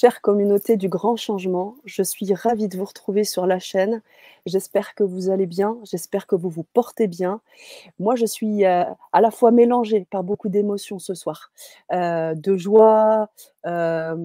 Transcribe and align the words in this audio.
Chère 0.00 0.22
communauté 0.22 0.78
du 0.78 0.88
grand 0.88 1.16
changement, 1.16 1.76
je 1.84 2.02
suis 2.02 2.32
ravie 2.32 2.68
de 2.68 2.78
vous 2.78 2.86
retrouver 2.86 3.22
sur 3.22 3.44
la 3.44 3.58
chaîne. 3.58 4.00
J'espère 4.46 4.94
que 4.94 5.04
vous 5.04 5.28
allez 5.28 5.44
bien, 5.44 5.76
j'espère 5.82 6.26
que 6.26 6.34
vous 6.34 6.48
vous 6.48 6.62
portez 6.62 7.06
bien. 7.06 7.42
Moi, 7.98 8.16
je 8.16 8.24
suis 8.24 8.64
euh, 8.64 8.84
à 9.12 9.20
la 9.20 9.30
fois 9.30 9.50
mélangée 9.50 10.06
par 10.10 10.24
beaucoup 10.24 10.48
d'émotions 10.48 10.98
ce 10.98 11.12
soir, 11.12 11.52
euh, 11.92 12.34
de 12.34 12.56
joie, 12.56 13.28
euh, 13.66 14.16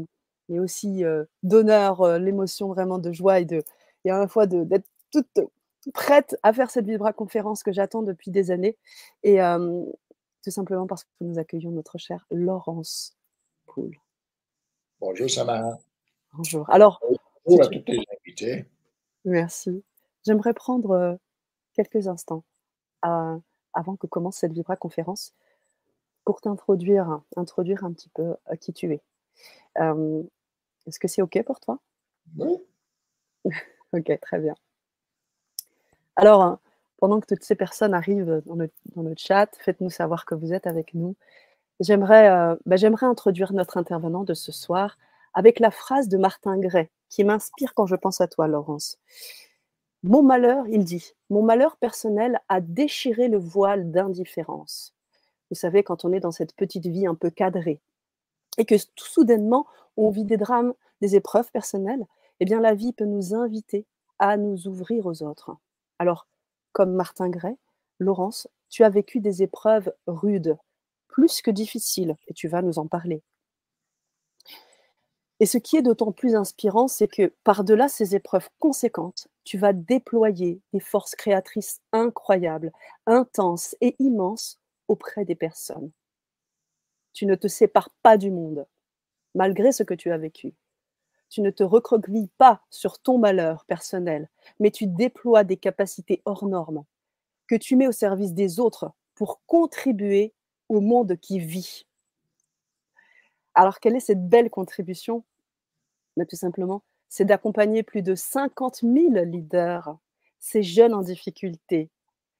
mais 0.47 0.59
aussi 0.59 1.03
d'honneur, 1.43 2.19
l'émotion 2.19 2.69
vraiment 2.69 2.97
de 2.97 3.11
joie 3.11 3.41
et, 3.41 3.45
de, 3.45 3.61
et 4.05 4.11
à 4.11 4.17
la 4.17 4.29
fois 4.29 4.47
d'être 4.47 4.87
toute 5.11 5.41
prête 5.93 6.37
à 6.41 6.53
faire 6.53 6.71
cette 6.71 6.85
Vibra 6.85 7.11
conférence 7.11 7.63
que 7.63 7.73
j'attends 7.73 8.01
depuis 8.01 8.31
des 8.31 8.49
années. 8.49 8.77
Et 9.23 9.39
tout 10.41 10.51
simplement 10.51 10.87
parce 10.87 11.03
que 11.03 11.09
nous 11.19 11.37
accueillons 11.37 11.71
notre 11.71 11.97
chère 11.97 12.25
Laurence 12.31 13.17
Poul. 13.65 13.99
Bonjour 14.99 15.29
Samara. 15.29 15.77
Bonjour. 16.33 16.69
Alors, 16.69 17.01
bonjour 17.45 17.65
à 17.65 17.67
tous 17.67 17.83
les 17.87 18.03
invités. 18.21 18.65
Merci. 19.25 19.83
J'aimerais 20.25 20.53
prendre 20.53 20.91
euh, 20.91 21.15
quelques 21.73 22.07
instants 22.07 22.45
euh, 23.05 23.37
avant 23.73 23.97
que 23.97 24.07
commence 24.07 24.37
cette 24.37 24.53
Vibra 24.53 24.77
conférence 24.77 25.33
pour 26.23 26.39
t'introduire, 26.39 27.21
introduire 27.35 27.83
un 27.83 27.91
petit 27.91 28.09
peu 28.09 28.35
euh, 28.49 28.55
qui 28.55 28.71
tu 28.71 28.93
es. 28.93 29.01
Est-ce 30.87 30.99
que 30.99 31.07
c'est 31.09 31.21
OK 31.21 31.43
pour 31.43 31.59
toi? 31.59 31.79
Oui. 32.37 32.57
ok, 33.93 34.19
très 34.21 34.39
bien. 34.39 34.55
Alors, 36.15 36.59
pendant 36.97 37.19
que 37.19 37.25
toutes 37.25 37.43
ces 37.43 37.55
personnes 37.55 37.93
arrivent 37.93 38.41
dans 38.45 38.55
le, 38.55 38.71
dans 38.95 39.03
le 39.03 39.13
chat, 39.17 39.49
faites-nous 39.59 39.89
savoir 39.89 40.25
que 40.25 40.35
vous 40.35 40.53
êtes 40.53 40.67
avec 40.67 40.93
nous. 40.93 41.15
J'aimerais 41.79 42.29
euh, 42.29 42.55
bah, 42.65 42.77
j'aimerais 42.77 43.05
introduire 43.05 43.53
notre 43.53 43.77
intervenant 43.77 44.23
de 44.23 44.33
ce 44.33 44.51
soir 44.51 44.97
avec 45.33 45.59
la 45.59 45.71
phrase 45.71 46.07
de 46.07 46.17
Martin 46.17 46.57
Gray 46.57 46.89
qui 47.09 47.23
m'inspire 47.23 47.73
quand 47.73 47.85
je 47.85 47.95
pense 47.95 48.21
à 48.21 48.27
toi, 48.27 48.47
Laurence. 48.47 48.97
Mon 50.03 50.23
malheur, 50.23 50.67
il 50.67 50.85
dit, 50.85 51.13
mon 51.29 51.41
malheur 51.41 51.77
personnel 51.77 52.39
a 52.47 52.61
déchiré 52.61 53.27
le 53.27 53.37
voile 53.37 53.91
d'indifférence. 53.91 54.93
Vous 55.49 55.55
savez, 55.55 55.83
quand 55.83 56.05
on 56.05 56.13
est 56.13 56.19
dans 56.19 56.31
cette 56.31 56.55
petite 56.55 56.85
vie 56.85 57.07
un 57.07 57.15
peu 57.15 57.29
cadrée 57.29 57.81
et 58.57 58.65
que 58.65 58.75
tout 58.75 59.07
soudainement 59.07 59.67
on 59.97 60.09
vit 60.09 60.25
des 60.25 60.37
drames, 60.37 60.73
des 61.01 61.15
épreuves 61.15 61.51
personnelles, 61.51 62.05
eh 62.39 62.45
bien 62.45 62.61
la 62.61 62.73
vie 62.73 62.93
peut 62.93 63.05
nous 63.05 63.33
inviter 63.33 63.85
à 64.19 64.37
nous 64.37 64.67
ouvrir 64.67 65.05
aux 65.05 65.23
autres. 65.23 65.51
Alors, 65.99 66.27
comme 66.71 66.93
Martin 66.93 67.29
Gray, 67.29 67.57
Laurence, 67.99 68.47
tu 68.69 68.83
as 68.83 68.89
vécu 68.89 69.19
des 69.19 69.43
épreuves 69.43 69.93
rudes, 70.07 70.57
plus 71.15 71.41
que 71.41 71.49
difficiles, 71.49 72.17
et 72.27 72.33
tu 72.33 72.49
vas 72.49 72.61
nous 72.61 72.77
en 72.77 72.87
parler. 72.87 73.23
Et 75.39 75.45
ce 75.45 75.57
qui 75.57 75.77
est 75.77 75.81
d'autant 75.81 76.11
plus 76.11 76.35
inspirant, 76.35 76.89
c'est 76.89 77.07
que 77.07 77.33
par-delà 77.45 77.87
ces 77.87 78.15
épreuves 78.15 78.49
conséquentes, 78.59 79.29
tu 79.45 79.57
vas 79.57 79.71
déployer 79.71 80.59
des 80.73 80.81
forces 80.81 81.15
créatrices 81.15 81.79
incroyables, 81.93 82.73
intenses 83.05 83.77
et 83.79 83.95
immenses 83.99 84.59
auprès 84.89 85.23
des 85.23 85.35
personnes. 85.35 85.89
Tu 87.13 87.25
ne 87.25 87.35
te 87.35 87.47
sépares 87.47 87.91
pas 88.03 88.17
du 88.17 88.29
monde, 88.29 88.67
malgré 89.35 89.71
ce 89.71 89.83
que 89.83 89.93
tu 89.93 90.11
as 90.11 90.17
vécu. 90.17 90.53
Tu 91.29 91.39
ne 91.39 91.49
te 91.49 91.63
recroquevilles 91.63 92.31
pas 92.37 92.61
sur 92.69 92.99
ton 92.99 93.19
malheur 93.19 93.63
personnel, 93.67 94.29
mais 94.59 94.69
tu 94.69 94.85
déploies 94.85 95.45
des 95.45 95.57
capacités 95.57 96.21
hors 96.25 96.45
normes 96.45 96.83
que 97.47 97.55
tu 97.55 97.77
mets 97.77 97.87
au 97.87 97.93
service 97.93 98.33
des 98.33 98.59
autres 98.59 98.91
pour 99.15 99.39
contribuer 99.45 100.33
au 100.69 100.81
monde 100.81 101.17
qui 101.17 101.39
vit. 101.39 101.85
Alors, 103.53 103.79
quelle 103.79 103.95
est 103.95 104.01
cette 104.01 104.27
belle 104.27 104.49
contribution? 104.49 105.23
Mais 106.17 106.25
Tout 106.25 106.35
simplement, 106.35 106.83
c'est 107.09 107.25
d'accompagner 107.25 107.83
plus 107.83 108.01
de 108.01 108.15
50 108.15 108.81
000 108.81 108.93
leaders, 109.25 109.97
ces 110.39 110.63
jeunes 110.63 110.93
en 110.93 111.01
difficulté, 111.01 111.89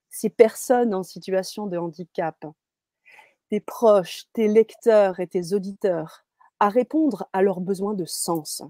ces 0.09 0.29
personnes 0.29 0.93
en 0.93 1.03
situation 1.03 1.67
de 1.67 1.77
handicap, 1.77 2.45
tes 3.49 3.59
proches, 3.59 4.25
tes 4.33 4.47
lecteurs 4.47 5.19
et 5.19 5.27
tes 5.27 5.53
auditeurs 5.53 6.25
à 6.59 6.69
répondre 6.69 7.27
à 7.33 7.41
leurs 7.41 7.61
besoins 7.61 7.93
de 7.93 8.05
sens, 8.05 8.63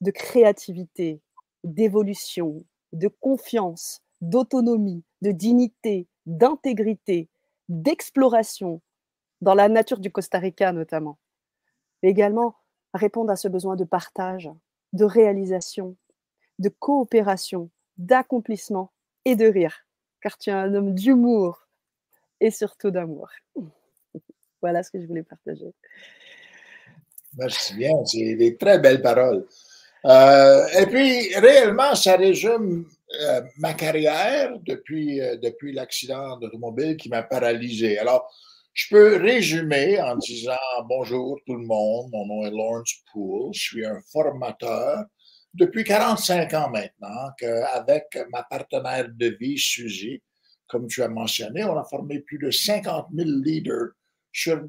de 0.00 0.10
créativité, 0.10 1.20
d'évolution, 1.64 2.64
de 2.92 3.08
confiance, 3.08 4.02
d'autonomie, 4.20 5.02
de 5.22 5.32
dignité, 5.32 6.06
d'intégrité, 6.26 7.28
d'exploration 7.68 8.80
dans 9.40 9.54
la 9.54 9.68
nature 9.68 9.98
du 9.98 10.10
Costa 10.10 10.38
Rica 10.38 10.72
notamment, 10.72 11.18
mais 12.02 12.10
également 12.10 12.56
répondre 12.92 13.30
à 13.30 13.36
ce 13.36 13.48
besoin 13.48 13.76
de 13.76 13.84
partage, 13.84 14.50
de 14.92 15.04
réalisation, 15.04 15.96
de 16.58 16.68
coopération, 16.68 17.70
d'accomplissement 17.96 18.92
et 19.24 19.36
de 19.36 19.46
rire, 19.46 19.86
car 20.20 20.38
tu 20.38 20.50
es 20.50 20.52
un 20.52 20.74
homme 20.74 20.94
d'humour 20.94 21.68
et 22.40 22.50
surtout 22.50 22.90
d'amour. 22.90 23.28
voilà 24.62 24.82
ce 24.82 24.90
que 24.90 25.00
je 25.00 25.06
voulais 25.06 25.22
partager. 25.22 25.72
Merci 27.36 27.74
bien, 27.74 27.92
c'est 28.04 28.34
des 28.36 28.56
très 28.56 28.78
belles 28.78 29.02
paroles. 29.02 29.46
Euh, 30.04 30.66
et 30.78 30.86
puis, 30.86 31.34
réellement, 31.36 31.94
ça 31.94 32.16
résume 32.16 32.86
euh, 33.20 33.42
ma 33.58 33.74
carrière 33.74 34.58
depuis, 34.60 35.20
euh, 35.20 35.36
depuis 35.36 35.72
l'accident 35.72 36.38
d'automobile 36.38 36.96
qui 36.96 37.08
m'a 37.08 37.22
paralysé. 37.22 37.98
Alors, 37.98 38.30
je 38.72 38.88
peux 38.88 39.16
résumer 39.16 40.00
en 40.00 40.16
disant 40.16 40.56
bonjour 40.88 41.38
tout 41.46 41.54
le 41.54 41.64
monde, 41.64 42.10
mon 42.12 42.26
nom 42.26 42.46
est 42.46 42.50
Lawrence 42.50 42.94
Poole, 43.12 43.54
je 43.54 43.60
suis 43.60 43.86
un 43.86 44.00
formateur 44.12 45.04
depuis 45.54 45.84
45 45.84 46.52
ans 46.54 46.70
maintenant, 46.70 47.30
avec 47.72 48.18
ma 48.32 48.42
partenaire 48.42 49.08
de 49.08 49.36
vie, 49.40 49.56
Suzy, 49.56 50.20
comme 50.66 50.88
tu 50.88 51.02
as 51.02 51.08
mentionné, 51.08 51.62
on 51.64 51.78
a 51.78 51.84
formé 51.84 52.18
plus 52.18 52.38
de 52.38 52.50
50 52.50 53.06
000 53.14 53.28
leaders 53.44 53.90
sur 54.32 54.60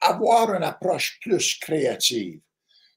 avoir 0.00 0.52
une 0.52 0.64
approche 0.64 1.20
plus 1.20 1.58
créative. 1.60 2.40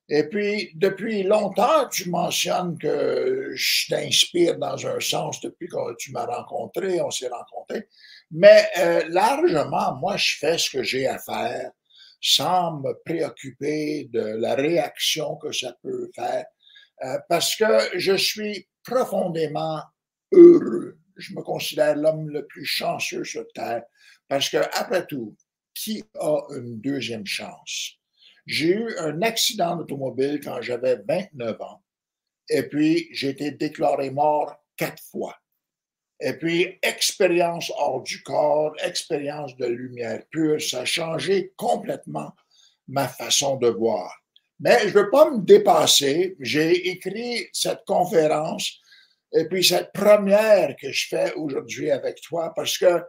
Et 0.08 0.24
puis, 0.30 0.72
depuis 0.76 1.24
longtemps, 1.24 1.88
tu 1.90 2.10
mentionnes 2.10 2.78
que 2.78 3.52
je 3.56 3.88
t'inspire 3.90 4.58
dans 4.60 4.86
un 4.86 5.00
sens 5.00 5.42
depuis 5.42 5.68
que 5.68 5.96
tu 5.98 6.12
m'as 6.12 6.26
rencontré, 6.26 7.02
on 7.02 7.10
s'est 7.10 7.30
rencontrés. 7.30 7.88
Mais 8.30 8.68
euh, 8.78 9.04
largement, 9.10 9.96
moi, 9.96 10.16
je 10.18 10.38
fais 10.38 10.58
ce 10.60 10.70
que 10.70 10.84
j'ai 10.84 11.08
à 11.08 11.18
faire 11.18 11.72
sans 12.22 12.80
me 12.80 12.94
préoccuper 13.04 14.10
de 14.12 14.20
la 14.20 14.56
réaction 14.56 15.36
que 15.38 15.52
ça 15.52 15.76
peut 15.84 16.10
faire, 16.16 16.46
euh, 17.04 17.18
parce 17.30 17.56
que 17.56 17.66
je 17.96 18.16
suis 18.16 18.68
profondément 18.84 19.82
heureux. 20.32 20.98
Je 21.18 21.34
me 21.34 21.42
considère 21.42 21.96
l'homme 21.96 22.30
le 22.30 22.46
plus 22.46 22.66
chanceux 22.66 23.24
sur 23.24 23.46
Terre, 23.54 23.84
parce 24.28 24.50
que, 24.50 24.58
après 24.74 25.06
tout, 25.06 25.36
qui 25.74 26.04
a 26.20 26.40
une 26.56 26.80
deuxième 26.80 27.26
chance? 27.26 28.00
J'ai 28.46 28.76
eu 28.76 28.98
un 29.00 29.22
accident 29.22 29.76
d'automobile 29.76 30.40
quand 30.44 30.62
j'avais 30.62 30.98
29 31.08 31.62
ans. 31.62 31.82
Et 32.50 32.64
puis, 32.64 33.08
j'ai 33.12 33.30
été 33.30 33.52
déclaré 33.52 34.12
mort 34.12 34.56
quatre 34.78 35.02
fois. 35.04 35.36
Et 36.20 36.34
puis, 36.34 36.78
expérience 36.82 37.72
hors 37.78 38.02
du 38.02 38.22
corps, 38.24 38.74
expérience 38.84 39.56
de 39.58 39.66
lumière 39.66 40.24
pure, 40.30 40.62
ça 40.62 40.82
a 40.82 40.86
changé 40.86 41.54
complètement 41.58 42.34
ma 42.88 43.08
façon 43.08 43.58
de 43.58 43.68
voir. 43.68 44.14
Mais 44.60 44.80
je 44.82 44.88
ne 44.88 45.04
veux 45.04 45.10
pas 45.10 45.30
me 45.32 45.42
dépasser. 45.44 46.36
J'ai 46.40 46.90
écrit 46.90 47.48
cette 47.52 47.84
conférence 47.86 48.80
et 49.34 49.46
puis 49.46 49.64
cette 49.64 49.92
première 49.92 50.76
que 50.78 50.92
je 50.92 51.08
fais 51.10 51.34
aujourd'hui 51.34 51.92
avec 51.92 52.22
toi 52.22 52.54
parce 52.56 52.78
que 52.78 53.04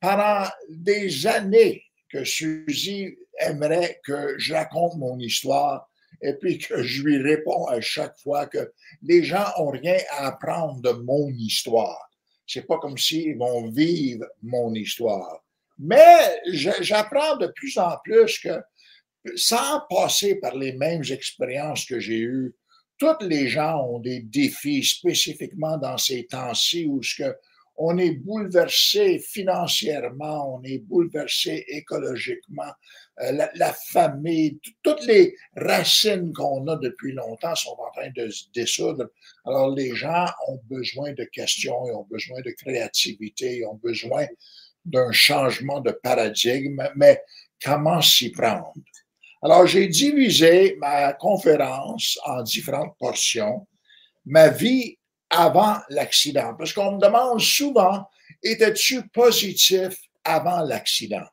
pendant 0.00 0.46
des 0.68 1.26
années 1.26 1.84
que 2.08 2.24
Suzy 2.24 3.16
aimerait 3.38 4.00
que 4.04 4.38
je 4.38 4.54
raconte 4.54 4.96
mon 4.96 5.18
histoire 5.18 5.88
et 6.20 6.34
puis 6.34 6.58
que 6.58 6.82
je 6.82 7.02
lui 7.02 7.18
réponds 7.18 7.66
à 7.66 7.80
chaque 7.80 8.18
fois 8.20 8.46
que 8.46 8.72
les 9.02 9.24
gens 9.24 9.46
ont 9.58 9.70
rien 9.70 9.98
à 10.10 10.28
apprendre 10.28 10.80
de 10.80 10.90
mon 10.90 11.28
histoire. 11.30 12.10
C'est 12.46 12.66
pas 12.66 12.78
comme 12.78 12.98
s'ils 12.98 13.38
vont 13.38 13.70
vivre 13.70 14.26
mon 14.42 14.74
histoire. 14.74 15.42
Mais 15.78 16.40
j'apprends 16.48 17.36
de 17.36 17.46
plus 17.48 17.76
en 17.78 17.96
plus 18.04 18.38
que 18.38 18.60
sans 19.36 19.80
passer 19.88 20.36
par 20.36 20.56
les 20.56 20.72
mêmes 20.72 21.04
expériences 21.10 21.84
que 21.84 21.98
j'ai 21.98 22.18
eues, 22.18 22.54
tous 22.98 23.24
les 23.24 23.48
gens 23.48 23.80
ont 23.84 23.98
des 23.98 24.20
défis 24.20 24.84
spécifiquement 24.84 25.76
dans 25.76 25.98
ces 25.98 26.26
temps-ci 26.26 26.86
où 26.86 27.02
ce 27.02 27.22
que 27.22 27.36
on 27.76 27.98
est 27.98 28.12
bouleversé 28.12 29.18
financièrement, 29.18 30.56
on 30.56 30.62
est 30.62 30.78
bouleversé 30.78 31.64
écologiquement, 31.68 32.72
euh, 33.20 33.46
la, 33.54 33.72
famille, 33.72 34.58
toutes 34.82 35.04
les 35.06 35.34
racines 35.56 36.32
qu'on 36.32 36.66
a 36.68 36.76
depuis 36.76 37.12
longtemps 37.12 37.54
sont 37.54 37.76
en 37.78 37.90
train 37.92 38.10
de 38.14 38.28
se 38.30 38.44
dissoudre. 38.54 39.08
Alors 39.44 39.74
les 39.74 39.94
gens 39.94 40.26
ont 40.48 40.60
besoin 40.68 41.12
de 41.12 41.24
questions, 41.24 41.86
ils 41.86 41.92
ont 41.92 42.06
besoin 42.10 42.40
de 42.40 42.50
créativité, 42.50 43.58
ils 43.58 43.66
ont 43.66 43.80
besoin 43.82 44.26
d'un 44.84 45.12
changement 45.12 45.80
de 45.80 45.92
paradigme, 45.92 46.82
mais 46.96 47.20
comment 47.62 48.00
s'y 48.00 48.30
prendre? 48.30 48.72
Alors, 49.44 49.66
j'ai 49.66 49.88
divisé 49.88 50.76
ma 50.78 51.12
conférence 51.14 52.16
en 52.24 52.42
différentes 52.42 52.96
portions. 52.96 53.66
Ma 54.24 54.48
vie 54.48 54.98
avant 55.32 55.78
l'accident. 55.88 56.54
Parce 56.54 56.72
qu'on 56.72 56.92
me 56.92 57.00
demande 57.00 57.40
souvent, 57.40 58.06
étais-tu 58.42 59.08
positif 59.08 59.98
avant 60.24 60.60
l'accident? 60.60 61.26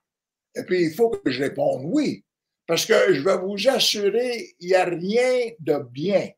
Et 0.55 0.63
puis, 0.63 0.85
il 0.85 0.93
faut 0.93 1.09
que 1.09 1.29
je 1.29 1.43
réponde 1.43 1.83
oui. 1.85 2.23
Parce 2.65 2.85
que 2.85 3.13
je 3.13 3.21
vais 3.21 3.37
vous 3.37 3.67
assurer, 3.67 4.55
il 4.59 4.67
n'y 4.67 4.75
a 4.75 4.85
rien 4.85 5.51
de 5.59 5.77
bien 5.91 6.29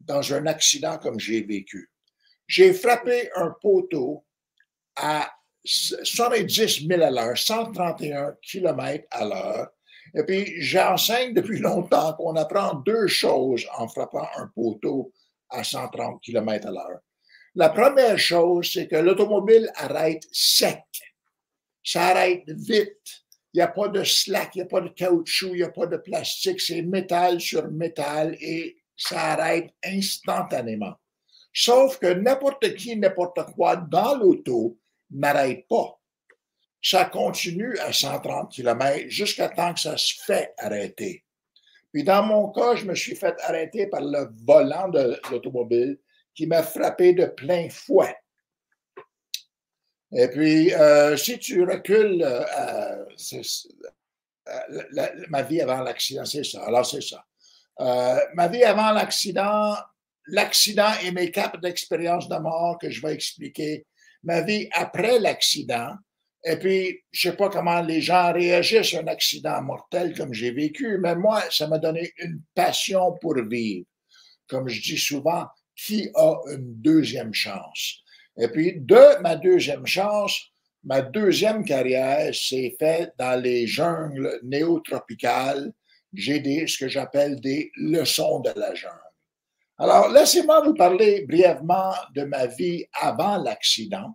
dans 0.00 0.32
un 0.32 0.46
accident 0.46 0.98
comme 0.98 1.20
j'ai 1.20 1.42
vécu. 1.42 1.90
J'ai 2.46 2.72
frappé 2.72 3.30
un 3.36 3.54
poteau 3.60 4.24
à 4.96 5.30
70 5.64 6.86
000 6.86 7.02
à 7.02 7.10
l'heure, 7.10 7.38
131 7.38 8.36
km 8.42 9.06
à 9.10 9.24
l'heure. 9.24 9.68
Et 10.14 10.22
puis, 10.24 10.60
j'enseigne 10.60 11.34
depuis 11.34 11.58
longtemps 11.60 12.14
qu'on 12.14 12.36
apprend 12.36 12.74
deux 12.74 13.06
choses 13.06 13.66
en 13.76 13.88
frappant 13.88 14.28
un 14.36 14.48
poteau 14.48 15.12
à 15.54 15.64
130 15.64 16.20
km 16.20 16.68
à 16.68 16.70
l'heure. 16.70 17.00
La 17.54 17.68
première 17.68 18.18
chose, 18.18 18.70
c'est 18.72 18.88
que 18.88 18.96
l'automobile 18.96 19.70
arrête 19.76 20.24
sec. 20.32 20.82
Ça 21.84 22.08
arrête 22.08 22.44
vite. 22.48 23.24
Il 23.52 23.58
n'y 23.58 23.62
a 23.62 23.68
pas 23.68 23.86
de 23.88 24.02
slack, 24.02 24.56
il 24.56 24.58
n'y 24.58 24.62
a 24.62 24.66
pas 24.66 24.80
de 24.80 24.88
caoutchouc, 24.88 25.50
il 25.50 25.58
n'y 25.58 25.62
a 25.62 25.68
pas 25.68 25.86
de 25.86 25.96
plastique. 25.96 26.60
C'est 26.60 26.82
métal 26.82 27.40
sur 27.40 27.70
métal 27.70 28.36
et 28.40 28.76
ça 28.96 29.32
arrête 29.32 29.70
instantanément. 29.84 30.94
Sauf 31.52 31.98
que 31.98 32.12
n'importe 32.12 32.74
qui, 32.74 32.96
n'importe 32.96 33.38
quoi 33.54 33.76
dans 33.76 34.16
l'auto 34.16 34.76
n'arrête 35.10 35.68
pas. 35.68 36.00
Ça 36.82 37.04
continue 37.04 37.78
à 37.78 37.92
130 37.92 38.50
km 38.50 39.08
jusqu'à 39.08 39.48
temps 39.48 39.72
que 39.72 39.80
ça 39.80 39.96
se 39.96 40.14
fait 40.24 40.52
arrêter. 40.58 41.23
Puis 41.94 42.02
dans 42.02 42.24
mon 42.24 42.48
cas, 42.50 42.74
je 42.74 42.86
me 42.86 42.94
suis 42.96 43.14
fait 43.14 43.36
arrêter 43.42 43.86
par 43.86 44.00
le 44.00 44.28
volant 44.44 44.88
de 44.88 45.16
l'automobile 45.30 45.96
qui 46.34 46.48
m'a 46.48 46.64
frappé 46.64 47.12
de 47.12 47.26
plein 47.26 47.68
fouet. 47.70 48.16
Et 50.10 50.26
puis, 50.26 50.74
euh, 50.74 51.16
si 51.16 51.38
tu 51.38 51.62
recules, 51.62 52.20
euh, 52.20 53.04
euh, 54.48 55.14
ma 55.28 55.42
vie 55.42 55.60
avant 55.60 55.82
l'accident, 55.82 56.24
c'est 56.24 56.42
ça. 56.42 56.64
Alors, 56.64 56.84
c'est 56.84 57.00
ça. 57.00 57.24
ma 58.34 58.48
vie 58.48 58.64
avant 58.64 58.90
l'accident, 58.90 59.76
l'accident 60.26 60.94
et 61.04 61.12
mes 61.12 61.30
caps 61.30 61.60
d'expérience 61.60 62.28
de 62.28 62.36
mort 62.38 62.76
que 62.80 62.90
je 62.90 63.00
vais 63.02 63.14
expliquer. 63.14 63.86
Ma 64.24 64.40
vie 64.40 64.68
après 64.72 65.20
l'accident. 65.20 65.94
Et 66.46 66.56
puis, 66.56 67.00
je 67.10 67.30
sais 67.30 67.36
pas 67.36 67.48
comment 67.48 67.80
les 67.80 68.02
gens 68.02 68.32
réagissent 68.32 68.94
à 68.94 69.00
un 69.00 69.06
accident 69.06 69.62
mortel 69.62 70.14
comme 70.14 70.34
j'ai 70.34 70.50
vécu, 70.50 70.98
mais 70.98 71.16
moi, 71.16 71.42
ça 71.50 71.66
m'a 71.66 71.78
donné 71.78 72.12
une 72.18 72.42
passion 72.54 73.12
pour 73.20 73.34
vivre. 73.42 73.86
Comme 74.46 74.68
je 74.68 74.82
dis 74.82 74.98
souvent, 74.98 75.46
qui 75.74 76.10
a 76.14 76.34
une 76.52 76.74
deuxième 76.82 77.32
chance? 77.32 78.02
Et 78.36 78.48
puis, 78.48 78.74
de 78.76 79.22
ma 79.22 79.36
deuxième 79.36 79.86
chance, 79.86 80.38
ma 80.82 81.00
deuxième 81.00 81.64
carrière 81.64 82.34
s'est 82.34 82.76
faite 82.78 83.12
dans 83.18 83.40
les 83.40 83.66
jungles 83.66 84.38
néotropicales. 84.42 85.72
J'ai 86.12 86.40
des, 86.40 86.66
ce 86.66 86.76
que 86.76 86.88
j'appelle 86.88 87.40
des 87.40 87.72
leçons 87.76 88.40
de 88.40 88.50
la 88.54 88.74
jungle. 88.74 89.00
Alors, 89.78 90.10
laissez-moi 90.10 90.60
vous 90.60 90.74
parler 90.74 91.24
brièvement 91.26 91.94
de 92.14 92.24
ma 92.24 92.46
vie 92.46 92.84
avant 92.92 93.38
l'accident 93.38 94.14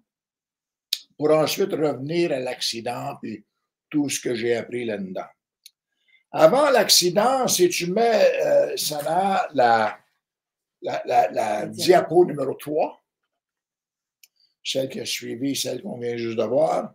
pour 1.20 1.32
ensuite 1.32 1.74
revenir 1.74 2.32
à 2.32 2.40
l'accident 2.40 3.20
et 3.26 3.44
tout 3.90 4.08
ce 4.08 4.22
que 4.22 4.36
j'ai 4.36 4.56
appris 4.56 4.86
là-dedans. 4.86 5.28
Avant 6.32 6.70
l'accident, 6.70 7.46
si 7.46 7.68
tu 7.68 7.92
mets, 7.92 8.32
euh, 8.42 8.78
Sana, 8.78 9.46
la, 9.54 10.00
la, 10.82 11.04
la, 11.06 11.30
la 11.30 11.66
diapo 11.66 12.24
numéro 12.24 12.54
3, 12.54 13.04
celle 14.64 14.88
qui 14.88 15.02
a 15.02 15.06
suivi, 15.06 15.58
celle 15.58 15.82
qu'on 15.82 16.00
vient 16.00 16.16
juste 16.16 16.38
de 16.38 16.44
voir, 16.44 16.94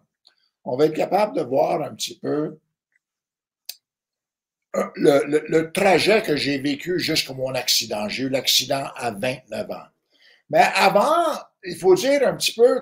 on 0.65 0.79
va 0.79 0.87
être 0.87 0.97
capable 0.97 1.37
de 1.37 1.43
voir 1.43 1.83
un 1.83 1.95
petit 1.95 2.19
peu 2.19 2.59
le, 4.95 5.71
trajet 5.73 6.23
que 6.23 6.35
j'ai 6.35 6.57
vécu 6.57 6.99
jusqu'à 6.99 7.35
mon 7.35 7.55
accident. 7.55 8.09
J'ai 8.09 8.23
eu 8.23 8.29
l'accident 8.31 8.89
à 8.97 9.11
29 9.11 9.71
ans. 9.71 9.87
Mais 10.49 10.65
avant, 10.75 11.35
il 11.63 11.77
faut 11.77 11.95
dire 11.95 12.27
un 12.27 12.37
petit 12.37 12.55
peu 12.55 12.81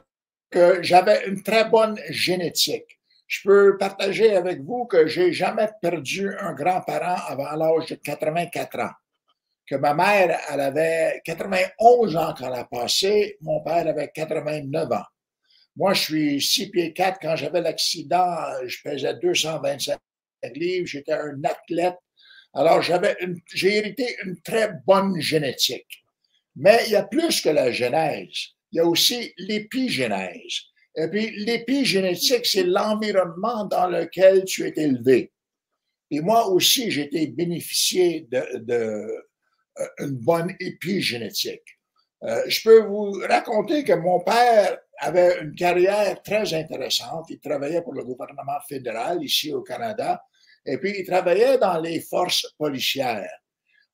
que 0.52 0.82
j'avais 0.82 1.26
une 1.26 1.42
très 1.42 1.68
bonne 1.68 1.98
génétique. 2.10 3.00
Je 3.26 3.40
peux 3.48 3.78
partager 3.78 4.36
avec 4.36 4.60
vous 4.60 4.84
que 4.84 5.06
j'ai 5.06 5.32
jamais 5.32 5.68
perdu 5.80 6.30
un 6.38 6.52
grand-parent 6.52 7.16
avant 7.26 7.52
l'âge 7.56 7.86
de 7.86 7.94
84 7.94 8.78
ans 8.80 8.90
que 9.72 9.76
ma 9.76 9.94
mère, 9.94 10.38
elle 10.50 10.60
avait 10.60 11.22
91 11.24 12.16
ans 12.16 12.34
quand 12.36 12.46
elle 12.46 12.60
a 12.60 12.64
passé, 12.64 13.38
mon 13.40 13.62
père 13.62 13.86
avait 13.86 14.10
89 14.14 14.92
ans. 14.92 15.04
Moi, 15.76 15.94
je 15.94 16.02
suis 16.02 16.40
6 16.42 16.70
pieds 16.70 16.92
4. 16.92 17.18
Quand 17.22 17.36
j'avais 17.36 17.62
l'accident, 17.62 18.36
je 18.66 18.76
pesais 18.84 19.14
225 19.14 19.98
livres, 20.54 20.86
j'étais 20.86 21.14
un 21.14 21.42
athlète. 21.44 21.96
Alors, 22.52 22.82
j'avais 22.82 23.16
j'ai 23.54 23.76
hérité 23.78 24.14
une 24.24 24.38
très 24.42 24.72
bonne 24.86 25.18
génétique. 25.20 26.04
Mais 26.56 26.80
il 26.86 26.92
y 26.92 26.96
a 26.96 27.04
plus 27.04 27.40
que 27.40 27.48
la 27.48 27.72
genèse. 27.72 28.48
Il 28.72 28.76
y 28.76 28.80
a 28.80 28.86
aussi 28.86 29.32
l'épigénèse. 29.36 30.62
Et 30.96 31.08
puis, 31.08 31.30
l'épigénétique, 31.44 32.46
c'est 32.46 32.64
l'environnement 32.64 33.64
dans 33.66 33.86
lequel 33.86 34.44
tu 34.44 34.66
es 34.66 34.72
élevé. 34.76 35.32
Et 36.10 36.20
moi 36.20 36.48
aussi, 36.48 36.90
j'ai 36.90 37.02
été 37.02 37.26
bénéficié 37.28 38.26
de 38.30 39.24
euh, 39.78 39.86
bonne 40.10 40.54
épigénétique. 40.60 41.78
Euh, 42.24 42.42
je 42.46 42.62
peux 42.62 42.82
vous 42.82 43.12
raconter 43.28 43.84
que 43.84 43.94
mon 43.94 44.20
père 44.20 44.78
avait 44.98 45.40
une 45.40 45.54
carrière 45.54 46.22
très 46.22 46.52
intéressante. 46.54 47.26
Il 47.30 47.40
travaillait 47.40 47.82
pour 47.82 47.94
le 47.94 48.04
gouvernement 48.04 48.60
fédéral 48.68 49.22
ici 49.24 49.52
au 49.52 49.62
Canada 49.62 50.22
et 50.64 50.78
puis 50.78 50.94
il 50.98 51.06
travaillait 51.06 51.58
dans 51.58 51.80
les 51.80 52.00
forces 52.00 52.46
policières. 52.58 53.40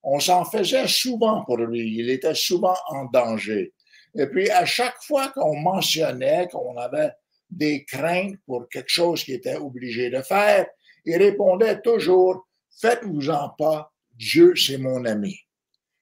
On 0.02 0.20
s'en 0.20 0.44
faisait 0.44 0.88
souvent 0.88 1.44
pour 1.44 1.58
lui. 1.58 1.96
Il 1.98 2.10
était 2.10 2.34
souvent 2.34 2.76
en 2.88 3.04
danger. 3.06 3.72
Et 4.14 4.26
puis 4.26 4.50
à 4.50 4.64
chaque 4.64 5.02
fois 5.02 5.28
qu'on 5.28 5.56
mentionnait 5.56 6.48
qu'on 6.50 6.76
avait 6.76 7.12
des 7.50 7.84
craintes 7.84 8.36
pour 8.46 8.68
quelque 8.68 8.90
chose 8.90 9.24
qu'il 9.24 9.34
était 9.34 9.56
obligé 9.56 10.10
de 10.10 10.22
faire, 10.22 10.66
il 11.04 11.16
répondait 11.16 11.80
toujours, 11.80 12.46
faites-vous-en 12.80 13.50
pas, 13.50 13.92
Dieu 14.12 14.54
c'est 14.56 14.78
mon 14.78 15.04
ami. 15.04 15.38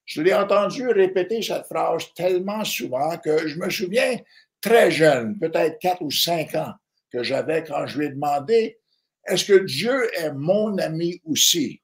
Je 0.05 0.23
l'ai 0.23 0.35
entendu 0.35 0.89
répéter 0.89 1.43
cette 1.43 1.67
phrase 1.67 2.13
tellement 2.15 2.65
souvent 2.65 3.17
que 3.19 3.49
je 3.49 3.59
me 3.59 3.71
souviens 3.71 4.17
très 4.61 4.91
jeune, 4.91 5.39
peut-être 5.39 5.79
quatre 5.79 6.03
ou 6.03 6.11
cinq 6.11 6.55
ans 6.55 6.73
que 7.13 7.23
j'avais 7.23 7.65
quand 7.65 7.87
je 7.87 7.99
lui 7.99 8.07
ai 8.07 8.11
demandé 8.11 8.79
est-ce 9.27 9.45
que 9.45 9.65
Dieu 9.65 10.09
est 10.19 10.33
mon 10.33 10.79
ami 10.79 11.21
aussi? 11.25 11.83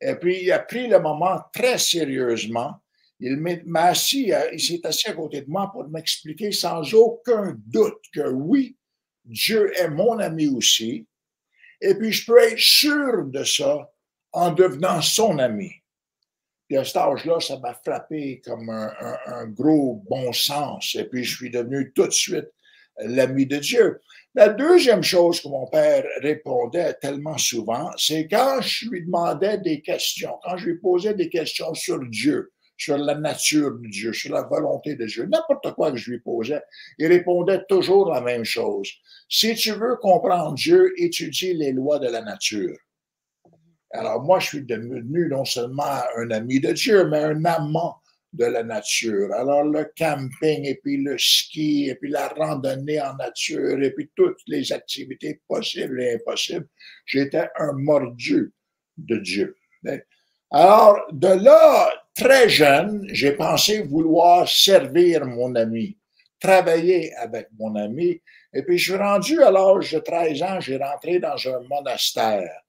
Et 0.00 0.14
puis 0.14 0.42
il 0.42 0.52
a 0.52 0.58
pris 0.58 0.86
le 0.86 1.00
moment 1.00 1.40
très 1.52 1.78
sérieusement. 1.78 2.74
Il 3.20 3.36
m'a 3.66 3.84
assis, 3.84 4.32
il 4.52 4.60
s'est 4.60 4.84
assis 4.84 5.08
à 5.08 5.12
côté 5.12 5.42
de 5.42 5.50
moi 5.50 5.70
pour 5.72 5.88
m'expliquer 5.88 6.52
sans 6.52 6.94
aucun 6.94 7.56
doute 7.66 8.02
que 8.12 8.28
oui, 8.30 8.76
Dieu 9.24 9.72
est 9.78 9.90
mon 9.90 10.18
ami 10.18 10.48
aussi. 10.48 11.06
Et 11.80 11.94
puis 11.94 12.12
je 12.12 12.26
peux 12.26 12.38
être 12.38 12.58
sûr 12.58 13.24
de 13.26 13.44
ça 13.44 13.90
en 14.32 14.52
devenant 14.52 15.00
son 15.02 15.38
ami. 15.38 15.72
Puis 16.68 16.76
à 16.76 16.84
cet 16.84 16.96
âge-là, 16.96 17.40
ça 17.40 17.58
m'a 17.58 17.74
frappé 17.74 18.40
comme 18.44 18.68
un, 18.68 19.46
gros 19.46 20.02
bon 20.08 20.32
sens. 20.32 20.94
Et 20.94 21.04
puis 21.04 21.24
je 21.24 21.36
suis 21.36 21.50
devenu 21.50 21.92
tout 21.92 22.06
de 22.06 22.12
suite 22.12 22.48
l'ami 22.98 23.46
de 23.46 23.56
Dieu. 23.56 24.00
La 24.34 24.50
deuxième 24.50 25.02
chose 25.02 25.40
que 25.40 25.48
mon 25.48 25.66
père 25.66 26.04
répondait 26.20 26.94
tellement 26.94 27.38
souvent, 27.38 27.90
c'est 27.96 28.28
quand 28.28 28.60
je 28.60 28.88
lui 28.88 29.04
demandais 29.04 29.58
des 29.58 29.80
questions, 29.80 30.38
quand 30.42 30.56
je 30.56 30.66
lui 30.66 30.78
posais 30.78 31.14
des 31.14 31.28
questions 31.28 31.72
sur 31.74 31.98
Dieu, 32.06 32.52
sur 32.78 32.96
la 32.96 33.14
nature 33.14 33.72
de 33.72 33.88
Dieu, 33.88 34.12
sur 34.12 34.32
la 34.32 34.42
volonté 34.42 34.94
de 34.94 35.04
Dieu, 35.04 35.26
n'importe 35.26 35.74
quoi 35.74 35.90
que 35.90 35.98
je 35.98 36.12
lui 36.12 36.20
posais, 36.20 36.62
il 36.96 37.08
répondait 37.08 37.64
toujours 37.68 38.10
la 38.10 38.20
même 38.20 38.44
chose. 38.44 38.88
Si 39.28 39.54
tu 39.54 39.72
veux 39.72 39.96
comprendre 39.96 40.54
Dieu, 40.54 40.94
étudie 40.96 41.52
les 41.52 41.72
lois 41.72 41.98
de 41.98 42.08
la 42.08 42.22
nature. 42.22 42.78
Alors 43.90 44.22
moi, 44.22 44.38
je 44.38 44.46
suis 44.46 44.62
devenu 44.62 45.28
non 45.28 45.44
seulement 45.44 46.02
un 46.16 46.30
ami 46.30 46.60
de 46.60 46.72
Dieu, 46.72 47.08
mais 47.08 47.18
un 47.18 47.44
amant 47.44 47.96
de 48.32 48.44
la 48.44 48.62
nature. 48.62 49.32
Alors 49.32 49.64
le 49.64 49.90
camping 49.96 50.64
et 50.64 50.76
puis 50.82 50.98
le 50.98 51.16
ski 51.18 51.88
et 51.88 51.94
puis 51.94 52.10
la 52.10 52.28
randonnée 52.28 53.00
en 53.00 53.14
nature 53.16 53.82
et 53.82 53.90
puis 53.90 54.10
toutes 54.14 54.40
les 54.46 54.70
activités 54.72 55.40
possibles 55.48 56.00
et 56.02 56.14
impossibles, 56.14 56.68
j'étais 57.06 57.48
un 57.58 57.72
mordu 57.72 58.52
de 58.98 59.16
Dieu. 59.16 59.56
Alors 60.50 60.98
de 61.12 61.28
là, 61.28 61.90
très 62.18 62.48
jeune, 62.48 63.06
j'ai 63.12 63.32
pensé 63.32 63.82
vouloir 63.82 64.48
servir 64.48 65.24
mon 65.24 65.54
ami, 65.54 65.96
travailler 66.40 67.14
avec 67.14 67.48
mon 67.58 67.76
ami. 67.76 68.20
Et 68.52 68.62
puis 68.62 68.76
je 68.76 68.92
suis 68.92 69.00
rendu 69.00 69.42
à 69.42 69.50
l'âge 69.50 69.92
de 69.92 70.00
13 70.00 70.42
ans, 70.42 70.60
j'ai 70.60 70.76
rentré 70.76 71.20
dans 71.20 71.36
un 71.46 71.60
monastère. 71.68 72.60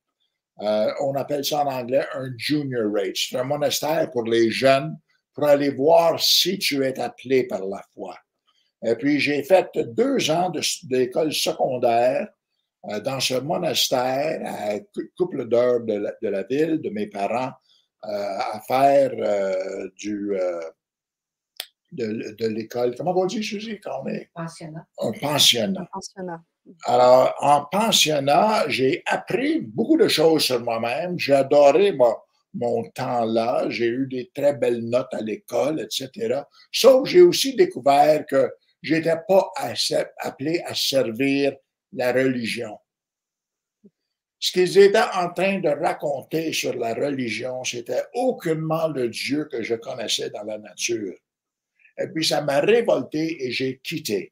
Euh, 0.62 0.92
on 1.02 1.16
appelle 1.16 1.44
ça 1.44 1.64
en 1.64 1.68
anglais 1.68 2.06
un 2.14 2.30
junior 2.38 2.92
rate. 2.94 3.16
C'est 3.16 3.38
un 3.38 3.44
monastère 3.44 4.12
pour 4.12 4.24
les 4.24 4.52
jeunes 4.52 4.98
pour 5.34 5.46
aller 5.46 5.70
voir 5.70 6.20
si 6.22 6.60
tu 6.60 6.84
es 6.86 7.00
appelé 7.00 7.46
par 7.46 7.66
la 7.66 7.82
foi. 7.94 8.16
Et 8.84 8.96
puis, 8.96 9.20
j'ai 9.20 9.44
fait 9.44 9.70
deux 9.76 10.30
ans 10.32 10.52
d'école 10.84 11.34
secondaire 11.34 12.28
euh, 12.90 13.00
dans 13.00 13.20
ce 13.20 13.36
monastère 13.36 14.42
à 14.46 14.80
couple 15.18 15.48
d'heures 15.48 15.82
de, 15.82 16.28
la 16.28 16.44
ville, 16.44 16.82
de 16.82 16.90
mes 16.90 17.08
parents, 17.08 17.52
à 18.02 18.62
faire 18.68 19.12
du, 19.98 20.38
de, 21.92 22.48
l'école. 22.48 22.96
Comment 22.96 23.16
on 23.16 23.26
dit, 23.26 23.44
Suzy, 23.44 23.80
quand 23.80 24.04
on 24.04 24.08
est? 24.08 24.30
Pensionnat. 24.34 24.86
Un 25.00 25.12
pensionnat. 25.12 25.82
Un 25.82 25.86
pensionnat. 25.86 26.44
Alors, 26.86 27.34
en 27.40 27.66
pensionnat, 27.66 28.70
j'ai 28.70 29.02
appris 29.08 29.62
beaucoup 29.62 29.98
de 29.98 30.08
choses 30.08 30.44
sur 30.44 30.62
moi-même. 30.62 31.18
J'ai 31.18 31.34
adoré 31.34 31.98
mon 32.54 32.84
temps 32.92 33.26
là. 33.26 33.66
J'ai 33.70 33.88
eu 33.88 34.08
des 34.08 34.30
très 34.34 34.54
belles 34.54 34.84
notes 34.84 35.14
à 35.14 35.22
l'école, 35.22 35.82
etc. 35.82 36.42
Sauf 36.72 37.04
que 37.04 37.10
j'ai 37.10 37.22
aussi 37.22 37.56
découvert 37.56 38.26
que 38.26 38.52
j'étais 38.82 39.18
pas 39.28 39.52
appelé 40.20 40.62
à 40.66 40.76
servir 40.76 41.54
la 41.94 42.12
religion. 42.12 42.78
Ce 44.40 44.52
qu'ils 44.54 44.78
étaient 44.78 45.00
en 45.16 45.32
train 45.34 45.60
de 45.60 45.70
raconter 45.70 46.54
sur 46.54 46.74
la 46.76 46.94
religion, 46.94 47.64
c'était 47.64 48.04
aucunement 48.14 48.88
le 48.88 49.10
Dieu 49.10 49.46
que 49.52 49.62
je 49.62 49.76
connaissais 49.76 50.30
dans 50.30 50.44
la 50.44 50.58
nature. 50.58 51.16
Et 51.98 52.08
puis 52.08 52.24
ça 52.24 52.42
m'a 52.42 52.62
révolté 52.62 53.46
et 53.46 53.52
j'ai 53.52 53.80
quitté. 53.80 54.32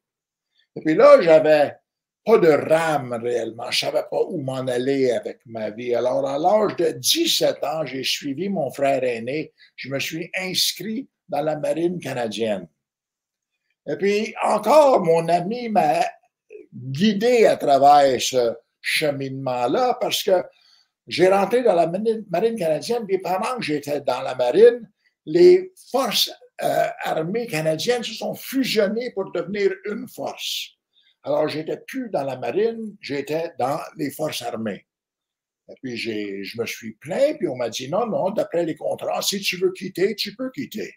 Et 0.75 0.81
puis 0.81 0.95
là, 0.95 1.21
j'avais 1.21 1.75
pas 2.23 2.37
de 2.37 2.49
rame 2.49 3.13
réellement. 3.13 3.69
Je 3.71 3.79
savais 3.79 4.03
pas 4.09 4.21
où 4.23 4.41
m'en 4.41 4.67
aller 4.67 5.11
avec 5.11 5.39
ma 5.45 5.71
vie. 5.71 5.95
Alors, 5.95 6.27
à 6.27 6.37
l'âge 6.37 6.75
de 6.77 6.91
17 6.91 7.63
ans, 7.63 7.85
j'ai 7.85 8.03
suivi 8.03 8.47
mon 8.47 8.69
frère 8.69 9.03
aîné. 9.03 9.51
Je 9.75 9.89
me 9.89 9.99
suis 9.99 10.29
inscrit 10.37 11.07
dans 11.27 11.41
la 11.41 11.57
marine 11.57 11.99
canadienne. 11.99 12.67
Et 13.87 13.95
puis, 13.95 14.35
encore, 14.43 15.03
mon 15.03 15.27
ami 15.29 15.69
m'a 15.69 16.05
guidé 16.73 17.45
à 17.45 17.55
travers 17.55 18.21
ce 18.21 18.53
cheminement-là 18.81 19.97
parce 19.99 20.23
que 20.23 20.43
j'ai 21.07 21.27
rentré 21.29 21.63
dans 21.63 21.73
la 21.73 21.87
marine, 21.87 22.57
canadienne, 22.57 23.05
puis 23.07 23.17
pendant 23.19 23.55
que 23.57 23.63
j'étais 23.63 24.01
dans 24.01 24.21
la 24.21 24.35
marine, 24.35 24.89
les 25.25 25.71
forces 25.91 26.31
euh, 26.61 26.87
armées 27.03 27.47
canadiennes 27.47 28.03
se 28.03 28.13
sont 28.13 28.33
fusionnées 28.33 29.11
pour 29.11 29.31
devenir 29.31 29.71
une 29.85 30.07
force. 30.07 30.71
Alors, 31.23 31.47
j'étais 31.47 31.77
plus 31.87 32.09
dans 32.09 32.23
la 32.23 32.37
marine, 32.37 32.95
j'étais 33.01 33.51
dans 33.59 33.79
les 33.97 34.11
forces 34.11 34.41
armées. 34.41 34.85
Et 35.69 35.73
puis, 35.81 35.97
je 35.97 36.61
me 36.61 36.65
suis 36.65 36.93
plaint, 36.93 37.37
puis 37.37 37.47
on 37.47 37.55
m'a 37.55 37.69
dit 37.69 37.89
non, 37.89 38.07
non, 38.07 38.31
d'après 38.31 38.63
les 38.63 38.75
contrats, 38.75 39.21
si 39.21 39.41
tu 39.41 39.57
veux 39.57 39.71
quitter, 39.73 40.15
tu 40.15 40.35
peux 40.35 40.49
quitter. 40.51 40.93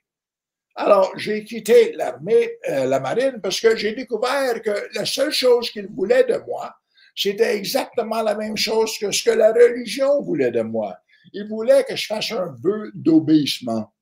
Alors, 0.77 1.13
j'ai 1.19 1.45
quitté 1.45 1.93
l'armée, 1.93 2.53
euh, 2.69 2.87
la 2.87 3.01
marine, 3.01 3.41
parce 3.43 3.61
que 3.61 3.77
j'ai 3.77 3.93
découvert 3.93 4.63
que 4.63 4.89
la 4.95 5.05
seule 5.05 5.33
chose 5.33 5.71
qu'ils 5.71 5.89
voulaient 5.89 6.25
de 6.25 6.37
moi, 6.47 6.75
c'était 7.21 7.55
exactement 7.55 8.23
la 8.23 8.35
même 8.35 8.57
chose 8.57 8.97
que 8.99 9.11
ce 9.13 9.23
que 9.23 9.31
la 9.31 9.53
religion 9.53 10.23
voulait 10.23 10.51
de 10.51 10.63
moi. 10.63 10.97
Ils 11.35 11.47
voulaient 11.47 11.85
que 11.85 11.95
je 11.95 12.07
fasse 12.07 12.33
un 12.33 12.57
vœu 12.63 12.91
d'obéissement. 12.95 13.93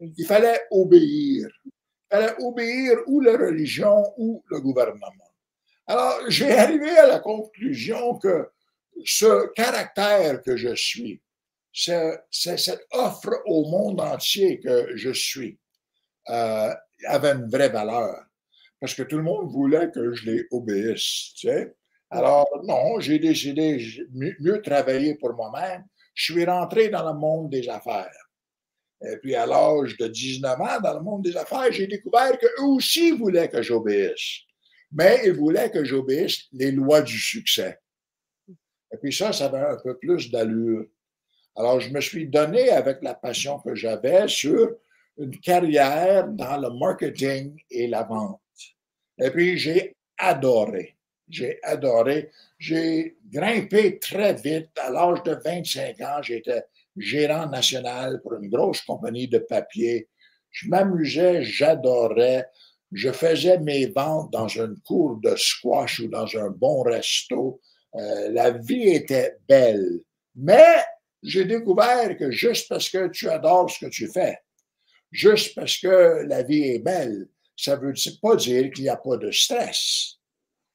Il 0.00 0.24
fallait 0.24 0.58
obéir. 0.70 1.48
Il 1.66 1.72
fallait 2.10 2.34
obéir 2.38 2.96
ou 3.08 3.20
la 3.20 3.36
religion 3.36 4.02
ou 4.16 4.42
le 4.48 4.58
gouvernement. 4.62 5.12
Alors, 5.86 6.30
j'ai 6.30 6.50
arrivé 6.50 6.88
à 6.96 7.06
la 7.06 7.18
conclusion 7.18 8.18
que 8.18 8.48
ce 9.04 9.52
caractère 9.52 10.40
que 10.40 10.56
je 10.56 10.74
suis, 10.74 11.20
cette 11.74 12.86
offre 12.90 13.42
au 13.44 13.68
monde 13.68 14.00
entier 14.00 14.60
que 14.60 14.96
je 14.96 15.12
suis, 15.12 15.58
euh, 16.30 16.72
avait 17.04 17.32
une 17.32 17.50
vraie 17.50 17.68
valeur. 17.68 18.24
Parce 18.80 18.94
que 18.94 19.02
tout 19.02 19.18
le 19.18 19.24
monde 19.24 19.50
voulait 19.50 19.90
que 19.90 20.14
je 20.14 20.30
les 20.30 20.46
obéisse. 20.50 21.34
Tu 21.36 21.48
sais? 21.48 21.74
Alors, 22.12 22.48
non, 22.64 23.00
j'ai 23.00 23.18
décidé 23.18 23.84
mieux 24.10 24.60
travailler 24.62 25.14
pour 25.14 25.34
moi-même. 25.34 25.84
Je 26.14 26.32
suis 26.32 26.44
rentré 26.44 26.88
dans 26.88 27.10
le 27.10 27.18
monde 27.18 27.50
des 27.50 27.68
affaires. 27.68 28.10
Et 29.00 29.16
puis, 29.16 29.34
à 29.34 29.46
l'âge 29.46 29.96
de 29.96 30.06
19 30.06 30.60
ans, 30.60 30.80
dans 30.80 30.94
le 30.94 31.02
monde 31.02 31.22
des 31.22 31.36
affaires, 31.36 31.72
j'ai 31.72 31.86
découvert 31.86 32.38
qu'eux 32.38 32.62
aussi 32.62 33.12
voulaient 33.12 33.48
que 33.48 33.62
j'obéisse 33.62 34.44
mais 34.92 35.22
il 35.24 35.32
voulait 35.32 35.70
que 35.70 35.84
j'obéisse 35.84 36.44
les 36.52 36.70
lois 36.70 37.02
du 37.02 37.18
succès. 37.18 37.78
Et 38.48 38.98
puis 39.00 39.12
ça, 39.12 39.32
ça 39.32 39.46
avait 39.46 39.58
un 39.58 39.78
peu 39.82 39.98
plus 39.98 40.30
d'allure. 40.30 40.84
Alors, 41.56 41.80
je 41.80 41.90
me 41.90 42.00
suis 42.00 42.28
donné 42.28 42.70
avec 42.70 43.02
la 43.02 43.14
passion 43.14 43.58
que 43.58 43.74
j'avais 43.74 44.28
sur 44.28 44.70
une 45.18 45.38
carrière 45.40 46.28
dans 46.28 46.58
le 46.58 46.70
marketing 46.78 47.58
et 47.70 47.86
la 47.86 48.02
vente. 48.04 48.40
Et 49.18 49.30
puis, 49.30 49.58
j'ai 49.58 49.96
adoré. 50.18 50.96
J'ai 51.32 51.58
adoré. 51.62 52.30
J'ai 52.58 53.16
grimpé 53.32 53.98
très 53.98 54.34
vite. 54.34 54.70
À 54.78 54.90
l'âge 54.90 55.22
de 55.22 55.36
25 55.42 56.00
ans, 56.02 56.22
j'étais 56.22 56.62
gérant 56.96 57.48
national 57.48 58.20
pour 58.22 58.34
une 58.34 58.50
grosse 58.50 58.82
compagnie 58.82 59.28
de 59.28 59.38
papier. 59.38 60.08
Je 60.50 60.68
m'amusais, 60.68 61.42
j'adorais. 61.42 62.46
Je 62.92 63.10
faisais 63.10 63.58
mes 63.58 63.86
ventes 63.86 64.30
dans 64.30 64.48
une 64.48 64.78
cour 64.86 65.18
de 65.22 65.34
squash 65.34 66.00
ou 66.00 66.08
dans 66.08 66.28
un 66.36 66.50
bon 66.50 66.82
resto. 66.82 67.60
Euh, 67.94 68.30
la 68.30 68.50
vie 68.50 68.88
était 68.88 69.38
belle. 69.48 70.00
Mais 70.36 70.76
j'ai 71.22 71.46
découvert 71.46 72.16
que 72.18 72.30
juste 72.30 72.68
parce 72.68 72.90
que 72.90 73.08
tu 73.08 73.30
adores 73.30 73.70
ce 73.70 73.86
que 73.86 73.90
tu 73.90 74.08
fais, 74.08 74.38
juste 75.10 75.54
parce 75.54 75.78
que 75.78 76.24
la 76.26 76.42
vie 76.42 76.64
est 76.64 76.78
belle, 76.80 77.28
ça 77.56 77.76
veut 77.76 77.94
pas 78.20 78.36
dire 78.36 78.70
qu'il 78.72 78.84
n'y 78.84 78.90
a 78.90 78.96
pas 78.96 79.16
de 79.16 79.30
stress. 79.30 80.11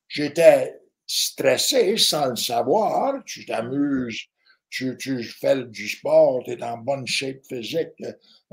J'étais 0.08 0.80
stressé 1.06 1.98
sans 1.98 2.30
le 2.30 2.36
savoir. 2.36 3.24
Tu 3.26 3.46
t'amuses, 3.46 4.22
tu, 4.70 4.98
tu, 4.98 5.24
fais 5.24 5.64
du 5.66 5.88
sport, 5.88 6.44
tu 6.44 6.52
es 6.52 6.64
en 6.64 6.78
bonne 6.78 7.08
shape 7.08 7.46
physique, 7.48 7.94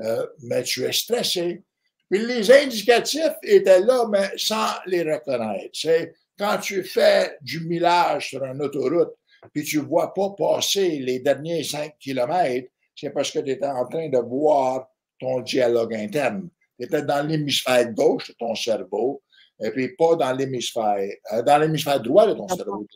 euh, 0.00 0.26
mais 0.42 0.62
tu 0.62 0.84
es 0.84 0.92
stressé. 0.92 1.62
Puis 2.10 2.24
les 2.24 2.50
indicatifs 2.50 3.34
étaient 3.42 3.80
là, 3.80 4.06
mais 4.10 4.30
sans 4.36 4.70
les 4.86 5.02
reconnaître. 5.02 5.70
C'est 5.72 6.14
quand 6.38 6.58
tu 6.58 6.84
fais 6.84 7.36
du 7.40 7.60
millage 7.60 8.30
sur 8.30 8.44
une 8.44 8.62
autoroute, 8.62 9.14
puis 9.52 9.64
tu 9.64 9.78
vois 9.78 10.14
pas 10.14 10.30
passer 10.30 10.98
les 11.00 11.20
derniers 11.20 11.64
5 11.64 11.98
kilomètres, 11.98 12.70
c'est 12.94 13.10
parce 13.10 13.30
que 13.30 13.40
tu 13.40 13.50
étais 13.50 13.66
en 13.66 13.86
train 13.86 14.08
de 14.08 14.18
voir 14.18 14.88
ton 15.18 15.40
dialogue 15.40 15.94
interne. 15.94 16.48
Tu 16.78 16.86
étais 16.86 17.02
dans 17.02 17.26
l'hémisphère 17.26 17.92
gauche 17.92 18.28
de 18.28 18.34
ton 18.34 18.54
cerveau, 18.54 19.22
et 19.62 19.70
puis 19.70 19.94
pas 19.96 20.16
dans 20.16 20.32
l'hémisphère, 20.32 21.08
euh, 21.32 21.42
dans 21.42 21.58
l'hémisphère 21.58 22.00
droit 22.00 22.26
de 22.26 22.34
ton 22.34 22.48
cerveau, 22.48 22.86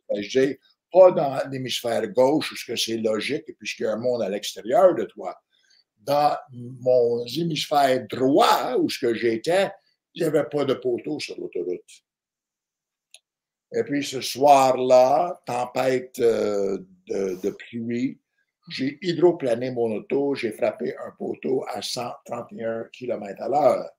pas 0.91 1.11
dans 1.13 1.51
l'hémisphère 1.51 2.07
gauche, 2.09 2.53
où 2.53 2.77
c'est 2.77 2.97
logique, 2.97 3.57
puisqu'il 3.59 3.83
y 3.83 3.87
a 3.87 3.93
un 3.93 3.97
monde 3.97 4.23
à 4.23 4.29
l'extérieur 4.29 4.95
de 4.95 5.05
toi 5.05 5.39
dans 6.01 6.37
mon 6.51 7.25
hémisphère 7.27 8.07
droit, 8.09 8.77
où 8.79 8.89
ce 8.89 8.99
que 8.99 9.15
j'étais, 9.15 9.71
il 10.15 10.23
n'y 10.23 10.29
avait 10.29 10.49
pas 10.49 10.65
de 10.65 10.75
poteau 10.75 11.21
sur 11.21 11.39
l'autoroute. 11.39 12.03
Et 13.73 13.83
puis 13.85 14.03
ce 14.03 14.21
soir-là, 14.21 15.43
tempête 15.45 16.19
euh, 16.21 16.79
de, 17.09 17.51
pluie, 17.51 18.19
j'ai 18.71 18.99
hydroplané 19.03 19.71
mon 19.71 19.93
auto, 19.93 20.35
j'ai 20.35 20.53
frappé 20.53 20.97
un 20.97 21.11
poteau 21.19 21.65
à 21.69 21.83
131 21.83 22.85
km 22.93 23.43
à 23.43 23.49
l'heure. 23.49 23.91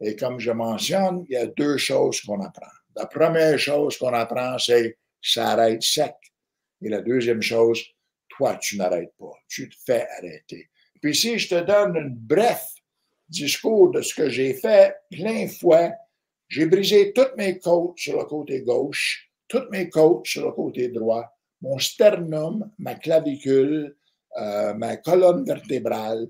Et 0.00 0.16
comme 0.16 0.38
je 0.38 0.50
mentionne, 0.50 1.24
il 1.28 1.34
y 1.34 1.36
a 1.36 1.46
deux 1.46 1.76
choses 1.76 2.20
qu'on 2.22 2.40
apprend. 2.40 2.70
La 2.96 3.06
première 3.06 3.58
chose 3.58 3.96
qu'on 3.98 4.12
apprend, 4.14 4.58
c'est 4.58 4.98
ça 5.22 5.50
arrête 5.50 5.82
sec. 5.82 6.14
Et 6.82 6.88
la 6.88 7.02
deuxième 7.02 7.42
chose, 7.42 7.82
toi, 8.28 8.56
tu 8.56 8.76
n'arrêtes 8.78 9.12
pas. 9.18 9.34
Tu 9.48 9.68
te 9.68 9.76
fais 9.84 10.06
arrêter. 10.18 10.70
Puis 11.00 11.14
si 11.14 11.38
je 11.38 11.48
te 11.48 11.60
donne 11.60 11.96
un 11.96 12.08
bref 12.10 12.62
discours 13.28 13.90
de 13.90 14.02
ce 14.02 14.14
que 14.14 14.28
j'ai 14.28 14.54
fait 14.54 14.96
plein 15.10 15.46
fois, 15.46 15.92
j'ai 16.48 16.66
brisé 16.66 17.12
toutes 17.12 17.36
mes 17.36 17.58
côtes 17.58 17.98
sur 17.98 18.18
le 18.18 18.24
côté 18.24 18.62
gauche, 18.62 19.30
toutes 19.46 19.70
mes 19.70 19.88
côtes 19.88 20.26
sur 20.26 20.46
le 20.46 20.52
côté 20.52 20.88
droit, 20.88 21.24
mon 21.60 21.78
sternum, 21.78 22.70
ma 22.78 22.94
clavicule, 22.94 23.96
euh, 24.38 24.74
ma 24.74 24.96
colonne 24.96 25.44
vertébrale. 25.44 26.28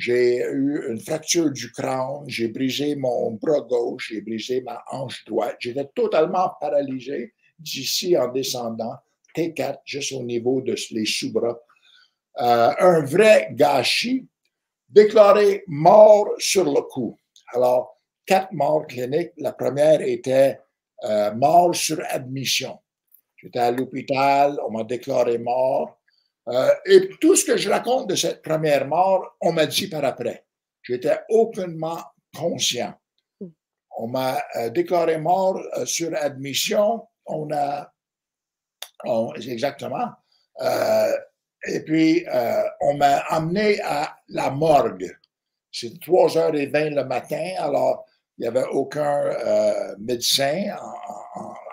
J'ai 0.00 0.38
eu 0.38 0.82
une 0.88 0.98
fracture 0.98 1.50
du 1.50 1.70
crâne, 1.72 2.24
j'ai 2.26 2.48
brisé 2.48 2.96
mon 2.96 3.32
bras 3.32 3.60
gauche, 3.60 4.08
j'ai 4.10 4.22
brisé 4.22 4.62
ma 4.62 4.82
hanche 4.90 5.22
droite. 5.26 5.56
J'étais 5.58 5.84
totalement 5.94 6.50
paralysé 6.58 7.34
d'ici 7.58 8.16
en 8.16 8.28
descendant, 8.28 8.96
T4, 9.36 9.80
juste 9.84 10.12
au 10.12 10.22
niveau 10.22 10.62
de 10.62 10.74
les 10.92 11.04
sous-bras. 11.04 11.60
Euh, 12.38 12.72
un 12.78 13.04
vrai 13.04 13.50
gâchis, 13.52 14.26
déclaré 14.88 15.64
mort 15.66 16.30
sur 16.38 16.64
le 16.64 16.80
coup. 16.80 17.18
Alors, 17.52 18.00
quatre 18.24 18.52
morts 18.52 18.86
cliniques. 18.86 19.32
La 19.36 19.52
première 19.52 20.00
était 20.00 20.60
euh, 21.04 21.34
mort 21.34 21.74
sur 21.74 22.00
admission. 22.08 22.78
J'étais 23.36 23.58
à 23.58 23.70
l'hôpital, 23.70 24.58
on 24.66 24.70
m'a 24.70 24.84
déclaré 24.84 25.36
mort. 25.36 25.99
Euh, 26.50 26.70
et 26.84 27.10
tout 27.20 27.36
ce 27.36 27.44
que 27.44 27.56
je 27.56 27.70
raconte 27.70 28.10
de 28.10 28.16
cette 28.16 28.42
première 28.42 28.86
mort, 28.86 29.36
on 29.40 29.52
m'a 29.52 29.66
dit 29.66 29.88
par 29.88 30.04
après. 30.04 30.46
J'étais 30.82 31.20
aucunement 31.28 32.00
conscient. 32.36 32.94
On 33.98 34.08
m'a 34.08 34.42
euh, 34.56 34.70
déclaré 34.70 35.18
mort 35.18 35.60
euh, 35.76 35.84
sur 35.86 36.14
admission. 36.16 37.06
On 37.26 37.48
a, 37.52 37.92
exactement. 39.46 40.08
et 41.64 41.80
puis, 41.84 42.26
on 42.80 42.94
m'a 42.94 43.18
amené 43.28 43.80
à 43.82 44.16
la 44.28 44.50
morgue. 44.50 45.16
C'est 45.70 45.94
3h20 46.00 46.94
le 46.94 47.04
matin, 47.04 47.54
alors 47.58 48.04
il 48.36 48.42
n'y 48.42 48.48
avait 48.48 48.66
aucun 48.72 49.30
médecin. 49.98 50.64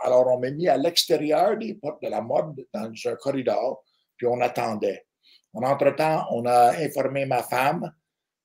alors, 0.04 0.28
on 0.28 0.40
m'a 0.40 0.52
mis 0.52 0.68
à 0.68 0.78
l'extérieur 0.78 1.58
des 1.58 1.74
portes 1.74 2.04
de 2.04 2.10
la 2.10 2.22
morgue 2.22 2.66
dans 2.72 2.92
un 3.06 3.16
corridor 3.16 3.84
puis 4.18 4.28
on 4.28 4.42
attendait. 4.42 5.06
En 5.54 5.64
entre-temps, 5.64 6.28
on 6.32 6.46
a 6.46 6.78
informé 6.78 7.26
ma 7.26 7.44
femme. 7.44 7.92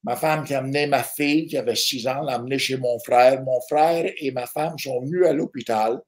Ma 0.04 0.16
femme 0.16 0.44
qui 0.44 0.54
a 0.54 0.58
amené 0.58 0.86
ma 0.86 1.02
fille, 1.02 1.46
qui 1.46 1.56
avait 1.56 1.76
six 1.76 2.06
ans, 2.06 2.22
l'a 2.22 2.34
amenée 2.34 2.58
chez 2.58 2.76
mon 2.76 2.98
frère. 2.98 3.42
Mon 3.42 3.60
frère 3.62 4.10
et 4.16 4.30
ma 4.32 4.46
femme 4.46 4.78
sont 4.78 5.00
venus 5.00 5.26
à 5.26 5.32
l'hôpital. 5.32 6.00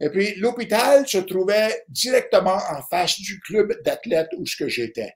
Et 0.00 0.10
puis, 0.10 0.34
l'hôpital 0.36 1.06
se 1.08 1.18
trouvait 1.18 1.84
directement 1.88 2.58
en 2.70 2.82
face 2.82 3.18
du 3.20 3.40
club 3.40 3.74
d'athlètes 3.82 4.30
où 4.36 4.46
ce 4.46 4.56
que 4.56 4.68
j'étais. 4.68 5.14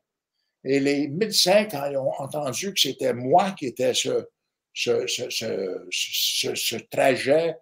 Et 0.65 0.81
les 0.81 1.09
médecins, 1.09 1.65
quand 1.65 1.89
ils 1.91 1.97
ont 1.97 2.13
entendu 2.19 2.73
que 2.73 2.81
c'était 2.81 3.15
moi 3.15 3.53
qui 3.53 3.67
étais 3.67 3.95
ce, 3.95 4.27
ce, 4.75 5.07
ce, 5.07 6.55
ce, 6.55 6.77
trajet, 6.91 7.55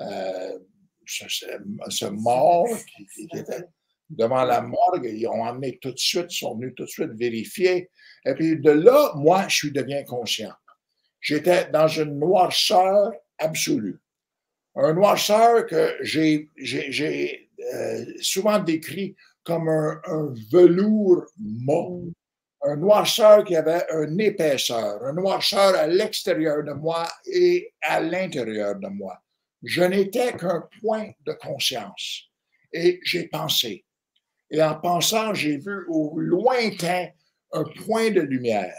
euh, 0.00 0.58
ce, 1.06 2.06
mort 2.06 2.68
qui, 3.14 3.28
était 3.34 3.64
devant 4.10 4.44
la 4.44 4.60
morgue. 4.60 5.10
Ils 5.12 5.26
ont 5.26 5.44
amené 5.44 5.78
tout 5.80 5.92
de 5.92 5.98
suite, 5.98 6.32
ils 6.32 6.38
sont 6.38 6.54
venus 6.54 6.74
tout 6.76 6.84
de 6.84 6.90
suite 6.90 7.12
vérifier. 7.12 7.90
Et 8.24 8.34
puis 8.34 8.58
de 8.58 8.70
là, 8.70 9.12
moi, 9.16 9.46
je 9.48 9.56
suis 9.56 9.72
devenu 9.72 10.04
conscient. 10.04 10.52
J'étais 11.20 11.70
dans 11.70 11.88
une 11.88 12.18
noirceur 12.18 13.12
absolue. 13.38 13.98
Un 14.76 14.92
noirceur 14.92 15.66
que 15.66 15.96
j'ai 16.02 16.50
euh, 17.74 18.04
souvent 18.20 18.58
décrit 18.58 19.16
comme 19.42 19.68
un, 19.68 20.34
velours 20.52 21.24
mou. 21.38 22.06
Mm. 22.06 22.12
Un 22.68 22.76
noirceur 22.76 23.44
qui 23.44 23.54
avait 23.54 23.84
une 23.92 24.20
épaisseur, 24.20 25.04
un 25.04 25.12
noirceur 25.12 25.76
à 25.76 25.86
l'extérieur 25.86 26.64
de 26.64 26.72
moi 26.72 27.06
et 27.26 27.72
à 27.82 28.00
l'intérieur 28.00 28.74
de 28.76 28.88
moi. 28.88 29.22
Je 29.62 29.82
n'étais 29.82 30.32
qu'un 30.36 30.68
point 30.80 31.10
de 31.24 31.32
conscience. 31.32 32.24
Et 32.72 32.98
j'ai 33.04 33.28
pensé, 33.28 33.85
et 34.50 34.62
en 34.62 34.74
pensant, 34.76 35.34
j'ai 35.34 35.56
vu 35.56 35.84
au 35.88 36.18
lointain 36.18 37.08
un 37.52 37.64
point 37.84 38.10
de 38.10 38.20
lumière. 38.20 38.76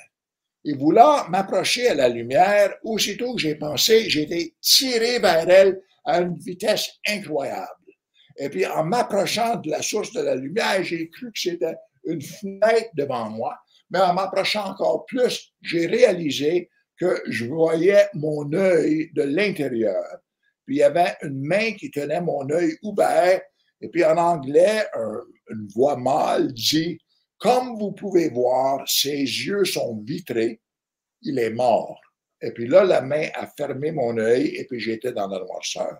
Et 0.66 0.74
voulant 0.74 1.28
m'approcher 1.30 1.90
à 1.90 1.94
la 1.94 2.10
lumière, 2.10 2.74
aussitôt 2.84 3.36
que 3.36 3.42
j'ai 3.42 3.56
pensé, 3.56 4.10
j'ai 4.10 4.24
été 4.24 4.56
tiré 4.62 5.20
vers 5.20 5.50
elle 5.50 5.82
à 6.06 6.22
une 6.22 6.38
vitesse 6.38 6.90
incroyable. 7.08 7.72
Et 8.38 8.50
puis, 8.50 8.66
en 8.66 8.84
m'approchant 8.84 9.56
de 9.58 9.72
la 9.72 9.82
source 9.82 10.12
de 10.14 10.22
la 10.22 10.36
lumière, 10.36 10.84
j'ai 10.84 11.10
cru 11.10 11.32
que 11.32 11.40
c'était 11.40 11.76
une 12.06 12.22
fenêtre 12.22 12.90
devant 12.94 13.30
moi. 13.30 13.58
Mais 13.90 14.00
en 14.00 14.14
m'approchant 14.14 14.66
encore 14.66 15.06
plus, 15.06 15.54
j'ai 15.62 15.88
réalisé 15.88 16.70
que 17.00 17.22
je 17.28 17.46
voyais 17.46 18.08
mon 18.14 18.52
œil 18.54 19.12
de 19.14 19.24
l'intérieur. 19.24 20.04
Puis 20.66 20.78
il 20.78 20.80
y 20.80 20.84
avait 20.84 21.16
une 21.22 21.46
main 21.46 21.74
qui 21.74 21.90
tenait 21.92 22.22
mon 22.22 22.50
œil 22.50 22.78
ouvert. 22.84 23.42
Et 23.82 23.90
puis 23.90 24.04
en 24.04 24.18
anglais, 24.18 24.86
un, 24.94 25.22
une 25.50 25.68
voix 25.74 25.98
mâle 25.98 26.54
dit 26.54 27.00
Comme 27.38 27.78
vous 27.78 27.92
pouvez 27.92 28.30
voir, 28.30 28.88
ses 28.88 29.18
yeux 29.20 29.66
sont 29.66 30.02
vitrés, 30.04 30.62
il 31.22 31.40
est 31.40 31.52
mort. 31.52 32.00
Et 32.42 32.52
puis 32.52 32.68
là, 32.68 32.84
la 32.84 33.02
main 33.02 33.28
a 33.34 33.48
fermé 33.48 33.92
mon 33.92 34.18
œil 34.18 34.56
et 34.56 34.66
puis 34.66 34.80
j'étais 34.80 35.12
dans 35.12 35.28
la 35.28 35.40
noirceur. 35.40 35.98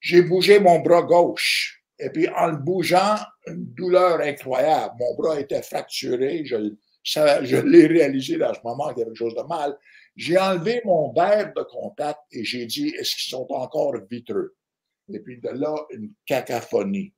J'ai 0.00 0.22
bougé 0.22 0.58
mon 0.58 0.80
bras 0.80 1.02
gauche. 1.02 1.82
Et 1.98 2.08
puis 2.08 2.28
en 2.28 2.46
le 2.46 2.56
bougeant, 2.56 3.16
une 3.46 3.66
douleur 3.74 4.20
incroyable. 4.20 4.94
Mon 4.98 5.14
bras 5.16 5.38
était 5.38 5.60
fracturé. 5.60 6.44
Je, 6.46 6.56
je 7.04 7.56
l'ai 7.56 7.86
réalisé 7.86 8.38
dans 8.38 8.54
ce 8.54 8.60
moment 8.64 8.88
qu'il 8.88 8.98
y 8.98 9.02
avait 9.02 9.10
quelque 9.10 9.16
chose 9.16 9.34
de 9.34 9.42
mal. 9.42 9.76
J'ai 10.16 10.38
enlevé 10.38 10.80
mon 10.84 11.12
verre 11.12 11.52
de 11.54 11.62
contact 11.62 12.20
et 12.32 12.42
j'ai 12.44 12.64
dit, 12.64 12.88
est-ce 12.88 13.16
qu'ils 13.16 13.30
sont 13.30 13.46
encore 13.50 13.94
vitreux? 14.10 14.56
Et 15.14 15.20
puis 15.20 15.40
de 15.40 15.48
là, 15.48 15.74
une 15.90 16.12
cacophonie. 16.26 17.12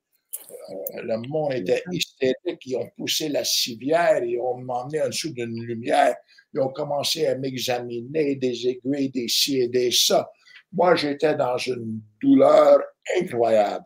Euh, 0.70 1.02
le 1.02 1.28
monde 1.28 1.52
était 1.52 1.82
hystérique. 1.90 2.60
Ils 2.66 2.76
ont 2.76 2.88
poussé 2.96 3.28
la 3.28 3.44
civière 3.44 4.22
et 4.22 4.38
ont 4.38 4.58
m'emmené 4.58 5.02
en 5.02 5.08
dessous 5.08 5.32
d'une 5.32 5.62
lumière. 5.62 6.16
Ils 6.54 6.60
ont 6.60 6.68
commencé 6.68 7.26
à 7.26 7.36
m'examiner 7.36 8.36
des 8.36 8.68
aiguilles, 8.68 9.10
des 9.10 9.28
ci 9.28 9.60
et 9.60 9.68
des 9.68 9.90
ça. 9.90 10.30
Moi, 10.72 10.94
j'étais 10.96 11.34
dans 11.34 11.58
une 11.58 12.00
douleur 12.20 12.80
incroyable. 13.18 13.84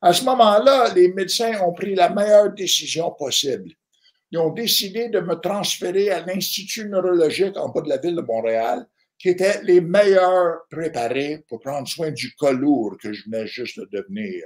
À 0.00 0.12
ce 0.12 0.24
moment-là, 0.24 0.92
les 0.94 1.12
médecins 1.12 1.60
ont 1.62 1.72
pris 1.72 1.94
la 1.94 2.10
meilleure 2.10 2.52
décision 2.52 3.10
possible. 3.10 3.72
Ils 4.30 4.38
ont 4.38 4.52
décidé 4.52 5.08
de 5.08 5.20
me 5.20 5.34
transférer 5.34 6.10
à 6.10 6.24
l'Institut 6.24 6.88
neurologique 6.88 7.56
en 7.56 7.70
bas 7.70 7.80
de 7.80 7.88
la 7.88 7.96
ville 7.96 8.14
de 8.14 8.20
Montréal, 8.20 8.86
qui 9.18 9.30
était 9.30 9.62
les 9.62 9.80
meilleurs 9.80 10.60
préparés 10.70 11.44
pour 11.48 11.60
prendre 11.60 11.88
soin 11.88 12.10
du 12.10 12.34
cas 12.36 12.52
lourd 12.52 12.96
que 13.00 13.12
je 13.12 13.24
venais 13.24 13.46
juste 13.46 13.78
de 13.78 13.88
devenir. 13.90 14.44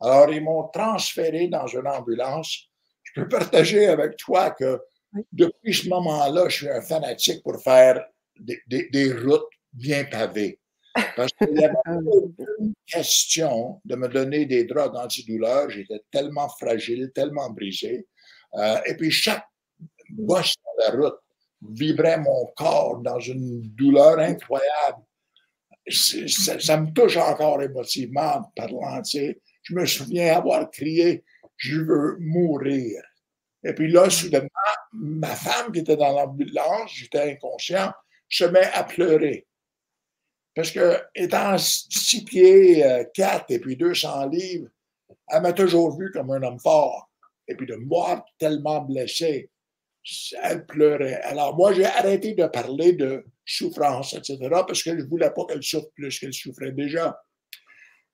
Alors, 0.00 0.30
ils 0.30 0.42
m'ont 0.42 0.68
transféré 0.68 1.48
dans 1.48 1.66
une 1.66 1.86
ambulance. 1.86 2.68
Je 3.04 3.20
peux 3.20 3.28
partager 3.28 3.86
avec 3.86 4.16
toi 4.16 4.50
que 4.50 4.80
depuis 5.32 5.74
ce 5.74 5.88
moment-là, 5.88 6.48
je 6.48 6.56
suis 6.56 6.68
un 6.68 6.82
fanatique 6.82 7.42
pour 7.42 7.62
faire 7.62 8.04
des, 8.36 9.12
routes 9.12 9.48
bien 9.72 10.04
pavées. 10.04 10.58
Parce 11.16 11.32
qu'il 11.32 11.58
y 11.58 11.64
avait 11.64 11.74
aucune 12.06 12.74
question 12.86 13.80
de 13.84 13.94
me 13.96 14.08
donner 14.08 14.46
des 14.46 14.64
drogues 14.64 14.96
antidouleurs. 14.96 15.70
J'étais 15.70 16.02
tellement 16.10 16.48
fragile, 16.48 17.12
tellement 17.14 17.50
brisé. 17.50 18.06
Euh, 18.54 18.78
et 18.86 18.94
puis, 18.96 19.10
chaque 19.10 19.46
bosse 20.10 20.54
de 20.54 20.82
la 20.84 20.90
route 21.00 21.23
vibrait 21.70 22.18
mon 22.18 22.46
corps 22.56 22.98
dans 22.98 23.20
une 23.20 23.62
douleur 23.62 24.18
incroyable. 24.18 25.02
Ça, 25.88 26.76
me 26.78 26.92
touche 26.92 27.16
encore 27.16 27.62
émotivement 27.62 28.50
parlant, 28.56 29.02
tu 29.02 29.18
sais 29.18 29.40
je 29.64 29.74
me 29.74 29.86
souviens 29.86 30.36
avoir 30.36 30.70
crié 30.70 31.24
Je 31.56 31.80
veux 31.80 32.16
mourir. 32.20 33.02
Et 33.64 33.72
puis 33.72 33.90
là, 33.90 34.10
soudainement, 34.10 34.48
ma 34.92 35.34
femme 35.34 35.72
qui 35.72 35.80
était 35.80 35.96
dans 35.96 36.12
l'ambulance, 36.12 36.92
j'étais 36.92 37.32
inconscient, 37.32 37.92
se 38.28 38.44
met 38.44 38.66
à 38.74 38.84
pleurer. 38.84 39.46
Parce 40.54 40.70
que, 40.70 41.00
étant 41.14 41.56
six 41.58 42.24
pieds, 42.24 42.84
euh, 42.84 43.04
quatre 43.14 43.50
et 43.50 43.58
puis 43.58 43.76
200 43.76 44.26
livres, 44.26 44.68
elle 45.28 45.42
m'a 45.42 45.52
toujours 45.52 45.98
vu 45.98 46.10
comme 46.12 46.30
un 46.30 46.42
homme 46.42 46.60
fort. 46.60 47.10
Et 47.48 47.54
puis 47.54 47.66
de 47.66 47.76
moi, 47.76 48.24
tellement 48.38 48.82
blessé, 48.82 49.50
elle 50.42 50.66
pleurait. 50.66 51.20
Alors 51.22 51.56
moi, 51.56 51.72
j'ai 51.72 51.86
arrêté 51.86 52.34
de 52.34 52.46
parler 52.46 52.92
de 52.92 53.24
souffrance, 53.44 54.14
etc., 54.14 54.38
parce 54.50 54.82
que 54.82 54.90
je 54.90 54.96
ne 54.96 55.04
voulais 55.04 55.30
pas 55.30 55.44
qu'elle 55.46 55.62
souffre 55.62 55.90
plus 55.94 56.18
qu'elle 56.18 56.34
souffrait 56.34 56.72
déjà 56.72 57.18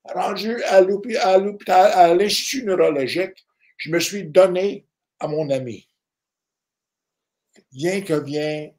rendu 0.04 0.62
à 0.64 0.80
l'hôpital, 0.80 1.92
à 1.92 2.14
l'Institut 2.14 2.64
neurologique, 2.64 3.44
je 3.76 3.90
me 3.90 4.00
suis 4.00 4.24
donné 4.24 4.86
à 5.18 5.28
mon 5.28 5.50
ami. 5.50 5.88
Bien 7.72 8.00
que 8.00 8.14
vient, 8.14 8.70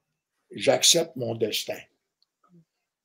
j'accepte 0.51 1.15
mon 1.15 1.35
destin. 1.35 1.79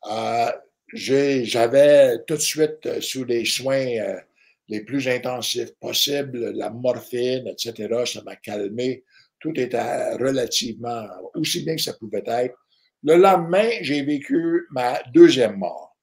Euh, 0.09 0.53
j'avais 0.93 2.19
tout 2.27 2.35
de 2.35 2.41
suite, 2.41 2.87
euh, 2.87 3.01
sous 3.01 3.25
les 3.25 3.45
soins 3.45 3.87
euh, 3.87 4.21
les 4.69 4.81
plus 4.85 5.09
intensifs 5.09 5.75
possibles, 5.81 6.51
la 6.53 6.71
morphine, 6.71 7.49
etc., 7.49 8.05
ça 8.05 8.23
m'a 8.23 8.37
calmé. 8.37 9.05
Tout 9.47 9.61
était 9.61 10.15
relativement 10.17 11.07
aussi 11.35 11.63
bien 11.63 11.77
que 11.77 11.83
ça 11.83 11.93
pouvait 11.93 12.25
être. 12.27 12.57
Le 13.05 13.15
lendemain, 13.15 13.69
j'ai 13.81 14.03
vécu 14.03 14.67
ma 14.73 15.01
deuxième 15.15 15.57
mort. 15.57 15.97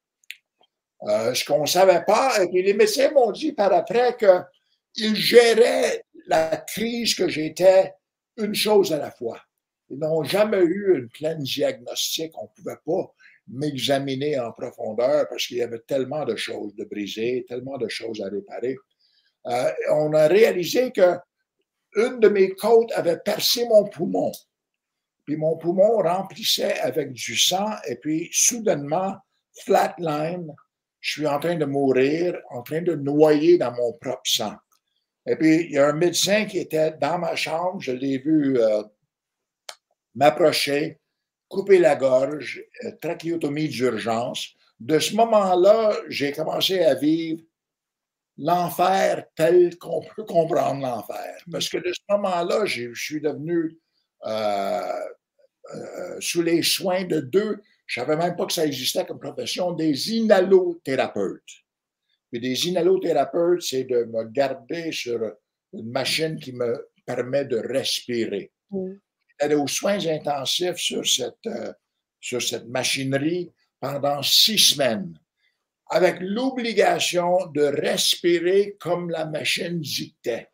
Euh, 1.01 1.33
ce 1.33 1.43
qu'on 1.43 1.63
ne 1.63 1.67
savait 1.67 2.05
pas, 2.07 2.41
et 2.41 2.47
puis 2.47 2.63
les 2.63 2.73
médecins 2.73 3.11
m'ont 3.11 3.31
dit 3.31 3.51
par 3.51 3.73
après 3.73 4.15
qu'ils 4.15 5.15
géraient 5.15 6.05
la 6.27 6.55
crise 6.55 7.15
que 7.15 7.27
j'étais 7.27 7.91
une 8.37 8.55
chose 8.55 8.93
à 8.93 8.97
la 8.97 9.11
fois. 9.11 9.41
Ils 9.89 9.99
n'ont 9.99 10.23
jamais 10.23 10.61
eu 10.61 10.97
une 10.97 11.09
pleine 11.09 11.43
diagnostic. 11.43 12.31
On 12.37 12.43
ne 12.43 12.55
pouvait 12.55 12.79
pas 12.85 13.13
m'examiner 13.49 14.39
en 14.39 14.53
profondeur 14.53 15.27
parce 15.27 15.47
qu'il 15.47 15.57
y 15.57 15.61
avait 15.61 15.83
tellement 15.85 16.23
de 16.23 16.37
choses 16.37 16.73
de 16.75 16.85
briser, 16.85 17.45
tellement 17.49 17.77
de 17.77 17.89
choses 17.89 18.21
à 18.21 18.29
réparer. 18.29 18.77
Euh, 19.47 19.71
on 19.91 20.13
a 20.13 20.27
réalisé 20.29 20.93
que 20.93 21.17
une 21.95 22.19
de 22.19 22.29
mes 22.29 22.51
côtes 22.51 22.91
avait 22.93 23.19
percé 23.19 23.67
mon 23.67 23.85
poumon. 23.85 24.31
Puis 25.25 25.37
mon 25.37 25.57
poumon 25.57 25.97
remplissait 25.97 26.79
avec 26.79 27.13
du 27.13 27.37
sang 27.37 27.69
et 27.87 27.95
puis 27.95 28.29
soudainement, 28.31 29.15
flatline, 29.63 30.53
je 30.99 31.11
suis 31.11 31.27
en 31.27 31.39
train 31.39 31.55
de 31.55 31.65
mourir, 31.65 32.39
en 32.49 32.61
train 32.63 32.81
de 32.81 32.95
noyer 32.95 33.57
dans 33.57 33.73
mon 33.73 33.93
propre 33.93 34.21
sang. 34.23 34.55
Et 35.25 35.35
puis, 35.35 35.65
il 35.65 35.71
y 35.71 35.77
a 35.77 35.87
un 35.87 35.93
médecin 35.93 36.45
qui 36.45 36.59
était 36.59 36.91
dans 36.91 37.17
ma 37.17 37.35
chambre, 37.35 37.79
je 37.79 37.91
l'ai 37.91 38.17
vu 38.17 38.59
euh, 38.59 38.83
m'approcher, 40.15 40.99
couper 41.47 41.79
la 41.79 41.95
gorge, 41.95 42.63
euh, 42.83 42.91
trachéotomie 43.01 43.69
d'urgence. 43.69 44.49
De 44.79 44.99
ce 44.99 45.15
moment-là, 45.15 45.93
j'ai 46.09 46.33
commencé 46.33 46.79
à 46.79 46.95
vivre 46.95 47.41
l'enfer 48.37 49.25
tel 49.35 49.77
qu'on 49.77 50.01
peut 50.15 50.23
comprendre 50.23 50.81
l'enfer. 50.81 51.37
Parce 51.51 51.69
que 51.69 51.77
de 51.77 51.93
ce 51.93 52.01
moment-là, 52.09 52.65
je 52.65 52.93
suis 52.93 53.21
devenu 53.21 53.77
euh, 54.25 56.19
sous 56.19 56.41
les 56.41 56.63
soins 56.63 57.05
de 57.05 57.19
deux, 57.19 57.61
je 57.85 57.99
ne 57.99 58.05
savais 58.05 58.17
même 58.17 58.35
pas 58.35 58.45
que 58.45 58.53
ça 58.53 58.65
existait 58.65 59.05
comme 59.05 59.19
profession, 59.19 59.71
des 59.71 60.13
inhalothérapeutes. 60.13 61.41
Puis 62.31 62.41
des 62.41 62.67
inhalothérapeutes, 62.67 63.61
c'est 63.61 63.83
de 63.83 64.05
me 64.05 64.23
garder 64.23 64.91
sur 64.91 65.19
une 65.73 65.91
machine 65.91 66.39
qui 66.39 66.53
me 66.53 66.89
permet 67.05 67.45
de 67.45 67.57
respirer. 67.57 68.51
Mm. 68.71 68.93
J'étais 69.39 69.55
aux 69.55 69.67
soins 69.67 70.05
intensifs 70.07 70.77
sur 70.77 71.05
cette, 71.05 71.45
euh, 71.47 71.73
sur 72.19 72.41
cette 72.41 72.67
machinerie 72.67 73.51
pendant 73.79 74.21
six 74.21 74.57
semaines, 74.57 75.17
avec 75.87 76.17
l'obligation 76.21 77.47
de 77.47 77.63
respirer 77.63 78.77
comme 78.79 79.09
la 79.09 79.25
machine 79.25 79.79
dictait. 79.79 80.49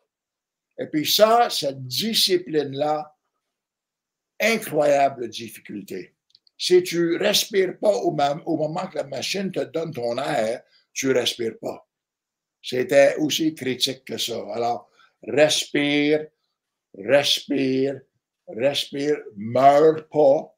Et 0.78 0.86
puis 0.86 1.06
ça, 1.06 1.48
cette 1.50 1.86
discipline-là, 1.86 3.14
incroyable 4.40 5.28
difficulté. 5.28 6.14
Si 6.56 6.82
tu 6.82 7.16
respires 7.16 7.78
pas 7.78 7.92
au, 7.92 8.10
moment 8.10 8.86
que 8.86 8.96
la 8.96 9.04
machine 9.04 9.50
te 9.50 9.60
donne 9.60 9.92
ton 9.92 10.18
air, 10.18 10.62
tu 10.92 11.12
respires 11.12 11.58
pas. 11.60 11.86
C'était 12.62 13.16
aussi 13.16 13.54
critique 13.54 14.04
que 14.04 14.18
ça. 14.18 14.42
Alors, 14.52 14.90
respire, 15.22 16.26
respire, 16.98 18.00
respire, 18.46 19.16
meurs 19.36 20.06
pas. 20.08 20.54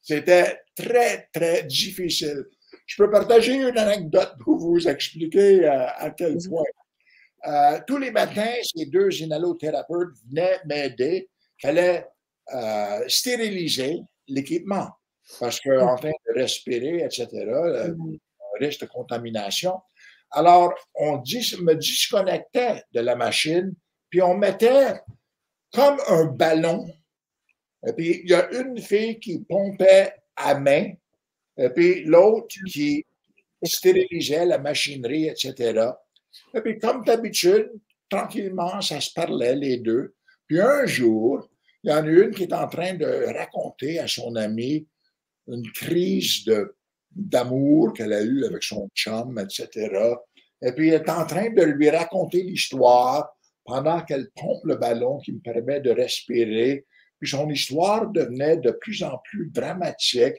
C'était 0.00 0.60
très, 0.74 1.28
très 1.32 1.64
difficile. 1.64 2.46
Je 2.86 3.02
peux 3.02 3.10
partager 3.10 3.54
une 3.54 3.78
anecdote 3.78 4.34
pour 4.42 4.58
vous 4.58 4.86
expliquer 4.88 5.66
euh, 5.66 5.86
à, 5.96 6.10
quel 6.10 6.36
point. 6.48 6.62
Euh, 7.46 7.80
tous 7.86 7.98
les 7.98 8.10
matins, 8.10 8.54
ces 8.62 8.86
deux 8.86 9.10
inhalothérapeutes 9.20 10.14
venaient 10.28 10.60
m'aider. 10.66 11.28
Il 11.58 11.66
fallait 11.66 12.06
euh, 12.54 13.04
stériliser 13.08 14.00
l'équipement 14.28 14.88
parce 15.40 15.60
qu'en 15.60 15.96
train 15.96 16.10
de 16.10 16.40
respirer, 16.40 17.02
etc., 17.04 17.28
risque 18.60 18.82
de 18.82 18.86
contamination. 18.86 19.80
Alors, 20.30 20.74
on 20.94 21.18
me 21.18 21.74
disconnectait 21.74 22.82
de 22.92 23.00
la 23.00 23.16
machine, 23.16 23.74
puis 24.10 24.20
on 24.20 24.36
mettait 24.36 25.00
comme 25.72 25.98
un 26.08 26.26
ballon. 26.26 26.86
Et 27.86 27.92
puis, 27.92 28.20
il 28.24 28.30
y 28.30 28.34
a 28.34 28.50
une 28.52 28.80
fille 28.80 29.18
qui 29.18 29.40
pompait 29.40 30.12
à 30.36 30.54
main, 30.58 30.92
et 31.56 31.70
puis 31.70 32.04
l'autre 32.04 32.48
qui 32.66 33.04
stérilisait 33.62 34.46
la 34.46 34.58
machinerie, 34.58 35.28
etc. 35.28 35.88
Et 36.54 36.60
puis, 36.60 36.78
comme 36.78 37.04
d'habitude, 37.04 37.70
tranquillement, 38.08 38.80
ça 38.80 39.00
se 39.00 39.12
parlait, 39.12 39.54
les 39.54 39.78
deux. 39.78 40.14
Puis 40.46 40.60
un 40.60 40.86
jour, 40.86 41.48
il 41.82 41.90
y 41.90 41.94
en 41.94 42.04
a 42.04 42.08
une 42.08 42.30
qui 42.32 42.44
est 42.44 42.52
en 42.52 42.68
train 42.68 42.94
de 42.94 43.32
raconter 43.36 43.98
à 43.98 44.08
son 44.08 44.36
ami 44.36 44.86
une 45.46 45.70
crise 45.72 46.44
de 46.44 46.74
d'amour 47.16 47.92
qu'elle 47.92 48.12
a 48.12 48.22
eu 48.22 48.44
avec 48.44 48.64
son 48.64 48.88
chum, 48.92 49.38
etc. 49.38 49.88
Et 50.60 50.72
puis, 50.72 50.88
elle 50.88 51.02
est 51.02 51.10
en 51.10 51.24
train 51.24 51.50
de 51.50 51.62
lui 51.62 51.88
raconter 51.88 52.42
l'histoire 52.42 53.30
pendant 53.64 54.02
qu'elle 54.02 54.30
pompe 54.34 54.64
le 54.64 54.76
ballon 54.76 55.18
qui 55.18 55.32
me 55.32 55.38
permet 55.38 55.80
de 55.80 55.90
respirer. 55.90 56.84
Puis 57.20 57.30
son 57.30 57.48
histoire 57.48 58.10
devenait 58.10 58.56
de 58.56 58.72
plus 58.72 59.02
en 59.02 59.18
plus 59.24 59.48
dramatique. 59.50 60.34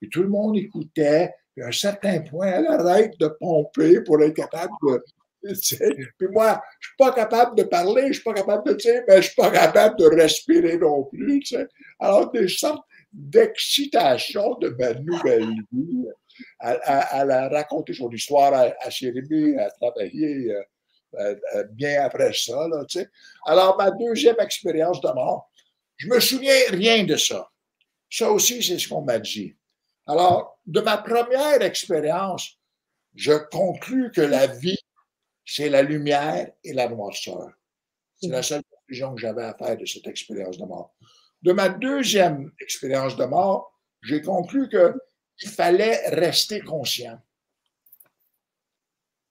Puis 0.00 0.08
tout 0.10 0.22
le 0.22 0.28
monde 0.28 0.56
écoutait. 0.56 1.32
Puis 1.54 1.64
à 1.64 1.68
un 1.68 1.72
certain 1.72 2.20
point, 2.20 2.46
elle 2.46 2.66
arrête 2.66 3.18
de 3.18 3.28
pomper 3.28 4.00
pour 4.02 4.22
être 4.22 4.34
capable 4.34 4.72
de. 4.82 5.04
Puis 5.42 6.28
moi, 6.32 6.60
je 6.80 6.88
suis 6.88 6.96
pas 6.98 7.12
capable 7.12 7.56
de 7.56 7.62
parler, 7.62 8.08
je 8.08 8.14
suis 8.14 8.24
pas 8.24 8.34
capable 8.34 8.68
de 8.68 8.74
dire, 8.74 9.02
mais 9.06 9.22
je 9.22 9.26
suis 9.28 9.36
pas 9.36 9.50
capable 9.50 9.96
de 9.96 10.06
respirer 10.06 10.78
non 10.78 11.04
plus. 11.04 11.42
Alors, 12.00 12.30
des 12.32 12.48
sortes 12.48 12.84
d'excitation 13.12 14.56
de 14.56 14.68
ma 14.70 14.94
nouvelle 14.94 15.48
vie. 15.72 16.06
Elle, 16.60 17.30
a 17.30 17.48
raconté 17.48 17.94
son 17.94 18.10
histoire 18.10 18.52
à, 18.52 18.62
à 18.80 18.88
a 18.88 19.70
travaillé 19.80 20.52
euh, 20.52 20.62
euh, 21.14 21.34
euh, 21.54 21.64
bien 21.72 22.02
après 22.02 22.32
ça. 22.32 22.68
Alors, 23.46 23.76
ma 23.76 23.90
deuxième 23.90 24.36
expérience 24.38 25.00
de 25.00 25.08
mort, 25.08 25.50
je 25.96 26.06
me 26.06 26.20
souviens 26.20 26.60
rien 26.68 27.04
de 27.04 27.16
ça. 27.16 27.48
Ça 28.10 28.30
aussi, 28.30 28.62
c'est 28.62 28.78
ce 28.78 28.88
qu'on 28.88 29.02
m'a 29.02 29.18
dit. 29.18 29.54
Alors, 30.08 30.58
de 30.66 30.80
ma 30.80 30.96
première 30.96 31.60
expérience, 31.60 32.58
je 33.14 33.32
conclus 33.50 34.10
que 34.10 34.22
la 34.22 34.46
vie, 34.46 34.78
c'est 35.44 35.68
la 35.68 35.82
lumière 35.82 36.50
et 36.64 36.72
la 36.72 36.88
noirceur. 36.88 37.52
C'est 38.16 38.28
la 38.28 38.42
seule 38.42 38.62
conclusion 38.64 39.14
que 39.14 39.20
j'avais 39.20 39.44
à 39.44 39.54
faire 39.54 39.76
de 39.76 39.84
cette 39.84 40.06
expérience 40.06 40.56
de 40.56 40.64
mort. 40.64 40.94
De 41.42 41.52
ma 41.52 41.68
deuxième 41.68 42.50
expérience 42.58 43.16
de 43.16 43.24
mort, 43.26 43.78
j'ai 44.02 44.22
conclu 44.22 44.70
qu'il 44.70 45.50
fallait 45.50 46.08
rester 46.08 46.60
conscient. 46.60 47.20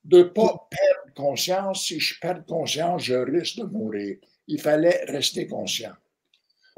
De 0.04 0.20
ne 0.20 0.24
pas 0.24 0.68
perdre 0.70 1.13
conscience. 1.16 1.86
Si 1.86 2.00
je 2.00 2.20
perds 2.20 2.46
conscience, 2.46 3.04
je 3.04 3.16
risque 3.16 3.58
de 3.58 3.63
mourir. 3.63 4.18
Il 4.46 4.62
fallait 4.62 5.04
rester 5.06 5.48
conscient. 5.48 5.94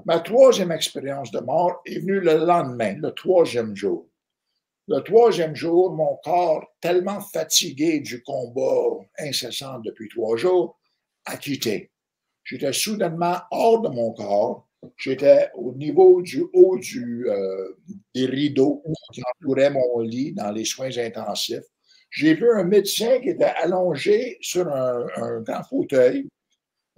Ma 0.05 0.19
troisième 0.19 0.71
expérience 0.71 1.31
de 1.31 1.39
mort 1.39 1.81
est 1.85 1.99
venue 1.99 2.19
le 2.19 2.45
lendemain, 2.45 2.95
le 2.97 3.11
troisième 3.11 3.75
jour. 3.75 4.07
Le 4.87 5.01
troisième 5.01 5.55
jour, 5.55 5.91
mon 5.91 6.17
corps, 6.23 6.65
tellement 6.81 7.21
fatigué 7.21 7.99
du 7.99 8.23
combat 8.23 9.05
incessant 9.19 9.79
depuis 9.79 10.09
trois 10.09 10.35
jours, 10.35 10.79
a 11.25 11.37
quitté. 11.37 11.91
J'étais 12.43 12.73
soudainement 12.73 13.37
hors 13.51 13.81
de 13.81 13.89
mon 13.89 14.13
corps 14.13 14.69
J'étais 14.97 15.49
au 15.55 15.73
niveau 15.73 16.21
du 16.21 16.45
haut 16.53 16.77
euh, 16.77 17.77
des 18.15 18.25
rideaux 18.25 18.83
qui 19.13 19.21
entouraient 19.35 19.71
mon 19.71 19.99
lit 19.99 20.33
dans 20.33 20.51
les 20.51 20.65
soins 20.65 20.97
intensifs. 20.97 21.65
J'ai 22.09 22.33
vu 22.33 22.49
un 22.51 22.63
médecin 22.63 23.19
qui 23.19 23.29
était 23.29 23.53
allongé 23.61 24.37
sur 24.41 24.67
un, 24.67 25.41
grand 25.41 25.63
fauteuil. 25.63 26.27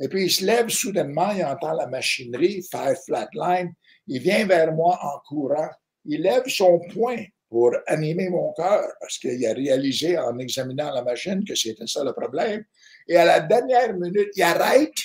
Et 0.02 0.10
puis, 0.10 0.24
il 0.26 0.32
se 0.32 0.44
lève 0.44 0.70
soudainement, 0.70 1.32
il 1.32 1.46
entend 1.46 1.74
la 1.74 1.88
machinerie 1.88 2.64
faire 2.70 2.96
flatline. 3.06 3.72
Il 4.08 4.22
vient 4.22 4.46
vers 4.46 4.74
moi 4.74 5.00
en 5.02 5.20
courant. 5.28 5.70
Il 6.06 6.24
lève 6.24 6.48
son 6.48 6.80
poing 6.92 7.24
pour 7.50 7.76
animer 7.86 8.30
mon 8.30 8.52
cœur 8.54 8.82
parce 9.00 9.18
qu'il 9.20 9.46
a 9.46 9.54
réalisé 9.54 10.18
en 10.18 10.40
examinant 10.40 10.92
la 10.92 11.04
machine 11.04 11.44
que 11.46 11.54
c'était 11.54 11.86
ça 11.86 12.04
le 12.04 12.14
problème. 12.14 12.64
Et 13.08 13.18
à 13.18 13.26
la 13.26 13.42
dernière 13.42 13.94
minute, 13.94 14.30
il 14.36 14.42
arrête 14.42 14.96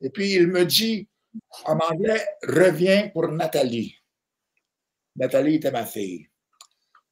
et 0.00 0.10
puis 0.10 0.34
il 0.34 0.48
me 0.48 0.64
dit 0.64 1.08
en 1.64 1.78
anglais, 1.78 2.24
reviens 2.42 3.08
pour 3.08 3.28
Nathalie. 3.28 3.96
Nathalie 5.16 5.56
était 5.56 5.70
ma 5.70 5.86
fille. 5.86 6.28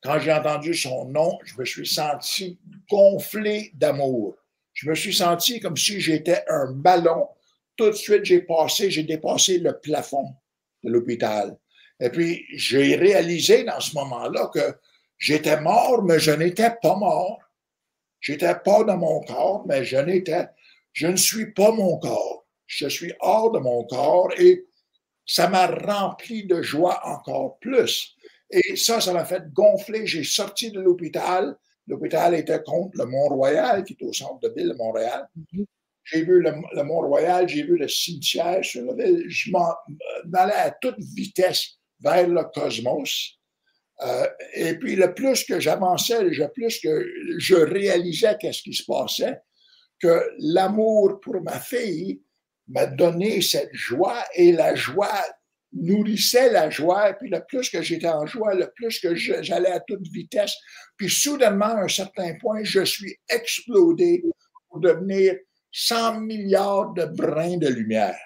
Quand 0.03 0.19
j'ai 0.19 0.33
entendu 0.33 0.75
son 0.75 1.07
nom, 1.07 1.39
je 1.45 1.59
me 1.59 1.65
suis 1.65 1.87
senti 1.87 2.59
gonflé 2.91 3.71
d'amour. 3.75 4.37
Je 4.75 4.89
me 4.89 4.95
suis 4.95 5.15
senti 5.15 5.61
comme 5.61 5.77
si 5.77 6.01
j'étais 6.01 6.45
un 6.49 6.73
ballon. 6.73 7.29
Tout 7.77 7.87
de 7.87 7.93
suite, 7.95 8.25
j'ai 8.25 8.43
passé, 8.43 8.91
j'ai 8.91 9.03
dépassé 9.05 9.59
le 9.59 9.79
plafond 9.81 10.35
de 10.83 10.91
l'hôpital. 10.91 11.57
Et 12.01 12.11
puis, 12.11 12.45
j'ai 12.53 12.97
réalisé 12.97 13.65
dans 13.65 13.81
ce 13.81 13.95
moment-là 13.95 14.51
que 14.53 14.77
j'étais 15.17 15.61
mort, 15.61 16.03
mais 16.03 16.19
je 16.19 16.33
n'étais 16.33 16.71
pas 16.83 16.97
mort. 16.97 17.39
J'étais 18.21 18.55
pas 18.55 18.85
dans 18.85 18.97
mon 18.99 19.21
corps, 19.23 19.65
mais 19.67 19.85
je 19.85 19.97
n'étais, 19.97 20.47
je 20.93 21.07
ne 21.07 21.17
suis 21.17 21.53
pas 21.53 21.73
mon 21.73 21.99
corps 21.99 22.45
je 22.67 22.89
suis 22.89 23.13
hors 23.21 23.53
de 23.53 23.59
mon 23.59 23.85
corps 23.85 24.31
et 24.39 24.67
ça 25.27 25.49
m'a 25.49 25.67
rempli 25.67 26.45
de 26.45 26.63
joie 26.63 27.01
encore 27.07 27.59
plus. 27.59 28.15
Et 28.51 28.77
ça, 28.77 29.01
ça 29.01 29.13
m'a 29.13 29.25
fait 29.25 29.53
gonfler. 29.53 30.07
J'ai 30.07 30.25
sorti 30.25 30.71
de 30.71 30.81
l'hôpital. 30.81 31.57
L'hôpital 31.87 32.35
était 32.35 32.63
contre 32.63 32.97
le 32.99 33.07
Mont-Royal, 33.07 33.85
qui 33.85 33.97
est 33.99 34.05
au 34.05 34.13
centre 34.13 34.41
de 34.41 34.55
ville 34.57 34.75
Montréal. 34.79 35.29
Mhm. 35.53 35.65
J'ai 36.05 36.23
vu 36.23 36.41
le, 36.41 36.83
Mont-Royal, 36.83 37.49
j'ai 37.49 37.63
vu 37.63 37.79
le 37.79 37.89
cimetière 37.89 38.65
sur 38.65 38.85
la 38.85 38.95
ville. 38.95 39.25
Je 39.27 39.51
m'en 39.51 39.75
allais 40.35 40.53
à 40.53 40.71
toute 40.71 40.99
vitesse 40.99 41.79
vers 42.01 42.29
le 42.29 42.45
cosmos. 42.45 43.39
Euh, 44.03 44.27
et 44.55 44.75
puis, 44.75 44.97
le 44.97 45.15
plus 45.15 45.45
que 45.45 45.61
j'avançais, 45.61 46.23
le 46.23 46.53
plus 46.53 46.79
que 46.81 47.07
je 47.39 47.55
réalisais 47.55 48.37
qu'est-ce 48.39 48.63
qui 48.63 48.75
se 48.75 48.85
passait, 48.85 49.41
que 49.99 50.29
l'amour 50.39 51.21
pour 51.21 51.41
ma 51.41 51.59
fille 51.59 52.21
m'a 52.69 52.87
donné 52.87 53.41
cette 53.41 53.73
joie 53.73 54.25
et 54.35 54.53
la 54.53 54.75
joie 54.75 55.23
nourrissait 55.75 56.51
la 56.51 56.71
joie. 56.71 57.13
Puis 57.15 57.29
le 57.29 57.45
plus 57.47 57.69
que 57.69 57.83
j'étais 57.83 58.09
en 58.09 58.27
joie, 58.27 58.55
le 58.55 58.71
plus 58.75 58.99
que 59.01 59.15
j'allais 59.15 59.71
à 59.71 59.81
toute 59.81 60.07
vitesse. 60.09 60.55
Puis 60.97 61.11
soudainement, 61.11 61.67
à 61.67 61.83
un 61.83 61.89
certain 61.89 62.35
point, 62.41 62.63
je 62.63 62.85
suis 62.85 63.17
explodé 63.29 64.25
pour 64.69 64.81
devenir 64.81 65.37
100 65.73 66.21
milliards 66.21 66.93
de 66.95 67.05
brins 67.05 67.59
de 67.59 67.69
lumière. 67.69 68.19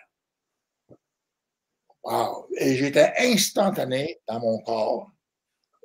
Wow! 2.04 2.48
Et 2.58 2.76
j'étais 2.76 3.12
instantané 3.18 4.20
dans 4.26 4.40
mon 4.40 4.60
corps. 4.60 5.10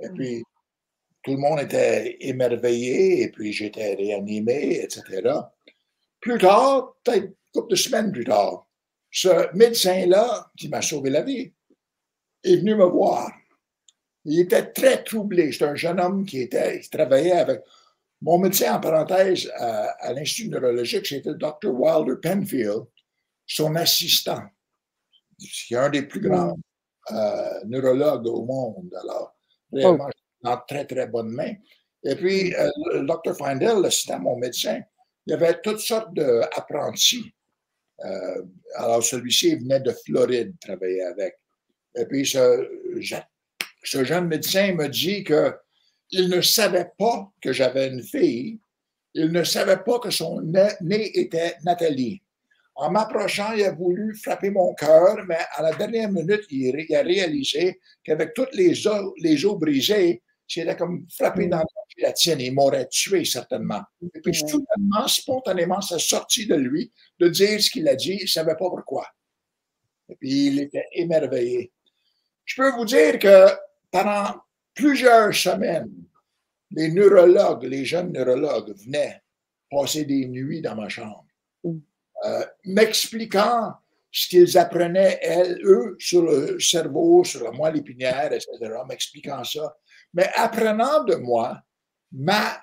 Et 0.01 0.09
mm. 0.09 0.13
puis, 0.13 0.43
tout 1.23 1.31
le 1.31 1.37
monde 1.37 1.61
était 1.61 2.17
émerveillé, 2.19 3.23
et 3.23 3.31
puis 3.31 3.53
j'étais 3.53 3.95
réanimé, 3.95 4.81
etc. 4.83 5.21
Plus 6.19 6.37
tard, 6.37 6.95
peut-être 7.03 7.23
une 7.23 7.33
couple 7.53 7.71
de 7.71 7.75
semaines 7.75 8.11
plus 8.11 8.25
tard, 8.25 8.62
ce 9.13 9.55
médecin-là, 9.55 10.51
qui 10.57 10.67
m'a 10.69 10.81
sauvé 10.81 11.11
la 11.11 11.21
vie, 11.21 11.53
est 12.43 12.57
venu 12.57 12.75
me 12.75 12.85
voir. 12.85 13.31
Il 14.25 14.39
était 14.39 14.71
très 14.71 15.03
troublé. 15.03 15.51
C'est 15.51 15.65
un 15.65 15.75
jeune 15.75 15.99
homme 15.99 16.25
qui, 16.25 16.41
était, 16.41 16.79
qui 16.79 16.89
travaillait 16.89 17.33
avec 17.33 17.61
mon 18.23 18.39
médecin, 18.39 18.75
en 18.75 18.79
parenthèse, 18.79 19.51
à, 19.55 20.13
l'Institut 20.13 20.49
neurologique, 20.49 21.05
c'était 21.05 21.29
le 21.29 21.35
Dr. 21.35 21.71
Wilder 21.71 22.15
Penfield, 22.21 22.85
son 23.45 23.75
assistant, 23.75 24.41
qui 25.37 25.73
est 25.73 25.77
un 25.77 25.89
des 25.89 26.03
plus 26.03 26.21
grands 26.21 26.57
euh, 27.11 27.59
neurologues 27.65 28.25
au 28.27 28.45
monde. 28.45 28.89
Alors, 28.99 29.35
vraiment, 29.69 30.07
oh. 30.07 30.41
dans 30.41 30.57
très, 30.65 30.85
très 30.85 31.05
bonnes 31.07 31.31
mains. 31.31 31.55
Et 32.03 32.15
puis, 32.15 32.55
euh, 32.55 32.69
le 32.93 33.05
Dr. 33.05 33.35
Findel, 33.35 33.81
l'assistant, 33.81 34.19
mon 34.19 34.37
médecin, 34.37 34.79
il 35.27 35.31
y 35.31 35.33
avait 35.33 35.59
toutes 35.61 35.81
sortes 35.81 36.13
d'apprentis. 36.13 37.33
Euh, 38.03 38.41
alors, 38.75 39.03
celui-ci 39.03 39.55
venait 39.55 39.79
de 39.79 39.93
Floride 40.05 40.53
travailler 40.59 41.03
avec. 41.03 41.35
Et 41.95 42.05
puis, 42.05 42.25
ce, 42.25 42.67
ce 43.83 44.03
jeune 44.03 44.27
médecin 44.27 44.73
me 44.73 44.87
dit 44.87 45.23
que 45.23 45.53
il 46.11 46.29
ne 46.29 46.41
savait 46.41 46.91
pas 46.97 47.31
que 47.41 47.51
j'avais 47.51 47.87
une 47.87 48.03
fille. 48.03 48.59
Il 49.15 49.31
ne 49.31 49.43
savait 49.43 49.81
pas 49.85 49.99
que 49.99 50.11
son 50.11 50.41
nez 50.41 51.19
était 51.19 51.55
Nathalie. 51.63 52.21
En 52.75 52.91
m'approchant, 52.91 53.53
il 53.53 53.63
a 53.63 53.71
voulu 53.71 54.15
frapper 54.15 54.49
mon 54.49 54.73
cœur, 54.73 55.17
mais 55.27 55.37
à 55.55 55.61
la 55.61 55.73
dernière 55.73 56.11
minute, 56.11 56.45
il, 56.49 56.95
a 56.95 57.01
réalisé 57.01 57.79
qu'avec 58.03 58.33
toutes 58.33 58.53
les 58.55 58.87
os, 58.87 59.13
les 59.19 59.45
os 59.45 59.57
brisés, 59.59 60.23
c'était 60.53 60.75
comme 60.75 61.05
frapper 61.09 61.47
dans 61.47 61.63
la 61.97 62.13
tienne. 62.13 62.41
Il 62.41 62.53
m'aurait 62.53 62.87
tué 62.87 63.25
certainement. 63.25 63.81
Et 64.13 64.19
puis, 64.21 64.35
soudainement, 64.35 65.07
spontanément, 65.07 65.81
ça 65.81 65.99
sortit 65.99 66.47
de 66.47 66.55
lui 66.55 66.91
de 67.19 67.27
dire 67.27 67.61
ce 67.61 67.69
qu'il 67.69 67.87
a 67.87 67.95
dit. 67.95 68.17
Il 68.19 68.23
ne 68.23 68.27
savait 68.27 68.55
pas 68.55 68.69
pourquoi. 68.69 69.07
Et 70.09 70.15
puis, 70.15 70.47
il 70.47 70.59
était 70.59 70.85
émerveillé. 70.91 71.71
Je 72.45 72.61
peux 72.61 72.71
vous 72.71 72.85
dire 72.85 73.19
que 73.19 73.47
pendant 73.91 74.35
plusieurs 74.73 75.33
semaines, 75.33 75.91
les 76.71 76.91
neurologues, 76.91 77.63
les 77.63 77.85
jeunes 77.85 78.11
neurologues 78.11 78.75
venaient 78.75 79.21
passer 79.69 80.05
des 80.05 80.27
nuits 80.27 80.61
dans 80.61 80.75
ma 80.75 80.89
chambre, 80.89 81.25
mm. 81.63 81.77
euh, 82.25 82.45
m'expliquant 82.65 83.73
ce 84.11 84.27
qu'ils 84.27 84.57
apprenaient, 84.57 85.19
elles, 85.23 85.59
eux, 85.63 85.95
sur 85.99 86.21
le 86.21 86.59
cerveau, 86.59 87.23
sur 87.23 87.43
la 87.43 87.51
moelle 87.51 87.77
épinière, 87.77 88.31
etc., 88.31 88.47
m'expliquant 88.87 89.43
ça, 89.43 89.75
mais 90.13 90.29
apprenant 90.35 91.03
de 91.03 91.15
moi 91.15 91.61
ma, 92.11 92.61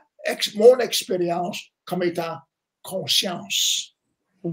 mon 0.54 0.78
expérience 0.78 1.60
comme 1.84 2.02
étant 2.02 2.38
conscience. 2.82 3.96
Mm. 4.42 4.52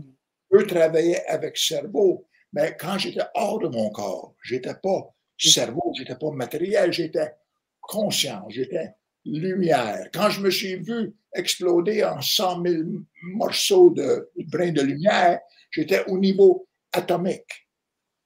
Eux 0.53 0.65
travaillaient 0.65 1.25
avec 1.27 1.57
cerveau, 1.57 2.27
mais 2.53 2.75
quand 2.79 2.97
j'étais 2.97 3.25
hors 3.35 3.59
de 3.59 3.67
mon 3.67 3.89
corps, 3.89 4.35
j'étais 4.43 4.75
pas 4.75 5.13
cerveau, 5.37 5.93
j'étais 5.95 6.15
pas 6.15 6.31
matériel, 6.31 6.91
j'étais 6.91 7.35
conscient, 7.81 8.45
j'étais 8.49 8.95
lumière. 9.25 10.09
Quand 10.13 10.29
je 10.29 10.41
me 10.41 10.49
suis 10.49 10.75
vu 10.75 11.13
exploder 11.33 12.03
en 12.03 12.21
100 12.21 12.63
000 12.63 12.83
morceaux 13.23 13.91
de 13.91 14.29
brins 14.47 14.71
de 14.71 14.81
lumière, 14.81 15.39
j'étais 15.69 16.05
au 16.05 16.17
niveau 16.17 16.67
atomique, 16.93 17.67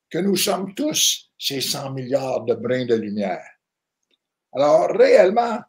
que 0.09 0.19
nous 0.19 0.35
sommes 0.35 0.73
tous 0.75 1.31
ces 1.37 1.61
100 1.61 1.91
milliards 1.91 2.45
de 2.45 2.53
brins 2.53 2.85
de 2.85 2.95
lumière. 2.95 3.43
Alors, 4.53 4.89
réellement, 4.91 5.59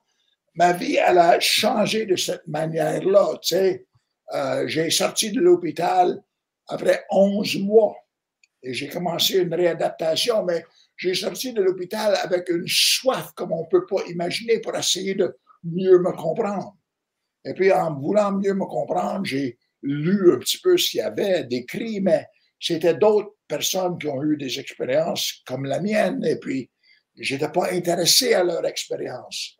ma 0.54 0.72
vie, 0.72 0.96
elle 0.96 1.18
a 1.18 1.38
changé 1.40 2.06
de 2.06 2.16
cette 2.16 2.46
manière-là. 2.46 3.38
Tu 3.42 3.54
sais, 3.54 3.86
euh, 4.34 4.66
j'ai 4.66 4.90
sorti 4.90 5.30
de 5.30 5.40
l'hôpital 5.40 6.22
après 6.68 7.04
11 7.10 7.58
mois 7.60 7.96
et 8.62 8.72
j'ai 8.72 8.88
commencé 8.88 9.38
une 9.38 9.54
réadaptation, 9.54 10.44
mais 10.44 10.64
j'ai 10.96 11.14
sorti 11.14 11.52
de 11.52 11.62
l'hôpital 11.62 12.16
avec 12.22 12.48
une 12.48 12.66
soif 12.66 13.32
comme 13.34 13.52
on 13.52 13.62
ne 13.62 13.68
peut 13.68 13.86
pas 13.86 14.02
imaginer 14.08 14.60
pour 14.60 14.76
essayer 14.76 15.14
de 15.14 15.36
mieux 15.64 15.98
me 15.98 16.12
comprendre. 16.12 16.76
Et 17.44 17.54
puis, 17.54 17.72
en 17.72 17.94
voulant 17.98 18.32
mieux 18.32 18.54
me 18.54 18.66
comprendre, 18.66 19.24
j'ai 19.24 19.58
lu 19.82 20.32
un 20.32 20.38
petit 20.38 20.58
peu 20.58 20.76
ce 20.78 20.90
qu'il 20.90 20.98
y 20.98 21.02
avait, 21.02 21.44
décrit, 21.44 22.00
mais 22.00 22.26
c'était 22.60 22.94
d'autres 22.94 23.34
personnes 23.48 23.98
qui 23.98 24.06
ont 24.06 24.22
eu 24.22 24.36
des 24.36 24.60
expériences 24.60 25.42
comme 25.44 25.64
la 25.64 25.80
mienne, 25.80 26.24
j'étais 27.16 27.50
pas 27.50 27.72
intéressé 27.72 28.34
à 28.34 28.44
leur 28.44 28.64
expérience. 28.66 29.56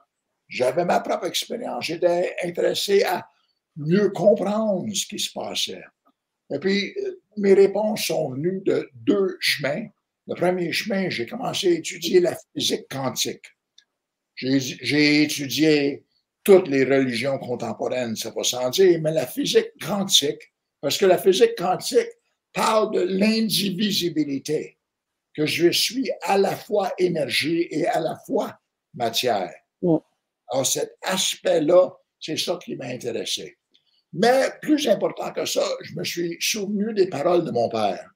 J'avais 0.48 0.84
ma 0.84 1.00
propre 1.00 1.26
expérience, 1.26 1.86
j'étais 1.86 2.34
intéressé 2.44 3.02
à 3.04 3.26
mieux 3.76 4.10
comprendre 4.10 4.86
ce 4.94 5.06
qui 5.06 5.18
se 5.18 5.32
passait. 5.32 5.82
Et 6.52 6.58
puis, 6.58 6.94
euh, 6.98 7.22
mes 7.38 7.54
réponses 7.54 8.06
sont 8.06 8.30
venues 8.30 8.60
de 8.64 8.90
deux 8.94 9.36
chemins. 9.40 9.86
Le 10.26 10.34
premier 10.34 10.70
chemin, 10.72 11.08
j'ai 11.08 11.26
commencé 11.26 11.68
à 11.68 11.70
étudier 11.70 12.20
la 12.20 12.36
physique 12.54 12.86
quantique. 12.90 13.46
J'ai 14.36 15.22
étudié 15.22 16.04
toutes 16.44 16.68
les 16.68 16.84
religions 16.84 17.38
contemporaines, 17.38 18.16
ça 18.16 18.30
va 18.30 18.42
sans 18.42 18.70
dire, 18.70 19.00
mais 19.00 19.12
la 19.12 19.26
physique 19.26 19.70
quantique, 19.80 20.52
parce 20.80 20.98
que 20.98 21.06
la 21.06 21.18
physique 21.18 21.56
quantique 21.56 22.08
parle 22.52 22.92
de 22.94 23.00
l'indivisibilité, 23.00 24.78
que 25.34 25.46
je 25.46 25.70
suis 25.70 26.10
à 26.22 26.38
la 26.38 26.54
fois 26.54 26.92
énergie 26.98 27.66
et 27.70 27.86
à 27.86 28.00
la 28.00 28.16
fois 28.26 28.58
matière. 28.94 29.52
Alors 29.82 30.66
cet 30.66 30.96
aspect-là, 31.02 31.90
c'est 32.20 32.36
ça 32.36 32.58
qui 32.62 32.76
m'a 32.76 32.86
intéressé. 32.86 33.56
Mais 34.12 34.50
plus 34.60 34.86
important 34.88 35.32
que 35.32 35.46
ça, 35.46 35.64
je 35.82 35.94
me 35.94 36.04
suis 36.04 36.36
souvenu 36.40 36.92
des 36.92 37.08
paroles 37.08 37.44
de 37.44 37.50
mon 37.50 37.68
père. 37.68 38.10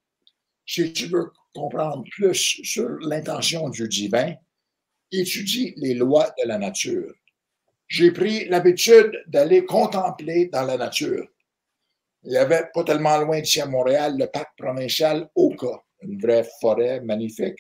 Si 0.67 0.93
tu 0.93 1.07
veux 1.07 1.31
comprendre 1.55 2.05
plus 2.11 2.35
sur 2.35 2.91
l'intention 3.01 3.71
du 3.71 3.89
divin, 3.89 4.35
étudie 5.11 5.73
les 5.77 5.95
lois 5.95 6.35
de 6.39 6.47
la 6.47 6.59
nature. 6.59 7.15
J'ai 7.89 8.11
pris 8.11 8.47
l'habitude 8.49 9.13
d'aller 9.29 9.65
contempler 9.65 10.47
dans 10.47 10.65
la 10.65 10.77
nature. 10.77 11.27
Il 12.25 12.33
y 12.33 12.37
avait 12.37 12.65
pas 12.75 12.83
tellement 12.83 13.17
loin 13.19 13.41
d'ici 13.41 13.61
à 13.61 13.67
Montréal 13.67 14.17
le 14.19 14.27
parc 14.27 14.59
provincial 14.59 15.31
Oka, 15.37 15.85
une 16.03 16.21
vraie 16.21 16.47
forêt 16.61 17.01
magnifique. 17.01 17.59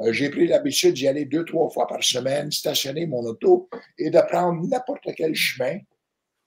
Euh, 0.00 0.12
j'ai 0.12 0.30
pris 0.30 0.46
l'habitude 0.46 0.94
d'y 0.94 1.06
aller 1.08 1.24
deux, 1.24 1.44
trois 1.44 1.68
fois 1.70 1.86
par 1.86 2.02
semaine, 2.02 2.50
stationner 2.50 3.06
mon 3.06 3.24
auto 3.24 3.68
et 3.98 4.10
de 4.10 4.20
prendre 4.20 4.66
n'importe 4.66 5.08
quel 5.16 5.34
chemin 5.34 5.78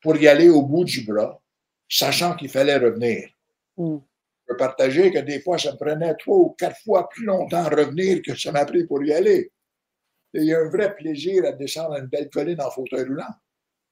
pour 0.01 0.17
y 0.17 0.27
aller 0.27 0.49
au 0.49 0.63
bout 0.63 0.83
du 0.83 1.05
bras, 1.05 1.41
sachant 1.89 2.35
qu'il 2.35 2.49
fallait 2.49 2.77
revenir. 2.77 3.29
Mm 3.77 3.97
je 4.45 4.53
peux 4.53 4.57
partager 4.57 5.11
que 5.11 5.19
des 5.19 5.39
fois, 5.41 5.57
ça 5.57 5.71
me 5.71 5.77
prenait 5.77 6.13
trois 6.15 6.37
ou 6.37 6.49
quatre 6.57 6.79
fois 6.83 7.09
plus 7.09 7.25
longtemps 7.25 7.63
à 7.63 7.69
revenir 7.69 8.21
que 8.21 8.35
ça 8.35 8.51
m'a 8.51 8.65
pris 8.65 8.85
pour 8.85 9.03
y 9.03 9.11
aller. 9.11 9.51
il 10.33 10.43
y 10.43 10.53
a 10.53 10.59
un 10.59 10.69
vrai 10.69 10.95
plaisir 10.95 11.45
à 11.45 11.51
descendre 11.51 11.95
une 11.97 12.07
belle 12.07 12.29
colline 12.29 12.61
en 12.61 12.69
fauteuil 12.69 13.05
roulant. 13.05 13.33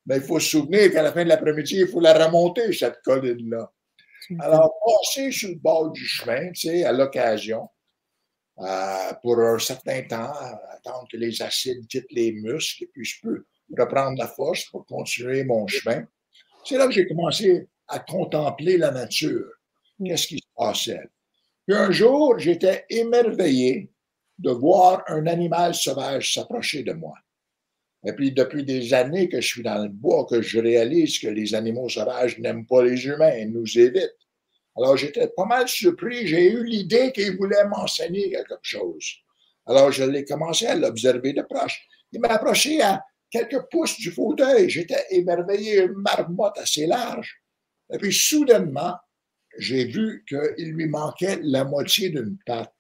Mais 0.06 0.17
il 0.17 0.22
faut 0.22 0.39
se 0.39 0.50
souvenir 0.50 0.91
qu'à 0.91 1.02
la 1.02 1.12
fin 1.12 1.24
de 1.24 1.30
l'après-midi, 1.30 1.78
il 1.80 1.88
faut 1.88 2.02
la 2.02 2.13
remonter, 2.13 2.72
cette 2.74 3.02
colline-là. 3.04 3.72
Alors, 4.39 4.73
passer 4.86 5.31
sur 5.31 5.49
le 5.49 5.55
bord 5.55 5.91
du 5.91 6.05
chemin, 6.05 6.51
tu 6.51 6.67
sais, 6.67 6.83
à 6.83 6.91
l'occasion, 6.91 7.69
euh, 8.59 9.13
pour 9.21 9.39
un 9.39 9.59
certain 9.59 10.03
temps, 10.03 10.31
attendre 10.71 11.07
que 11.12 11.17
les 11.17 11.41
acides 11.41 11.88
quittent 11.88 12.12
les 12.12 12.31
muscles, 12.33 12.83
et 12.83 12.88
puis 12.88 13.03
je 13.03 13.19
peux 13.21 13.45
reprendre 13.77 14.17
la 14.17 14.27
force 14.27 14.65
pour 14.65 14.86
continuer 14.86 15.43
mon 15.43 15.67
chemin. 15.67 16.03
C'est 16.65 16.77
là 16.77 16.88
que 16.88 16.93
j'ai 16.93 17.07
commencé 17.07 17.67
à 17.88 17.99
contempler 17.99 18.77
la 18.77 18.91
nature 18.91 19.49
qu'est-ce 20.05 20.27
qui 20.27 20.38
se 20.38 20.47
passait? 20.55 21.09
Puis 21.65 21.75
un 21.75 21.91
jour, 21.91 22.38
j'étais 22.39 22.86
émerveillé 22.89 23.91
de 24.38 24.51
voir 24.51 25.03
un 25.07 25.27
animal 25.27 25.73
sauvage 25.75 26.33
s'approcher 26.33 26.83
de 26.83 26.93
moi. 26.93 27.15
Et 28.06 28.13
puis, 28.13 28.32
depuis 28.32 28.66
des 28.66 28.94
années 28.94 29.30
que 29.30 29.39
je 29.39 29.48
suis 29.48 29.63
dans 29.63 29.82
le 29.82 29.89
bois, 29.89 30.26
que 30.30 30.42
je 30.42 30.60
réalise 30.60 31.20
que 31.20 31.28
les 31.28 31.56
animaux 31.56 31.88
sauvages 31.88 32.38
n'aiment 32.39 32.66
pas 32.66 32.84
les 32.84 33.06
humains 33.06 33.32
et 33.32 33.46
nous 33.46 33.66
évitent. 33.78 34.18
Alors, 34.76 34.98
j'étais 34.98 35.28
pas 35.28 35.46
mal 35.46 35.68
surpris. 35.68 36.28
J'ai 36.28 36.52
eu 36.52 36.66
l'idée 36.66 37.12
qu'il 37.13 37.38
voulait 37.38 37.66
m'enseigner 37.66 38.32
quelque 38.32 38.60
chose. 38.62 39.06
Alors, 39.66 39.92
je 39.92 40.04
l'ai 40.04 40.26
commencé 40.26 40.66
à 40.66 40.76
l'observer 40.76 41.32
de 41.32 41.44
proche. 41.44 41.88
Il 42.12 42.20
m'a 42.20 42.30
approché 42.30 42.82
à 42.82 43.02
quelques 43.30 43.62
pouces 43.72 43.98
du 43.98 44.12
fauteuil. 44.12 44.70
J'étais 44.70 45.06
émerveillé, 45.12 45.84
une 45.84 45.94
marmotte 45.94 46.58
assez 46.58 46.86
large. 46.86 47.42
Et 47.94 47.98
puis, 47.98 48.12
soudainement, 48.12 48.96
j'ai 49.58 49.86
vu 49.86 50.26
qu'il 50.28 50.72
lui 50.72 50.88
manquait 50.88 51.39
la 51.42 51.63
moitié 51.63 52.10
d'une 52.10 52.38
patte. 52.46 52.74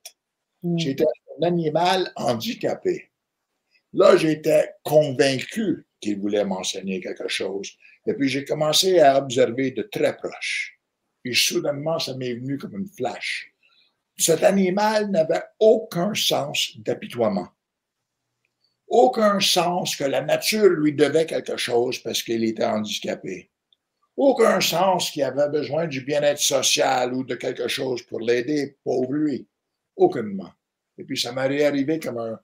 Hmm. 0.63 0.77
J'étais 0.77 1.05
un 1.39 1.47
animal 1.47 2.11
handicapé. 2.15 3.12
Là, 3.93 4.17
j'étais 4.17 4.71
convaincu 4.83 5.85
qu'il 6.01 6.19
voulait 6.19 6.45
m'enseigner 6.45 6.99
quelque 6.99 7.27
chose. 7.27 7.71
Et 8.05 8.13
puis, 8.13 8.27
j'ai 8.27 8.43
commencé 8.43 8.99
à 8.99 9.17
observer 9.17 9.71
de 9.71 9.83
très 9.83 10.15
proche. 10.17 10.79
Puis 11.23 11.35
soudainement, 11.35 11.99
ça 11.99 12.15
m'est 12.15 12.33
venu 12.33 12.57
comme 12.57 12.75
une 12.75 12.87
flash. 12.87 13.53
Cet 14.17 14.43
animal 14.43 15.09
n'avait 15.09 15.43
aucun 15.59 16.13
sens 16.13 16.77
d'apitoiement. 16.77 17.47
Aucun 18.87 19.39
sens 19.39 19.95
que 19.95 20.03
la 20.03 20.21
nature 20.21 20.69
lui 20.69 20.93
devait 20.93 21.25
quelque 21.25 21.57
chose 21.57 21.97
parce 21.99 22.21
qu'il 22.21 22.43
était 22.43 22.65
handicapé. 22.65 23.49
Aucun 24.15 24.61
sens 24.61 25.09
qu'il 25.09 25.23
avait 25.23 25.49
besoin 25.49 25.87
du 25.87 26.01
bien-être 26.01 26.39
social 26.39 27.13
ou 27.13 27.23
de 27.23 27.33
quelque 27.33 27.67
chose 27.67 28.03
pour 28.03 28.19
l'aider, 28.19 28.77
pauvre 28.83 29.13
lui. 29.13 29.47
Aucunement. 29.95 30.51
Et 30.97 31.03
puis 31.03 31.17
ça 31.17 31.31
m'est 31.31 31.63
arrivé 31.63 31.99
comme 31.99 32.19
un 32.19 32.39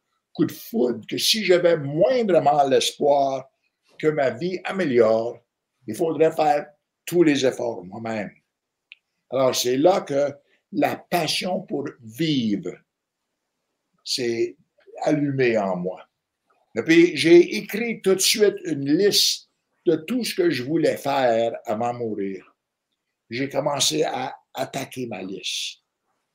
de 0.46 0.52
foudre 0.52 1.06
que 1.08 1.18
si 1.18 1.44
j'avais 1.44 1.78
moindrement 1.78 2.64
l'espoir 2.64 3.50
que 3.98 4.08
ma 4.08 4.30
vie 4.30 4.60
améliore, 4.64 5.40
il 5.88 5.96
faudrait 5.96 6.32
faire 6.32 6.68
tous 7.06 7.24
les 7.24 7.46
efforts 7.46 7.84
moi-même. 7.84 8.32
Alors 9.30 9.56
c'est 9.56 9.78
là 9.78 10.02
que 10.02 10.34
la 10.72 10.96
passion 10.96 11.62
pour 11.62 11.88
vivre 12.02 12.76
s'est 14.04 14.56
allumée 15.02 15.58
en 15.58 15.76
moi. 15.76 16.06
Et 16.76 16.84
puis 16.84 17.18
j'ai 17.18 17.58
écrit 17.58 18.02
tout 18.02 18.16
de 18.16 18.20
suite 18.20 18.56
une 18.64 18.86
liste 18.98 19.50
de 19.86 19.96
tout 19.96 20.24
ce 20.24 20.36
que 20.36 20.50
je 20.50 20.64
voulais 20.64 20.98
faire 20.98 21.54
avant 21.66 21.94
de 21.94 22.00
mourir. 22.00 22.56
J'ai 23.30 23.50
commencé 23.50 24.04
à 24.04 24.36
attaquer 24.54 25.08
ma 25.08 25.22
liste. 25.22 25.80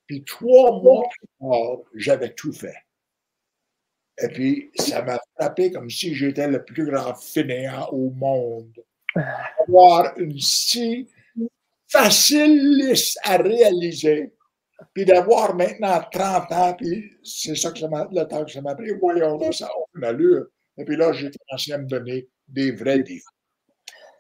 Puis 0.07 0.25
trois 0.25 0.83
mois 0.83 1.09
plus 1.09 1.29
tard, 1.41 1.79
j'avais 1.95 2.35
tout 2.35 2.53
fait. 2.53 2.77
Et 4.23 4.29
puis, 4.29 4.71
ça 4.77 5.03
m'a 5.03 5.19
frappé 5.37 5.73
comme 5.73 5.91
si 5.91 6.15
j'étais 6.15 6.47
le 6.47 6.65
plus 6.65 6.87
grand 6.87 7.15
fainéant 7.15 7.89
au 7.91 8.11
monde. 8.11 8.73
Avoir 9.67 10.17
une 10.19 10.39
si 10.39 11.09
facile 11.89 12.77
liste 12.79 13.19
à 13.23 13.37
réaliser, 13.37 14.33
puis 14.93 15.05
d'avoir 15.05 15.55
maintenant 15.55 16.03
30 16.13 16.53
ans, 16.53 16.75
puis 16.75 17.11
c'est 17.23 17.55
ça 17.57 17.71
que 17.71 17.79
ça 17.79 17.89
m'a, 17.89 18.09
le 18.11 18.25
temps 18.25 18.45
que 18.45 18.51
ça 18.51 18.61
m'a 18.61 18.75
pris. 18.75 18.91
Voyons, 19.01 19.39
là, 19.39 19.53
ça 19.53 19.67
a 19.67 19.79
aucune 19.79 20.05
allure. 20.05 20.47
Et 20.77 20.85
puis 20.85 20.97
là, 20.97 21.13
j'ai 21.13 21.31
commencé 21.31 21.73
à 21.73 21.79
me 21.79 21.87
donner 21.87 22.29
des 22.49 22.73
vrais 22.73 22.99
défis. 22.99 23.23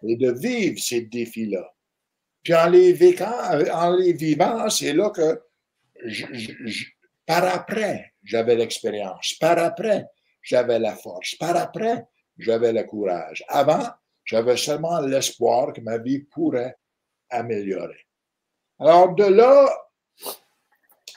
Et 0.06 0.16
de 0.16 0.32
vivre 0.32 0.78
ces 0.78 1.02
défis-là. 1.02 1.72
Puis 2.42 2.54
en 2.54 2.68
les, 2.68 3.22
en 3.72 3.96
les 3.96 4.12
vivant, 4.12 4.68
c'est 4.68 4.92
là 4.92 5.10
que 5.10 5.40
par 7.26 7.44
après, 7.44 8.13
j'avais 8.24 8.56
l'expérience. 8.56 9.34
Par 9.34 9.58
après, 9.58 10.06
j'avais 10.42 10.78
la 10.78 10.96
force. 10.96 11.34
Par 11.36 11.56
après, 11.56 12.06
j'avais 12.38 12.72
le 12.72 12.82
courage. 12.84 13.44
Avant, 13.48 13.86
j'avais 14.24 14.56
seulement 14.56 15.00
l'espoir 15.00 15.72
que 15.72 15.80
ma 15.80 15.98
vie 15.98 16.20
pourrait 16.20 16.76
améliorer. 17.30 18.06
Alors 18.80 19.14
de 19.14 19.24
là, 19.24 19.68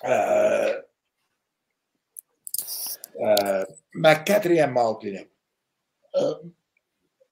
euh, 0.03 0.81
euh, 3.19 3.65
ma 3.93 4.15
quatrième 4.15 4.71
mort 4.71 4.99
clinique. 4.99 5.29
Euh, 6.15 6.35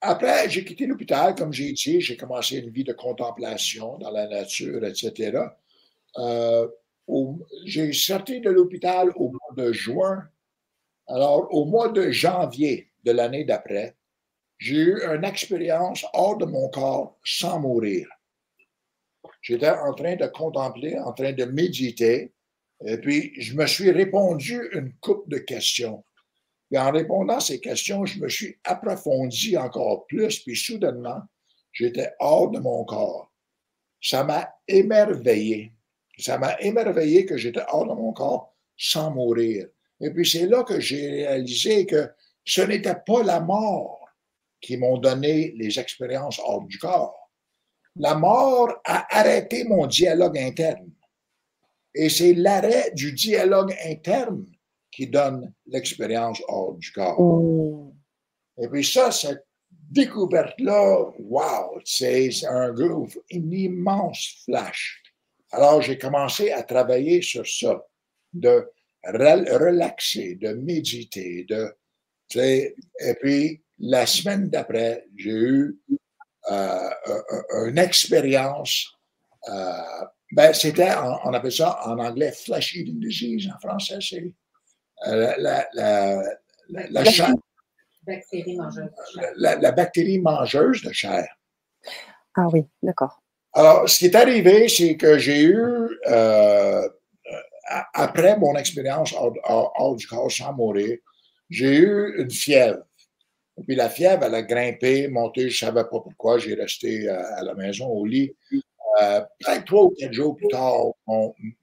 après, 0.02 0.50
j'ai 0.50 0.64
quitté 0.64 0.86
l'hôpital, 0.86 1.36
comme 1.36 1.52
j'ai 1.52 1.72
dit, 1.74 2.02
j'ai 2.02 2.18
commencé 2.18 2.58
une 2.58 2.70
vie 2.70 2.84
de 2.84 2.94
contemplation 2.94 3.98
dans 3.98 4.12
la 4.12 4.28
nature, 4.28 4.84
etc 4.84 5.48
j'ai 7.66 7.94
sorti 7.94 8.42
de 8.42 8.50
l'hôpital 8.50 9.12
au 9.16 9.30
mois 9.30 9.54
de 9.56 9.72
juin. 9.72 10.28
Alors, 11.08 11.54
au 11.54 11.66
mois 11.66 11.90
de 11.90 12.10
janvier 12.10 12.92
de 13.04 13.12
l'année 13.12 13.44
d'après, 13.44 13.96
j'ai 14.58 14.76
eu 14.76 15.04
une 15.04 15.24
expérience 15.24 16.06
hors 16.14 16.38
de 16.38 16.46
mon 16.46 16.70
corps 16.70 17.18
sans 17.24 17.60
mourir. 17.60 18.08
J'étais 19.42 19.70
en 19.70 19.94
train 19.94 20.16
de 20.16 20.26
contempler, 20.26 20.98
en 20.98 21.14
train 21.14 21.34
de 21.34 21.46
méditer, 21.46 22.34
et 22.84 22.98
puis 22.98 23.40
je 23.40 23.54
me 23.56 23.68
suis 23.68 23.92
répondu 23.92 24.70
une 24.74 24.94
coupe 24.94 25.30
de 25.30 25.38
questions. 25.38 26.04
Et 26.72 26.80
en 26.80 26.92
répondant 26.92 27.38
à 27.38 27.42
ces 27.42 27.60
questions, 27.60 28.06
je 28.06 28.20
me 28.20 28.28
suis 28.28 28.58
approfondi 28.64 29.56
encore 29.56 30.08
plus, 30.08 30.40
puis 30.40 30.56
soudainement, 30.56 31.22
j'étais 31.72 32.12
hors 32.20 32.50
de 32.50 32.60
mon 32.60 32.84
corps. 32.86 33.32
Ça 34.02 34.24
m'a 34.24 34.50
émerveillé. 34.68 35.75
Ça 36.18 36.38
m'a 36.38 36.60
émerveillé 36.60 37.26
que 37.26 37.38
j'étais 37.38 37.64
hors 37.70 37.86
de 37.86 37.94
mon 37.94 38.14
corps 38.14 38.54
sans 38.78 39.12
mourir. 39.12 39.68
Et 40.00 40.10
puis 40.12 40.28
c'est 40.28 40.48
là 40.48 40.64
que 40.64 40.80
j'ai 40.80 41.10
réalisé 41.10 41.86
que 41.86 42.10
ce 42.44 42.62
n'était 42.62 42.98
pas 43.06 43.24
la 43.24 43.40
mort 43.40 44.08
qui 44.62 44.78
m'ont 44.78 44.98
donné 44.98 45.54
les 45.58 45.80
expériences 45.80 46.40
hors 46.40 46.64
du 46.64 46.78
corps. 46.78 47.32
La 47.98 48.16
mort 48.16 48.74
a 48.84 49.06
arrêté 49.18 49.64
mon 49.64 49.86
dialogue 49.88 50.38
interne. 50.38 50.92
Et 51.94 52.10
c'est 52.10 52.34
l'arrêt 52.34 52.92
du 52.94 53.14
dialogue 53.14 53.74
interne 53.86 54.46
qui 54.92 55.08
donne 55.08 55.54
l'expérience 55.68 56.42
hors 56.48 56.74
du 56.74 56.92
corps. 56.92 57.20
Oh. 57.20 57.94
Et 58.58 58.68
puis 58.68 58.84
ça, 58.84 59.12
cette 59.12 59.46
découverte-là, 59.92 61.12
wow, 61.20 61.80
c'est 61.86 62.30
un 62.48 62.74
groove, 62.74 63.18
un 63.32 63.52
immense 63.52 64.44
flash. 64.46 65.02
Alors, 65.56 65.82
j'ai 65.82 65.98
commencé 65.98 66.52
à 66.52 66.64
travailler 66.64 67.22
sur 67.22 67.48
ça, 67.48 67.86
de 68.34 68.70
relaxer, 69.06 70.36
de 70.36 70.54
méditer, 70.54 71.46
de, 71.48 71.74
et 72.36 73.14
puis 73.22 73.64
la 73.80 74.06
semaine 74.06 74.50
d'après, 74.50 75.08
j'ai 75.16 75.32
eu 75.32 75.80
euh, 76.52 76.90
une 77.68 77.78
expérience. 77.78 78.92
Euh, 79.48 80.06
ben, 80.32 80.54
c'était, 80.54 80.92
on 81.24 81.34
appelle 81.34 81.52
ça 81.52 81.80
en 81.88 82.00
anglais 82.00 82.32
flesh 82.32 82.76
eating 82.76 83.00
disease, 83.00 83.50
en 83.54 83.60
français, 83.60 84.00
c'est 84.02 84.34
euh, 85.08 85.34
la, 85.38 85.68
la, 85.74 86.22
la, 86.70 87.04
Bactérie 88.06 88.56
mangeuse 88.56 88.90
la, 89.38 89.72
bactérie 89.72 90.20
mangeuse 90.20 90.84
de 90.84 90.92
chair. 90.92 91.28
Ah 92.36 92.48
oui, 92.52 92.66
d'accord. 92.84 93.24
Alors, 93.56 93.88
ce 93.90 94.00
qui 94.00 94.06
est 94.06 94.16
arrivé, 94.16 94.68
c'est 94.68 94.98
que 94.98 95.18
j'ai 95.18 95.44
eu, 95.44 95.58
euh, 96.08 96.90
après 97.94 98.38
mon 98.38 98.54
expérience 98.58 99.16
hors, 99.18 99.96
du 99.96 100.06
corps 100.08 100.30
sans 100.30 100.52
mourir, 100.52 100.98
j'ai 101.50 101.78
eu 101.78 102.22
une 102.22 102.30
fièvre. 102.30 102.84
Et 103.58 103.64
puis 103.64 103.76
la 103.76 103.90
fièvre, 103.90 104.26
elle 104.26 104.36
a 104.36 104.42
grimpé, 104.42 105.08
monté, 105.08 105.50
je 105.50 105.66
ne 105.66 105.70
savais 105.70 105.84
pas 105.84 106.02
pourquoi, 106.02 106.38
j'ai 106.38 106.54
resté 106.54 107.08
euh, 107.08 107.38
à, 107.38 107.44
la 107.44 107.54
maison 107.54 107.88
au 107.88 108.06
lit. 108.06 108.36
Euh, 109.02 109.22
peut-être 109.40 109.64
trois 109.64 109.84
ou 109.84 109.90
quatre 109.98 110.12
jours 110.12 110.36
plus 110.36 110.50
tard, 110.50 110.88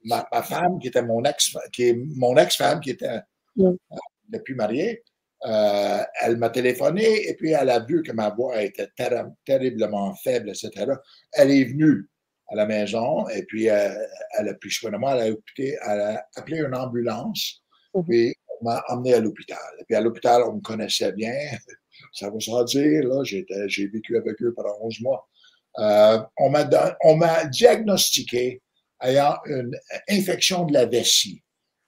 ma, 0.02 0.42
femme, 0.42 0.78
qui 0.78 0.88
était 0.88 1.02
mon 1.02 1.22
ex, 1.24 1.54
qui 1.72 1.88
est 1.90 1.98
mon 2.16 2.34
ex-femme, 2.38 2.80
qui 2.80 2.90
était 2.90 3.20
depuis 4.30 4.54
mariée, 4.54 5.02
euh, 5.44 6.02
elle 6.20 6.36
m'a 6.36 6.50
téléphoné 6.50 7.28
et 7.28 7.34
puis 7.34 7.50
elle 7.50 7.70
a 7.70 7.80
vu 7.80 8.02
que 8.02 8.12
ma 8.12 8.30
voix 8.30 8.62
était 8.62 8.88
terriblement 9.44 10.14
faible, 10.16 10.50
etc. 10.50 10.92
Elle 11.32 11.50
est 11.50 11.64
venue 11.64 12.08
à 12.48 12.54
la 12.54 12.66
maison 12.66 13.28
et 13.28 13.42
puis 13.44 13.68
euh, 13.68 13.90
elle 14.38 14.48
a 14.48 14.54
pris 14.54 14.70
soin 14.70 14.90
de 14.90 14.98
moi. 14.98 15.16
Elle 15.16 16.00
a, 16.00 16.26
appelé 16.36 16.58
une 16.58 16.74
ambulance 16.74 17.62
et 17.94 18.02
puis 18.02 18.34
m'a 18.62 18.84
emmené 18.88 19.14
à 19.14 19.20
l'hôpital. 19.20 19.58
Et 19.80 19.84
puis 19.84 19.96
à 19.96 20.00
l'hôpital, 20.00 20.42
on 20.44 20.54
me 20.54 20.60
connaissait 20.60 21.12
bien. 21.12 21.34
Ça 22.12 22.30
veut 22.30 22.40
sans 22.40 22.62
dire, 22.64 23.04
là, 23.04 23.22
j'ai 23.24 23.86
vécu 23.88 24.16
avec 24.16 24.40
eux 24.42 24.52
pendant 24.54 24.76
11 24.82 25.00
mois. 25.00 25.28
Euh, 25.78 26.18
on 26.38 26.50
m'a 26.50 27.44
diagnostiqué 27.46 28.60
ayant 29.02 29.36
une 29.46 29.76
infection 30.08 30.64
de 30.64 30.72
la 30.72 30.86
vessie, 30.86 31.42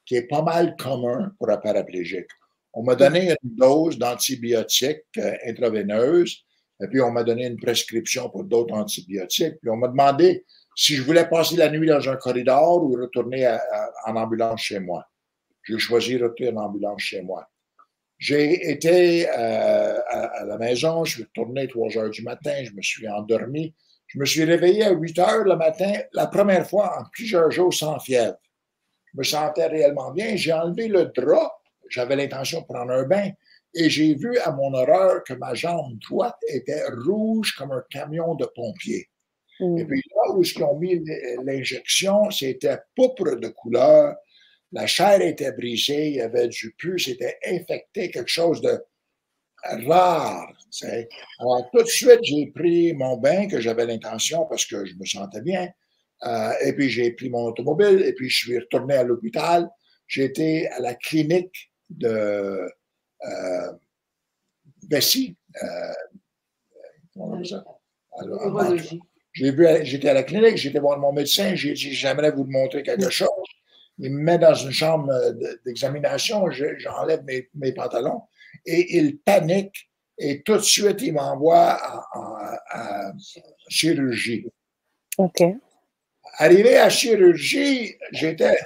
qui 0.05 0.17
est 0.17 0.27
pas 0.27 0.43
mal 0.43 0.75
commun 0.77 1.33
pour 1.39 1.51
un 1.51 1.57
paraplégique. 1.59 2.29
On 2.75 2.83
m'a 2.83 2.95
donné 2.95 3.31
une 3.31 3.57
dose 3.57 3.99
d'antibiotiques 3.99 5.03
euh, 5.19 5.35
intraveineuses, 5.47 6.45
et 6.83 6.89
puis 6.89 7.01
on 7.01 7.11
m'a 7.11 7.23
donné 7.23 7.47
une 7.47 7.59
prescription 7.59 8.29
pour 8.31 8.45
d'autres 8.45 8.75
antibiotiques. 8.75 9.55
Puis 9.61 9.71
on 9.71 9.77
m'a 9.77 9.89
demandé 9.89 10.45
si 10.77 10.97
je 10.97 11.03
voulais 11.03 11.29
passer 11.29 11.57
la 11.57 11.71
nuit 11.71 11.87
dans 11.87 12.09
un 12.09 12.17
corridor 12.17 12.83
ou 12.83 12.95
retourner 13.01 13.57
en 14.07 14.17
ambulance 14.17 14.61
chez 14.61 14.81
moi. 14.81 15.07
J'ai 15.63 15.79
choisi 15.79 16.19
de 16.19 16.25
retourner 16.25 16.59
en 16.59 16.65
ambulance 16.65 17.01
chez 17.01 17.23
moi. 17.23 17.49
J'ai 18.19 18.71
été 18.71 19.29
euh, 19.29 20.01
à, 20.09 20.45
la 20.45 20.57
maison, 20.57 21.05
je 21.05 21.15
suis 21.15 21.23
retourné 21.25 21.69
3 21.69 21.99
heures 21.99 22.11
du 22.11 22.23
matin, 22.23 22.63
je 22.65 22.73
me 22.73 22.83
suis 22.83 23.09
endormi. 23.09 23.75
Je 24.07 24.19
me 24.19 24.25
suis 24.25 24.45
réveillé 24.45 24.85
à 24.85 24.93
8 24.93 25.19
heures 25.19 25.45
le 25.45 25.57
matin, 25.57 25.93
la 26.13 26.27
première 26.27 26.69
fois 26.69 27.01
en 27.01 27.05
plusieurs 27.13 27.51
jours 27.51 27.75
sans 27.75 27.99
fièvre. 27.99 28.37
Je 29.13 29.19
me 29.19 29.25
sentais 29.25 29.67
réellement 29.67 30.13
bien. 30.13 30.37
J'ai 30.37 30.53
enlevé 30.53 30.89
le 30.89 31.07
drap 31.07 31.53
j'avais 31.89 32.17
l'intention 32.17 32.61
de 32.63 32.67
prendre 32.67 32.93
un 32.93 33.05
bain 33.05 33.31
et 33.75 33.91
j'ai 33.91 34.15
vu 34.15 34.39
à 34.39 34.53
mon 34.53 34.73
horreur 34.75 35.25
que 35.25 35.35
ma 35.35 35.55
jambe 35.55 35.99
droite 36.09 36.39
était 36.49 36.85
rouge 37.07 37.55
comme 37.57 37.73
un 37.73 37.85
camion 37.91 38.35
de 38.35 38.47
pompiers. 38.55 39.09
Mm. 39.61 39.79
Et 39.79 39.85
puis 39.85 40.03
là 40.15 40.33
où 40.35 40.43
ils 40.43 40.63
ont 40.63 40.79
mis 40.79 41.01
l'injection, 41.45 42.31
c'était 42.31 42.79
pourpre 42.95 43.37
de 43.37 43.49
couleur, 43.49 44.15
la 44.73 44.87
chair 44.87 45.21
était 45.21 45.53
brisée, 45.53 46.09
il 46.09 46.15
y 46.17 46.21
avait 46.21 46.49
du 46.49 46.73
pus, 46.77 47.05
c'était 47.05 47.39
infecté, 47.47 48.11
quelque 48.11 48.31
chose 48.31 48.61
de 48.61 48.83
rare. 49.87 50.53
Alors 51.39 51.71
tout 51.73 51.83
de 51.83 51.89
suite, 51.89 52.21
j'ai 52.23 52.47
pris 52.55 52.93
mon 52.93 53.17
bain 53.17 53.49
que 53.49 53.61
j'avais 53.61 53.87
l'intention, 53.87 54.47
parce 54.47 54.67
que 54.67 54.85
je 54.85 54.95
me 54.97 55.05
sentais 55.05 55.43
bien, 55.43 55.69
Euh, 56.25 56.53
et 56.65 56.73
puis, 56.73 56.89
j'ai 56.89 57.11
pris 57.13 57.29
mon 57.29 57.45
automobile 57.47 58.03
et 58.07 58.13
puis 58.15 58.29
je 58.31 58.39
suis 58.45 58.59
retourné 58.59 58.95
à 58.95 59.05
l'hôpital. 59.05 59.69
J'ai 60.07 60.25
été 60.25 60.69
à 60.69 60.81
la 60.81 60.95
clinique 60.95 61.73
de 61.99 62.71
euh, 63.27 63.73
Bessie. 64.85 65.37
Euh, 65.63 65.93
j'ai 69.33 69.51
vu, 69.51 69.67
j'étais 69.83 70.09
à 70.09 70.15
la 70.15 70.23
clinique, 70.23 70.57
j'étais 70.57 70.79
voir 70.79 70.99
mon 70.99 71.13
médecin, 71.13 71.55
j'ai 71.55 71.75
dit 71.75 71.93
j'aimerais 71.93 72.31
vous 72.31 72.45
montrer 72.45 72.83
quelque 72.83 73.11
chose. 73.11 73.29
Il 73.99 74.13
me 74.13 74.23
met 74.23 74.39
dans 74.39 74.55
une 74.55 74.73
chambre 74.73 75.13
d'examination, 75.65 76.51
j'enlève 76.51 77.23
mes, 77.25 77.49
mes, 77.55 77.73
pantalons 77.73 78.23
et 78.67 78.99
il 78.99 79.19
panique 79.19 79.91
et 80.19 80.43
tout 80.43 80.57
de 80.57 80.63
suite 80.63 81.01
il 81.03 81.13
m'envoie 81.15 81.79
à, 82.71 83.13
chirurgie. 83.69 84.47
OK. 85.19 85.43
Arrivé 86.39 86.77
à 86.77 86.89
chirurgie, 86.89 87.95
j'étais, 88.13 88.57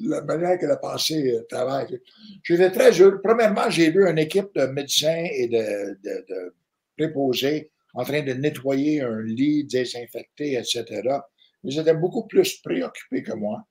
la 0.00 0.22
manière 0.22 0.58
qu'elle 0.58 0.70
a 0.70 0.76
passé 0.76 1.22
le 1.22 1.46
travail, 1.46 2.00
j'étais 2.42 2.70
très 2.70 2.90
heureux. 2.92 3.20
Premièrement, 3.22 3.68
j'ai 3.68 3.90
vu 3.90 4.08
une 4.08 4.18
équipe 4.18 4.54
de 4.54 4.66
médecins 4.66 5.26
et 5.32 5.48
de, 5.48 5.98
de 6.02 6.54
préposés 6.96 7.70
en 7.94 8.04
train 8.04 8.22
de 8.22 8.32
nettoyer 8.32 9.02
un 9.02 9.20
lit, 9.22 9.64
désinfecter, 9.64 10.54
etc. 10.54 10.84
Ils 11.64 11.78
étaient 11.78 11.94
beaucoup 11.94 12.26
plus 12.26 12.60
préoccupés 12.62 13.22
que 13.22 13.32
moi. 13.32 13.64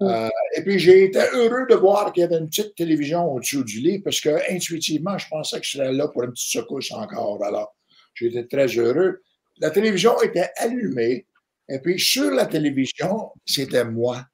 Mm. 0.00 0.06
Euh, 0.06 0.28
et 0.56 0.62
puis, 0.62 0.78
j'ai 0.78 1.04
été 1.04 1.20
heureux 1.32 1.66
de 1.68 1.74
voir 1.74 2.12
qu'il 2.12 2.22
y 2.22 2.24
avait 2.24 2.38
une 2.38 2.48
petite 2.48 2.74
télévision 2.74 3.32
au-dessus 3.32 3.64
du 3.64 3.80
lit 3.80 3.98
parce 4.00 4.20
que 4.20 4.52
intuitivement, 4.52 5.16
je 5.18 5.28
pensais 5.28 5.58
que 5.58 5.66
je 5.66 5.78
serais 5.78 5.92
là 5.92 6.08
pour 6.08 6.24
une 6.24 6.32
petite 6.32 6.52
secousse 6.52 6.92
encore. 6.92 7.42
Alors, 7.44 7.74
j'étais 8.14 8.44
très 8.46 8.66
heureux. 8.66 9.22
La 9.58 9.70
télévision 9.70 10.20
était 10.22 10.50
allumée 10.56 11.26
et 11.72 11.78
puis 11.78 11.98
sur 11.98 12.30
la 12.30 12.44
télévision, 12.46 13.30
c'était 13.46 13.84
moi. 13.84 14.26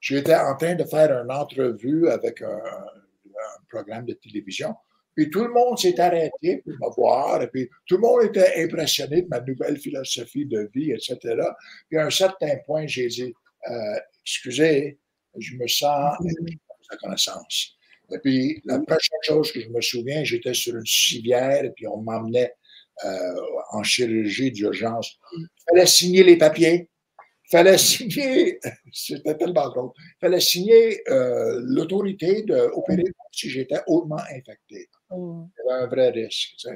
J'étais 0.00 0.34
en 0.34 0.54
train 0.54 0.74
de 0.74 0.84
faire 0.84 1.10
une 1.12 1.32
entrevue 1.32 2.08
avec 2.08 2.42
un 2.42 2.60
programme 3.70 4.04
de 4.04 4.12
télévision. 4.12 4.74
Puis 5.16 5.30
tout 5.30 5.42
le 5.42 5.50
monde 5.50 5.78
s'est 5.78 5.98
arrêté 5.98 6.62
pour 6.64 6.74
me 6.74 6.94
voir, 6.94 7.42
et 7.42 7.48
puis 7.48 7.68
tout 7.86 7.96
le 7.96 8.02
monde 8.02 8.24
était 8.24 8.62
impressionné 8.62 9.22
de 9.22 9.28
ma 9.28 9.40
nouvelle 9.40 9.78
philosophie 9.78 10.46
de 10.46 10.70
vie, 10.74 10.92
etc. 10.92 11.16
Puis 11.88 11.98
à 11.98 12.06
un 12.06 12.10
certain 12.10 12.56
point, 12.66 12.86
j'ai 12.86 13.08
dit, 13.08 13.34
euh, 13.68 13.98
excusez, 14.22 14.98
je 15.38 15.56
me 15.56 15.66
sens 15.66 16.16
la 16.90 16.96
connaissance. 16.98 17.76
Et 18.12 18.18
puis 18.18 18.62
la 18.66 18.78
prochaine 18.80 19.18
chose 19.22 19.52
que 19.52 19.60
je 19.60 19.68
me 19.70 19.80
souviens, 19.80 20.22
j'étais 20.22 20.54
sur 20.54 20.76
une 20.76 20.86
civière, 20.86 21.64
et 21.64 21.70
puis 21.70 21.86
on 21.86 22.02
m'emmenait 22.02 22.54
en 23.70 23.82
chirurgie 23.82 24.50
d'urgence. 24.52 25.18
Il 25.36 25.46
fallait 25.68 25.86
signer 25.86 26.24
les 26.24 26.36
papiers. 26.36 26.90
Il 27.48 27.56
fallait 27.56 27.78
signer, 27.78 28.60
c'était 28.92 29.36
tellement 29.36 29.68
drôle, 29.70 29.90
il 29.96 30.20
fallait 30.20 30.40
signer 30.40 31.00
euh, 31.08 31.60
l'autorité 31.64 32.42
d'opérer 32.42 33.04
si 33.32 33.48
j'étais 33.48 33.80
hautement 33.86 34.20
infecté. 34.30 34.88
Mm. 35.10 35.44
Il 35.46 35.64
y 35.66 35.72
avait 35.72 35.84
un 35.84 35.86
vrai 35.86 36.10
risque. 36.10 36.66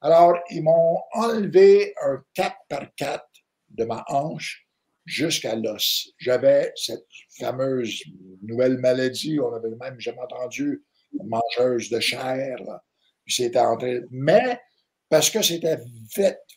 Alors, 0.00 0.38
ils 0.50 0.62
m'ont 0.62 1.00
enlevé 1.12 1.94
un 2.02 2.22
4 2.34 2.56
par 2.68 2.94
4 2.96 3.24
de 3.70 3.84
ma 3.84 4.04
hanche 4.08 4.66
jusqu'à 5.04 5.54
l'os. 5.54 6.12
J'avais 6.18 6.72
cette 6.76 7.06
fameuse 7.38 8.02
nouvelle 8.42 8.78
maladie, 8.78 9.38
on 9.40 9.52
avait 9.52 9.74
même 9.80 10.00
jamais 10.00 10.20
entendu, 10.20 10.82
mangeuse 11.24 11.90
de 11.90 12.00
chair. 12.00 12.56
C'était 13.26 13.58
entré. 13.58 14.00
Mais 14.10 14.60
parce 15.08 15.30
que 15.30 15.42
c'était 15.42 15.78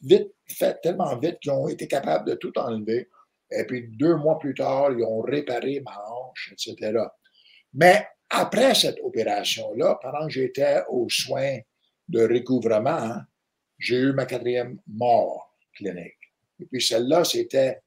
vite, 0.02 0.34
fait, 0.47 0.82
tellement 0.82 1.16
vite 1.18 1.39
qu'ils 1.39 1.52
ont 1.52 1.68
été 1.68 1.88
capables 1.88 2.28
de 2.30 2.36
tout 2.36 2.58
enlever. 2.58 3.10
Et 3.52 3.64
puis 3.66 3.88
deux 3.89 4.16
mois 4.16 4.39
plus 4.39 4.54
tard, 4.54 4.91
ils 4.91 5.04
ont 5.04 5.22
réparé 5.22 5.82
ma 5.82 5.97
hanche, 6.10 6.54
etc. 6.54 7.00
Mais 7.74 8.08
après 8.30 8.76
cette 8.76 9.00
opération-là, 9.02 10.00
pendant 10.02 10.28
que 10.28 10.34
j'étais 10.34 10.82
aux 10.89 11.10
soins 11.10 11.60
de 12.08 12.22
recouvrement, 12.22 13.18
j'ai 13.78 13.97
eu 13.97 14.14
ma 14.14 14.26
quatrième 14.26 14.80
mort 14.88 15.56
clinique. 15.74 16.18
Et 16.60 16.66
puis 16.66 16.82
celle-là, 16.82 17.24
c'était 17.24 17.82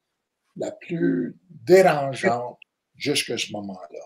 la 0.57 0.71
plus 0.73 1.37
dérangeante 1.49 2.59
jusqu'à 2.97 3.39
ce 3.39 3.53
moment-là. 3.53 4.05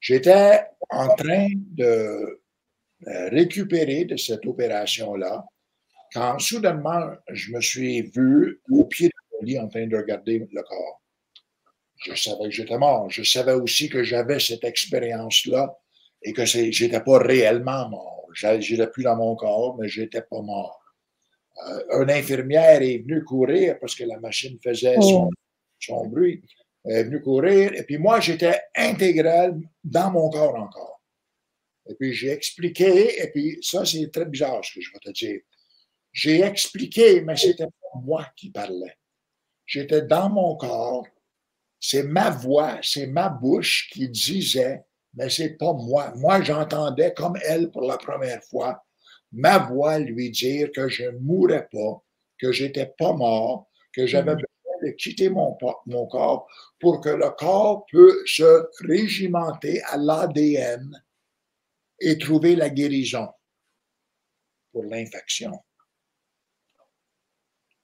J'étais 0.00 0.64
en 0.90 1.14
train 1.14 1.48
de 1.54 2.40
euh, 3.06 3.28
récupérer 3.30 4.04
de 4.04 4.16
cette 4.16 4.46
opération-là 4.46 5.44
quand 6.12 6.38
soudainement 6.38 7.10
je 7.30 7.52
me 7.52 7.60
suis 7.60 8.02
vu 8.02 8.60
au 8.70 8.84
pied 8.84 9.08
de 9.08 9.36
mon 9.36 9.44
lit 9.44 9.58
en 9.58 9.68
train 9.68 9.86
de 9.86 9.96
regarder 9.96 10.38
le 10.50 10.62
corps 10.62 10.98
je 11.98 12.14
savais 12.14 12.44
que 12.44 12.50
j'étais 12.50 12.78
mort. 12.78 13.10
Je 13.10 13.22
savais 13.22 13.52
aussi 13.52 13.88
que 13.88 14.02
j'avais 14.02 14.38
cette 14.38 14.64
expérience-là 14.64 15.76
et 16.22 16.32
que 16.32 16.44
j'étais 16.44 17.00
pas 17.00 17.18
réellement 17.18 17.88
mort. 17.88 18.28
J'étais 18.34 18.86
plus 18.88 19.04
dans 19.04 19.16
mon 19.16 19.34
corps, 19.36 19.76
mais 19.78 19.88
j'étais 19.88 20.22
pas 20.22 20.42
mort. 20.42 20.80
Euh, 21.66 22.02
une 22.02 22.10
infirmière 22.10 22.82
est 22.82 22.98
venue 22.98 23.24
courir 23.24 23.78
parce 23.80 23.94
que 23.94 24.04
la 24.04 24.18
machine 24.20 24.58
faisait 24.62 25.00
son, 25.00 25.28
son 25.80 26.06
bruit. 26.06 26.42
Elle 26.84 26.96
est 26.96 27.04
venue 27.04 27.20
courir 27.20 27.72
et 27.74 27.82
puis 27.82 27.98
moi, 27.98 28.20
j'étais 28.20 28.60
intégral 28.76 29.58
dans 29.82 30.10
mon 30.12 30.30
corps 30.30 30.54
encore. 30.54 31.02
Et 31.90 31.94
puis 31.94 32.12
j'ai 32.12 32.30
expliqué, 32.30 33.22
et 33.22 33.30
puis 33.30 33.58
ça, 33.62 33.84
c'est 33.84 34.10
très 34.12 34.26
bizarre 34.26 34.62
ce 34.62 34.74
que 34.74 34.80
je 34.82 34.92
vais 34.92 34.98
te 34.98 35.10
dire. 35.10 35.40
J'ai 36.18 36.40
expliqué, 36.40 37.20
mais 37.20 37.36
c'était 37.36 37.66
pas 37.66 38.00
moi 38.02 38.26
qui 38.34 38.50
parlais. 38.50 38.96
J'étais 39.64 40.02
dans 40.02 40.28
mon 40.28 40.56
corps, 40.56 41.06
c'est 41.78 42.02
ma 42.02 42.28
voix, 42.30 42.80
c'est 42.82 43.06
ma 43.06 43.28
bouche 43.28 43.88
qui 43.92 44.08
disait, 44.08 44.82
mais 45.14 45.30
c'est 45.30 45.50
pas 45.50 45.72
moi. 45.72 46.12
Moi, 46.16 46.42
j'entendais 46.42 47.14
comme 47.14 47.38
elle 47.46 47.70
pour 47.70 47.82
la 47.82 47.98
première 47.98 48.42
fois, 48.42 48.84
ma 49.30 49.58
voix 49.58 50.00
lui 50.00 50.32
dire 50.32 50.72
que 50.74 50.88
je 50.88 51.04
ne 51.04 51.18
mourrais 51.18 51.68
pas, 51.70 52.02
que 52.36 52.50
j'étais 52.50 52.92
pas 52.98 53.12
mort, 53.12 53.68
que 53.92 54.04
j'avais 54.04 54.32
mm-hmm. 54.32 54.44
besoin 54.64 54.88
de 54.88 54.90
quitter 54.96 55.30
mon, 55.30 55.56
mon 55.86 56.08
corps 56.08 56.48
pour 56.80 57.00
que 57.00 57.10
le 57.10 57.30
corps 57.30 57.86
peut 57.92 58.24
se 58.26 58.66
régimenter 58.80 59.82
à 59.82 59.96
l'ADN 59.96 61.00
et 62.00 62.18
trouver 62.18 62.56
la 62.56 62.70
guérison 62.70 63.28
pour 64.72 64.82
l'infection. 64.82 65.52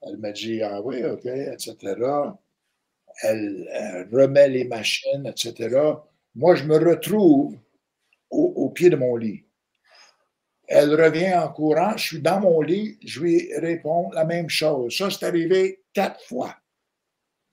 Elle 0.06 0.18
m'a 0.18 0.32
dit, 0.32 0.62
ah 0.62 0.80
oui, 0.82 1.04
OK, 1.04 1.26
etc 1.26 1.96
elle, 3.22 4.08
remet 4.12 4.48
les 4.48 4.64
machines, 4.64 5.26
etc. 5.26 5.76
Moi, 6.34 6.54
je 6.54 6.64
me 6.64 6.76
retrouve 6.76 7.56
au, 8.30 8.70
pied 8.70 8.90
de 8.90 8.96
mon 8.96 9.16
lit. 9.16 9.44
Elle 10.66 11.00
revient 11.00 11.34
en 11.34 11.48
courant, 11.52 11.96
je 11.96 12.04
suis 12.04 12.20
dans 12.20 12.40
mon 12.40 12.60
lit, 12.60 12.98
je 13.04 13.20
lui 13.20 13.54
réponds 13.56 14.10
la 14.12 14.24
même 14.24 14.48
chose. 14.48 14.96
Ça, 14.96 15.10
c'est 15.10 15.24
arrivé 15.24 15.84
quatre 15.92 16.20
fois. 16.24 16.56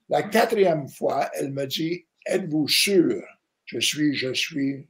La 0.08 0.22
quatrième 0.24 0.88
fois, 0.88 1.30
elle 1.34 1.52
me 1.52 1.66
dit, 1.66 2.06
êtes-vous 2.26 2.66
sûr? 2.66 3.22
Je 3.64 3.78
suis, 3.78 4.14
je 4.14 4.32
suis, 4.32 4.88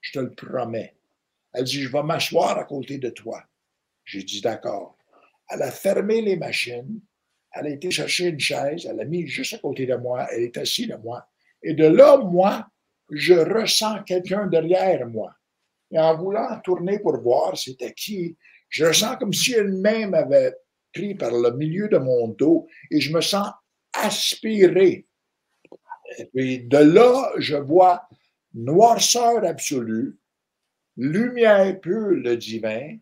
je 0.00 0.12
te 0.12 0.18
le 0.20 0.34
promets. 0.34 0.94
Elle 1.52 1.64
dit, 1.64 1.82
je 1.82 1.92
vais 1.92 2.02
m'asseoir 2.02 2.58
à 2.58 2.64
côté 2.64 2.98
de 2.98 3.10
toi. 3.10 3.44
J'ai 4.04 4.22
dit, 4.22 4.40
d'accord. 4.40 4.96
Elle 5.48 5.62
a 5.62 5.70
fermé 5.70 6.20
les 6.20 6.36
machines, 6.36 7.00
elle 7.52 7.66
a 7.66 7.70
été 7.70 7.90
chercher 7.90 8.28
une 8.28 8.40
chaise, 8.40 8.86
elle 8.88 8.96
l'a 8.96 9.04
mis 9.04 9.26
juste 9.26 9.54
à 9.54 9.58
côté 9.58 9.86
de 9.86 9.94
moi, 9.94 10.26
elle 10.32 10.44
est 10.44 10.56
assise 10.56 10.88
de 10.88 10.96
moi. 10.96 11.26
Et 11.62 11.74
de 11.74 11.86
là, 11.86 12.16
moi, 12.18 12.66
je 13.10 13.34
ressens 13.34 14.02
quelqu'un 14.04 14.46
derrière 14.46 15.06
moi. 15.06 15.34
Et 15.90 15.98
en 15.98 16.16
voulant 16.16 16.58
tourner 16.60 16.98
pour 16.98 17.20
voir 17.20 17.56
c'était 17.56 17.92
qui, 17.92 18.36
je 18.68 18.86
ressens 18.86 19.16
comme 19.16 19.32
si 19.32 19.54
main 19.60 20.08
m'avait 20.08 20.54
pris 20.92 21.14
par 21.14 21.30
le 21.30 21.52
milieu 21.56 21.88
de 21.88 21.98
mon 21.98 22.28
dos 22.28 22.66
et 22.90 23.00
je 23.00 23.12
me 23.12 23.20
sens 23.20 23.48
aspiré. 23.92 25.06
Et 26.18 26.24
puis 26.26 26.64
de 26.64 26.78
là, 26.78 27.32
je 27.38 27.56
vois 27.56 28.08
noirceur 28.52 29.44
absolue, 29.44 30.18
lumière 30.96 31.80
pure, 31.80 32.10
le 32.10 32.36
divin, 32.36 32.96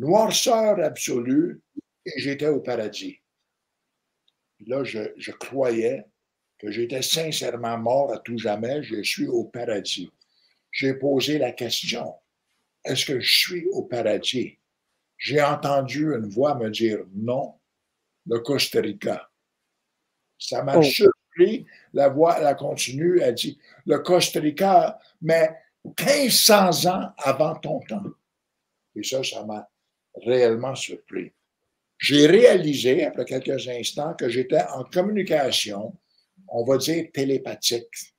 noirceur 0.00 0.80
absolue, 0.80 1.60
et 2.06 2.18
j'étais 2.18 2.48
au 2.48 2.60
paradis 2.60 3.20
là, 4.66 4.84
je, 4.84 5.30
croyais 5.32 6.04
que 6.58 6.70
j'étais 6.70 7.02
sincèrement 7.02 7.78
mort 7.78 8.12
à 8.12 8.18
tout 8.18 8.38
jamais, 8.38 8.82
je 8.82 9.02
suis 9.02 9.26
au 9.26 9.44
paradis. 9.44 10.10
J'ai 10.70 10.94
posé 10.94 11.38
la 11.38 11.52
question, 11.52 12.14
est-ce 12.84 13.06
que 13.06 13.20
je 13.20 13.38
suis 13.38 13.66
au 13.72 13.82
paradis? 13.82 14.58
J'ai 15.18 15.42
entendu 15.42 16.14
une 16.14 16.28
voix 16.28 16.54
me 16.54 16.70
dire 16.70 17.00
non, 17.14 17.54
le 18.26 18.38
Costa 18.40 18.80
Rica. 18.80 19.28
Ça 20.38 20.62
m'a 20.62 20.78
oh. 20.78 20.82
surpris. 20.82 21.66
La 21.92 22.08
voix, 22.08 22.38
elle 22.38 22.46
a 22.46 22.54
continué, 22.54 23.20
elle 23.20 23.34
dit, 23.34 23.58
le 23.86 23.98
Costa 23.98 24.40
Rica, 24.40 24.98
mais 25.20 25.50
1500 25.84 26.90
ans 26.90 27.12
avant 27.18 27.54
ton 27.56 27.80
temps. 27.80 28.04
Et 28.94 29.02
ça, 29.02 29.22
ça 29.22 29.44
m'a 29.44 29.68
réellement 30.24 30.74
surpris. 30.74 31.32
j'ai 31.98 32.26
réalisé, 32.26 33.04
après 33.04 33.26
quelques 33.26 33.68
instants, 33.68 34.14
que 34.14 34.28
j'étais 34.28 34.62
en 34.74 34.84
communication, 34.84 35.94
on 36.48 36.64
va 36.64 36.78
dire 36.78 37.06
télépathique. 37.12 38.14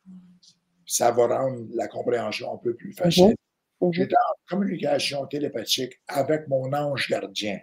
Ça 0.85 1.11
va 1.11 1.27
rendre 1.27 1.65
la 1.73 1.87
compréhension 1.87 2.53
un 2.53 2.57
peu 2.57 2.75
plus 2.75 2.93
facile. 2.93 3.35
Mhm. 3.81 3.87
Mhm. 3.87 3.93
J'étais 3.93 4.15
en 4.15 4.35
communication 4.47 5.25
télépathique 5.25 5.99
avec 6.07 6.47
mon 6.47 6.71
ange 6.73 7.09
gardien. 7.09 7.59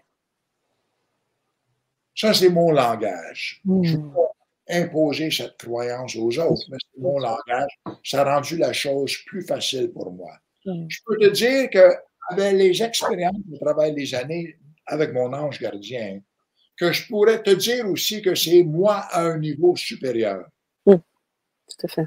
Ça, 2.16 2.34
c'est 2.34 2.49
mon 2.49 2.72
langage. 2.72 3.62
Je 3.64 3.97
ne 3.97 3.97
peux 3.97 4.11
pas 4.11 4.32
imposer 4.70 5.30
cette 5.30 5.57
croyance 5.57 6.16
aux 6.16 6.36
autres, 6.39 6.66
mais 6.70 6.78
c'est 6.80 7.01
mon 7.01 7.18
langage. 7.18 7.70
Ça 8.03 8.22
a 8.22 8.34
rendu 8.34 8.57
la 8.57 8.72
chose 8.72 9.16
plus 9.26 9.43
facile 9.43 9.93
pour 9.93 10.11
moi. 10.12 10.32
Je 10.64 10.99
peux 11.07 11.16
te 11.16 11.30
dire 11.30 11.70
qu'avec 12.29 12.55
les 12.55 12.83
expériences 12.83 13.45
de 13.45 13.57
travail 13.59 13.95
des 13.95 14.14
années 14.14 14.57
avec 14.87 15.12
mon 15.12 15.33
ange 15.33 15.61
gardien, 15.61 16.20
que 16.76 16.93
je 16.93 17.07
pourrais 17.09 17.43
te 17.43 17.51
dire 17.51 17.87
aussi 17.89 18.22
que 18.22 18.35
c'est 18.35 18.62
moi 18.62 18.97
à 19.11 19.22
un 19.22 19.39
niveau 19.39 19.74
supérieur. 19.76 20.47
Oui, 20.87 20.97
tout 20.97 21.87
à 21.87 21.89
fait. 21.89 22.07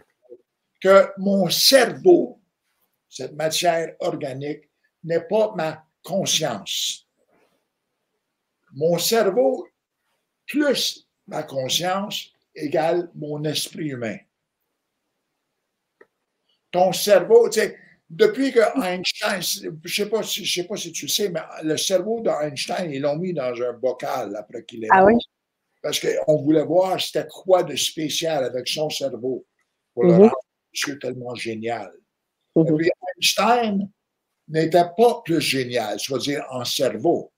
Que 0.80 1.12
mon 1.18 1.50
cerveau, 1.50 2.42
cette 3.10 3.34
matière 3.34 3.96
organique, 4.00 4.70
n'est 5.04 5.28
pas 5.28 5.54
ma 5.56 5.86
conscience. 6.04 7.08
Mon 8.74 8.98
cerveau 8.98 9.68
plus 10.48 11.08
ma 11.28 11.44
conscience 11.44 12.32
égale 12.56 13.10
mon 13.16 13.44
esprit 13.44 13.90
humain. 13.90 14.18
Ton 16.72 16.94
cerveau, 16.94 17.50
tu 17.50 17.60
sais, 17.60 17.78
depuis 18.12 18.52
que 18.52 18.60
Einstein, 18.84 19.42
je 19.42 19.70
ne 19.70 19.88
sais, 19.88 20.06
pas 20.08 20.22
si, 20.22 20.46
sais 20.46 20.66
pas 20.66 20.76
si 20.76 20.92
tu 20.92 21.08
sais, 21.08 21.30
mais 21.30 21.40
le 21.64 21.78
cerveau 21.78 22.20
d'Einstein, 22.20 22.92
ils 22.92 23.02
l'ont 23.02 23.16
mis 23.16 23.34
dans 23.34 23.54
un 23.62 23.74
bocal 23.74 24.36
après 24.36 24.66
qu'il 24.66 24.84
est 24.84 24.90
ah, 24.92 25.06
Oui? 25.06 25.16
Parce 25.82 26.00
qu'on 26.00 26.44
voulait 26.44 26.66
voir 26.66 27.00
c'était 27.00 27.26
quoi 27.28 27.64
de 27.64 27.76
spécial 27.76 28.44
avec 28.44 28.68
son 28.68 28.90
cerveau 28.90 29.46
pour 29.94 30.04
le 30.04 30.14
mm-hmm. 30.14 30.30
rendre 30.30 31.00
tellement 31.00 31.36
génial. 31.36 31.92
Mm-hmm. 32.56 32.68
Et 32.68 32.76
puis 32.76 32.90
Einstein 33.16 33.90
n'était 34.50 34.90
pas 34.98 35.22
plus 35.24 35.40
génial, 35.40 35.98
c'est-à-dire 35.98 36.46
en 36.50 36.66
cerveau. 36.66 37.32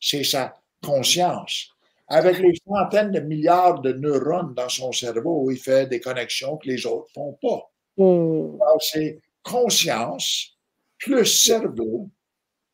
C'est 0.00 0.24
sa 0.24 0.54
conscience. 0.82 1.68
Avec 2.08 2.38
les 2.38 2.54
centaines 2.66 3.12
de 3.12 3.20
milliards 3.20 3.80
de 3.80 3.92
neurones 3.92 4.54
dans 4.54 4.68
son 4.70 4.90
cerveau, 4.90 5.50
il 5.50 5.58
fait 5.58 5.86
des 5.86 6.00
connexions 6.00 6.56
que 6.56 6.68
les 6.68 6.86
autres 6.86 7.08
ne 7.08 7.22
font 7.22 7.38
pas. 7.42 7.70
Mm. 7.96 8.58
C'est 8.80 9.20
conscience 9.44 10.58
plus 10.98 11.26
cerveau 11.26 12.10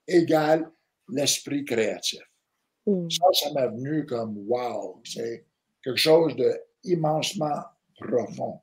égale 0.06 0.70
l'esprit 1.08 1.64
créatif. 1.64 2.22
Mm. 2.86 3.10
Ça, 3.10 3.26
ça 3.32 3.52
m'a 3.52 3.66
venu 3.66 4.06
comme 4.06 4.38
wow, 4.48 5.02
c'est 5.04 5.44
quelque 5.82 5.96
chose 5.96 6.34
d'immensement 6.82 7.64
profond. 7.98 8.60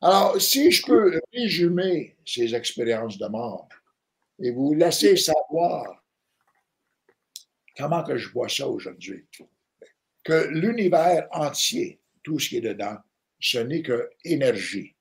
Alors, 0.00 0.40
si 0.40 0.70
je 0.70 0.86
peux 0.86 1.20
résumer 1.32 2.16
ces 2.24 2.54
expériences 2.54 3.18
de 3.18 3.26
mort 3.26 3.68
et 4.40 4.52
vous 4.52 4.74
laisser 4.74 5.16
savoir 5.16 6.04
comment 7.76 8.04
que 8.04 8.16
je 8.16 8.28
vois 8.28 8.48
ça 8.48 8.68
aujourd'hui, 8.68 9.26
que 10.22 10.48
l'univers 10.50 11.26
entier, 11.32 12.00
tout 12.22 12.38
ce 12.38 12.50
qui 12.50 12.58
est 12.58 12.60
dedans, 12.60 12.96
ce 13.40 13.58
n'est 13.58 13.82
que 13.82 14.10
énergie 14.24 14.94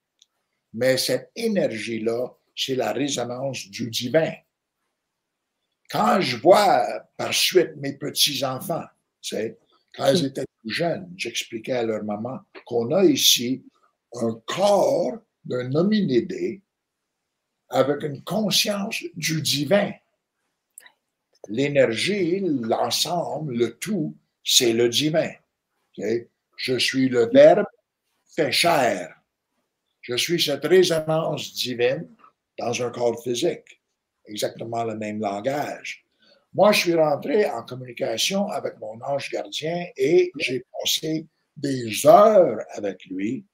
mais 0.77 0.95
cette 0.99 1.31
énergie-là, 1.35 2.27
c'est 2.55 2.75
la 2.75 2.93
résonance 2.93 3.67
du 3.67 3.89
divin. 3.89 4.31
Quand 5.89 6.21
je 6.21 6.37
vois 6.37 6.85
par 7.17 7.33
suite 7.33 7.75
mes 7.77 7.93
petits-enfants, 7.93 8.85
quand 9.95 10.07
ils 10.13 10.25
étaient 10.25 10.45
plus 10.59 10.69
jeunes, 10.71 11.11
j'expliquais 11.17 11.71
à 11.71 11.83
leur 11.83 12.03
maman 12.03 12.39
qu'on 12.67 12.91
a 12.91 13.03
ici 13.05 13.65
un 14.13 14.39
corps 14.45 15.17
d'un 15.43 15.73
hominidé 15.73 16.61
avec 17.69 18.03
une 18.03 18.23
conscience 18.23 19.03
du 19.15 19.41
divin. 19.41 19.93
L'énergie, 21.49 22.39
l'ensemble, 22.39 23.57
le 23.57 23.77
tout, 23.79 24.15
c'est 24.43 24.73
le 24.73 24.89
divin. 24.89 25.31
Je 25.97 26.77
suis 26.77 27.09
le 27.09 27.31
Verbe 27.33 27.65
fait 28.27 28.51
chair. 28.51 29.16
Je 30.07 30.15
suis 30.15 30.41
cette 30.41 30.63
résonance 30.63 31.53
divine 31.53 32.07
dans 32.57 32.81
un 32.81 32.89
corps 32.91 33.21
physique, 33.21 33.81
exactement 34.25 34.85
le 34.85 34.95
même 34.95 35.19
langage. 35.19 36.05
Moi, 36.53 36.71
je 36.71 36.79
suis 36.79 36.95
rentré 36.95 37.45
en 37.49 37.63
communication 37.63 38.47
avec 38.47 38.79
mon 38.79 39.01
ange 39.01 39.29
gardien 39.29 39.85
et 39.97 40.31
j'ai 40.39 40.65
passé 40.71 41.27
des 41.57 42.07
heures 42.07 42.59
avec 42.69 43.03
lui. 43.07 43.45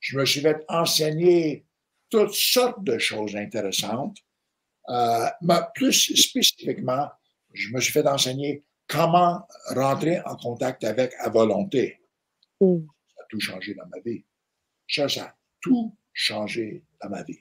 Je 0.00 0.16
me 0.16 0.24
suis 0.24 0.40
fait 0.40 0.64
enseigner 0.68 1.66
toutes 2.08 2.32
sortes 2.32 2.82
de 2.82 2.96
choses 2.96 3.36
intéressantes. 3.36 4.16
Euh, 4.88 5.26
mais 5.42 5.60
plus 5.74 5.92
spécifiquement, 5.92 7.10
je 7.52 7.70
me 7.74 7.80
suis 7.80 7.92
fait 7.92 8.06
enseigner 8.06 8.64
comment 8.88 9.46
rentrer 9.74 10.20
en 10.22 10.36
contact 10.36 10.84
avec 10.84 11.12
à 11.18 11.28
volonté. 11.28 12.00
Mm. 12.62 12.78
Ça 13.14 13.22
a 13.22 13.26
tout 13.28 13.40
changé 13.40 13.74
dans 13.74 13.86
ma 13.88 14.00
vie. 14.00 14.24
Ça, 14.88 15.06
ça 15.08 15.36
tout 15.66 15.92
changé 16.12 16.82
dans 17.02 17.10
ma 17.10 17.22
vie. 17.24 17.40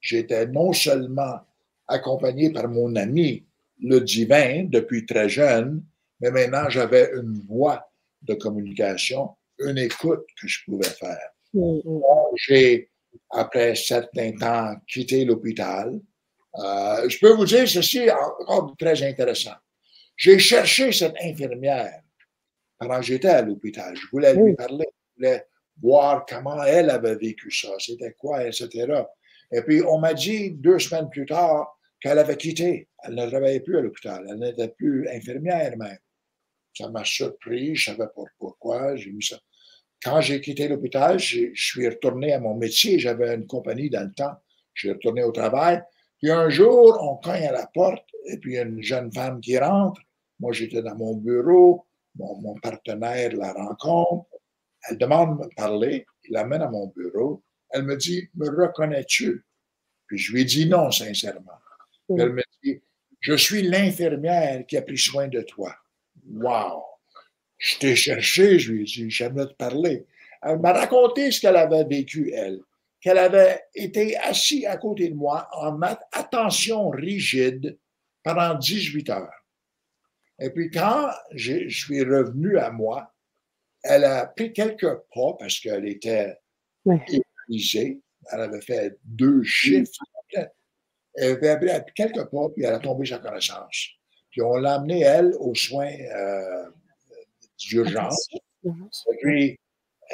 J'étais 0.00 0.46
non 0.46 0.72
seulement 0.72 1.40
accompagné 1.86 2.50
par 2.50 2.68
mon 2.68 2.96
ami, 2.96 3.44
le 3.80 4.00
divin, 4.00 4.64
depuis 4.64 5.04
très 5.04 5.28
jeune, 5.28 5.84
mais 6.20 6.30
maintenant 6.30 6.68
j'avais 6.68 7.10
une 7.14 7.42
voie 7.46 7.90
de 8.22 8.34
communication, 8.34 9.36
une 9.58 9.78
écoute 9.78 10.24
que 10.40 10.48
je 10.48 10.64
pouvais 10.64 10.88
faire. 10.88 11.30
Mm-hmm. 11.54 12.02
J'ai, 12.36 12.90
après 13.30 13.74
certain 13.74 14.32
temps, 14.32 14.74
quitté 14.86 15.24
l'hôpital. 15.24 16.00
Euh, 16.56 17.08
je 17.08 17.18
peux 17.18 17.32
vous 17.32 17.44
dire 17.44 17.68
ceci 17.68 18.10
encore 18.10 18.74
très 18.78 19.02
intéressant. 19.02 19.56
J'ai 20.16 20.38
cherché 20.38 20.90
cette 20.90 21.14
infirmière 21.22 22.00
pendant 22.78 22.96
que 22.96 23.06
j'étais 23.06 23.28
à 23.28 23.42
l'hôpital. 23.42 23.94
Je 23.94 24.06
voulais 24.10 24.34
lui 24.34 24.54
parler, 24.54 24.88
je 25.10 25.14
voulais 25.16 25.44
voir 25.80 26.26
comment 26.26 26.62
elle 26.64 26.90
avait 26.90 27.16
vécu 27.16 27.50
ça, 27.50 27.68
c'était 27.78 28.12
quoi, 28.12 28.46
etc. 28.46 28.86
Et 29.52 29.62
puis, 29.62 29.82
on 29.82 29.98
m'a 29.98 30.14
dit 30.14 30.50
deux 30.50 30.78
semaines 30.78 31.08
plus 31.08 31.26
tard 31.26 31.78
qu'elle 32.00 32.18
avait 32.18 32.36
quitté. 32.36 32.88
Elle 33.02 33.14
ne 33.14 33.26
travaillait 33.26 33.60
plus 33.60 33.78
à 33.78 33.80
l'hôpital. 33.80 34.26
Elle 34.28 34.38
n'était 34.38 34.68
plus 34.68 35.08
infirmière 35.08 35.76
même. 35.76 35.98
Ça 36.76 36.88
m'a 36.90 37.04
surpris. 37.04 37.74
Je 37.74 37.90
ne 37.90 37.96
savais 37.96 38.08
pas 38.14 38.22
pourquoi. 38.38 38.96
J'ai 38.96 39.10
mis 39.10 39.24
ça. 39.24 39.38
Quand 40.02 40.20
j'ai 40.20 40.40
quitté 40.40 40.68
l'hôpital, 40.68 41.18
je 41.18 41.50
suis 41.54 41.88
retourné 41.88 42.32
à 42.32 42.40
mon 42.40 42.54
métier. 42.54 42.98
J'avais 42.98 43.34
une 43.34 43.46
compagnie 43.46 43.90
dans 43.90 44.04
le 44.04 44.12
temps. 44.12 44.36
Je 44.74 44.86
suis 44.86 44.92
retourné 44.92 45.24
au 45.24 45.32
travail. 45.32 45.82
Puis 46.18 46.30
un 46.30 46.48
jour, 46.48 46.98
on 47.02 47.16
cogne 47.16 47.46
à 47.46 47.52
la 47.52 47.66
porte 47.66 48.04
et 48.26 48.38
puis 48.38 48.58
une 48.58 48.82
jeune 48.82 49.12
femme 49.12 49.40
qui 49.40 49.58
rentre. 49.58 50.00
Moi, 50.38 50.52
j'étais 50.52 50.82
dans 50.82 50.94
mon 50.94 51.16
bureau. 51.16 51.86
mon 52.16 52.54
partenaire 52.60 53.34
la 53.34 53.52
rencontre. 53.52 54.28
Elle 54.88 54.98
demande 54.98 55.38
de 55.38 55.44
me 55.44 55.54
parler, 55.54 56.06
il 56.24 56.32
l'amène 56.32 56.62
à 56.62 56.68
mon 56.68 56.86
bureau. 56.88 57.42
Elle 57.70 57.82
me 57.82 57.96
dit, 57.96 58.28
me 58.34 58.48
reconnais-tu? 58.48 59.44
Puis 60.06 60.18
je 60.18 60.32
lui 60.32 60.44
dis 60.44 60.66
non, 60.66 60.90
sincèrement. 60.90 61.58
elle 62.10 62.32
me 62.32 62.42
dit, 62.62 62.80
je 63.20 63.34
suis 63.34 63.62
l'infirmière 63.62 64.64
qui 64.66 64.76
a 64.76 64.82
pris 64.82 64.98
soin 64.98 65.28
de 65.28 65.42
toi. 65.42 65.74
Wow! 66.30 66.84
Je 67.58 67.78
t'ai 67.78 67.96
cherché, 67.96 68.58
je 68.58 68.72
lui 68.72 68.82
ai 68.82 68.84
dit, 68.84 69.10
j'aimerais 69.10 69.48
te 69.48 69.54
parler. 69.54 70.06
Elle 70.42 70.60
m'a 70.60 70.72
raconté 70.72 71.30
ce 71.30 71.40
qu'elle 71.40 71.56
avait 71.56 71.84
vécu, 71.84 72.30
elle. 72.32 72.60
Qu'elle 73.00 73.18
avait 73.18 73.62
été 73.74 74.16
assise 74.16 74.66
à 74.66 74.76
côté 74.76 75.08
de 75.08 75.14
moi 75.14 75.48
en 75.52 75.80
attention 76.12 76.90
rigide 76.90 77.78
pendant 78.22 78.54
18 78.54 79.10
heures. 79.10 79.44
Et 80.40 80.50
puis 80.50 80.70
quand 80.70 81.10
je 81.34 81.68
suis 81.68 82.02
revenu 82.02 82.58
à 82.58 82.70
moi, 82.70 83.12
elle 83.82 84.04
a 84.04 84.26
pris 84.26 84.52
quelques 84.52 84.94
pas 85.14 85.36
parce 85.38 85.60
qu'elle 85.60 85.86
était 85.86 86.36
épuisée. 86.86 88.00
Elle 88.32 88.40
avait 88.40 88.60
fait 88.60 88.98
deux 89.04 89.42
chiffres. 89.42 89.90
Elle 91.14 91.38
avait 91.44 91.80
pris 91.82 91.92
quelques 91.94 92.24
pas, 92.30 92.48
puis 92.54 92.64
elle 92.64 92.74
a 92.74 92.78
tombé 92.78 93.06
sa 93.06 93.18
connaissance. 93.18 93.88
Puis 94.30 94.42
on 94.42 94.56
l'a 94.56 94.74
amenée, 94.74 95.00
elle, 95.00 95.34
aux 95.38 95.54
soins 95.54 95.90
euh, 95.90 96.70
d'urgence. 97.58 98.28
Puis 99.22 99.58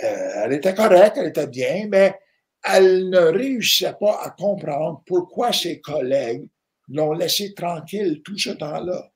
euh, 0.03 0.31
elle 0.45 0.53
était 0.53 0.75
correcte, 0.75 1.17
elle 1.17 1.29
était 1.29 1.47
bien, 1.47 1.87
mais 1.89 2.19
elle 2.63 3.11
ne 3.11 3.19
réussissait 3.19 3.95
pas 4.01 4.23
à 4.23 4.31
comprendre 4.31 5.03
pourquoi 5.07 5.53
ses 5.53 5.81
collègues 5.81 6.49
l'ont 6.89 7.13
laissée 7.13 7.55
tranquille 7.55 8.23
tout 8.23 8.39
ce 8.39 8.51
temps-là. 8.51 9.11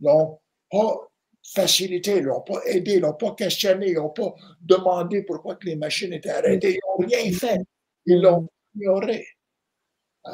L'ont 0.00 0.38
pas 0.70 1.11
facilité, 1.42 2.18
ils 2.18 2.26
n'ont 2.26 2.40
pas 2.40 2.60
aidé, 2.66 2.94
ils 2.94 3.00
n'ont 3.00 3.14
pas 3.14 3.34
questionné, 3.34 3.90
ils 3.90 3.94
n'ont 3.94 4.10
pas 4.10 4.34
demandé 4.60 5.22
pourquoi 5.22 5.56
que 5.56 5.66
les 5.66 5.76
machines 5.76 6.12
étaient 6.12 6.30
arrêtées. 6.30 6.78
Ils 6.78 6.80
n'ont 7.02 7.06
rien 7.06 7.32
fait. 7.32 7.60
Ils 8.06 8.20
l'ont 8.20 8.48
ignoré. 8.74 9.26
Euh, 10.26 10.30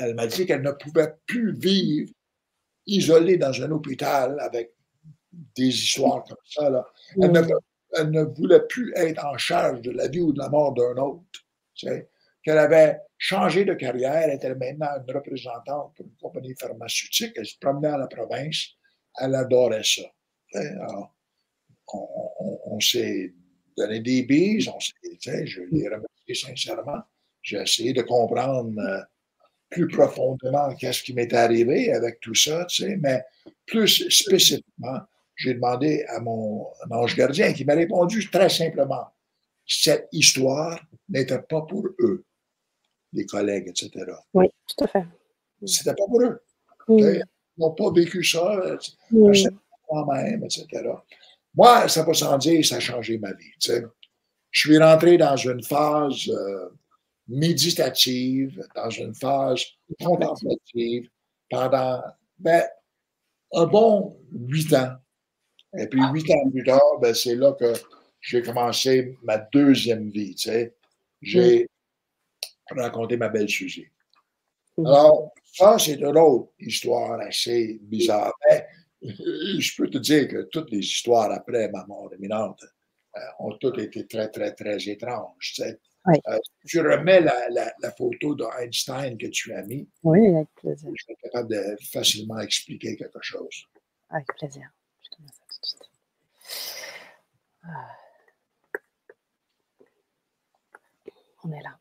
elle 0.00 0.14
m'a 0.14 0.26
dit 0.26 0.46
qu'elle 0.46 0.62
ne 0.62 0.72
pouvait 0.72 1.14
plus 1.26 1.52
vivre 1.58 2.10
isolée 2.86 3.36
dans 3.36 3.62
un 3.62 3.70
hôpital 3.70 4.38
avec 4.40 4.72
des 5.56 5.68
histoires 5.68 6.24
comme 6.24 6.36
ça. 6.44 6.70
Là. 6.70 6.86
Elle, 7.20 7.32
ne, 7.32 7.42
elle, 7.96 8.10
ne, 8.10 8.22
voulait 8.22 8.66
plus 8.66 8.92
être 8.96 9.24
en 9.24 9.36
charge 9.36 9.80
de 9.82 9.90
la 9.90 10.08
vie 10.08 10.20
ou 10.20 10.32
de 10.32 10.38
la 10.38 10.48
mort 10.48 10.72
d'un 10.72 10.96
autre. 10.96 11.24
Tu 11.74 11.86
sais. 11.86 12.08
Qu'elle 12.42 12.58
avait 12.58 13.00
changé 13.18 13.64
de 13.64 13.74
carrière, 13.74 14.22
elle 14.24 14.34
était 14.34 14.54
maintenant 14.54 14.88
une 15.06 15.14
représentante 15.14 15.94
pour 15.96 16.06
une 16.06 16.16
compagnie 16.20 16.54
pharmaceutique, 16.58 17.32
elle 17.36 17.46
se 17.46 17.58
promenait 17.60 17.88
à 17.88 17.98
la 17.98 18.06
province, 18.06 18.77
elle 19.20 19.34
adorait 19.34 19.84
ça. 19.84 20.02
Alors, 20.54 21.14
on, 21.92 22.08
on, 22.40 22.60
on 22.76 22.80
s'est 22.80 23.32
donné 23.76 24.00
des 24.00 24.22
bises, 24.22 24.68
on 24.68 24.80
s'est, 24.80 25.46
je 25.46 25.60
l'ai 25.70 25.88
remercié 25.88 26.34
sincèrement. 26.34 27.00
J'ai 27.42 27.58
essayé 27.58 27.92
de 27.92 28.02
comprendre 28.02 28.78
euh, 28.78 29.00
plus 29.70 29.88
profondément 29.88 30.74
qu'est-ce 30.74 31.02
qui 31.02 31.14
m'est 31.14 31.32
arrivé 31.32 31.92
avec 31.92 32.20
tout 32.20 32.34
ça, 32.34 32.64
tu 32.66 32.82
sais, 32.82 32.96
mais 32.96 33.22
plus 33.66 34.08
spécifiquement, 34.10 35.00
j'ai 35.36 35.54
demandé 35.54 36.04
à 36.08 36.20
mon 36.20 36.66
ange 36.90 37.14
gardien 37.16 37.52
qui 37.52 37.64
m'a 37.64 37.74
répondu 37.74 38.28
très 38.30 38.48
simplement, 38.48 39.06
cette 39.66 40.08
histoire 40.12 40.80
n'était 41.08 41.40
pas 41.42 41.62
pour 41.62 41.86
eux, 42.00 42.24
les 43.12 43.26
collègues, 43.26 43.68
etc. 43.68 43.90
Oui, 44.34 44.46
tout 44.66 44.84
à 44.84 44.88
fait. 44.88 45.04
C'était 45.64 45.94
pas 45.94 46.06
pour 46.06 46.22
eux. 46.22 46.40
N'ont 47.58 47.72
pas 47.72 47.90
vécu 47.92 48.22
ça, 48.24 48.60
moi-même, 49.90 50.44
etc. 50.44 50.66
Moi, 51.54 51.88
ça 51.88 52.02
va 52.04 52.14
sans 52.14 52.38
dire, 52.38 52.64
ça 52.64 52.76
a 52.76 52.80
changé 52.80 53.18
ma 53.18 53.32
vie. 53.32 53.52
Je 54.50 54.60
suis 54.60 54.78
rentré 54.78 55.18
dans 55.18 55.36
une 55.36 55.62
phase 55.62 56.28
euh, 56.28 56.68
méditative, 57.26 58.64
dans 58.74 58.90
une 58.90 59.14
phase 59.14 59.64
contemplative 60.00 61.08
pendant 61.50 62.02
ben, 62.38 62.64
un 63.52 63.66
bon 63.66 64.16
huit 64.32 64.72
ans. 64.74 64.94
Et 65.76 65.86
puis 65.86 66.00
huit 66.12 66.30
ans 66.30 66.50
plus 66.50 66.64
tard, 66.64 66.98
ben, 67.00 67.14
c'est 67.14 67.34
là 67.34 67.52
que 67.52 67.72
j'ai 68.20 68.42
commencé 68.42 69.16
ma 69.22 69.38
deuxième 69.38 70.10
vie. 70.10 70.36
J'ai 71.20 71.68
rencontré 72.70 73.16
ma 73.16 73.28
belle 73.28 73.48
Suzy. 73.48 73.86
Alors, 74.78 75.32
ça, 75.52 75.78
c'est 75.78 75.94
une 75.94 76.06
autre 76.06 76.52
histoire 76.58 77.20
assez 77.20 77.78
bizarre. 77.82 78.32
Mais, 78.48 78.66
je 79.02 79.76
peux 79.76 79.88
te 79.88 79.98
dire 79.98 80.28
que 80.28 80.42
toutes 80.50 80.70
les 80.70 80.80
histoires 80.80 81.30
après 81.30 81.68
ma 81.70 81.86
mort 81.86 82.10
imminente 82.18 82.64
euh, 83.16 83.20
ont 83.38 83.56
toutes 83.58 83.78
été 83.78 84.06
très, 84.06 84.28
très, 84.28 84.52
très 84.54 84.88
étranges. 84.88 85.52
Tu 85.54 85.62
sais. 85.62 85.80
Oui. 86.06 86.16
Euh, 86.28 86.38
tu 86.66 86.80
remets 86.80 87.20
la, 87.20 87.48
la, 87.50 87.72
la 87.80 87.90
photo 87.92 88.34
d'Einstein 88.34 89.18
que 89.18 89.26
tu 89.26 89.52
as 89.52 89.62
mis. 89.62 89.88
Oui, 90.02 90.26
avec 90.34 90.48
plaisir. 90.56 90.90
Je 90.94 91.02
suis 91.04 91.16
capable 91.22 91.50
de 91.50 91.76
facilement 91.92 92.38
expliquer 92.40 92.96
quelque 92.96 93.20
chose. 93.20 93.64
Avec 94.10 94.26
plaisir. 94.38 94.68
Je 95.02 95.10
te 95.10 95.22
mets 95.22 95.28
ça 95.28 95.44
tout 95.48 95.60
de 95.60 95.66
suite. 95.66 95.90
Ah. 97.64 97.96
On 101.44 101.52
est 101.52 101.62
là. 101.62 101.78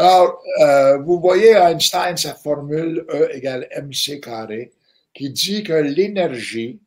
Alors, 0.00 0.42
euh, 0.62 0.96
vous 1.02 1.20
voyez 1.20 1.50
Einstein, 1.50 2.16
sa 2.16 2.34
formule 2.34 3.04
E 3.10 3.36
égale 3.36 3.68
mc 3.82 4.18
carré, 4.18 4.72
qui 5.12 5.28
dit 5.28 5.62
que 5.62 5.74
l'énergie, 5.74 6.80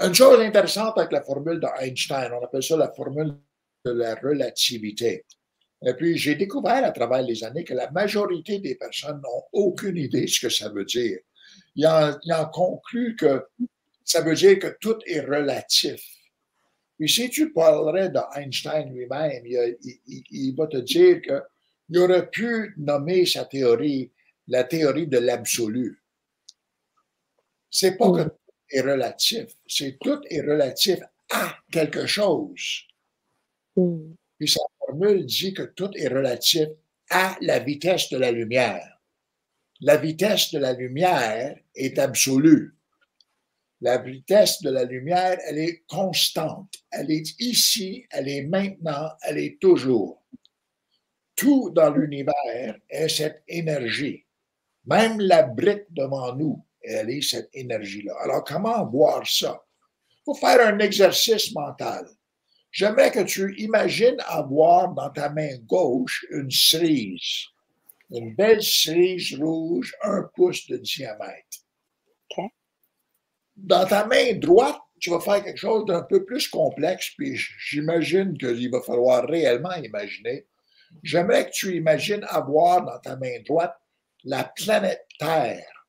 une 0.00 0.14
chose 0.14 0.40
intéressante 0.40 0.96
avec 0.96 1.12
la 1.12 1.20
formule 1.20 1.60
d'Einstein, 1.60 2.32
on 2.32 2.42
appelle 2.42 2.62
ça 2.62 2.78
la 2.78 2.90
formule 2.90 3.34
de 3.84 3.90
la 3.90 4.14
relativité. 4.14 5.26
Et 5.84 5.92
puis, 5.92 6.16
j'ai 6.16 6.36
découvert 6.36 6.82
à 6.86 6.90
travers 6.90 7.20
les 7.20 7.44
années 7.44 7.64
que 7.64 7.74
la 7.74 7.90
majorité 7.90 8.60
des 8.60 8.76
personnes 8.76 9.20
n'ont 9.20 9.42
aucune 9.52 9.98
idée 9.98 10.22
de 10.22 10.26
ce 10.26 10.40
que 10.40 10.48
ça 10.48 10.70
veut 10.70 10.86
dire. 10.86 11.18
Il 11.74 11.86
en, 11.86 12.18
il 12.24 12.32
en 12.32 12.46
conclut 12.46 13.14
que 13.14 13.44
ça 14.06 14.22
veut 14.22 14.36
dire 14.36 14.58
que 14.58 14.74
tout 14.80 14.96
est 15.04 15.20
relatif. 15.20 16.02
Puis 16.98 17.10
si 17.10 17.28
tu 17.28 17.52
parlerais 17.52 18.08
d'Einstein 18.08 18.90
lui-même, 18.90 19.44
il, 19.44 20.54
va 20.56 20.66
te 20.66 20.78
dire 20.78 21.20
qu'il 21.90 21.98
aurait 21.98 22.30
pu 22.30 22.74
nommer 22.76 23.26
sa 23.26 23.44
théorie 23.44 24.12
la 24.50 24.64
théorie 24.64 25.06
de 25.06 25.18
l'absolu. 25.18 26.02
C'est 27.70 27.96
pas 27.96 28.10
que 28.10 28.22
tout 28.24 28.52
est 28.68 28.80
relatif, 28.80 29.46
c'est 29.66 29.96
tout 30.00 30.20
est 30.28 30.40
relatif 30.40 30.98
à 31.30 31.56
quelque 31.70 32.06
chose. 32.06 32.82
Puis 33.76 34.48
sa 34.48 34.60
formule 34.78 35.24
dit 35.24 35.54
que 35.54 35.62
tout 35.62 35.90
est 35.94 36.08
relatif 36.08 36.68
à 37.10 37.36
la 37.40 37.60
vitesse 37.60 38.10
de 38.10 38.18
la 38.18 38.32
lumière. 38.32 39.00
La 39.80 39.96
vitesse 39.96 40.50
de 40.52 40.58
la 40.58 40.72
lumière 40.72 41.56
est 41.74 41.98
absolue. 41.98 42.74
La 43.80 43.98
vitesse 43.98 44.60
de 44.62 44.70
la 44.70 44.84
lumière, 44.84 45.38
elle 45.46 45.58
est 45.58 45.84
constante. 45.88 46.74
Elle 46.90 47.10
est 47.10 47.40
ici, 47.40 48.04
elle 48.10 48.28
est 48.28 48.42
maintenant, 48.42 49.08
elle 49.22 49.38
est 49.38 49.58
toujours. 49.60 50.19
Tout 51.40 51.70
dans 51.70 51.88
l'univers 51.88 52.78
est 52.90 53.08
cette 53.08 53.42
énergie. 53.48 54.26
Même 54.84 55.18
la 55.18 55.42
brique 55.42 55.86
devant 55.88 56.36
nous, 56.36 56.62
elle 56.82 57.08
est 57.08 57.22
cette 57.22 57.48
énergie-là. 57.54 58.14
Alors, 58.20 58.44
comment 58.44 58.86
voir 58.90 59.26
ça? 59.26 59.64
Il 60.10 60.22
faut 60.26 60.34
faire 60.34 60.60
un 60.66 60.78
exercice 60.80 61.54
mental. 61.54 62.06
J'aimerais 62.70 63.10
que 63.10 63.24
tu 63.24 63.54
imagines 63.56 64.18
avoir 64.26 64.92
dans 64.92 65.08
ta 65.08 65.30
main 65.30 65.56
gauche 65.64 66.26
une 66.30 66.50
cerise, 66.50 67.46
une 68.10 68.34
belle 68.34 68.62
cerise 68.62 69.34
rouge, 69.40 69.94
un 70.02 70.24
pouce 70.36 70.66
de 70.66 70.76
diamètre. 70.76 71.64
Dans 73.56 73.86
ta 73.86 74.06
main 74.06 74.34
droite, 74.34 74.78
tu 75.00 75.08
vas 75.08 75.20
faire 75.20 75.42
quelque 75.42 75.56
chose 75.58 75.86
d'un 75.86 76.02
peu 76.02 76.26
plus 76.26 76.48
complexe, 76.48 77.12
puis 77.16 77.34
j'imagine 77.36 78.36
qu'il 78.36 78.70
va 78.70 78.82
falloir 78.82 79.26
réellement 79.26 79.74
imaginer. 79.74 80.46
J'aimerais 81.02 81.46
que 81.46 81.52
tu 81.52 81.76
imagines 81.76 82.24
avoir 82.28 82.84
dans 82.84 82.98
ta 82.98 83.16
main 83.16 83.40
droite 83.46 83.76
la 84.24 84.44
planète 84.44 85.06
Terre. 85.18 85.80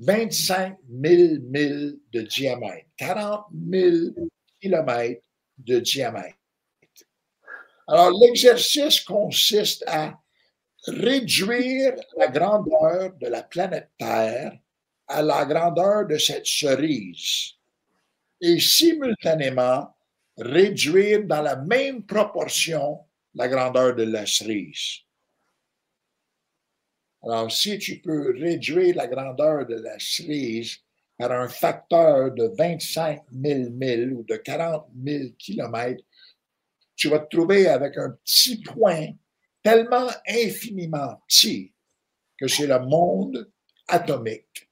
25 0.00 0.76
000 0.88 1.40
milles 1.42 1.98
de 2.12 2.22
diamètre, 2.22 2.86
40 2.96 3.46
000 3.70 3.96
kilomètres 4.60 5.22
de 5.58 5.80
diamètre. 5.80 6.38
Alors, 7.88 8.10
l'exercice 8.12 9.00
consiste 9.00 9.82
à 9.88 10.16
réduire 10.86 11.94
la 12.16 12.28
grandeur 12.28 13.12
de 13.20 13.26
la 13.26 13.42
planète 13.42 13.90
Terre 13.98 14.56
à 15.08 15.22
la 15.22 15.44
grandeur 15.46 16.06
de 16.06 16.18
cette 16.18 16.46
cerise 16.46 17.54
et 18.40 18.60
simultanément 18.60 19.92
réduire 20.36 21.24
dans 21.24 21.42
la 21.42 21.56
même 21.56 22.04
proportion 22.04 23.00
la 23.38 23.46
grandeur 23.46 23.94
de 23.94 24.02
la 24.02 24.26
cerise. 24.26 24.98
Alors, 27.22 27.50
si 27.50 27.78
tu 27.78 28.00
peux 28.00 28.36
réduire 28.36 28.96
la 28.96 29.06
grandeur 29.06 29.64
de 29.64 29.76
la 29.76 29.96
cerise 30.00 30.78
par 31.16 31.30
un 31.30 31.48
facteur 31.48 32.32
de 32.32 32.50
25 32.58 33.22
000 33.32 33.70
milles 33.70 34.12
ou 34.12 34.24
de 34.24 34.36
40 34.36 34.88
000 35.04 35.30
kilomètres, 35.38 36.02
tu 36.96 37.08
vas 37.08 37.20
te 37.20 37.36
trouver 37.36 37.68
avec 37.68 37.96
un 37.96 38.10
petit 38.24 38.60
point 38.60 39.06
tellement 39.62 40.08
infiniment 40.28 41.22
petit 41.28 41.72
que 42.36 42.48
c'est 42.48 42.66
le 42.66 42.80
monde 42.80 43.50
atomique. 43.86 44.68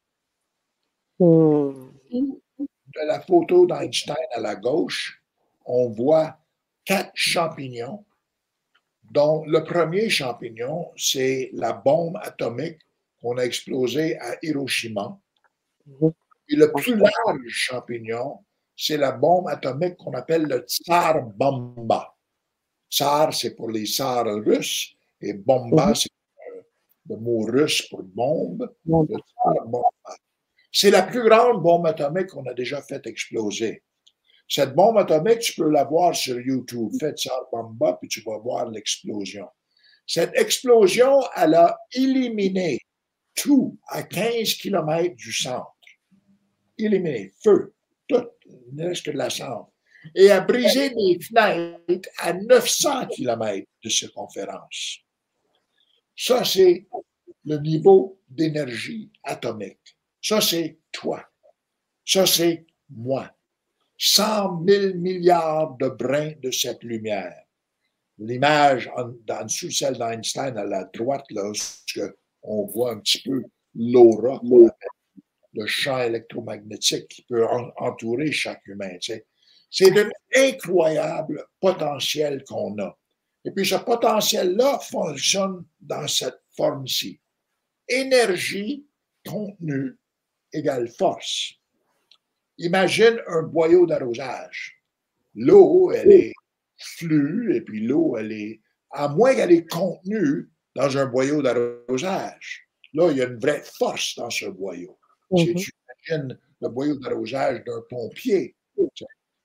Mm. 1.21 1.91
De 2.11 3.07
la 3.07 3.21
photo 3.21 3.67
d'Einstein 3.67 4.17
à 4.33 4.41
la 4.41 4.57
gauche, 4.57 5.23
on 5.67 5.91
voit 5.91 6.39
quatre 6.85 7.13
champignons, 7.15 8.05
dont 9.17 9.45
le 9.47 9.65
premier 9.65 10.11
champignon, 10.11 10.93
c'est 10.95 11.49
la 11.55 11.73
bombe 11.73 12.19
atomique 12.23 12.81
qu'on 13.19 13.39
a 13.39 13.45
explosée 13.45 14.19
à 14.19 14.37
Hiroshima. 14.43 15.19
Et 16.51 16.57
le 16.57 16.71
plus 16.73 16.97
large 16.97 17.41
champignon, 17.49 18.45
c'est 18.77 18.99
la 18.99 19.13
bombe 19.13 19.49
atomique 19.49 19.97
qu'on 19.97 20.13
appelle 20.13 20.43
le 20.43 20.59
Tsar 20.69 21.23
Bomba. 21.23 22.15
Tsar, 22.91 23.33
c'est 23.33 23.55
pour 23.57 23.71
les 23.71 23.87
tsars 23.87 24.27
russes, 24.45 24.95
et 25.23 25.33
Bomba, 25.33 25.87
Mhm. 25.89 25.95
c'est 25.95 26.11
le 27.09 27.17
mot 27.17 27.41
russe 27.47 27.83
pour 27.89 28.03
bombe. 28.03 28.71
Le 28.85 29.17
Tsar 29.17 29.65
Bomba. 29.65 29.89
C'est 30.71 30.91
la 30.91 31.05
plus 31.05 31.25
grande 31.27 31.63
bombe 31.63 31.87
atomique 31.87 32.27
qu'on 32.27 32.45
a 32.45 32.53
déjà 32.53 32.83
fait 32.83 33.07
exploser. 33.07 33.83
Cette 34.49 34.75
bombe 34.75 34.99
atomique, 34.99 35.41
tu 35.41 35.55
peux 35.55 35.71
la 35.71 35.85
voir 35.85 36.15
sur 36.15 36.41
YouTube. 36.41 36.93
Fais 37.01 37.13
Tsar 37.13 37.49
Bomba, 37.53 37.95
puis 38.01 38.09
tu 38.09 38.23
vas 38.23 38.39
voir 38.39 38.71
l'explosion. 38.71 39.49
Cette 40.07 40.37
explosion, 40.37 41.21
elle 41.35 41.55
a 41.55 41.77
éliminé 41.93 42.81
tout 43.35 43.79
à 43.89 44.03
15 44.03 44.55
km 44.55 45.17
du 45.17 45.33
centre. 45.33 45.73
Éliminé, 46.79 47.33
feu, 47.43 47.75
tout, 48.07 48.27
il 48.47 48.75
ne 48.75 48.89
reste 48.89 49.07
que 49.07 49.11
de 49.11 49.17
la 49.17 49.31
cendre. 49.31 49.73
Et 50.15 50.31
a 50.31 50.41
brisé 50.41 50.91
des 50.91 51.19
fenêtres 51.21 52.09
à 52.19 52.33
900 52.33 53.09
km 53.09 53.67
de 53.83 53.89
circonférence. 53.89 54.99
Ça, 56.15 56.45
c'est 56.45 56.87
le 57.45 57.59
niveau 57.59 58.21
d'énergie 58.29 59.11
atomique. 59.25 59.97
Ça, 60.23 60.41
c'est 60.41 60.79
toi. 60.93 61.25
Ça, 62.05 62.27
c'est 62.27 62.67
moi. 62.89 63.36
100 63.99 64.65
000 64.67 64.95
milliards 64.95 65.77
de 65.79 65.89
brins 65.89 66.33
de 66.43 66.51
cette 66.51 66.83
lumière. 66.83 67.43
L'image 68.19 68.91
en, 68.97 69.13
en 69.33 69.45
dessous, 69.45 69.71
celle 69.71 69.99
d'Einstein 69.99 70.57
à 70.57 70.65
la 70.65 70.85
droite, 70.85 71.27
là, 71.31 71.53
on 72.43 72.67
voit 72.67 72.93
un 72.93 73.01
petit 73.01 73.23
peu 73.23 73.43
l'aura, 73.75 74.41
le 75.53 75.67
champ 75.67 75.99
électromagnétique 75.99 77.09
qui 77.09 77.23
peut 77.23 77.47
entourer 77.77 78.33
chaque 78.33 78.67
humain. 78.67 78.97
C'est 79.01 79.99
un 79.99 80.11
incroyable 80.35 81.45
potentiel 81.61 82.45
qu'on 82.45 82.79
a. 82.79 82.97
Et 83.45 83.51
puis 83.51 83.67
ce 83.67 83.77
potentiel-là 83.77 84.79
fonctionne 84.81 85.65
dans 85.81 86.07
cette 86.09 86.41
forme-ci. 86.57 87.21
Énergie, 87.89 88.87
contenu, 89.25 89.97
égale 90.53 90.89
force. 90.89 91.55
Imagine 92.59 93.21
un 93.27 93.43
boyau 93.43 93.87
d'arrosage. 93.87 94.81
L'eau, 95.35 95.93
elle 95.93 96.13
est 96.13 96.33
flux, 96.79 97.55
et 97.55 97.61
puis 97.61 97.87
l'eau, 97.87 98.17
elle 98.17 98.33
est, 98.33 98.61
à 98.93 99.09
moins 99.09 99.35
qu'elle 99.35 99.53
est 99.53 99.71
contenue 99.71 100.49
dans 100.75 100.97
un 100.97 101.07
boyau 101.07 101.43
d'arrosage. 101.43 102.67
Là, 102.95 103.11
il 103.11 103.19
y 103.19 103.23
a 103.23 103.27
une 103.27 103.39
vraie 103.39 103.63
force 103.79 104.15
dans 104.17 104.31
ce 104.31 104.47
boyau. 104.47 104.99
Si 105.37 105.51
mhm. 105.51 105.55
tu 105.57 105.71
imagines 106.11 106.39
le 106.61 106.69
boyau 106.69 106.97
d'arrosage 106.97 107.65
d'un 107.65 107.83
pompier, 107.91 108.55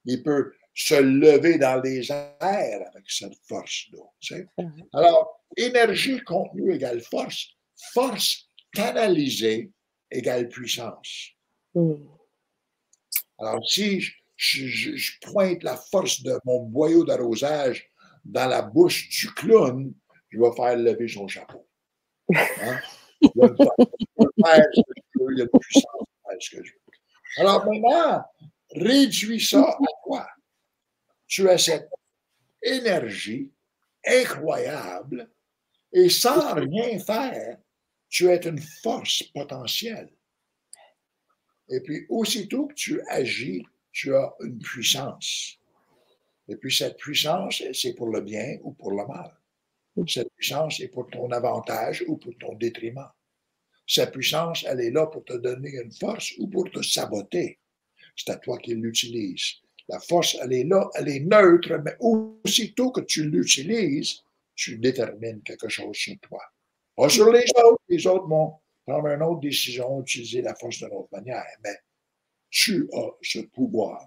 il 0.05 0.23
peut 0.23 0.53
se 0.73 0.95
lever 0.95 1.57
dans 1.57 1.81
les 1.81 2.09
airs 2.11 2.29
avec 2.39 3.09
cette 3.09 3.35
force 3.47 3.87
d'eau. 3.91 4.09
Mhm. 4.57 4.87
Alors, 4.93 5.43
énergie 5.57 6.21
contenue 6.21 6.73
égale 6.73 7.01
force. 7.01 7.47
Force 7.93 8.49
canalisée 8.73 9.71
égale 10.09 10.47
puissance. 10.47 11.31
Mhm. 11.75 12.07
Alors, 13.41 13.67
si 13.67 14.01
je, 14.35 15.19
pointe 15.21 15.63
la 15.63 15.75
force 15.75 16.21
de 16.21 16.39
mon 16.45 16.63
boyau 16.63 17.03
d'arrosage 17.03 17.89
dans 18.23 18.47
la 18.47 18.61
bouche 18.61 19.09
du 19.09 19.33
clown, 19.33 19.93
je 20.29 20.39
vais 20.39 20.51
faire 20.55 20.77
lever 20.77 21.07
son 21.07 21.27
chapeau. 21.27 21.67
Hein? 22.33 22.79
Il 23.21 23.29
y 25.37 25.41
a 25.41 25.47
puissance 25.47 26.07
ce 26.39 26.55
que 26.55 26.63
je 26.63 26.71
veux. 26.71 26.79
Alors 27.37 27.65
maintenant, 27.65 28.23
réduis 28.71 29.43
ça 29.43 29.61
à 29.61 29.87
quoi? 30.03 30.27
Tu 31.27 31.49
as 31.49 31.57
cette 31.57 31.89
énergie 32.61 33.51
incroyable 34.05 35.29
et 35.93 36.09
sans 36.09 36.53
rien 36.55 36.99
faire, 36.99 37.57
tu 38.09 38.29
es 38.29 38.37
une 38.45 38.59
force 38.59 39.23
potentielle. 39.33 40.11
Et 41.71 41.79
puis, 41.79 42.05
aussitôt 42.09 42.67
que 42.67 42.73
tu 42.73 43.01
agis, 43.07 43.65
tu 43.91 44.13
as 44.13 44.33
une 44.41 44.59
puissance. 44.59 45.57
Et 46.47 46.55
puis, 46.57 46.73
cette 46.73 46.97
puissance, 46.97 47.63
c'est 47.73 47.93
pour 47.93 48.09
le 48.09 48.21
bien 48.21 48.57
ou 48.63 48.73
pour 48.73 48.91
le 48.91 49.07
mal. 49.07 49.31
Cette 50.07 50.31
puissance 50.35 50.79
est 50.79 50.89
pour 50.89 51.09
ton 51.09 51.31
avantage 51.31 52.03
ou 52.07 52.17
pour 52.17 52.33
ton 52.39 52.55
détriment. 52.55 53.09
Cette 53.87 54.11
puissance, 54.11 54.65
elle 54.67 54.81
est 54.81 54.91
là 54.91 55.07
pour 55.07 55.23
te 55.25 55.33
donner 55.33 55.71
une 55.81 55.91
force 55.91 56.33
ou 56.39 56.47
pour 56.47 56.69
te 56.69 56.81
saboter. 56.81 57.59
C'est 58.15 58.31
à 58.31 58.37
toi 58.37 58.57
qui 58.57 58.73
l'utilises. 58.75 59.55
La 59.89 59.99
force, 59.99 60.37
elle 60.41 60.53
est 60.53 60.63
là, 60.63 60.89
elle 60.95 61.09
est 61.09 61.19
neutre, 61.19 61.81
mais 61.83 61.95
aussitôt 61.99 62.91
que 62.91 63.01
tu 63.01 63.29
l'utilises, 63.29 64.21
tu 64.55 64.77
détermines 64.77 65.41
quelque 65.43 65.69
chose 65.69 65.95
sur 65.95 66.17
toi. 66.21 66.41
Pas 66.95 67.09
sur 67.09 67.31
les 67.31 67.45
autres. 67.63 67.81
Les 67.89 68.05
autres 68.07 68.27
vont 68.27 68.60
prendre 68.85 69.07
une 69.07 69.23
autre 69.23 69.41
décision, 69.41 70.01
utiliser 70.01 70.41
la 70.41 70.55
force 70.55 70.79
d'une 70.79 70.93
autre 70.93 71.09
manière. 71.11 71.43
Mais 71.63 71.75
tu 72.49 72.87
as 72.93 73.09
ce 73.21 73.39
pouvoir. 73.39 74.05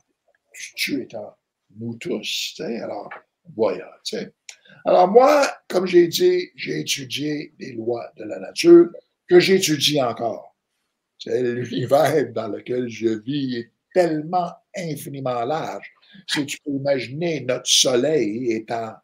Tu, 0.77 1.03
es 1.03 1.16
en 1.16 1.35
nous 1.77 1.97
tous. 1.97 2.61
Alors, 2.61 3.11
voilà. 3.57 3.91
Alors 4.85 5.09
moi, 5.09 5.47
comme 5.68 5.87
j'ai 5.87 6.09
dit, 6.09 6.51
j'ai 6.55 6.81
étudié 6.81 7.55
les 7.59 7.72
lois 7.72 8.12
de 8.16 8.25
la 8.25 8.39
nature 8.39 8.91
que 9.29 9.41
j'étudie 9.41 10.01
encore. 10.01 10.57
L'univers 11.27 12.33
dans 12.33 12.49
lequel 12.49 12.89
je 12.89 13.09
vis 13.09 13.57
est 13.57 13.72
tellement 13.93 14.53
infiniment 14.77 15.45
large. 15.45 15.91
Si 16.27 16.45
tu 16.47 16.59
peux 16.61 16.72
imaginer 16.72 17.41
notre 17.41 17.68
Soleil 17.68 18.53
étant 18.53 18.95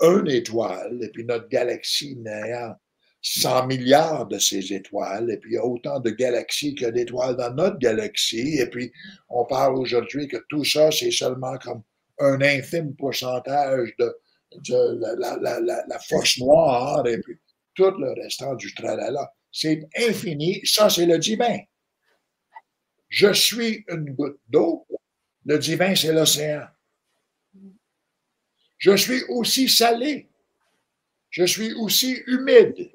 une 0.00 0.28
étoile, 0.28 0.98
et 1.02 1.08
puis 1.08 1.24
notre 1.24 1.48
galaxie 1.48 2.16
n'ayant 2.16 2.76
100 3.22 3.66
milliards 3.66 4.26
de 4.26 4.38
ces 4.38 4.72
étoiles, 4.72 5.30
et 5.30 5.36
puis 5.38 5.52
il 5.52 5.54
y 5.54 5.58
a 5.58 5.64
autant 5.64 6.00
de 6.00 6.10
galaxies 6.10 6.74
que 6.74 6.86
d'étoiles 6.86 7.36
dans 7.36 7.52
notre 7.52 7.78
galaxie, 7.78 8.58
et 8.58 8.66
puis 8.66 8.92
on 9.28 9.44
parle 9.44 9.76
aujourd'hui 9.76 10.28
que 10.28 10.38
tout 10.48 10.64
ça, 10.64 10.90
c'est 10.90 11.10
seulement 11.10 11.58
comme 11.58 11.82
un 12.20 12.40
infime 12.40 12.94
pourcentage 12.96 13.94
de, 13.98 14.14
la, 15.18 15.98
force 16.08 16.38
noire 16.38 17.06
et 17.06 17.18
puis 17.18 17.36
tout 17.74 17.90
le 17.98 18.12
restant 18.22 18.54
du 18.54 18.74
tralala. 18.74 19.32
C'est 19.52 19.88
infini. 19.96 20.60
Ça, 20.64 20.90
c'est 20.90 21.06
le 21.06 21.18
divin. 21.18 21.58
Je 23.08 23.32
suis 23.32 23.84
une 23.88 24.14
goutte 24.14 24.40
d'eau. 24.48 24.86
Le 25.44 25.58
divin, 25.58 25.94
c'est 25.94 26.12
l'océan. 26.12 26.66
Je 28.78 28.96
suis 28.96 29.22
aussi 29.28 29.68
salé. 29.68 30.28
Je 31.30 31.44
suis 31.44 31.72
aussi 31.74 32.22
humide. 32.26 32.90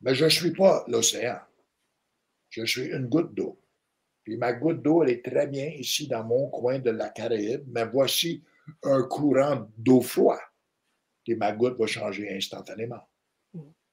Mais 0.00 0.14
je 0.14 0.24
ne 0.24 0.30
suis 0.30 0.52
pas 0.52 0.84
l'océan. 0.88 1.38
Je 2.50 2.64
suis 2.64 2.86
une 2.86 3.06
goutte 3.06 3.34
d'eau. 3.34 3.60
Puis 4.22 4.36
ma 4.36 4.52
goutte 4.52 4.82
d'eau, 4.82 5.02
elle 5.02 5.10
est 5.10 5.24
très 5.24 5.46
bien 5.46 5.66
ici 5.66 6.08
dans 6.08 6.24
mon 6.24 6.48
coin 6.48 6.78
de 6.78 6.90
la 6.90 7.08
Caraïbe, 7.08 7.64
mais 7.68 7.86
voici 7.86 8.42
un 8.82 9.02
courant 9.04 9.68
d'eau 9.76 10.00
froide. 10.00 10.40
Et 11.26 11.34
ma 11.34 11.52
goutte 11.52 11.78
va 11.78 11.86
changer 11.86 12.34
instantanément. 12.34 13.08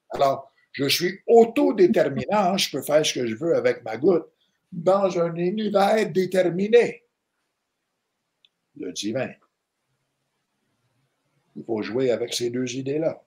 Alors, 0.09 0.51
je 0.71 0.87
suis 0.87 1.19
autodéterminant, 1.27 2.57
je 2.57 2.71
peux 2.71 2.81
faire 2.81 3.05
ce 3.05 3.13
que 3.13 3.27
je 3.27 3.35
veux 3.35 3.55
avec 3.55 3.83
ma 3.83 3.97
goutte 3.97 4.27
dans 4.71 5.19
un 5.19 5.35
univers 5.35 6.11
déterminé. 6.11 7.03
Le 8.75 8.91
divin. 8.91 9.31
Il 11.55 11.63
faut 11.63 11.83
jouer 11.83 12.09
avec 12.09 12.33
ces 12.33 12.49
deux 12.49 12.75
idées-là. 12.75 13.23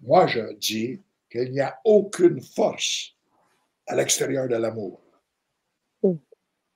Moi, 0.00 0.26
je 0.26 0.54
dis 0.54 1.02
qu'il 1.30 1.52
n'y 1.52 1.60
a 1.60 1.78
aucune 1.84 2.40
force 2.40 3.14
à 3.86 3.96
l'extérieur 3.96 4.48
de 4.48 4.56
l'amour. 4.56 5.00
Mm. 6.02 6.14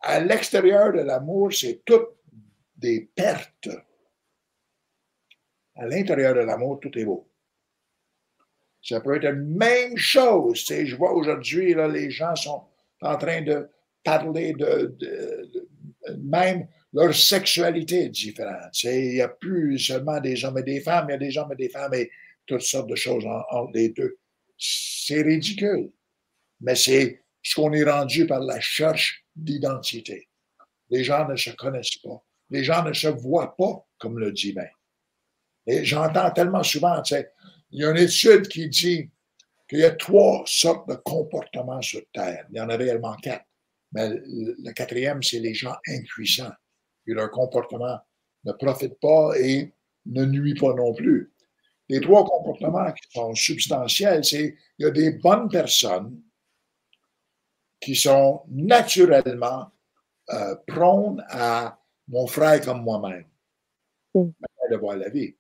À 0.01 0.21
l'extérieur 0.21 0.93
de 0.93 1.01
l'amour, 1.01 1.53
c'est 1.53 1.83
toutes 1.85 2.17
des 2.77 3.11
pertes. 3.15 3.69
À 5.75 5.87
l'intérieur 5.87 6.35
de 6.35 6.41
l'amour, 6.41 6.81
tout 6.81 6.97
est 6.99 7.05
beau. 7.05 7.29
Ça 8.83 9.01
peut 9.01 9.17
être 9.17 9.25
la 9.25 9.33
même 9.33 9.97
chose. 9.97 10.65
Tu 10.65 10.87
je 10.87 10.97
vois 10.97 11.13
aujourd'hui, 11.13 11.75
là, 11.75 11.87
les 11.87 12.11
gens 12.11 12.35
sont 12.35 12.65
en 13.03 13.17
train 13.17 13.43
de 13.43 13.69
parler 14.03 14.55
de, 14.55 14.97
même 16.19 16.67
leur 16.93 17.15
sexualité 17.15 18.05
est 18.05 18.09
différente. 18.09 18.83
Il 18.83 19.15
n'y 19.15 19.21
a 19.21 19.29
plus 19.29 19.79
seulement 19.79 20.21
des 20.21 20.45
hommes 20.45 20.59
et 20.59 20.63
des 20.63 20.81
femmes, 20.81 21.07
il 21.09 21.13
y 21.13 21.15
a 21.15 21.19
des 21.19 21.39
hommes 21.39 21.53
et 21.53 21.57
des 21.57 21.69
femmes 21.69 21.95
et 21.95 22.11
toutes 22.47 22.63
sortes 22.63 22.89
de 22.89 22.97
choses 22.97 23.25
entre 23.27 23.71
les 23.75 23.91
deux. 23.91 24.19
C'est 24.61 25.23
ridicule. 25.23 25.91
Mais 26.61 26.77
c'est 26.77 27.25
ce 27.43 27.55
qu'on 27.55 27.73
est 27.73 27.85
rendu 27.85 28.27
par 28.27 28.41
la 28.41 28.57
recherche 28.57 29.25
d'identité. 29.35 30.29
Les 30.91 31.03
gens 31.03 31.27
ne 31.27 31.37
se 31.37 31.51
connaissent 31.51 31.97
pas. 32.03 32.23
Les 32.51 32.63
gens 32.63 32.85
ne 32.85 32.93
se 32.93 33.09
voient 33.09 33.57
pas 33.57 33.87
comme 33.99 34.19
le 34.19 34.33
divin. 34.33 34.69
Et 35.67 35.85
j'entends 35.85 36.31
tellement 36.33 36.63
souvent, 36.63 37.01
tu 37.01 37.15
sais, 37.15 37.33
il 37.71 37.81
y 37.81 37.85
a 37.85 37.91
une 37.91 37.97
étude 37.97 38.49
qui 38.49 38.69
dit 38.69 39.09
qu'il 39.69 39.79
y 39.79 39.85
a 39.85 39.93
trois 39.93 40.43
sortes 40.47 40.89
de 40.89 40.97
comportements 40.97 41.81
sur 41.81 42.03
Terre. 42.13 42.47
Il 42.51 42.57
y 42.57 42.61
en 42.61 42.69
a 42.69 42.77
réellement 42.77 43.15
quatre. 43.17 43.45
Mais 43.93 44.09
le 44.09 44.73
quatrième, 44.73 45.23
c'est 45.23 45.39
les 45.39 45.55
gens 45.55 45.77
impuissants. 45.89 46.53
Et 47.07 47.13
leur 47.13 47.31
comportement 47.31 47.99
ne 48.45 48.53
profite 48.53 48.99
pas 49.01 49.33
et 49.39 49.73
ne 50.07 50.25
nuit 50.25 50.55
pas 50.55 50.75
non 50.75 50.93
plus. 50.93 51.33
Les 51.91 52.01
trois 52.01 52.25
comportements 52.25 52.93
qui 52.93 53.11
sont 53.11 53.35
substantiels, 53.35 54.25
c'est 54.25 54.55
qu'il 54.77 54.85
y 54.85 54.85
a 54.85 54.93
des 54.93 55.11
bonnes 55.11 55.49
personnes 55.49 56.23
qui 57.81 57.97
sont 57.97 58.43
naturellement 58.49 59.73
euh, 60.31 60.55
prônes 60.69 61.21
à 61.31 61.83
mon 62.07 62.29
frère 62.29 62.61
comme 62.61 62.85
moi-même, 62.85 63.27
mm. 64.15 64.29
de 64.71 64.77
voir 64.77 64.99
la 64.99 65.09
vie. 65.09 65.35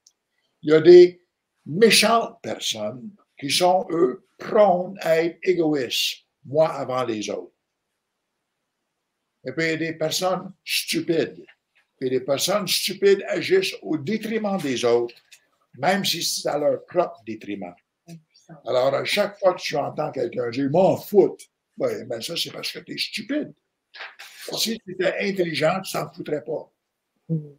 Il 0.63 0.71
y 0.71 0.75
a 0.75 0.81
des 0.81 1.25
méchantes 1.67 2.43
personnes 2.43 3.11
qui 3.39 3.49
sont, 3.49 3.87
eux, 3.91 4.27
prônes 4.37 4.99
à 5.03 5.23
être 5.23 5.39
égoïstes, 5.45 6.25
moi 6.45 6.69
avant 6.73 7.05
les 7.05 7.31
autres. 7.31 7.55
Et 9.45 9.53
puis, 9.53 9.67
il 9.67 9.71
y 9.71 9.75
a 9.75 9.77
des 9.77 9.93
personnes 9.93 10.53
stupides. 10.65 11.47
Et 12.01 12.11
des 12.11 12.21
personnes 12.21 12.67
stupides 12.67 13.25
agissent 13.29 13.77
au 13.83 13.97
détriment 13.97 14.59
des 14.59 14.85
autres, 14.85 15.15
même 15.79 16.05
si 16.05 16.23
c'est 16.23 16.49
à 16.49 16.59
leur 16.59 16.85
propre 16.85 17.23
détriment. 17.25 17.75
Alors, 18.67 18.95
à 18.95 19.05
chaque 19.05 19.39
fois 19.39 19.55
que 19.55 19.61
tu 19.61 19.77
entends 19.77 20.11
quelqu'un 20.11 20.51
dire 20.51 20.71
m'en 20.71 20.97
foutre, 20.97 21.45
ben, 21.77 22.07
ben 22.07 22.21
ça, 22.21 22.37
c'est 22.37 22.51
parce 22.51 22.73
que 22.73 22.81
tu 22.81 22.95
es 22.95 22.99
stupide. 22.99 23.55
Si 24.57 24.79
tu 24.79 24.93
étais 24.93 25.15
intelligent, 25.21 25.81
tu 25.83 25.93
t'en 25.93 26.11
foutrais 26.13 26.43
pas. 26.43 26.73
Mm. 27.29 27.53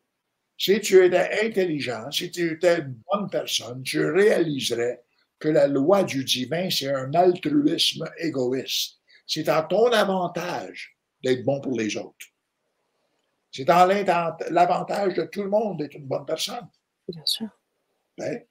Si 0.58 0.80
tu 0.82 1.04
étais 1.04 1.46
intelligent, 1.46 2.12
si 2.12 2.30
tu 2.30 2.54
étais 2.54 2.80
une 2.80 3.02
bonne 3.12 3.30
personne, 3.30 3.82
tu 3.84 4.06
réaliserais 4.06 5.04
que 5.40 5.50
la 5.50 5.68
loi 5.68 6.04
du 6.04 6.24
divin, 6.24 6.70
c'est 6.70 6.94
un 6.94 7.14
altruisme 7.14 8.08
égoïste. 8.18 9.00
C'est 9.26 9.50
en 9.50 9.64
ton 9.64 9.92
avantage 9.92 10.98
d'être 11.24 11.44
bon 11.44 11.62
pour 11.62 11.78
les 11.78 11.98
autres. 11.98 12.28
C'est 13.52 13.70
en 13.70 13.86
l'avantage 13.86 15.16
de 15.16 15.24
tout 15.24 15.44
le 15.44 15.50
monde 15.50 15.80
d'être 15.80 15.96
une 15.96 16.08
bonne 16.08 16.26
personne. 16.26 16.68
Bien 17.08 17.26
sûr. 17.26 17.50
Ben, 18.22 18.44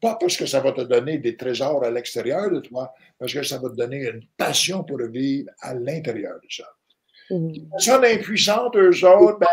pas 0.00 0.16
parce 0.16 0.36
que 0.36 0.46
ça 0.46 0.60
va 0.60 0.72
te 0.72 0.80
donner 0.80 1.18
des 1.18 1.36
trésors 1.36 1.84
à 1.84 1.90
l'extérieur 1.90 2.50
de 2.50 2.60
toi, 2.60 2.92
parce 3.18 3.32
que 3.32 3.42
ça 3.42 3.58
va 3.58 3.68
te 3.68 3.74
donner 3.74 4.08
une 4.08 4.26
passion 4.36 4.84
pour 4.84 4.98
vivre 5.06 5.50
à 5.60 5.74
l'intérieur 5.74 6.40
de 6.42 6.48
ça. 6.50 6.66
Mm. 7.30 7.48
Les 7.48 7.66
personnes 7.70 8.04
impuissantes, 8.04 8.76
eux 8.76 9.06
autres, 9.06 9.38
ben, 9.38 9.46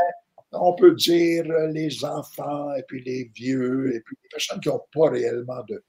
on 0.54 0.76
peut 0.76 0.96
dire 0.96 1.44
les 1.70 2.04
enfants 2.04 2.74
et 2.76 2.84
puis 2.84 3.04
les 3.04 3.32
vieux 3.36 3.96
et 3.96 4.02
puis 4.02 4.18
les 4.24 4.30
personnes 4.30 4.60
qui 4.60 4.70
n'ont 4.70 4.82
pas 4.94 5.10
réellement 5.10 5.64
de 5.68 5.84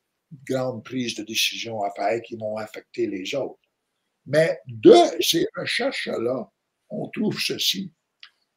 grandes 0.48 0.84
prises 0.84 1.14
de 1.16 1.24
décision 1.24 1.82
à 1.82 1.90
faire 1.92 2.20
qui 2.22 2.36
vont 2.36 2.56
affecter 2.56 3.06
les 3.06 3.34
autres. 3.34 3.58
Mais 4.26 4.58
de 4.66 4.94
ces 5.20 5.46
recherches-là, 5.56 6.48
on 6.90 7.08
trouve 7.08 7.38
ceci. 7.38 7.92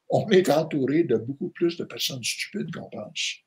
On 0.10 0.30
est 0.30 0.50
entouré 0.50 1.04
de 1.04 1.18
beaucoup 1.18 1.50
plus 1.50 1.78
de 1.78 1.84
personnes 1.84 2.24
stupides 2.24 2.74
qu'on 2.74 2.90
pense. 2.90 3.38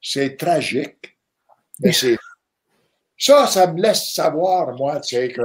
C'est 0.00 0.36
tragique, 0.36 1.18
mais 1.80 1.92
c'est. 1.92 2.16
Ça, 3.16 3.46
ça 3.48 3.72
me 3.72 3.82
laisse 3.82 4.14
savoir, 4.14 4.76
moi, 4.76 5.00
tu 5.00 5.16
sais, 5.16 5.32
que 5.32 5.42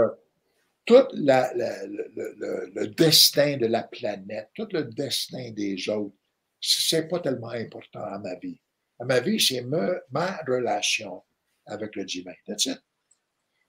tout 0.85 1.07
la, 1.13 1.51
la, 1.55 1.85
le, 1.87 2.11
le, 2.15 2.71
le, 2.75 2.87
destin 2.89 3.57
de 3.57 3.65
la 3.65 3.83
planète, 3.83 4.49
tout 4.53 4.67
le 4.71 4.83
destin 4.83 5.51
des 5.51 5.89
autres, 5.89 6.15
c'est 6.61 7.07
pas 7.07 7.19
tellement 7.19 7.49
important 7.49 8.03
à 8.03 8.19
ma 8.19 8.35
vie. 8.35 8.59
À 8.99 9.05
ma 9.05 9.19
vie, 9.19 9.39
c'est 9.39 9.61
ma 9.61 10.37
relation 10.47 11.23
avec 11.65 11.95
le 11.95 12.05
divin. 12.05 12.33
That's 12.45 12.65
it. 12.65 12.79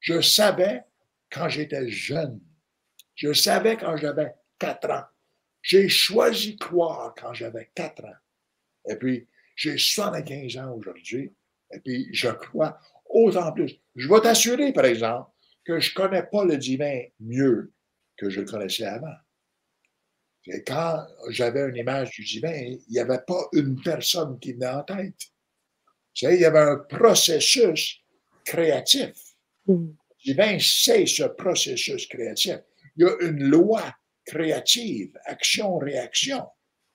Je 0.01 0.21
savais 0.21 0.85
quand 1.31 1.49
j'étais 1.49 1.89
jeune. 1.89 2.41
Je 3.15 3.33
savais 3.33 3.77
quand 3.77 3.97
j'avais 3.97 4.35
quatre 4.59 4.91
ans. 4.91 5.05
J'ai 5.63 5.89
choisi 5.89 6.59
croire 6.59 7.15
quand 7.19 7.33
j'avais 7.33 7.71
quatre 7.75 8.05
ans. 8.05 8.17
Et 8.87 8.97
puis, 8.97 9.27
j'ai 9.55 9.79
75 9.79 10.57
ans 10.59 10.75
aujourd'hui. 10.77 11.33
Et 11.73 11.81
puis, 11.81 12.09
je 12.13 12.29
crois 12.29 12.79
autant 13.07 13.53
plus. 13.53 13.75
Je 13.95 14.09
vais 14.09 14.21
t'assurer, 14.21 14.73
par 14.73 14.85
exemple, 14.85 15.31
que 15.65 15.81
je 15.81 15.91
ne 15.91 15.95
connais 15.95 16.23
pas 16.23 16.45
le 16.45 16.57
divin 16.57 17.03
mieux 17.21 17.73
que 18.17 18.31
je 18.31 18.41
le 18.41 18.47
connaissais 18.47 18.85
avant. 18.85 19.15
Et 20.47 20.63
quand 20.63 21.07
j'avais 21.31 21.69
une 21.69 21.77
image 21.77 22.11
du 22.11 22.25
divin, 22.25 22.53
il 22.53 22.81
n'y 22.91 22.99
avait 22.99 23.23
pas 23.27 23.49
une 23.53 23.81
personne 23.81 24.39
qui 24.39 24.53
venait 24.53 24.67
en 24.67 24.83
tête. 24.83 25.17
Tu 26.13 26.27
sais, 26.27 26.35
il 26.35 26.41
y 26.43 26.45
avait 26.45 26.61
un 26.61 26.77
processus 26.77 28.01
créatif. 28.45 29.13
Mm. 29.67 29.87
Le 29.87 30.33
divin, 30.33 30.59
c'est 30.61 31.07
ce 31.07 31.25
processus 31.25 32.07
créatif. 32.07 32.59
Il 32.97 33.07
y 33.07 33.09
a 33.09 33.17
une 33.23 33.45
loi 33.45 33.83
créative, 34.25 35.19
action-réaction. 35.25 36.47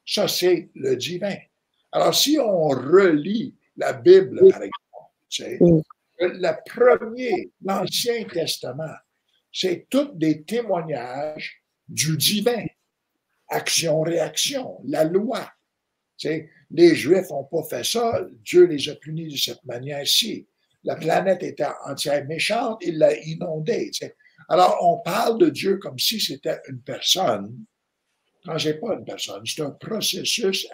Ça, 0.06 0.28
c'est 0.28 0.70
le 0.76 0.96
divin. 0.96 1.36
Alors, 1.92 2.14
si 2.16 2.38
on 2.40 2.70
relit 2.70 3.56
la 3.76 3.94
Bible, 3.94 4.40
par 4.52 4.62
exemple, 4.62 4.80
Mm. 5.32 5.82
le 6.20 6.52
premier, 6.66 7.52
l'Ancien 7.64 8.26
Testament, 8.26 8.96
c'est 9.52 9.88
tous 9.90 10.12
des 10.14 10.44
témoignages 10.44 11.64
du 11.88 12.18
divin. 12.18 12.66
Action-réaction, 13.48 14.80
la 14.86 15.04
loi. 15.04 15.50
Les 16.72 16.96
Juifs 16.96 17.30
n'ont 17.30 17.46
pas 17.46 17.64
fait 17.64 17.86
ça, 17.86 18.22
Dieu 18.44 18.66
les 18.66 18.90
a 18.90 18.96
punis 18.96 19.30
de 19.30 19.38
cette 19.38 19.64
manière-ci. 19.64 20.48
La 20.84 20.96
planète 20.96 21.44
était 21.44 21.66
entière 21.86 22.26
méchante, 22.26 22.80
il 22.82 22.98
l'a 22.98 23.16
inondée. 23.18 23.92
Alors, 24.50 24.78
on 24.82 24.98
parle 24.98 25.40
de 25.40 25.50
Dieu 25.50 25.78
comme 25.78 25.98
si 25.98 26.20
c'était 26.20 26.60
une 26.68 26.82
personne, 26.82 27.66
quand 28.46 28.58
c'est 28.60 28.80
pas 28.80 28.94
une 28.94 29.06
personne, 29.06 29.46
c'est 29.46 29.62
un 29.62 29.72
processus 29.72 30.68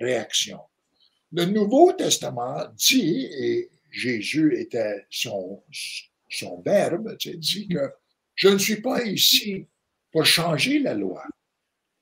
action-réaction. 0.00 0.60
Le 1.32 1.44
Nouveau 1.44 1.92
Testament 1.92 2.66
dit, 2.76 3.28
et 3.32 3.70
Jésus 3.90 4.58
était 4.58 5.06
son, 5.10 5.62
son 6.28 6.60
verbe, 6.62 7.16
dit 7.16 7.68
que 7.68 7.92
je 8.34 8.48
ne 8.48 8.58
suis 8.58 8.80
pas 8.80 9.02
ici 9.04 9.66
pour 10.10 10.24
changer 10.24 10.78
la 10.80 10.94
loi, 10.94 11.24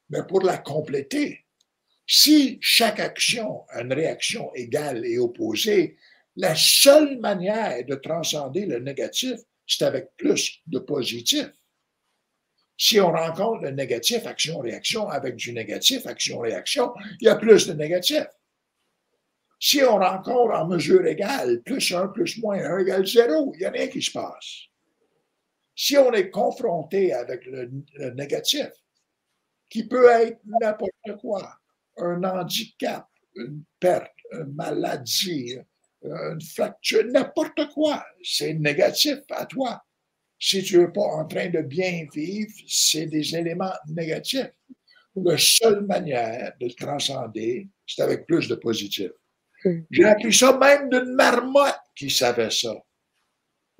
mais 0.08 0.20
pour 0.26 0.42
la 0.42 0.58
compléter. 0.58 1.44
Si 2.06 2.58
chaque 2.60 3.00
action 3.00 3.66
a 3.68 3.82
une 3.82 3.92
réaction 3.92 4.50
égale 4.54 5.04
et 5.04 5.18
opposée, 5.18 5.96
la 6.36 6.54
seule 6.54 7.18
manière 7.18 7.84
de 7.84 7.96
transcender 7.96 8.64
le 8.64 8.78
négatif, 8.78 9.38
c'est 9.66 9.84
avec 9.84 10.16
plus 10.16 10.60
de 10.66 10.78
positif. 10.78 11.50
Si 12.78 13.00
on 13.00 13.10
rencontre 13.10 13.64
le 13.64 13.70
négatif, 13.72 14.24
action-réaction, 14.24 15.08
avec 15.08 15.34
du 15.34 15.52
négatif, 15.52 16.06
action-réaction, 16.06 16.94
il 17.20 17.24
y 17.26 17.28
a 17.28 17.34
plus 17.34 17.66
de 17.66 17.72
négatif. 17.72 18.24
Si 19.58 19.82
on 19.82 19.98
rencontre 19.98 20.54
en 20.54 20.68
mesure 20.68 21.04
égale, 21.04 21.60
plus 21.62 21.92
1 21.92 22.08
plus 22.08 22.38
moins 22.38 22.64
1 22.64 22.78
égale 22.78 23.04
0, 23.04 23.52
il 23.54 23.58
n'y 23.58 23.64
a 23.64 23.70
rien 23.70 23.88
qui 23.88 24.00
se 24.00 24.12
passe. 24.12 24.68
Si 25.74 25.96
on 25.96 26.12
est 26.12 26.30
confronté 26.30 27.12
avec 27.12 27.44
le, 27.46 27.68
le 27.94 28.10
négatif, 28.10 28.70
qui 29.68 29.86
peut 29.86 30.08
être 30.08 30.40
n'importe 30.44 31.20
quoi, 31.20 31.52
un 31.96 32.22
handicap, 32.22 33.08
une 33.34 33.64
perte, 33.80 34.12
une 34.32 34.54
maladie, 34.54 35.58
une 36.02 36.40
fracture, 36.40 37.04
n'importe 37.06 37.68
quoi, 37.74 38.06
c'est 38.22 38.54
négatif 38.54 39.18
à 39.30 39.46
toi. 39.46 39.82
Si 40.38 40.62
tu 40.62 40.78
n'es 40.78 40.88
pas 40.88 41.00
en 41.00 41.26
train 41.26 41.48
de 41.48 41.60
bien 41.60 42.06
vivre, 42.12 42.52
c'est 42.66 43.06
des 43.06 43.34
éléments 43.34 43.72
négatifs. 43.88 44.52
La 45.16 45.36
seule 45.36 45.84
manière 45.84 46.52
de 46.60 46.66
le 46.66 46.74
transcender, 46.74 47.68
c'est 47.86 48.02
avec 48.02 48.26
plus 48.26 48.46
de 48.46 48.54
positif. 48.54 49.10
Mm. 49.64 49.80
J'ai 49.90 50.04
appris 50.04 50.32
ça 50.32 50.56
même 50.56 50.88
d'une 50.90 51.14
marmotte 51.14 51.80
qui 51.96 52.08
savait 52.08 52.50
ça. 52.50 52.74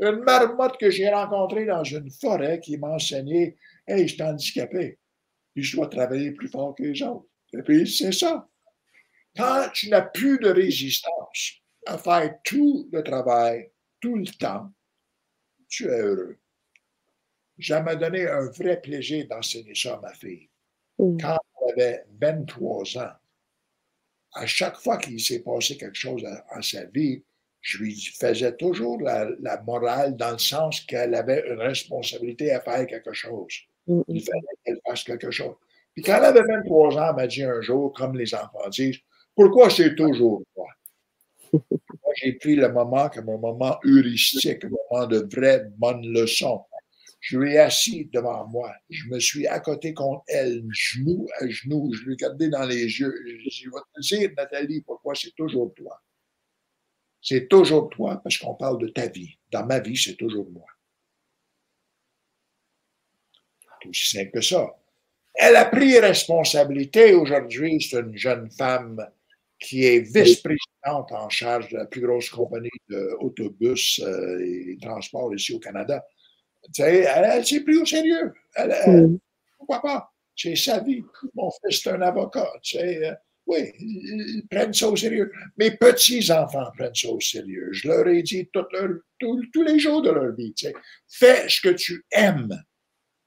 Une 0.01 0.23
marmotte 0.25 0.79
que 0.79 0.91
j'ai 0.91 1.09
rencontrée 1.09 1.65
dans 1.65 1.85
une 1.85 2.11
forêt 2.11 2.61
qui 2.61 2.77
m'a 2.77 2.89
enseigné 2.89 3.57
Hey, 3.87 4.07
je 4.07 4.15
suis 4.15 4.23
handicapé, 4.23 4.99
puis 5.55 5.63
je 5.63 5.77
dois 5.77 5.87
travailler 5.87 6.33
plus 6.33 6.49
fort 6.49 6.75
que 6.75 6.83
les 6.83 7.03
autres. 7.03 7.27
Et 7.55 7.63
puis, 7.63 7.91
c'est 7.91 8.13
ça. 8.13 8.47
Quand 9.35 9.71
tu 9.73 9.89
n'as 9.89 10.03
plus 10.03 10.39
de 10.39 10.51
résistance 10.51 11.63
à 11.87 11.97
faire 11.97 12.39
tout 12.45 12.87
le 12.93 13.03
travail, 13.03 13.71
tout 14.01 14.17
le 14.17 14.27
temps, 14.27 14.71
tu 15.69 15.87
es 15.87 16.01
heureux. 16.01 16.39
Ça 17.61 17.81
m'a 17.83 17.97
donné 17.97 18.27
un 18.29 18.47
vrai 18.51 18.81
plaisir 18.81 19.27
d'enseigner 19.29 19.75
ça 19.75 19.95
à 19.95 20.01
ma 20.01 20.13
fille. 20.15 20.49
Mm. 20.99 21.19
Quand 21.21 21.39
elle 21.67 21.73
avait 21.73 22.05
23 22.21 22.99
ans, 22.99 23.13
à 24.35 24.47
chaque 24.47 24.77
fois 24.77 24.99
qu'il 24.99 25.21
s'est 25.21 25.41
passé 25.41 25.77
quelque 25.77 25.97
chose 25.97 26.25
en 26.55 26.63
sa 26.63 26.85
vie, 26.85 27.23
je 27.61 27.79
lui 27.79 27.95
faisais 28.19 28.55
toujours 28.57 29.01
la, 29.01 29.29
la 29.41 29.61
morale 29.63 30.17
dans 30.17 30.33
le 30.33 30.39
sens 30.39 30.81
qu'elle 30.83 31.15
avait 31.15 31.45
une 31.49 31.61
responsabilité 31.61 32.53
à 32.53 32.61
faire 32.61 32.87
quelque 32.87 33.13
chose. 33.13 33.53
Mm, 33.87 34.03
Il 34.09 34.23
fallait 34.23 34.41
qu'elle 34.65 34.81
fasse 34.87 35.05
quelque 35.05 35.31
chose. 35.31 35.55
Puis 35.95 36.05
quand 36.05 36.17
elle 36.19 36.25
avait 36.27 36.43
23 36.43 36.97
ans, 36.97 37.09
elle 37.11 37.17
m'a 37.17 37.27
dit 37.27 37.43
un 37.43 37.61
jour, 37.61 37.93
comme 37.93 38.17
les 38.17 38.35
enfants 38.35 38.69
disent, 38.71 38.99
pourquoi 39.35 39.71
c'est 39.71 39.95
toujours 39.95 40.43
moi? 40.57 40.67
Moi, 41.53 42.15
j'ai 42.17 42.33
pris 42.35 42.57
le 42.57 42.71
moment 42.71 43.09
comme 43.09 43.29
un 43.31 43.39
moment 43.39 43.79
heuristique, 43.85 44.65
un 44.65 44.69
moment 44.69 45.07
de 45.07 45.27
vraie 45.35 45.65
bonne 45.77 46.07
leçon. 46.07 46.63
Je 47.21 47.39
lui 47.39 47.55
ai 47.55 47.59
assis 47.59 48.09
devant 48.13 48.47
moi. 48.47 48.73
Je 48.91 49.07
me 49.09 49.19
suis 49.19 49.47
à 49.47 49.61
côté 49.61 49.93
contre 49.93 50.23
elle, 50.29 50.65
genou 50.71 51.27
à 51.41 51.49
genou. 51.49 51.93
Je 51.93 52.05
lui 52.05 52.13
ai 52.13 52.15
regardé 52.15 52.49
dans 52.49 52.65
les 52.65 52.83
yeux. 52.83 53.15
Je 53.27 53.33
lui 53.33 53.47
ai 53.47 53.51
dit, 53.51 53.63
je 53.65 53.71
vais 53.71 53.77
te 53.95 54.01
dire, 54.01 54.31
Nathalie, 54.37 54.83
pourquoi 54.83 55.15
c'est 55.15 55.35
toujours 55.35 55.75
toi? 55.75 56.01
C'est 57.21 57.49
toujours 57.49 57.91
toi 57.91 58.21
parce 58.23 58.39
qu'on 58.39 58.55
parle 58.55 58.79
de 58.81 58.89
ta 58.89 59.09
vie. 59.09 59.37
Dans 59.51 59.67
ma 59.67 59.81
vie, 59.81 59.97
c'est 59.97 60.17
toujours 60.17 60.49
moi. 60.51 60.67
C'est 63.83 63.89
aussi 63.89 64.11
simple 64.11 64.31
que 64.31 64.41
ça. 64.41 64.79
Elle 65.35 65.57
a 65.57 65.65
pris 65.65 65.99
responsabilité. 65.99 67.15
Aujourd'hui, 67.15 67.81
c'est 67.81 68.01
une 68.01 68.17
jeune 68.17 68.51
femme 68.51 69.05
qui 69.59 69.85
est 69.85 70.01
vice-présidente 70.01 71.13
en 71.13 71.29
charge 71.29 71.69
de 71.71 71.79
la 71.79 71.87
plus 71.87 72.01
grosse 72.01 72.31
compagnie 72.31 72.71
d'autobus 72.89 74.01
euh, 74.01 74.39
et 74.45 74.79
transports 74.81 75.35
ici 75.35 75.55
au 75.55 75.59
Canada. 75.59 76.05
Tu 76.75 76.83
sais, 76.83 77.01
elle, 77.01 77.47
s'est 77.47 77.61
pris 77.61 77.77
au 77.77 77.85
sérieux. 77.87 78.33
Elle- 78.55 78.77
elle- 78.85 79.07
Mm. 79.07 79.19
pourquoi 79.59 79.81
pas? 79.83 80.13
C'est 80.37 80.55
sa 80.57 80.81
vie. 80.81 81.03
Mon 81.35 81.51
fils 81.51 81.85
est 81.87 81.91
un 81.91 82.01
avocat. 82.03 82.51
Tu 82.63 82.79
sais, 82.79 83.07
euh, 83.07 83.15
Oui, 83.51 83.73
ils, 83.79 84.45
prennent 84.51 84.75
ça 84.75 84.89
au 84.91 84.95
sérieux. 84.97 85.33
Mes 85.57 85.71
petits-enfants 85.71 86.71
prennent 86.77 86.95
ça 86.95 87.09
au 87.09 87.19
sérieux. 87.19 87.71
Je 87.73 87.89
leur 87.89 88.07
ai 88.07 88.23
dit 88.23 88.47
tous 88.53 89.63
les 89.63 89.79
jours 89.79 90.03
de 90.03 90.11
leur 90.11 90.35
vie, 90.37 90.55
fais 91.09 91.49
ce 91.49 91.63
que 91.63 91.71
tu 91.71 92.05
aimes. 92.13 92.63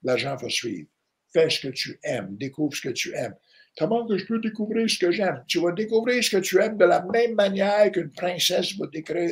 L'argent 0.04 0.36
va 0.36 0.48
suivre. 0.48 0.88
Fais 1.34 1.50
ce 1.50 1.62
que 1.62 1.70
tu 1.70 1.98
aimes. 2.04 2.38
Découvre 2.38 2.76
ce 2.76 2.82
que 2.82 2.94
tu 2.94 3.16
aimes. 3.16 3.34
Comment 3.78 4.06
que 4.06 4.16
je 4.18 4.26
peux 4.28 4.38
découvrir 4.40 4.88
ce 4.88 5.00
que 5.00 5.12
j'aime? 5.12 5.44
Tu 5.48 5.60
vas 5.60 5.72
découvrir 5.72 6.24
ce 6.24 6.30
que 6.30 6.38
tu 6.42 6.62
aimes 6.62 6.78
de 6.78 6.86
la 6.86 7.04
même 7.12 7.34
manière 7.34 7.92
qu'une 7.92 8.12
princesse 8.12 8.78
va 8.78 8.86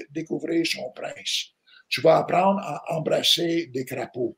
découvrir 0.10 0.66
son 0.66 0.90
prince. 0.96 1.54
Tu 1.90 2.02
vas 2.02 2.18
apprendre 2.18 2.60
à 2.62 2.96
embrasser 2.96 3.68
des 3.68 3.84
crapauds. 3.84 4.38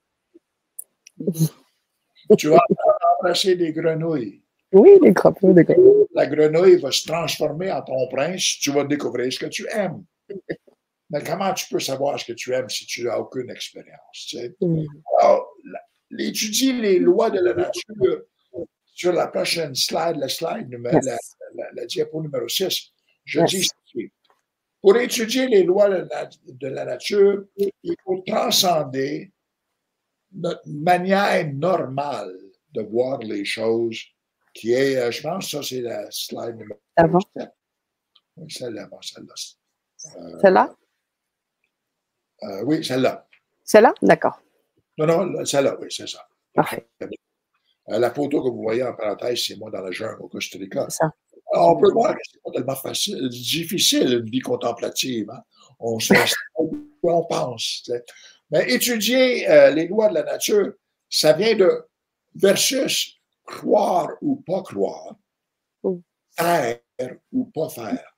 tu 2.38 2.48
vas 2.48 2.58
apprendre 2.58 3.00
à 3.02 3.18
embrasser 3.20 3.56
des 3.56 3.72
grenouilles. 3.74 4.42
Oui, 4.72 5.00
des 5.02 5.14
crapauds, 5.14 5.54
des 5.54 5.64
grenouilles. 5.64 6.08
La 6.14 6.28
grenouille 6.28 6.78
va 6.78 6.92
se 6.92 7.06
transformer 7.06 7.72
en 7.72 7.82
ton 7.82 8.08
prince. 8.08 8.60
Tu 8.62 8.72
vas 8.72 8.86
découvrir 8.86 9.32
ce 9.32 9.40
que 9.40 9.48
tu 9.48 9.68
aimes. 9.70 10.04
Mais 11.10 11.22
comment 11.24 11.54
tu 11.54 11.68
peux 11.70 11.80
savoir 11.80 12.18
ce 12.20 12.26
que 12.26 12.34
tu 12.34 12.54
aimes 12.54 12.70
si 12.70 12.86
tu 12.86 13.04
n'as 13.04 13.18
aucune 13.18 13.50
expérience? 13.50 14.36
Mm. 14.62 14.86
Alors, 15.20 15.54
étudier 16.18 16.74
les 16.74 17.00
lois 17.00 17.30
de 17.30 17.40
la 17.42 17.54
nature 17.54 18.22
sur 18.86 19.12
la 19.12 19.28
prochaine 19.28 19.76
slide, 19.76 20.18
la 20.18 20.30
slide 20.30 20.70
numéro, 20.70 20.98
la, 21.74 21.86
diapo 21.86 22.22
numéro 22.22 22.48
6, 22.48 22.92
je 23.26 23.42
dis 23.42 23.64
ceci. 23.64 24.12
Pour 24.82 24.98
étudier 24.98 25.48
les 25.48 25.64
lois 25.64 25.90
de 25.90 26.68
la 26.68 26.86
nature, 26.86 27.46
il 27.58 27.96
faut 28.04 28.24
transcender 28.26 29.32
notre 30.34 30.68
manière 30.68 31.54
normale 31.54 32.34
de 32.72 32.82
voir 32.82 33.20
les 33.20 33.46
choses, 33.46 34.00
qui 34.54 34.74
est, 34.74 34.96
euh, 34.98 35.12
je 35.12 35.22
pense, 35.22 35.52
ça 35.52 35.62
c'est 35.62 35.82
la 35.82 36.10
slide 36.10 36.56
numéro 36.56 36.80
7. 37.36 37.50
Celle-là, 38.48 38.90
celle-là. 39.02 39.34
Euh, 40.18 40.40
celle-là? 40.42 40.76
Euh, 42.44 42.64
oui, 42.66 42.84
celle-là. 42.84 43.28
Celle-là? 43.64 43.94
D'accord. 44.02 44.42
Non, 44.98 45.26
non, 45.26 45.46
celle-là, 45.46 45.78
oui, 45.80 45.88
c'est 45.90 46.08
ça. 46.08 46.28
Parfait. 46.54 46.88
Euh, 47.90 48.00
la 48.00 48.12
photo 48.12 48.42
que 48.44 48.50
vous 48.50 48.62
voyez 48.62 48.84
en 48.84 48.94
parenthèse, 48.94 49.44
c'est 49.46 49.58
moi 49.58 49.70
dans 49.70 49.82
la 49.82 49.92
jungle 49.92 50.22
au 50.22 50.28
Costa 50.28 50.58
Rica. 50.58 50.88
Alors, 51.54 51.76
on 51.76 51.80
peut 51.80 51.92
voir 51.92 52.14
que 52.14 52.22
c'est 52.24 52.42
pas 52.44 52.52
tellement 52.52 52.76
facile, 52.76 53.30
difficile 53.30 54.14
une 54.14 54.30
vie 54.30 54.40
contemplative. 54.40 55.30
Hein. 55.30 55.42
On 55.80 56.00
se 56.00 56.14
on 57.04 57.24
pense. 57.26 57.90
Mais 58.52 58.72
étudier 58.72 59.50
euh, 59.50 59.72
les 59.72 59.88
lois 59.88 60.10
de 60.10 60.16
la 60.16 60.24
nature, 60.24 60.74
ça 61.10 61.34
vient 61.34 61.56
de 61.56 61.88
versus 62.36 63.20
croire 63.46 64.10
ou 64.22 64.38
pas 64.38 64.62
croire, 64.62 65.16
faire 66.38 66.80
ou 67.32 67.46
pas 67.46 67.70
faire. 67.70 68.16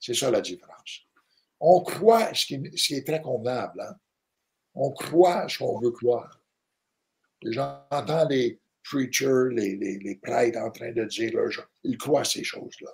C'est 0.00 0.14
ça 0.14 0.30
la 0.30 0.40
différence. 0.40 1.02
On 1.60 1.80
croit 1.82 2.34
ce 2.34 2.46
qui, 2.46 2.94
est 2.94 3.06
très 3.06 3.20
convenable. 3.20 3.80
Hein. 3.80 3.94
On 4.74 4.90
croit 4.90 5.48
ce 5.48 5.58
qu'on 5.58 5.78
veut 5.78 5.92
croire. 5.92 6.40
J'entends 7.44 8.26
les 8.28 8.60
preachers, 8.84 9.48
les, 9.52 9.76
les, 9.76 10.16
prêtres 10.16 10.58
en 10.58 10.70
train 10.70 10.92
de 10.92 11.04
dire 11.04 11.32
Ils 11.84 11.98
croient 11.98 12.24
ces 12.24 12.44
choses-là. 12.44 12.90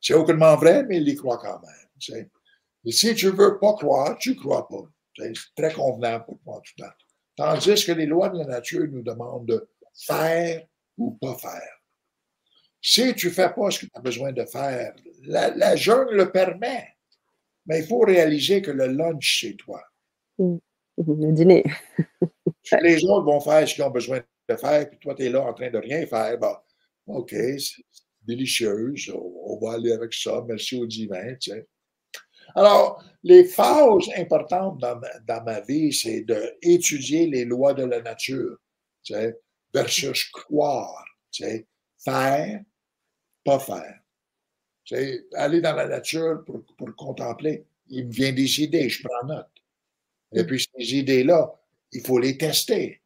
C'est 0.00 0.14
aucunement 0.14 0.56
vrai, 0.56 0.84
mais 0.84 0.98
ils 0.98 1.04
les 1.04 1.16
croient 1.16 1.38
quand 1.38 1.60
même. 1.60 2.28
Et 2.84 2.92
si 2.92 3.14
tu 3.14 3.26
ne 3.26 3.32
veux 3.32 3.58
pas 3.58 3.74
croire, 3.74 4.16
tu 4.18 4.30
ne 4.30 4.34
crois 4.36 4.68
pas. 4.68 4.84
C'est 5.16 5.32
très 5.56 5.72
convenable 5.72 6.24
pour 6.26 6.40
toi 6.40 6.60
tout 6.64 6.72
le 6.78 6.84
temps. 6.84 6.94
Tandis 7.36 7.84
que 7.84 7.92
les 7.92 8.06
lois 8.06 8.28
de 8.28 8.38
la 8.38 8.44
nature 8.44 8.86
nous 8.88 9.02
demandent 9.02 9.46
de 9.46 9.68
faire 9.94 10.64
ou 10.96 11.12
pas 11.12 11.36
faire. 11.36 11.78
Si 12.80 13.14
tu 13.14 13.26
ne 13.26 13.32
fais 13.32 13.50
pas 13.50 13.70
ce 13.70 13.80
que 13.80 13.86
tu 13.86 13.92
as 13.94 14.00
besoin 14.00 14.32
de 14.32 14.44
faire, 14.44 14.94
la, 15.22 15.50
la 15.54 15.76
jeûne 15.76 16.10
le 16.10 16.30
permet. 16.30 16.96
Mais 17.66 17.80
il 17.80 17.86
faut 17.86 18.00
réaliser 18.00 18.62
que 18.62 18.70
le 18.70 18.86
lunch, 18.86 19.40
c'est 19.42 19.56
toi. 19.56 19.82
Mm. 20.38 20.56
Le 20.96 21.32
dîner. 21.32 21.64
les 22.80 23.04
autres 23.04 23.26
vont 23.26 23.40
faire 23.40 23.68
ce 23.68 23.74
qu'ils 23.74 23.84
ont 23.84 23.90
besoin 23.90 24.20
de 24.48 24.56
faire, 24.56 24.88
puis 24.88 24.98
toi, 24.98 25.14
tu 25.14 25.24
es 25.24 25.30
là 25.30 25.42
en 25.42 25.52
train 25.52 25.70
de 25.70 25.78
rien 25.78 26.06
faire. 26.06 26.38
Bon, 26.38 26.56
OK, 27.06 27.30
c'est 27.30 27.82
délicieux, 28.22 28.94
on, 29.14 29.58
va 29.60 29.74
aller 29.74 29.92
avec 29.92 30.12
ça, 30.12 30.44
merci 30.46 30.80
au 30.80 30.86
divin. 30.86 31.34
Tu 31.40 31.50
sais. 31.50 31.66
Alors, 32.54 33.02
les 33.22 33.44
phases 33.44 34.08
importantes 34.16 34.78
dans 34.78 34.96
ma, 34.96 35.18
dans 35.20 35.44
ma 35.44 35.60
vie, 35.60 35.92
c'est 35.92 36.22
d'étudier 36.22 37.26
les 37.26 37.44
lois 37.44 37.74
de 37.74 37.84
la 37.84 38.00
nature, 38.00 38.56
tu 39.02 39.14
sais, 39.14 39.38
versus 39.72 40.24
croire, 40.30 41.04
tu 41.30 41.44
sais, 41.44 41.66
faire, 42.02 42.60
pas 43.44 43.58
faire. 43.58 44.00
Tu 44.84 44.96
sais, 44.96 45.24
aller 45.34 45.60
dans 45.60 45.74
la 45.74 45.86
nature 45.86 46.42
pour, 46.46 46.64
pour 46.76 46.94
contempler. 46.96 47.66
Il 47.88 48.06
me 48.06 48.12
vient 48.12 48.32
des 48.32 48.62
idées, 48.62 48.88
je 48.88 49.02
prends 49.02 49.26
note. 49.26 49.46
Et 50.32 50.44
puis, 50.44 50.62
ces 50.76 50.94
idées-là, 50.96 51.54
il 51.92 52.06
faut 52.06 52.18
les 52.18 52.36
tester. 52.36 53.00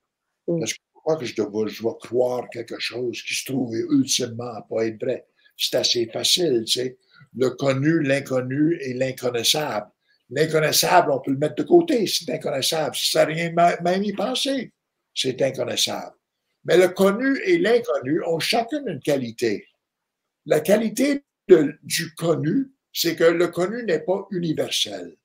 Mm. 0.46 0.58
Parce 0.58 0.74
que 0.74 0.80
crois 1.02 1.16
que 1.16 1.24
je 1.24 1.34
dois, 1.34 1.98
croire 1.98 2.48
quelque 2.50 2.78
chose 2.78 3.22
qui 3.22 3.34
se 3.34 3.44
trouve 3.44 3.74
ultimement 3.74 4.54
à 4.54 4.62
pas 4.62 4.86
être 4.86 5.00
vrai. 5.00 5.26
C'est 5.56 5.76
assez 5.76 6.06
facile, 6.06 6.64
tu 6.66 6.72
sais. 6.72 6.98
Le 7.36 7.50
connu, 7.50 8.02
l'inconnu 8.02 8.78
et 8.80 8.94
l'inconnaissable. 8.94 9.90
L'inconnaissable, 10.30 11.10
on 11.12 11.20
peut 11.20 11.32
le 11.32 11.38
mettre 11.38 11.56
de 11.56 11.62
côté, 11.62 12.06
c'est 12.06 12.30
inconnaissable. 12.30 12.96
Si 12.96 13.10
ça 13.10 13.26
n'a 13.26 13.32
rien 13.32 13.52
même 13.52 14.02
y 14.02 14.12
penser, 14.12 14.72
c'est 15.14 15.40
inconnaissable. 15.42 16.16
Mais 16.64 16.78
le 16.78 16.88
connu 16.88 17.38
et 17.44 17.58
l'inconnu 17.58 18.22
ont 18.24 18.38
chacun 18.38 18.84
une 18.86 19.00
qualité. 19.00 19.66
La 20.46 20.60
qualité 20.60 21.22
du 21.48 22.14
connu, 22.14 22.72
c'est 22.92 23.16
que 23.16 23.24
le 23.24 23.48
connu 23.48 23.84
n'est 23.84 24.00
pas 24.00 24.26
universel. 24.30 25.16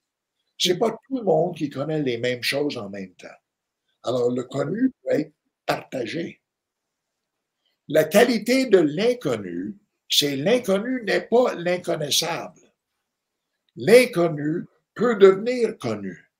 C'est 0.58 0.78
pas 0.78 0.92
tout 1.08 1.18
le 1.18 1.24
monde 1.24 1.56
qui 1.56 1.70
connaît 1.70 2.02
les 2.02 2.18
mêmes 2.18 2.44
choses 2.44 2.78
en 2.78 2.90
même 2.90 3.14
temps. 3.14 3.28
Alors, 4.04 4.32
le 4.32 4.44
connu 4.44 4.92
peut 5.04 5.26
partagé. 5.68 6.42
La 7.90 8.06
qualité 8.06 8.66
de 8.66 8.80
l'inconnu, 8.80 9.78
c'est 10.10 10.36
l'inconnu 10.36 11.04
n'est 11.04 11.28
pas 11.28 11.54
l'inconnaissable. 11.54 12.62
L'inconnu 13.76 14.66
peut 14.96 15.16
devenir 15.16 15.78
connu. 15.78 16.32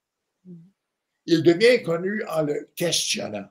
Il 1.26 1.42
devient 1.42 1.82
connu 1.82 2.24
en 2.24 2.42
le 2.42 2.70
questionnant. 2.74 3.48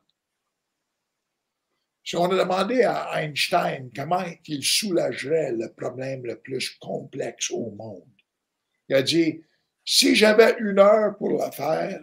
Si 2.04 2.16
on 2.16 2.32
a 2.32 2.38
demandé 2.38 2.84
à 2.84 3.22
Einstein 3.22 3.92
comment 3.96 4.26
il 4.46 4.64
soulagerait 4.64 5.52
le 5.52 5.74
problème 5.74 6.26
le 6.26 6.40
plus 6.40 6.70
complexe 6.80 7.52
au 7.52 7.72
monde, 7.72 8.08
il 8.90 8.96
a 8.96 9.04
dit, 9.04 9.44
si 9.84 10.16
j'avais 10.16 10.56
une 10.60 10.80
heure 10.80 11.18
pour 11.18 11.30
le 11.30 11.52
faire, 11.52 12.02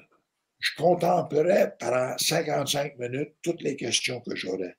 je 0.64 0.74
contemplerais 0.76 1.76
pendant 1.78 2.16
55 2.16 2.98
minutes 2.98 3.34
toutes 3.42 3.60
les 3.60 3.76
questions 3.76 4.20
que 4.20 4.34
j'aurais. 4.34 4.74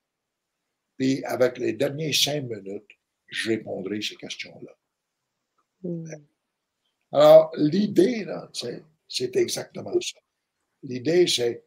Puis 0.97 1.23
avec 1.25 1.59
les 1.59 1.73
dernières 1.73 2.15
cinq 2.15 2.41
minutes, 2.45 2.89
je 3.27 3.49
répondrai 3.49 4.01
ces 4.01 4.15
questions-là. 4.15 4.71
Hmm. 5.83 6.07
Alors, 7.11 7.51
l'idée, 7.57 8.25
c'est 9.07 9.35
exactement 9.35 9.93
ça. 10.01 10.19
L'idée, 10.81 11.27
c'est 11.27 11.63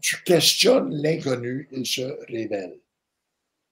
tu 0.00 0.22
questionnes 0.22 0.94
l'inconnu, 0.94 1.68
il 1.72 1.86
se 1.86 2.02
révèle. 2.28 2.78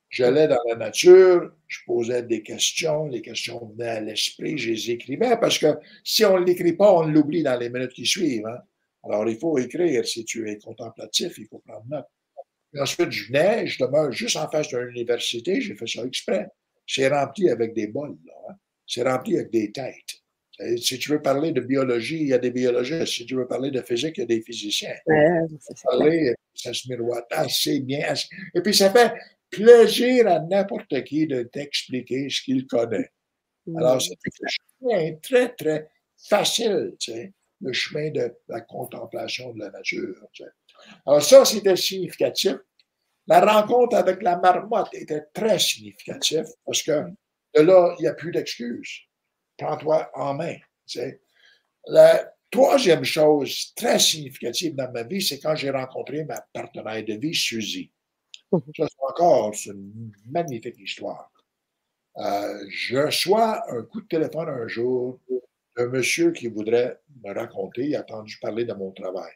J'allais 0.09 0.49
dans 0.49 0.63
la 0.67 0.75
nature, 0.75 1.55
je 1.69 1.79
posais 1.87 2.23
des 2.25 2.43
questions, 2.43 3.07
les 3.07 3.23
questions 3.23 3.65
venaient 3.67 3.89
à 3.89 4.01
l'esprit, 4.01 4.59
je 4.59 4.71
les 4.71 4.91
écrivais 4.91 5.37
parce 5.41 5.59
que 5.59 5.79
si 6.03 6.25
on 6.25 6.41
ne 6.41 6.45
l'écrit 6.45 6.73
pas, 6.73 6.93
on 6.93 7.07
l'oublie 7.07 7.43
dans 7.45 7.59
les 7.59 7.71
minutes 7.71 7.93
qui 7.93 8.07
suivent. 8.07 8.47
Hein. 8.47 8.59
Alors, 9.05 9.29
il 9.29 9.37
faut 9.39 9.59
écrire. 9.59 10.07
Si 10.07 10.25
tu 10.25 10.49
es 10.51 10.59
contemplatif, 10.59 11.39
il 11.39 11.47
faut 11.47 11.59
prendre 11.59 11.85
note. 11.89 12.07
ensuite, 12.79 13.11
je 13.11 13.27
venais, 13.29 13.67
je 13.67 13.85
demeure 13.85 14.13
juste 14.13 14.37
en 14.37 14.49
face 14.49 14.69
d'une 14.69 14.89
université, 14.91 15.61
j'ai 15.61 15.75
fait 15.75 15.87
ça 15.87 16.05
exprès. 16.05 16.49
C'est 16.87 17.09
rempli 17.09 17.49
avec 17.49 17.75
des 17.75 17.87
bols, 17.87 18.17
hein. 18.49 18.55
c'est 18.87 19.03
rempli 19.03 19.37
avec 19.37 19.51
des 19.51 19.71
têtes. 19.73 20.23
Si 20.77 20.99
tu 20.99 21.11
veux 21.11 21.23
parler 21.23 21.53
de 21.53 21.61
biologie, 21.61 22.21
il 22.21 22.29
y 22.29 22.35
a 22.35 22.39
des 22.39 22.51
biologistes. 22.51 23.07
Si 23.07 23.27
tu 23.27 23.35
veux 23.35 23.47
parler 23.47 23.71
de 23.71 23.81
physique, 23.81 24.19
il 24.19 24.21
y 24.21 24.25
a 24.25 24.27
des 24.27 24.43
physiciens. 24.43 24.95
parler, 25.85 26.35
ça 26.55 26.73
se 26.73 26.89
miroite 26.89 27.27
assez 27.31 27.81
bien. 27.81 28.15
Et 28.55 28.61
puis, 28.61 28.75
ça 28.75 28.91
fait 28.91 29.13
plaisir 29.51 30.29
à 30.29 30.41
n'importe 30.41 31.03
qui 31.05 31.27
de 31.27 31.43
t'expliquer 31.43 32.29
ce 32.31 32.43
qu'il 32.43 32.67
connaît. 32.67 33.11
Alors, 33.77 34.01
c'est 34.01 35.21
très, 35.23 35.55
très 35.55 35.89
facile, 36.17 36.95
tu 36.99 37.13
sais, 37.13 37.33
le 37.63 37.73
chemin 37.73 38.11
de 38.11 38.35
la 38.49 38.61
contemplation 38.61 39.53
de 39.53 39.61
la 39.61 39.71
nature. 39.71 40.17
Alors, 41.07 41.23
ça, 41.23 41.45
c'était 41.45 41.77
significatif. 41.77 42.57
La 43.27 43.41
rencontre 43.41 43.97
avec 43.97 44.21
la 44.23 44.37
marmotte 44.37 44.93
était 44.95 45.23
très 45.33 45.59
significative 45.59 46.47
parce 46.67 46.83
que 46.83 47.05
de 47.55 47.61
là, 47.61 47.95
il 47.99 48.03
n'y 48.03 48.09
a 48.09 48.15
plus 48.15 48.33
d'excuses. 48.33 49.03
Prends-toi 49.57 50.11
en 50.15 50.35
main. 50.35 50.57
Tu 50.87 50.99
sais. 50.99 51.23
La 51.87 52.33
troisième 52.51 53.05
chose 53.05 53.73
très 53.77 53.99
significative 53.99 54.75
dans 54.75 54.91
ma 54.91 55.05
vie, 55.05 55.23
c'est 55.23 55.39
quand 55.39 55.55
j'ai 55.55 55.71
rencontré 55.71 56.25
ma 56.25 56.41
partenaire 56.53 57.05
de 57.05 57.15
vie, 57.15 57.35
Suzy. 57.35 57.93
Ça, 58.51 58.59
c'est 58.77 59.05
encore 59.09 59.53
une 59.67 60.13
magnifique 60.27 60.79
histoire. 60.79 61.31
Euh, 62.19 62.65
je 62.69 62.99
reçois 62.99 63.63
un 63.73 63.83
coup 63.85 64.03
de 64.03 64.07
téléphone 64.07 64.49
un 64.49 64.69
jour 64.69 65.19
d'un 65.77 65.89
monsieur 65.89 66.33
qui 66.33 66.49
voudrait 66.49 67.01
me 67.25 67.33
raconter, 67.35 67.87
il 67.87 67.97
a 67.97 68.01
entendu 68.01 68.39
parler 68.41 68.65
de 68.65 68.75
mon 68.75 68.91
travail. 68.93 69.33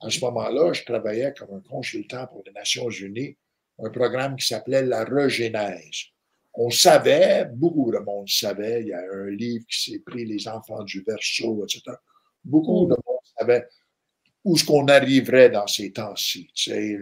À 0.00 0.10
ce 0.10 0.20
moment-là, 0.20 0.72
je 0.72 0.84
travaillais 0.84 1.32
comme 1.36 1.54
un 1.54 1.60
consultant 1.60 2.26
pour 2.26 2.42
les 2.46 2.52
Nations 2.52 2.90
Unies, 2.90 3.36
un 3.78 3.90
programme 3.90 4.36
qui 4.36 4.46
s'appelait 4.46 4.84
La 4.84 5.04
Regénèse. 5.04 6.10
On 6.54 6.70
savait, 6.70 7.46
beaucoup 7.52 7.90
de 7.90 7.98
monde 7.98 8.28
savait, 8.28 8.82
il 8.82 8.88
y 8.88 8.92
a 8.92 9.00
un 9.00 9.30
livre 9.30 9.64
qui 9.66 9.90
s'est 9.92 9.98
pris 10.00 10.24
Les 10.24 10.46
enfants 10.46 10.84
du 10.84 11.02
verso, 11.02 11.64
etc. 11.64 11.96
Beaucoup 12.44 12.84
de 12.86 12.96
monde 13.06 13.18
savait 13.38 13.66
où 14.44 14.54
est-ce 14.54 14.64
qu'on 14.64 14.86
arriverait 14.86 15.48
dans 15.48 15.66
ces 15.66 15.90
temps-ci. 15.92 16.50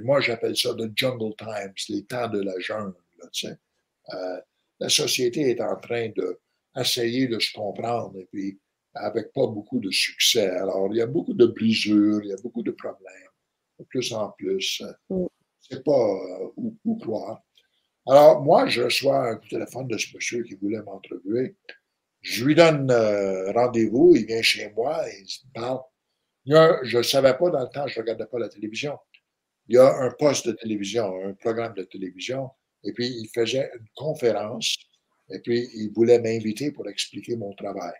Moi, 0.05 0.21
j'appelle 0.21 0.57
ça 0.57 0.75
the 0.75 0.91
jungle 0.95 1.35
times, 1.37 1.75
les 1.89 2.05
temps 2.05 2.29
de 2.29 2.41
la 2.41 2.59
jungle. 2.61 2.95
Euh, 4.15 4.41
la 4.79 4.89
société 4.89 5.51
est 5.51 5.61
en 5.61 5.77
train 5.77 6.09
d'essayer 6.75 7.29
de 7.29 7.39
se 7.39 7.53
comprendre 7.53 8.19
et 8.19 8.27
puis 8.31 8.59
avec 8.95 9.33
pas 9.33 9.47
beaucoup 9.47 9.81
de 9.81 9.91
succès. 9.91 10.49
Alors, 10.49 10.89
il 10.91 10.99
y 10.99 11.01
a 11.01 11.07
beaucoup 11.07 11.35
de 11.35 11.47
brisures, 11.47 12.21
il 12.23 12.29
y 12.29 12.33
a 12.33 12.43
beaucoup 12.43 12.63
de 12.63 12.73
problèmes, 12.73 13.33
de 13.79 13.85
plus 13.85 14.13
en 14.13 14.31
plus. 14.31 14.83
C'est 15.61 15.83
pas 15.85 15.93
euh, 15.93 16.49
où, 16.57 16.77
où, 16.85 16.97
croire. 16.99 17.41
Alors, 18.07 18.43
moi, 18.43 18.67
je 18.67 18.83
reçois 18.83 19.31
un 19.31 19.37
coup 19.37 19.45
de 19.45 19.51
téléphone 19.51 19.89
de 19.89 19.97
ce 19.97 20.15
monsieur 20.15 20.43
qui 20.43 20.57
voulait 20.57 20.83
m'entrevuer. 20.83 21.57
Je 22.21 22.45
lui 22.45 22.55
donne 22.55 22.91
euh, 22.91 23.53
rendez-vous, 23.53 24.15
il 24.17 24.27
vient 24.27 24.43
chez 24.43 24.71
moi 24.73 25.09
et 25.09 25.21
il 25.21 25.49
me 25.49 25.61
parle 25.61 25.81
je 26.45 26.99
ne 26.99 27.03
savais 27.03 27.37
pas 27.37 27.51
dans 27.51 27.61
le 27.61 27.69
temps, 27.69 27.87
je 27.87 27.99
ne 27.99 28.03
regardais 28.03 28.27
pas 28.27 28.39
la 28.39 28.49
télévision. 28.49 28.99
Il 29.69 29.77
y 29.77 29.79
a 29.79 29.95
un 29.95 30.11
poste 30.11 30.47
de 30.47 30.53
télévision, 30.53 31.13
un 31.25 31.35
programme 31.35 31.75
de 31.75 31.85
télévision, 31.85 32.51
et 32.85 32.93
puis 32.93 33.07
il 33.07 33.29
faisait 33.29 33.71
une 33.79 33.87
conférence, 33.95 34.77
et 35.31 35.39
puis 35.41 35.69
il 35.75 35.91
voulait 35.93 36.21
m'inviter 36.21 36.73
pour 36.73 36.89
expliquer 36.89 37.37
mon 37.37 37.53
travail. 37.55 37.95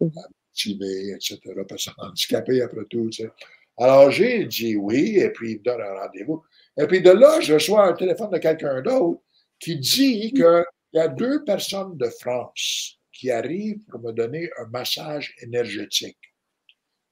Motivé, 0.00 1.12
etc. 1.12 1.40
Parce 1.68 1.86
que 1.86 1.90
handicapé 1.98 2.62
après 2.62 2.84
tout. 2.90 3.08
Tu 3.10 3.22
sais. 3.22 3.30
Alors 3.78 4.10
j'ai 4.10 4.44
dit 4.46 4.76
oui, 4.76 5.18
et 5.18 5.30
puis 5.30 5.52
il 5.52 5.58
me 5.58 5.62
donne 5.64 5.80
un 5.80 5.94
rendez-vous. 5.94 6.42
Et 6.78 6.86
puis 6.86 7.02
de 7.02 7.10
là, 7.10 7.40
je 7.40 7.54
reçois 7.54 7.88
un 7.88 7.92
téléphone 7.94 8.30
de 8.30 8.38
quelqu'un 8.38 8.80
d'autre 8.82 9.22
qui 9.58 9.78
dit 9.78 10.32
mmh. 10.32 10.36
qu'il 10.36 10.64
y 10.94 10.98
a 10.98 11.08
deux 11.08 11.44
personnes 11.44 11.96
de 11.96 12.08
France 12.08 12.98
qui 13.12 13.30
arrivent 13.30 13.84
pour 13.90 14.00
me 14.00 14.12
donner 14.12 14.50
un 14.58 14.66
massage 14.66 15.34
énergétique. 15.40 16.18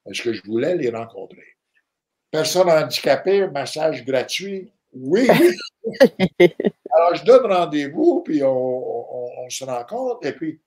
Est-ce 0.05 0.21
que 0.21 0.33
je 0.33 0.43
voulais 0.43 0.75
les 0.75 0.89
rencontrer? 0.89 1.55
Personne 2.29 2.69
handicapée, 2.69 3.47
massage 3.47 4.05
gratuit? 4.05 4.71
Oui. 4.93 5.27
Alors, 6.91 7.15
je 7.15 7.25
donne 7.25 7.45
rendez-vous, 7.45 8.21
puis 8.23 8.41
on, 8.43 9.49
se 9.49 9.63
rencontre, 9.63 10.25
et 10.25 10.33
puis 10.33 10.59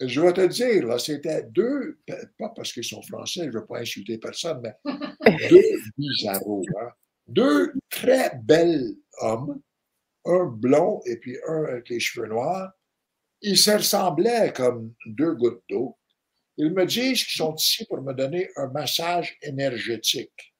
je 0.00 0.20
vais 0.20 0.32
te 0.32 0.46
dire, 0.46 0.86
là, 0.86 0.98
c'était 0.98 1.44
deux, 1.44 2.00
pas 2.38 2.52
parce 2.54 2.72
qu'ils 2.72 2.84
sont 2.84 3.02
français, 3.02 3.42
je 3.44 3.48
ne 3.48 3.52
veux 3.52 3.66
pas 3.66 3.78
insulter 3.78 4.18
personne, 4.18 4.60
mais 4.62 4.74
deux 5.50 5.62
bizarros, 5.96 6.62
hein? 6.80 6.88
deux 7.28 7.72
très 7.88 8.32
bels 8.42 8.94
hommes, 9.20 9.60
un 10.24 10.44
blond 10.46 11.00
et 11.06 11.16
puis 11.18 11.38
un 11.46 11.64
avec 11.64 11.88
les 11.88 12.00
cheveux 12.00 12.26
noirs. 12.26 12.72
Ils 13.42 13.58
se 13.58 13.70
ressemblaient 13.70 14.52
comme 14.52 14.92
deux 15.06 15.34
gouttes 15.34 15.62
d'eau. 15.68 15.96
Ils 16.56 16.72
me 16.72 16.84
disent 16.86 17.24
qu'ils 17.24 17.36
sont 17.36 17.54
ici 17.54 17.84
pour 17.86 18.00
me 18.00 18.12
donner 18.12 18.48
un 18.56 18.68
massage 18.68 19.36
énergétique 19.42 20.54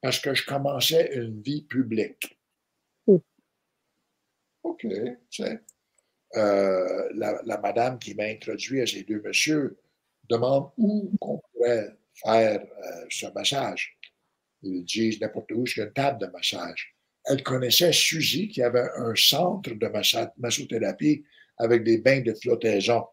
parce 0.00 0.18
que 0.18 0.34
je 0.34 0.44
commençais 0.46 1.14
une 1.14 1.40
vie 1.42 1.62
publique. 1.62 2.35
OK, 4.70 4.80
tu 4.80 5.18
sais. 5.30 5.60
Euh, 6.36 7.08
la, 7.14 7.58
madame 7.58 7.98
qui 7.98 8.14
m'a 8.14 8.24
introduit 8.24 8.82
à 8.82 8.86
ces 8.86 9.04
deux 9.04 9.22
messieurs 9.22 9.78
demande 10.28 10.70
où 10.76 11.10
on 11.20 11.38
pourrait 11.38 11.96
faire 12.14 12.60
euh, 12.60 13.06
ce 13.08 13.26
massage. 13.34 13.96
Ils 14.62 14.84
disent 14.84 15.20
n'importe 15.20 15.52
où, 15.52 15.64
a 15.64 15.80
une 15.80 15.92
table 15.92 16.20
de 16.20 16.26
massage. 16.26 16.94
Elle 17.24 17.42
connaissait 17.42 17.92
Suzy 17.92 18.48
qui 18.48 18.62
avait 18.62 18.88
un 18.96 19.14
centre 19.14 19.70
de 19.70 20.32
massothérapie 20.38 21.24
avec 21.58 21.84
des 21.84 21.98
bains 21.98 22.20
de 22.20 22.34
flottaison. 22.34 23.04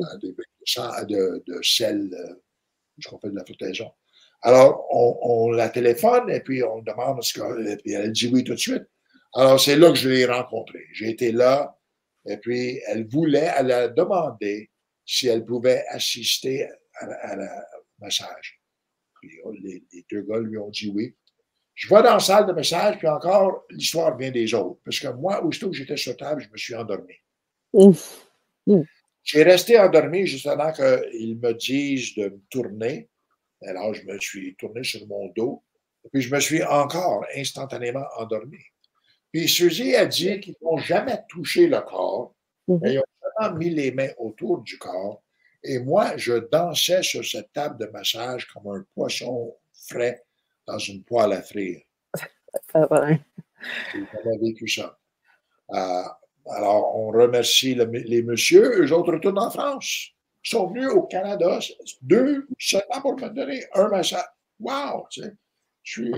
Euh, 0.00 0.04
des 0.22 0.32
bains 0.32 1.04
de, 1.04 1.42
de, 1.46 1.60
sel, 1.62 2.10
euh, 2.12 2.34
qu'on 3.08 3.18
fait 3.18 3.30
de 3.30 3.36
la 3.36 3.44
flottaison. 3.44 3.90
Alors, 4.42 4.86
on, 4.90 5.50
la 5.50 5.68
téléphone 5.68 6.30
et 6.30 6.40
puis 6.40 6.62
on 6.62 6.80
demande 6.82 7.22
ce 7.22 7.34
qu'elle 7.34 7.76
puis 7.78 7.92
elle 7.92 8.12
dit 8.12 8.30
oui 8.32 8.44
tout 8.44 8.54
de 8.54 8.58
suite. 8.58 8.84
Alors, 9.34 9.60
c'est 9.60 9.76
là 9.76 9.90
que 9.90 9.96
je 9.96 10.08
l'ai 10.08 10.26
rencontrée. 10.26 10.86
J'ai 10.92 11.10
été 11.10 11.32
là 11.32 11.78
et 12.28 12.36
puis 12.36 12.80
elle 12.86 13.06
voulait, 13.08 13.50
elle 13.56 13.72
a 13.72 13.88
demandé 13.88 14.70
si 15.04 15.28
elle 15.28 15.44
pouvait 15.44 15.84
assister 15.88 16.68
à, 16.94 17.36
la 17.36 17.66
massage. 17.98 18.60
Oh, 19.44 19.52
les, 19.52 19.82
deux 20.10 20.22
gars 20.22 20.38
lui 20.38 20.58
ont 20.58 20.70
dit 20.70 20.90
oui. 20.94 21.14
Je 21.74 21.88
vais 21.88 22.02
dans 22.02 22.14
la 22.14 22.20
salle 22.20 22.46
de 22.46 22.52
massage, 22.52 22.98
puis 22.98 23.06
encore, 23.06 23.64
l'histoire 23.70 24.16
vient 24.16 24.32
des 24.32 24.52
autres. 24.52 24.80
Parce 24.84 24.98
que 24.98 25.08
moi, 25.08 25.44
aussitôt 25.44 25.70
que 25.70 25.76
j'étais 25.76 25.96
sur 25.96 26.16
table, 26.16 26.42
je 26.42 26.48
me 26.50 26.56
suis 26.56 26.74
endormi. 26.74 27.14
Ouf. 27.72 28.26
J'ai 29.22 29.44
resté 29.44 29.78
endormi 29.78 30.26
justement 30.26 30.72
qu'ils 30.72 31.38
me 31.38 31.52
disent 31.52 32.14
de 32.16 32.30
me 32.30 32.40
tourner. 32.50 33.08
Alors, 33.62 33.94
je 33.94 34.04
me 34.06 34.18
suis 34.18 34.56
tourné 34.56 34.82
sur 34.82 35.06
mon 35.06 35.28
dos. 35.36 35.62
Et 36.04 36.08
puis, 36.08 36.20
je 36.20 36.34
me 36.34 36.40
suis 36.40 36.64
encore 36.64 37.24
instantanément 37.36 38.06
endormi. 38.16 38.58
Puis, 39.32 39.48
Suzy 39.48 39.94
a 39.94 40.06
dit 40.06 40.40
qu'ils 40.40 40.56
n'ont 40.62 40.78
jamais 40.78 41.20
touché 41.28 41.66
le 41.66 41.80
corps, 41.80 42.34
mhm. 42.66 42.78
mais 42.82 42.94
ils 42.94 42.98
ont 42.98 43.04
vraiment 43.36 43.56
mis 43.56 43.70
les 43.70 43.90
mains 43.90 44.10
autour 44.18 44.58
du 44.62 44.78
corps. 44.78 45.22
Et 45.62 45.78
moi, 45.78 46.16
je 46.16 46.34
dansais 46.50 47.02
sur 47.02 47.24
cette 47.24 47.52
table 47.52 47.78
de 47.78 47.90
massage 47.90 48.46
comme 48.46 48.68
un 48.68 48.84
poisson 48.94 49.54
frais 49.88 50.24
dans 50.66 50.78
une 50.78 51.02
poêle 51.02 51.32
à 51.32 51.42
frire. 51.42 51.80
J'ai 53.92 54.38
vécu 54.40 54.68
ça. 54.68 54.98
Euh, 55.72 56.02
alors, 56.50 56.96
on 56.96 57.08
remercie 57.08 57.74
les 57.74 58.22
messieurs. 58.22 58.84
Eux 58.84 58.92
autres 58.92 59.12
retournent 59.12 59.38
en 59.38 59.50
France. 59.50 60.08
Ils 60.44 60.50
sont 60.50 60.68
venus 60.68 60.88
au 60.88 61.02
Canada, 61.02 61.58
deux 62.02 62.46
seulement 62.58 63.00
pour 63.02 63.16
me 63.16 63.28
donner 63.28 63.64
un 63.74 63.88
massage. 63.88 64.24
Wow! 64.60 65.06
Tu 65.10 65.22
sais, 65.22 65.32
je 65.82 65.92
suis 65.92 66.12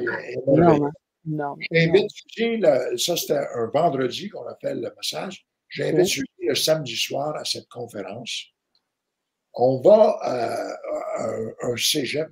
énorme. 0.47 0.91
Non, 1.25 1.57
J'invite 1.71 2.11
ça 2.99 3.17
c'était 3.17 3.37
un 3.37 3.67
vendredi 3.73 4.29
qu'on 4.31 4.47
appelle 4.47 4.81
le 4.81 4.93
massage. 4.97 5.47
J'invite 5.69 6.07
Suzy 6.07 6.27
le 6.41 6.55
samedi 6.55 6.97
soir 6.97 7.37
à 7.37 7.45
cette 7.45 7.69
conférence. 7.69 8.47
On 9.55 9.81
va 9.81 10.17
à 10.23 10.77
un, 11.63 11.77
cégep, 11.77 12.29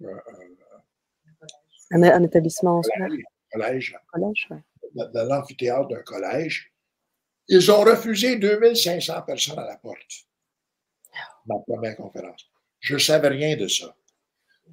un, 1.91 2.03
un, 2.03 2.23
établissement 2.23 2.83
scolaire. 2.83 3.09
Collège. 3.51 3.97
collège 4.13 4.49
Dans 4.95 5.29
l'amphithéâtre 5.29 5.89
d'un 5.89 6.03
collège. 6.03 6.73
Ils 7.49 7.71
ont 7.71 7.83
refusé 7.83 8.37
2500 8.37 9.23
personnes 9.23 9.59
à 9.59 9.67
la 9.67 9.77
porte. 9.79 10.27
Ma 11.47 11.59
première 11.67 11.97
conférence. 11.97 12.51
Je 12.81 12.95
ne 12.95 12.99
savais 12.99 13.29
rien 13.29 13.57
de 13.57 13.67
ça. 13.67 13.95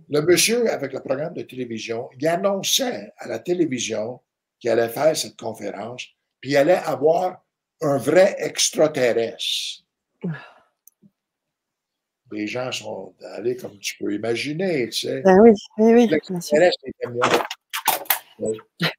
Le 0.09 0.21
monsieur, 0.21 0.71
avec 0.71 0.93
le 0.93 0.99
programme 0.99 1.33
de 1.33 1.41
télévision, 1.41 2.09
il 2.19 2.27
annonçait 2.27 3.13
à 3.17 3.27
la 3.27 3.39
télévision 3.39 4.21
qu'il 4.59 4.69
allait 4.69 4.89
faire 4.89 5.15
cette 5.17 5.37
conférence, 5.37 6.05
puis 6.41 6.51
il 6.51 6.57
allait 6.57 6.73
avoir 6.73 7.43
un 7.81 7.97
vrai 7.97 8.35
extraterrestre. 8.39 9.83
Les 12.31 12.47
gens 12.47 12.71
sont 12.71 13.13
allés 13.33 13.55
comme 13.55 13.77
tu 13.79 13.97
peux 13.97 14.13
imaginer, 14.13 14.89
tu 14.89 15.07
sais. 15.07 15.21
Ben 15.21 15.39
oui, 15.41 15.51
oui, 15.77 15.93
oui. 15.93 16.07
L'extraterrestre 16.07 16.79
moi. 17.09 17.27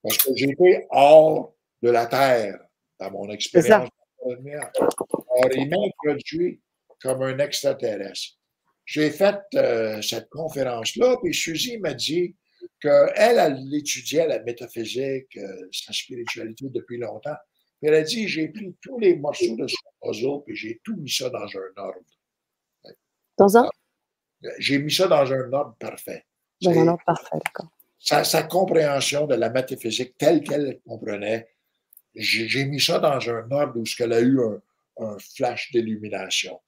Parce 0.02 0.16
que 0.18 0.30
j'étais 0.34 0.86
hors 0.90 1.52
de 1.82 1.90
la 1.90 2.06
Terre 2.06 2.58
dans 2.98 3.10
mon 3.10 3.30
expérience. 3.30 3.90
Alors, 4.24 5.52
il 5.54 5.68
m'a 5.68 5.76
introduit 5.86 6.60
comme 7.00 7.22
un 7.22 7.38
extraterrestre. 7.38 8.38
J'ai 8.86 9.10
fait 9.10 9.36
euh, 9.54 10.00
cette 10.00 10.30
conférence-là, 10.30 11.16
puis 11.22 11.34
Suzy 11.34 11.78
m'a 11.78 11.92
dit 11.92 12.34
qu'elle, 12.80 13.12
elle 13.16 13.74
étudiait 13.74 14.26
la 14.26 14.42
métaphysique, 14.42 15.36
euh, 15.36 15.68
sa 15.70 15.92
spiritualité 15.92 16.66
depuis 16.70 16.98
longtemps. 16.98 17.36
Puis 17.78 17.88
elle 17.88 17.94
a 17.94 18.02
dit 18.02 18.26
j'ai 18.26 18.48
pris 18.48 18.74
tous 18.80 18.98
les 18.98 19.16
morceaux 19.16 19.56
de 19.56 19.66
son 19.66 19.90
puzzle, 20.00 20.42
puis 20.46 20.56
j'ai 20.56 20.80
tout 20.82 20.96
mis 20.96 21.10
ça 21.10 21.28
dans 21.28 21.44
un 21.44 21.82
ordre. 21.82 22.00
Dans 23.36 23.58
un? 23.58 23.68
J'ai 24.58 24.78
mis 24.78 24.92
ça 24.92 25.08
dans 25.08 25.30
un 25.30 25.52
ordre 25.52 25.76
parfait. 25.78 26.24
Dans 26.62 26.70
un 26.70 26.88
ordre 26.88 27.04
parfait, 27.04 27.36
d'accord. 27.44 27.70
Sa, 27.98 28.24
sa, 28.24 28.44
compréhension 28.44 29.26
de 29.26 29.34
la 29.34 29.50
métaphysique 29.50 30.16
telle 30.16 30.42
qu'elle 30.42 30.80
comprenait 30.86 31.48
j'ai 32.16 32.64
mis 32.64 32.80
ça 32.80 32.98
dans 32.98 33.20
un 33.28 33.50
ordre 33.50 33.78
où 33.78 33.84
elle 33.98 34.12
a 34.12 34.20
eu 34.20 34.40
un, 34.98 35.18
flash 35.18 35.70
d'illumination. 35.72 36.58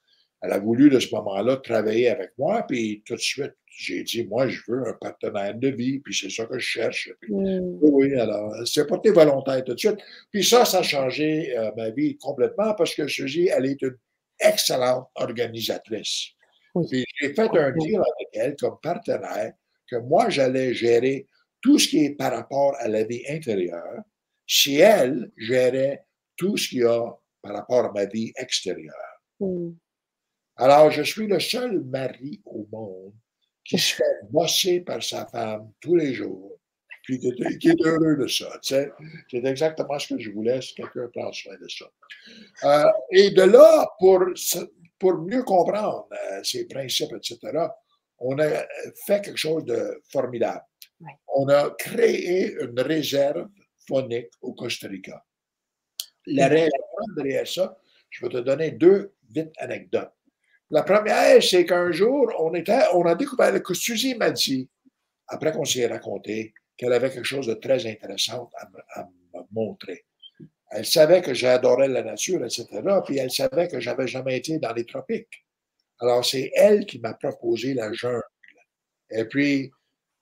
Elle 0.42 0.52
a 0.52 0.58
voulu, 0.58 0.88
de 0.88 1.00
ce 1.00 1.14
moment-là, 1.14 1.56
travailler 1.56 2.10
avec 2.10 2.30
moi, 2.38 2.64
puis 2.68 3.02
tout 3.04 3.14
de 3.14 3.20
suite, 3.20 3.54
j'ai 3.66 4.02
dit, 4.02 4.24
moi, 4.24 4.48
je 4.48 4.60
veux 4.68 4.88
un 4.88 4.92
partenaire 4.94 5.54
de 5.54 5.68
vie, 5.68 6.00
puis 6.00 6.14
c'est 6.14 6.30
ça 6.30 6.46
que 6.46 6.58
je 6.58 6.66
cherche. 6.66 7.10
Mm. 7.28 7.78
Oui, 7.80 8.14
alors, 8.14 8.52
c'est 8.66 8.86
pas 8.86 8.98
tes 8.98 9.10
volontaires 9.10 9.64
tout 9.64 9.74
de 9.74 9.78
suite. 9.78 9.98
Puis 10.30 10.44
ça, 10.44 10.64
ça 10.64 10.78
a 10.78 10.82
changé 10.82 11.56
euh, 11.56 11.70
ma 11.76 11.90
vie 11.90 12.16
complètement 12.16 12.74
parce 12.74 12.94
que 12.94 13.06
Suzy, 13.06 13.48
elle 13.48 13.66
est 13.66 13.82
une 13.82 13.96
excellente 14.40 15.08
organisatrice. 15.14 16.30
j'ai 16.90 17.04
fait 17.20 17.40
un 17.40 17.72
deal 17.72 17.96
avec 17.96 18.28
elle 18.32 18.56
comme 18.56 18.78
partenaire 18.82 19.52
que 19.90 19.96
moi, 19.96 20.28
j'allais 20.28 20.74
gérer 20.74 21.26
tout 21.60 21.78
ce 21.78 21.88
qui 21.88 22.04
est 22.04 22.10
par 22.14 22.32
rapport 22.32 22.76
à 22.78 22.88
la 22.88 23.04
vie 23.04 23.22
intérieure, 23.28 24.02
si 24.46 24.76
elle 24.76 25.30
gérait 25.36 26.04
tout 26.36 26.56
ce 26.56 26.68
qu'il 26.68 26.78
y 26.78 26.84
a 26.84 27.12
par 27.42 27.54
rapport 27.54 27.84
à 27.86 27.92
ma 27.92 28.04
vie 28.06 28.32
extérieure. 28.36 28.94
Hmm. 29.40 29.70
Alors, 30.58 30.90
je 30.90 31.02
suis 31.02 31.28
le 31.28 31.38
seul 31.38 31.80
mari 31.84 32.42
au 32.44 32.66
monde 32.70 33.14
qui 33.64 33.78
se 33.78 33.94
fait 33.94 34.20
bosser 34.28 34.80
par 34.80 35.02
sa 35.02 35.24
femme 35.26 35.70
tous 35.80 35.94
les 35.94 36.14
jours, 36.14 36.58
puis 37.04 37.20
qui 37.20 37.68
est, 37.68 37.86
heureux 37.86 38.16
de 38.16 38.26
ça. 38.26 38.58
C'est 38.60 38.90
exactement 39.32 39.98
ce 40.00 40.14
que 40.14 40.20
je 40.20 40.30
voulais 40.30 40.60
si 40.60 40.74
quelqu'un 40.74 41.08
prend 41.14 41.32
soin 41.32 41.54
de 41.60 41.68
ça. 41.68 41.86
Euh, 42.64 42.90
et 43.12 43.30
de 43.30 43.42
là, 43.42 43.86
pour, 44.00 44.24
pour 44.98 45.18
mieux 45.18 45.44
comprendre 45.44 46.08
euh, 46.12 46.42
ces 46.42 46.66
principes, 46.66 47.12
etc., 47.14 47.38
on 48.18 48.36
a 48.40 48.66
fait 49.06 49.20
quelque 49.22 49.36
chose 49.36 49.64
de 49.64 50.02
formidable. 50.10 50.64
On 51.36 51.48
a 51.48 51.70
créé 51.78 52.56
une 52.60 52.80
réserve 52.80 53.48
phonique 53.86 54.30
au 54.42 54.54
Costa 54.54 54.88
Rica. 54.88 55.24
La 56.26 56.48
raison 56.48 56.70
derrière 57.16 57.46
ça, 57.46 57.78
je 58.10 58.26
vais 58.26 58.32
te 58.32 58.38
donner 58.38 58.72
deux 58.72 59.14
vite 59.30 59.52
anecdotes. 59.58 60.17
La 60.70 60.82
première, 60.82 61.42
c'est 61.42 61.64
qu'un 61.64 61.90
jour, 61.92 62.30
on, 62.38 62.52
a 63.06 63.14
découvert 63.14 63.62
que 63.62 63.72
Suzy 63.72 64.14
m'a 64.14 64.30
dit, 64.30 64.68
après 65.26 65.52
qu'on 65.52 65.64
s'y 65.64 65.84
raconté, 65.86 66.52
qu'elle 66.76 66.92
avait 66.92 67.10
quelque 67.10 67.24
chose 67.24 67.46
de 67.46 67.54
très 67.54 67.86
intéressant 67.86 68.50
à, 68.94 69.02
me 69.04 69.40
montrer. 69.50 70.04
Elle 70.70 70.84
savait 70.84 71.22
que 71.22 71.32
j'adorais 71.32 71.88
la 71.88 72.02
nature, 72.02 72.44
etc. 72.44 72.66
Puis 73.06 73.16
elle 73.16 73.30
savait 73.30 73.68
que 73.68 73.80
j'avais 73.80 74.06
jamais 74.06 74.36
été 74.36 74.58
dans 74.58 74.74
les 74.74 74.84
tropiques. 74.84 75.46
Alors, 76.00 76.24
c'est 76.24 76.50
elle 76.54 76.84
qui 76.84 76.98
m'a 77.00 77.14
proposé 77.14 77.72
la 77.72 77.90
jungle. 77.92 78.22
Et 79.10 79.24
puis, 79.24 79.70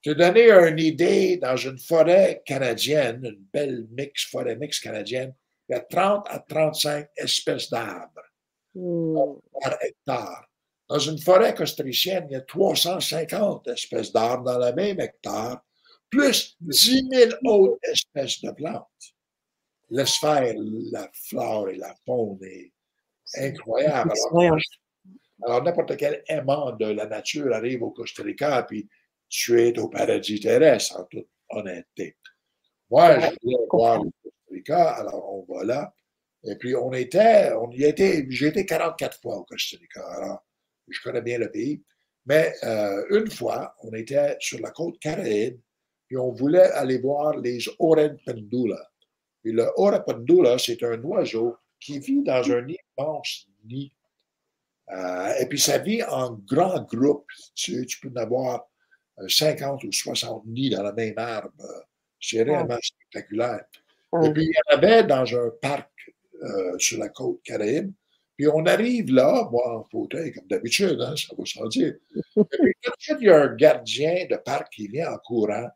te 0.01 0.11
donner 0.11 0.49
une 0.49 0.79
idée, 0.79 1.37
dans 1.37 1.57
une 1.57 1.77
forêt 1.77 2.41
canadienne, 2.45 3.19
une 3.25 3.45
belle 3.53 3.85
mix, 3.91 4.25
forêt 4.25 4.55
mix 4.55 4.79
canadienne, 4.79 5.33
il 5.67 5.73
y 5.73 5.75
a 5.75 5.81
30 5.81 6.27
à 6.29 6.39
35 6.39 7.09
espèces 7.17 7.69
d'arbres 7.69 8.26
par 9.61 9.77
hectare. 9.81 10.47
Dans 10.87 10.99
une 10.99 11.19
forêt 11.19 11.53
costricienne, 11.53 12.27
il 12.29 12.33
y 12.33 12.35
a 12.35 12.41
350 12.41 13.67
espèces 13.67 14.11
d'arbres 14.13 14.45
dans 14.45 14.57
la 14.57 14.71
même 14.71 14.99
hectare, 14.99 15.61
plus 16.09 16.55
10 16.61 17.09
000 17.11 17.31
autres 17.45 17.79
espèces 17.83 18.41
de 18.41 18.51
plantes. 18.51 18.87
La 19.89 20.05
sphère, 20.05 20.53
la 20.91 21.09
flore 21.13 21.69
et 21.69 21.75
la 21.75 21.93
faune 22.05 22.39
est 22.43 22.71
incroyable. 23.35 24.13
Alors, 25.43 25.63
n'importe 25.63 25.97
quel 25.97 26.23
aimant 26.27 26.71
de 26.71 26.85
la 26.85 27.05
nature 27.05 27.53
arrive 27.53 27.83
au 27.83 27.91
Costa 27.91 28.23
Rica, 28.23 28.63
puis 28.63 28.87
tu 29.29 29.61
es 29.61 29.77
au 29.77 29.89
paradis 29.89 30.39
terrestre, 30.39 30.99
en 30.99 31.03
toute 31.03 31.27
honnêteté. 31.49 32.17
Moi, 32.89 33.19
je 33.19 33.27
voulais 33.43 33.67
voir 33.69 34.03
le 34.03 34.09
Costa 34.23 34.37
Rica, 34.51 34.89
alors 34.95 35.33
on 35.33 35.53
va 35.53 35.63
là. 35.63 35.93
Et 36.43 36.55
puis, 36.55 36.75
on 36.75 36.93
était, 36.93 37.51
on 37.53 37.69
y 37.71 37.83
était, 37.83 38.25
j'ai 38.29 38.47
été 38.47 38.65
44 38.65 39.19
fois 39.21 39.37
au 39.37 39.43
Costa 39.43 39.77
Rica, 39.79 40.05
alors 40.05 40.45
je 40.87 41.01
connais 41.01 41.21
bien 41.21 41.37
le 41.37 41.51
pays. 41.51 41.83
Mais 42.25 42.53
euh, 42.63 43.05
une 43.09 43.29
fois, 43.29 43.75
on 43.83 43.93
était 43.93 44.35
sur 44.39 44.59
la 44.59 44.71
côte 44.71 44.99
caraïbe, 44.99 45.59
puis 46.07 46.17
on 46.17 46.31
voulait 46.31 46.71
aller 46.71 46.99
voir 46.99 47.37
les 47.37 47.59
Oren 47.79 48.17
Pendula. 48.25 48.89
Puis 49.41 49.53
le 49.53 49.69
Oren 49.77 50.03
Pendula, 50.05 50.57
c'est 50.57 50.81
un 50.83 51.01
oiseau 51.03 51.55
qui 51.79 51.99
vit 51.99 52.23
dans 52.23 52.49
un 52.51 52.67
immense 52.67 53.47
nid. 53.65 53.93
Euh, 54.89 55.33
et 55.39 55.45
puis 55.47 55.59
ça 55.59 55.77
vit 55.77 56.03
en 56.03 56.33
grand 56.33 56.81
groupe. 56.83 57.27
Tu, 57.55 57.85
tu 57.85 57.99
peux 57.99 58.09
en 58.09 58.21
avoir 58.21 58.67
50 59.27 59.83
ou 59.83 59.91
60 59.91 60.45
nids 60.45 60.69
dans 60.71 60.83
la 60.83 60.93
même 60.93 61.17
arbre. 61.17 61.51
C'est 62.19 62.43
réellement 62.43 62.77
spectaculaire. 62.81 63.65
Et 64.23 64.31
puis, 64.31 64.45
il 64.45 64.49
y 64.49 64.73
en 64.73 64.77
avait 64.77 65.03
dans 65.03 65.25
un 65.35 65.51
parc 65.61 66.11
euh, 66.43 66.77
sur 66.79 66.99
la 66.99 67.09
côte 67.09 67.41
caraïbe. 67.43 67.91
Puis 68.37 68.47
on 68.47 68.65
arrive 68.65 69.11
là, 69.11 69.47
moi 69.51 69.79
en 69.79 69.83
fauteuil, 69.85 70.31
comme 70.31 70.47
d'habitude, 70.47 71.01
hein, 71.01 71.15
ça 71.15 71.33
va 71.35 71.43
sans 71.45 71.67
dire. 71.67 71.95
Puis 72.13 72.73
tout 72.81 72.91
de 72.91 72.99
suite, 72.99 73.17
il 73.19 73.27
y 73.27 73.29
a 73.29 73.41
un 73.41 73.55
gardien 73.55 74.27
de 74.29 74.35
parc 74.35 74.71
qui 74.73 74.87
vient 74.87 75.11
en 75.11 75.17
courant. 75.17 75.69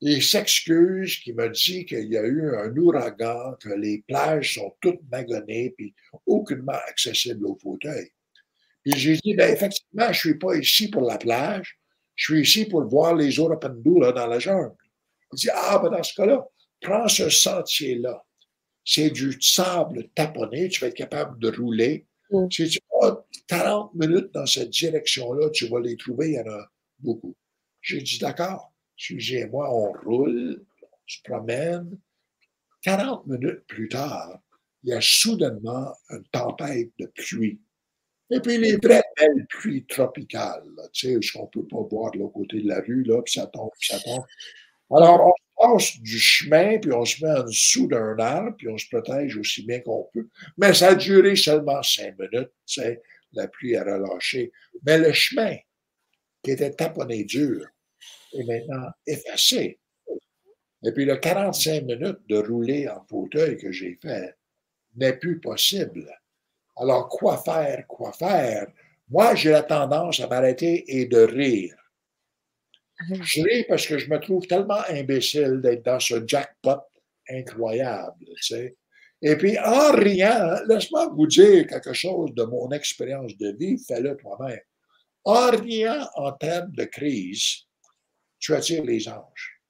Il 0.00 0.22
s'excuse, 0.22 1.18
qui 1.18 1.32
me 1.32 1.48
dit 1.50 1.84
qu'il 1.84 2.08
y 2.08 2.16
a 2.16 2.22
eu 2.22 2.56
un 2.56 2.74
ouragan, 2.76 3.54
que 3.60 3.70
les 3.70 4.04
plages 4.06 4.54
sont 4.54 4.74
toutes 4.80 5.00
magonnées, 5.10 5.74
puis 5.76 5.94
aucunement 6.24 6.78
accessibles 6.88 7.46
au 7.46 7.58
fauteuil. 7.60 8.10
Puis 8.84 8.98
j'ai 8.98 9.16
dit, 9.16 9.34
ben 9.34 9.52
effectivement, 9.52 10.04
je 10.04 10.08
ne 10.28 10.32
suis 10.32 10.38
pas 10.38 10.54
ici 10.54 10.88
pour 10.88 11.02
la 11.02 11.18
plage, 11.18 11.78
je 12.14 12.32
suis 12.32 12.42
ici 12.42 12.64
pour 12.64 12.84
voir 12.88 13.14
les 13.14 13.38
Orapandou 13.38 14.00
dans 14.00 14.26
la 14.26 14.38
jungle. 14.38 14.74
Il 15.32 15.36
dit, 15.36 15.50
ah, 15.52 15.78
ben 15.82 15.90
dans 15.90 16.02
ce 16.02 16.14
cas-là, 16.14 16.46
prends 16.80 17.08
ce 17.08 17.28
sentier-là. 17.28 18.24
C'est 18.90 19.10
du 19.10 19.36
sable 19.38 20.08
taponné, 20.14 20.70
tu 20.70 20.80
vas 20.80 20.86
être 20.86 20.94
capable 20.94 21.38
de 21.40 21.54
rouler. 21.54 22.06
Mm. 22.30 22.46
Si 22.50 22.68
tu 22.70 22.78
vas 22.90 23.22
40 23.46 23.94
minutes 23.94 24.32
dans 24.32 24.46
cette 24.46 24.70
direction-là, 24.70 25.50
tu 25.50 25.68
vas 25.68 25.78
les 25.78 25.94
trouver, 25.98 26.30
il 26.30 26.34
y 26.36 26.40
en 26.40 26.50
a 26.50 26.70
beaucoup. 26.98 27.36
J'ai 27.82 28.00
dit, 28.00 28.18
d'accord. 28.18 28.72
Suzy 28.96 29.36
et 29.36 29.46
moi, 29.46 29.68
on 29.70 29.92
roule, 29.92 30.64
on 30.82 30.86
se 31.06 31.18
promène. 31.22 31.98
40 32.80 33.26
minutes 33.26 33.66
plus 33.66 33.90
tard, 33.90 34.40
il 34.82 34.88
y 34.88 34.92
a 34.94 35.00
soudainement 35.02 35.92
une 36.08 36.24
tempête 36.32 36.90
de 36.98 37.12
pluie. 37.14 37.60
Et 38.30 38.40
puis 38.40 38.56
les 38.56 38.78
vraies 38.78 39.04
belles 39.18 39.46
pluies 39.50 39.84
tropicales, 39.84 40.64
tu 40.94 41.08
sais, 41.08 41.18
ce 41.20 41.36
qu'on 41.36 41.44
ne 41.44 41.48
peut 41.48 41.66
pas 41.66 41.82
voir 41.90 42.12
de 42.12 42.20
l'autre 42.20 42.32
côté 42.32 42.62
de 42.62 42.68
la 42.68 42.80
rue, 42.80 43.02
là, 43.02 43.20
puis 43.20 43.34
ça 43.34 43.46
tombe, 43.48 43.70
puis 43.78 43.88
ça 43.88 44.00
tombe. 44.00 44.24
Alors, 44.96 45.26
on 45.26 45.32
passe 45.58 46.00
du 46.00 46.18
chemin, 46.18 46.78
puis 46.78 46.92
on 46.92 47.04
se 47.04 47.24
met 47.24 47.32
en 47.32 47.44
dessous 47.44 47.86
d'un 47.86 48.18
arbre, 48.18 48.56
puis 48.56 48.68
on 48.68 48.78
se 48.78 48.86
protège 48.88 49.36
aussi 49.36 49.64
bien 49.64 49.80
qu'on 49.80 50.08
peut. 50.12 50.28
Mais 50.56 50.74
ça 50.74 50.88
a 50.88 50.94
duré 50.94 51.36
seulement 51.36 51.82
cinq 51.82 52.18
minutes, 52.18 52.52
tu 52.66 52.80
sais, 52.80 53.02
la 53.32 53.48
pluie 53.48 53.76
a 53.76 53.84
relâché. 53.84 54.52
Mais 54.84 54.98
le 54.98 55.12
chemin, 55.12 55.56
qui 56.42 56.52
était 56.52 56.70
taponné 56.70 57.24
dur, 57.24 57.66
est 58.32 58.44
maintenant 58.44 58.88
effacé. 59.06 59.78
Et 60.84 60.92
puis 60.92 61.04
le 61.04 61.16
45 61.16 61.82
minutes 61.82 62.20
de 62.28 62.38
rouler 62.38 62.88
en 62.88 63.04
fauteuil 63.08 63.56
que 63.56 63.72
j'ai 63.72 63.98
fait 64.00 64.36
n'est 64.96 65.16
plus 65.16 65.40
possible. 65.40 66.08
Alors, 66.76 67.08
quoi 67.08 67.38
faire, 67.38 67.86
quoi 67.88 68.12
faire? 68.12 68.68
Moi, 69.08 69.34
j'ai 69.34 69.50
la 69.50 69.62
tendance 69.62 70.20
à 70.20 70.28
m'arrêter 70.28 70.84
et 70.86 71.06
de 71.06 71.18
rire. 71.18 71.74
Je 73.00 73.42
ris 73.42 73.64
parce 73.68 73.86
que 73.86 73.98
je 73.98 74.10
me 74.10 74.18
trouve 74.18 74.46
tellement 74.46 74.82
imbécile 74.88 75.60
d'être 75.62 75.84
dans 75.84 76.00
ce 76.00 76.26
jackpot 76.26 76.80
incroyable, 77.28 78.24
tu 78.36 78.42
sais. 78.42 78.76
Et 79.20 79.36
puis, 79.36 79.58
en 79.58 79.92
riant, 79.92 80.56
laisse-moi 80.68 81.08
vous 81.08 81.26
dire 81.26 81.66
quelque 81.66 81.92
chose 81.92 82.32
de 82.34 82.44
mon 82.44 82.70
expérience 82.70 83.36
de 83.36 83.56
vie, 83.58 83.76
fais-le 83.86 84.16
toi-même. 84.16 84.60
En 85.24 85.50
riant 85.50 86.08
en 86.14 86.32
termes 86.32 86.72
de 86.72 86.84
crise, 86.84 87.64
tu 88.38 88.54
attires 88.54 88.84
les 88.84 89.08
anges. 89.08 89.60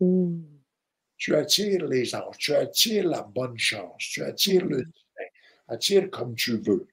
Mm. 0.00 0.40
Tu 1.18 1.34
attires 1.34 1.86
les 1.86 2.14
anges, 2.14 2.36
tu 2.38 2.54
attires 2.54 3.08
la 3.08 3.22
bonne 3.22 3.58
chance, 3.58 3.98
tu 3.98 4.22
attires 4.22 4.64
le 4.64 4.84
attire 5.68 6.10
comme 6.10 6.34
tu 6.34 6.58
veux. 6.58 6.86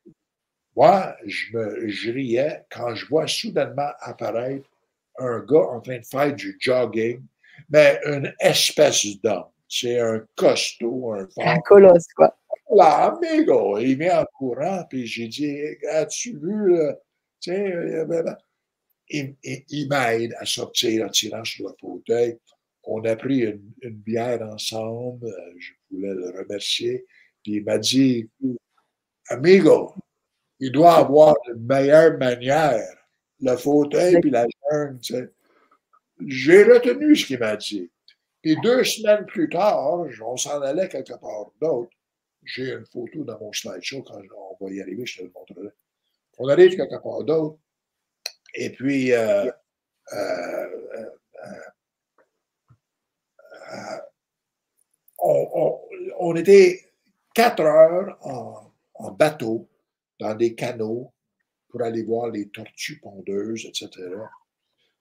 Moi, 0.76 1.15
je, 1.26 1.56
me, 1.56 1.88
je 1.88 2.11
riais 2.11 2.65
quand 2.72 2.95
je 2.95 3.06
vois 3.06 3.28
soudainement 3.28 3.91
apparaître 3.99 4.68
un 5.18 5.40
gars 5.40 5.68
en 5.72 5.81
train 5.81 5.99
de 5.99 6.06
faire 6.06 6.34
du 6.34 6.57
jogging, 6.60 7.22
mais 7.69 7.99
une 8.06 8.34
espèce 8.40 9.06
d'homme. 9.22 9.45
C'est 9.68 9.99
un 9.99 10.23
costaud, 10.35 11.14
un 11.14 11.27
Un 11.38 11.60
colosse, 11.60 12.07
quoi. 12.15 12.35
Là, 12.76 13.14
amigo, 13.14 13.77
il 13.77 13.98
vient 13.98 14.22
en 14.22 14.26
courant, 14.38 14.84
puis 14.90 15.06
j'ai 15.06 15.27
dit, 15.27 15.57
as-tu 15.91 16.38
vu, 16.40 16.77
ben, 17.48 18.06
ben. 18.07 18.38
il, 19.10 19.35
il, 19.44 19.90
m'aide 19.90 20.34
à 20.40 20.45
sortir 20.45 21.06
en 21.06 21.10
tirant 21.10 21.44
sur 21.44 21.68
le 21.68 21.76
fauteuil. 21.80 22.38
On 22.84 23.03
a 23.06 23.15
pris 23.15 23.40
une, 23.40 23.73
une 23.81 23.95
bière 23.95 24.41
ensemble, 24.41 25.27
euh, 25.27 25.53
je 25.57 25.72
voulais 25.91 26.14
le 26.14 26.34
remercier. 26.40 27.06
Puis 27.44 27.53
il 27.53 27.64
m'a 27.64 27.77
dit, 27.77 28.30
amigo, 29.30 29.94
il 30.60 30.72
doit 30.72 30.95
avoir 30.95 31.35
une 31.53 31.65
meilleure 31.65 32.18
manière, 32.18 32.95
le 33.40 33.56
fauteuil 33.56 34.19
puis 34.19 34.30
la 34.30 34.45
J'ai 36.26 36.64
retenu 36.64 37.16
ce 37.16 37.26
qu'il 37.26 37.40
m'a 37.40 37.56
dit. 37.56 37.91
Puis 38.41 38.58
deux 38.62 38.84
semaines 38.84 39.26
plus 39.26 39.50
tard, 39.50 40.06
on 40.26 40.38
s'en 40.38 40.62
allait 40.62 40.90
quelque 40.90 41.14
part 41.14 41.52
d'autre. 41.62 41.91
J'ai 42.44 42.74
une 42.74 42.86
photo 42.86 43.24
dans 43.24 43.40
mon 43.40 43.54
slideshow 43.54 44.04
quand 44.04 44.20
on 44.60 44.66
va 44.66 44.82
arriver, 44.82 45.06
je 45.06 45.20
te 45.20 45.24
le 45.24 45.32
montrerai. 45.34 45.70
On 46.38 46.50
arrive 46.50 46.76
quelque 46.76 47.02
part 47.02 47.24
d'autre. 47.24 47.58
Et 48.54 48.70
puis, 48.72 49.14
euh, 49.14 49.50
euh, 50.14 50.68
euh, 53.74 53.98
on, 56.20 56.36
était 56.36 56.82
quatre 57.34 57.62
heures 57.62 58.18
en, 58.22 58.74
en 58.95 59.12
bateau 59.12 59.70
dans 60.20 60.36
des 60.36 60.54
canaux 60.54 61.14
pour 61.70 61.82
aller 61.82 62.04
voir 62.04 62.30
les 62.30 62.50
tortues 62.50 63.00
pondeuses, 63.00 63.66
etc. 63.66 63.90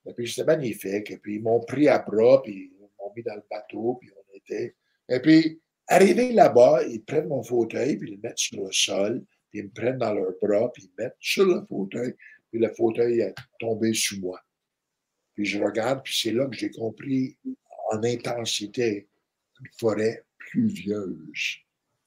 Et 0.06 0.12
puis 0.14 0.28
c'était 0.28 0.44
magnifique. 0.44 1.10
Et 1.10 1.18
puis 1.18 1.36
ils 1.36 1.42
m'ont 1.42 1.60
pris 1.60 1.88
à 1.88 1.98
bras, 1.98 2.42
puis 2.42 2.72
ils 2.72 2.86
m'ont 2.98 3.12
mis 3.14 3.22
dans 3.22 3.34
le 3.34 3.44
bateau, 3.50 3.98
puis 4.00 4.10
on 4.16 4.36
était. 4.36 4.74
Et 5.08 5.20
puis, 5.20 5.60
arrivé 5.88 6.32
là-bas, 6.32 6.84
ils 6.88 7.02
prennent 7.02 7.28
mon 7.28 7.42
fauteuil, 7.42 7.96
puis 7.96 8.10
ils 8.10 8.14
le 8.16 8.20
mettent 8.22 8.38
sur 8.38 8.64
le 8.64 8.72
sol, 8.72 9.24
puis 9.50 9.60
ils 9.60 9.64
me 9.64 9.70
prennent 9.70 9.98
dans 9.98 10.14
leurs 10.14 10.34
bras, 10.40 10.70
puis 10.72 10.84
ils 10.84 10.90
me 10.96 11.04
mettent 11.04 11.16
sur 11.20 11.44
le 11.44 11.64
fauteuil, 11.66 12.14
puis 12.50 12.60
le 12.60 12.72
fauteuil 12.72 13.20
est 13.20 13.34
tombé 13.58 13.92
sous 13.94 14.20
moi. 14.20 14.40
Puis 15.34 15.44
je 15.46 15.62
regarde, 15.62 16.02
puis 16.02 16.14
c'est 16.16 16.32
là 16.32 16.46
que 16.46 16.56
j'ai 16.56 16.70
compris 16.70 17.36
en 17.90 18.02
intensité 18.02 19.08
une 19.60 19.68
forêt 19.78 20.24
pluvieuse. 20.38 21.58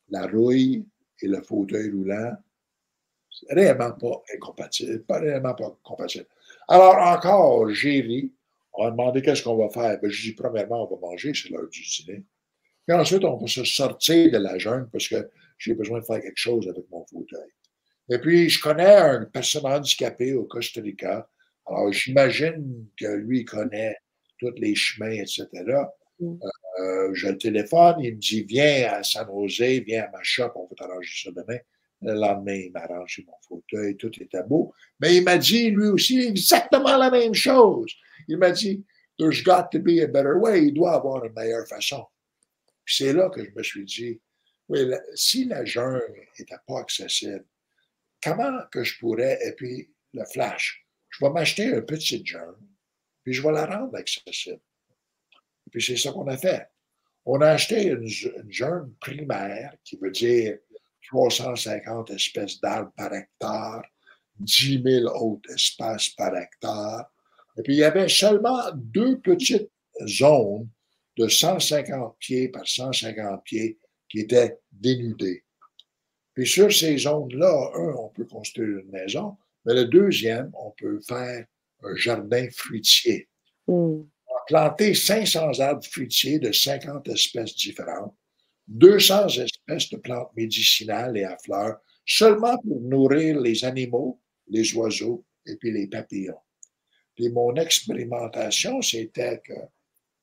La 0.10 0.28
rouille 0.28 0.86
et 1.22 1.28
le 1.28 1.42
fauteuil 1.42 1.90
roulant, 1.90 2.34
c'est 3.32 3.54
réellement 3.54 3.92
pas 3.92 4.24
incompatible, 4.36 5.04
pas 5.04 5.20
réellement 5.20 5.54
pas 5.54 5.78
compatible. 5.84 6.28
Alors 6.68 6.98
encore, 6.98 7.70
j'ai 7.70 8.02
ri. 8.02 8.34
On 8.74 8.86
m'a 8.86 8.92
demandé 8.92 9.22
qu'est-ce 9.22 9.44
qu'on 9.44 9.58
va 9.58 9.70
faire. 9.70 10.00
Ben, 10.02 10.10
je 10.10 10.22
dis, 10.22 10.34
premièrement, 10.34 10.90
on 10.90 10.96
va 10.96 11.10
manger, 11.10 11.32
c'est 11.34 11.50
l'heure 11.50 11.70
du 11.70 11.82
dîner. 11.82 12.24
Puis 12.88 12.96
ensuite, 12.96 13.24
on 13.24 13.38
va 13.38 13.48
se 13.48 13.64
sortir 13.64 14.32
de 14.32 14.38
la 14.38 14.58
jungle 14.58 14.90
parce 14.92 15.08
que 15.08 15.30
j'ai 15.58 15.74
besoin 15.74 16.00
de 16.00 16.06
faire 16.06 16.22
quelque 16.22 16.38
chose 16.38 16.68
avec 16.68 16.90
mon 16.92 17.06
fauteuil. 17.06 17.50
Et 18.10 18.20
puis, 18.20 18.50
je 18.50 18.62
connais 18.62 18.96
un 18.96 19.26
personne 19.26 19.66
handicapé 19.66 20.34
au 20.34 20.44
Costa 20.44 20.82
Rica. 20.82 21.28
Alors, 21.66 21.92
j'imagine 21.92 22.88
que 23.00 23.08
lui, 23.08 23.40
il 23.40 23.46
connaît 23.46 23.96
tous 24.38 24.54
les 24.58 24.76
chemins, 24.76 25.12
etc. 25.12 25.48
Mm. 26.20 26.36
Euh, 26.80 27.10
je 27.14 27.30
le 27.30 27.38
téléphone, 27.38 27.96
il 28.00 28.16
me 28.16 28.20
dit 28.20 28.44
Viens 28.44 28.94
à 28.94 29.04
San 29.04 29.28
Jose, 29.28 29.82
viens 29.86 30.04
à 30.04 30.10
ma 30.12 30.24
shop, 30.24 30.52
on 30.56 30.68
va 30.68 30.76
t'arranger 30.78 31.24
ça 31.24 31.32
demain. 31.32 31.60
Le 32.02 32.14
lendemain, 32.14 32.56
il 32.56 32.72
m'a 32.72 32.82
arrangé 32.82 33.26
mon 33.26 33.34
fauteuil, 33.48 33.96
tout 33.96 34.12
était 34.22 34.44
beau. 34.44 34.74
Mais 35.00 35.16
il 35.16 35.24
m'a 35.24 35.38
dit, 35.38 35.72
lui 35.72 35.88
aussi, 35.88 36.20
exactement 36.20 36.98
la 36.98 37.10
même 37.10 37.34
chose. 37.34 37.94
Il 38.28 38.38
m'a 38.38 38.52
dit 38.52 38.86
There's 39.18 39.42
got 39.44 39.72
to 39.72 39.80
be 39.80 40.02
a 40.02 40.08
better 40.08 40.38
way. 40.38 40.68
Il 40.68 40.74
doit 40.74 40.94
avoir 40.94 41.24
une 41.24 41.34
meilleure 41.34 41.68
façon. 41.68 42.06
Puis 42.84 42.96
c'est 42.98 43.14
là 43.14 43.30
que 43.30 43.44
je 43.44 43.52
me 43.56 43.64
suis 43.64 43.86
dit 43.86 44.22
Oui, 44.68 44.80
si 45.16 45.46
la 45.46 45.64
jungle 45.64 46.04
n'était 46.38 46.56
pas 46.68 46.80
accessible, 46.82 47.46
comment 48.22 48.60
que 48.72 48.84
je 48.84 49.00
pourrais, 49.00 49.40
et 49.46 49.54
puis 49.54 49.90
le 50.14 50.26
flash, 50.26 50.86
je 51.10 51.24
vais 51.24 51.32
m'acheter 51.32 51.74
un 51.74 51.82
petit 51.82 52.26
jungle, 52.26 52.58
puis 53.24 53.34
je 53.34 53.42
vais 53.42 53.54
la 53.54 53.66
rendre 53.66 53.96
accessible. 53.96 54.62
Et 55.68 55.70
puis 55.72 55.82
c'est 55.82 55.98
ça 55.98 56.12
qu'on 56.12 56.28
a 56.28 56.38
fait. 56.38 56.68
On 57.26 57.42
a 57.42 57.50
acheté 57.50 57.88
une, 57.88 58.08
une 58.08 58.52
jungle 58.52 58.92
primaire, 59.00 59.76
qui 59.84 59.98
veut 59.98 60.12
dire 60.12 60.60
350 61.08 62.12
espèces 62.12 62.60
d'arbres 62.60 62.92
par 62.96 63.14
hectare, 63.14 63.84
10 64.40 64.82
000 64.84 65.06
autres 65.06 65.52
espaces 65.52 66.10
par 66.10 66.36
hectare. 66.36 67.10
Et 67.58 67.62
puis 67.62 67.74
il 67.76 67.80
y 67.80 67.84
avait 67.84 68.10
seulement 68.10 68.60
deux 68.74 69.20
petites 69.20 69.72
zones 70.08 70.70
de 71.18 71.28
150 71.28 72.18
pieds 72.20 72.50
par 72.50 72.68
150 72.68 73.44
pieds 73.44 73.80
qui 74.10 74.20
étaient 74.20 74.58
dénudées. 74.72 75.44
Puis 76.34 76.48
sur 76.48 76.72
ces 76.72 76.98
zones-là, 76.98 77.72
un, 77.76 77.94
on 77.98 78.10
peut 78.10 78.26
construire 78.26 78.80
une 78.80 78.92
maison, 78.92 79.38
mais 79.66 79.74
le 79.74 79.86
deuxième, 79.86 80.52
on 80.54 80.72
peut 80.72 81.00
faire 81.08 81.46
un 81.84 81.96
jardin 81.96 82.48
fruitier. 82.52 83.30
Mm. 83.68 83.74
On 83.74 84.08
a 84.38 84.46
planté 84.48 84.94
500 84.94 85.60
arbres 85.60 85.86
fruitiers 85.86 86.40
de 86.40 86.52
50 86.52 87.08
espèces 87.08 87.56
différentes, 87.56 88.16
200 88.68 89.28
espèces 89.28 89.90
de 89.90 89.98
plantes 89.98 90.32
médicinales 90.36 91.18
et 91.18 91.24
à 91.24 91.38
fleurs, 91.44 91.78
seulement 92.06 92.58
pour 92.60 92.82
nourrir 92.82 93.40
les 93.40 93.64
animaux, 93.64 94.20
les 94.48 94.74
oiseaux 94.76 95.24
et 95.46 95.56
puis 95.56 95.72
les 95.72 95.88
papillons. 95.88 96.40
Et 97.18 97.30
mon 97.30 97.56
expérimentation, 97.56 98.82
c'était 98.82 99.42
que 99.44 99.54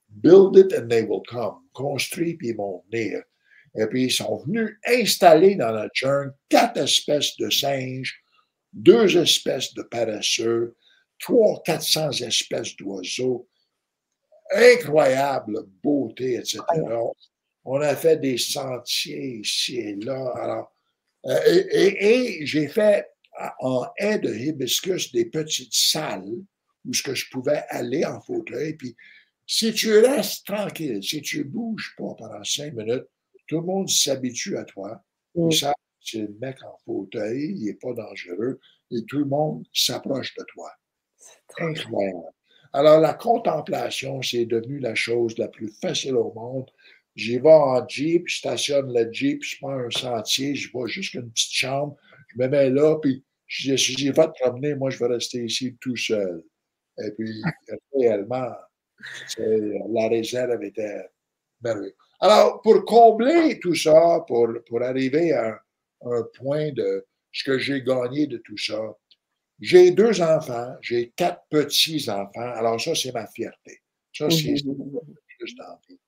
build 0.09 0.56
it 0.56 0.73
and 0.74 0.89
they 0.89 1.02
will 1.02 1.23
come. 1.27 1.62
Construis 1.73 2.35
puis 2.35 2.48
ils 2.48 2.56
vont 2.56 2.82
venir. 2.90 3.23
Et 3.74 3.86
puis, 3.86 4.05
ils 4.05 4.12
sont 4.12 4.36
venus 4.44 4.78
installer 4.86 5.55
dans 5.55 5.70
la 5.70 5.89
jungle 5.94 6.35
quatre 6.48 6.78
espèces 6.78 7.36
de 7.39 7.48
singes, 7.48 8.23
deux 8.73 9.16
espèces 9.16 9.73
de 9.74 9.82
paresseux, 9.82 10.77
trois, 11.19 11.62
quatre 11.64 11.82
cents 11.82 12.10
espèces 12.10 12.77
d'oiseaux. 12.77 13.48
Incroyable 14.55 15.64
beauté, 15.82 16.35
etc. 16.35 16.60
On 17.64 17.80
a 17.80 17.94
fait 17.94 18.16
des 18.16 18.39
sentiers 18.39 19.40
ici 19.40 19.78
et 19.78 19.94
là. 19.97 20.32
Alors, 20.36 20.72
euh, 21.26 21.39
et, 21.47 22.44
j'ai 22.44 22.68
fait 22.68 23.06
en 23.60 23.86
haie 23.98 24.18
de 24.18 24.34
hibiscus 24.34 25.12
des 25.12 25.26
petites 25.26 25.74
salles 25.74 26.34
où 26.84 26.93
ce 26.93 27.02
que 27.02 27.14
je 27.14 27.30
pouvais 27.30 27.62
aller 27.68 28.05
en 28.05 28.20
fauteuil. 28.20 28.74
Puis, 28.74 28.97
si 29.47 29.72
tu 29.72 29.98
restes 29.98 30.47
tranquille, 30.47 31.02
si 31.02 31.22
tu 31.22 31.44
bouges 31.44 31.94
pas 31.97 32.14
pendant 32.18 32.43
cinq 32.44 32.74
minutes, 32.74 33.06
tout 33.47 33.60
le 33.60 33.66
monde 33.66 33.89
s'habitue 33.89 34.56
à 34.56 34.64
toi. 34.64 35.02
Mm. 35.34 35.51
Ça, 35.51 35.74
c'est 36.01 36.18
le 36.18 36.36
mec 36.40 36.56
en 36.64 36.76
fauteuil, 36.84 37.55
il 37.56 37.64
n'est 37.64 37.74
pas 37.74 37.93
dangereux 37.93 38.59
et 38.90 39.05
tout 39.06 39.18
le 39.18 39.24
monde 39.24 39.64
s'approche 39.72 40.34
de 40.34 40.44
toi. 40.52 40.70
Incroyable. 41.59 42.32
Alors, 42.72 43.01
la 43.01 43.14
contemplation, 43.14 44.22
c'est 44.22 44.47
devenu 44.47 44.78
la 44.78 44.94
chose 44.94 45.36
la 45.36 45.48
plus 45.48 45.68
facile 45.68 46.16
au 46.16 46.32
monde. 46.32 46.70
J'y 47.14 47.39
vais 47.39 47.52
en 47.52 47.86
Jeep, 47.86 48.24
je 48.26 48.39
stationne 48.39 48.93
le 48.93 49.12
Jeep, 49.12 49.43
je 49.43 49.59
prends 49.60 49.78
un 49.78 49.90
sentier, 49.90 50.55
je 50.55 50.70
vois 50.72 50.86
juste 50.86 51.14
une 51.14 51.30
petite 51.30 51.52
chambre, 51.52 51.97
je 52.28 52.39
me 52.39 52.48
mets 52.48 52.70
là, 52.70 52.97
puis 53.01 53.22
je 53.47 53.70
dis, 53.70 53.78
si 53.78 53.93
j'y 53.94 54.10
vais 54.10 54.26
te 54.28 54.40
promener, 54.40 54.74
moi, 54.74 54.89
je 54.89 54.98
vais 54.98 55.09
rester 55.09 55.44
ici 55.44 55.76
tout 55.78 55.97
seul. 55.97 56.43
Et 57.05 57.10
puis, 57.10 57.43
réellement, 57.94 58.51
la 59.39 60.09
réserve 60.09 60.62
était 60.62 61.06
merveilleuse. 61.62 61.94
Alors, 62.20 62.62
pour 62.62 62.84
combler 62.84 63.59
tout 63.60 63.74
ça, 63.74 64.24
pour, 64.26 64.48
pour 64.66 64.82
arriver 64.82 65.32
à 65.32 65.60
un, 66.02 66.22
point 66.39 66.72
de 66.72 67.05
ce 67.32 67.44
que 67.44 67.59
j'ai 67.59 67.82
gagné 67.82 68.26
de 68.26 68.39
tout 68.39 68.56
ça, 68.56 68.80
j'ai 69.60 69.90
deux 69.90 70.20
enfants, 70.22 70.74
j'ai 70.80 71.12
quatre 71.14 71.43
petits-enfants. 71.51 72.52
Alors, 72.55 72.80
ça, 72.80 72.94
c'est 72.94 73.12
ma 73.12 73.26
fierté. 73.26 73.80
Ça, 74.12 74.30
c'est 74.30 74.56
juste 74.56 75.60
envie. 75.60 75.98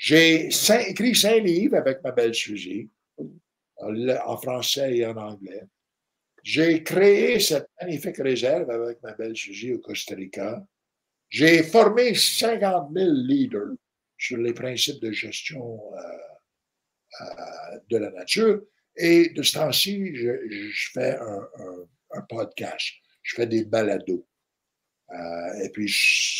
J'ai 0.00 0.48
écrit 0.88 1.14
cinq 1.14 1.44
livres 1.44 1.76
avec 1.76 2.02
ma 2.02 2.10
belle 2.10 2.34
Suzy, 2.34 2.88
en 3.76 4.36
français 4.38 4.96
et 4.96 5.04
en 5.04 5.14
anglais. 5.14 5.64
J'ai 6.42 6.82
créé 6.82 7.38
cette 7.38 7.68
magnifique 7.78 8.16
réserve 8.16 8.70
avec 8.70 9.02
ma 9.02 9.12
belle 9.12 9.36
Suzy 9.36 9.74
au 9.74 9.78
Costa 9.78 10.14
Rica. 10.14 10.64
J'ai 11.28 11.62
formé 11.62 12.14
50 12.14 12.94
000 12.96 13.10
leaders 13.12 13.74
sur 14.16 14.38
les 14.38 14.54
principes 14.54 15.02
de 15.02 15.12
gestion 15.12 15.78
euh, 15.94 16.00
euh, 17.20 17.78
de 17.90 17.98
la 17.98 18.10
nature. 18.10 18.62
Et 18.96 19.28
de 19.28 19.42
ce 19.42 19.52
temps-ci, 19.52 20.16
je, 20.16 20.90
fais 20.94 21.18
un, 21.18 22.22
podcast. 22.22 22.88
Je 23.20 23.34
fais 23.34 23.46
des 23.46 23.66
balados. 23.66 24.26
Euh, 25.10 25.62
et 25.62 25.68
puis, 25.68 25.92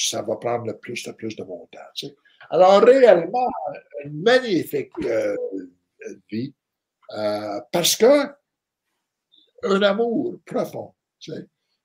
ça 0.09 0.23
va 0.23 0.37
prendre 0.37 0.65
le 0.65 0.78
plus 0.78 1.03
de 1.05 1.12
plus 1.12 1.37
de 1.37 1.45
mon 1.45 1.66
temps. 1.66 2.11
Alors, 2.51 2.82
réellement, 2.82 3.48
une 4.05 4.22
magnifique 4.22 4.93
vie. 6.31 6.55
parce 7.72 7.97
que 7.97 8.40
un 9.62 9.82
amour 9.82 10.40
profond. 10.44 10.94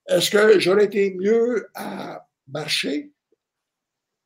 Est-ce 0.07 0.29
que 0.29 0.59
j'aurais 0.59 0.85
été 0.85 1.13
mieux 1.13 1.69
à 1.73 2.27
marcher? 2.47 3.11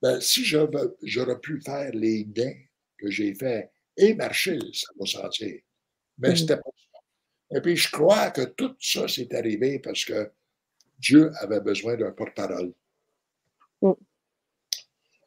Ben, 0.02 0.20
si 0.22 0.46
j'aurais 0.46 1.40
pu 1.40 1.62
faire 1.62 1.92
les 1.94 2.26
gains 2.26 2.62
que 2.98 3.10
j'ai 3.10 3.34
faits 3.34 3.72
et 3.98 4.14
marcher, 4.14 4.60
ça 4.74 4.88
va 4.98 5.06
sentir. 5.06 5.60
Mais 6.18 6.30
ce 6.30 6.34
mmh. 6.34 6.38
c'était 6.38 6.58
pas 6.58 6.72
ça. 6.94 7.58
Et 7.58 7.62
puis, 7.62 7.76
je 7.76 7.92
crois 7.92 8.32
que 8.32 8.42
tout 8.42 8.76
ça 8.80 9.08
s'est 9.08 9.34
arrivé 9.36 9.80
parce 9.80 10.06
que 10.06 10.32
Dieu 11.00 11.32
avait 11.40 11.62
besoin 11.62 11.98
d'un 11.98 12.12
porte-parole. 12.12 12.74
Mmh. 13.82 13.92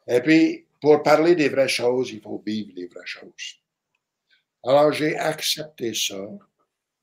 Et 0.07 0.21
puis, 0.21 0.65
pour 0.83 1.01
parler 1.01 1.33
des 1.33 1.47
vraies 1.47 1.69
choses, 1.69 2.11
il 2.11 2.19
faut 2.19 2.43
vivre 2.45 2.73
les 2.75 2.87
vraies 2.87 3.05
choses. 3.05 3.61
Alors, 4.65 4.91
j'ai 4.91 5.15
accepté 5.15 5.93
ça. 5.93 6.27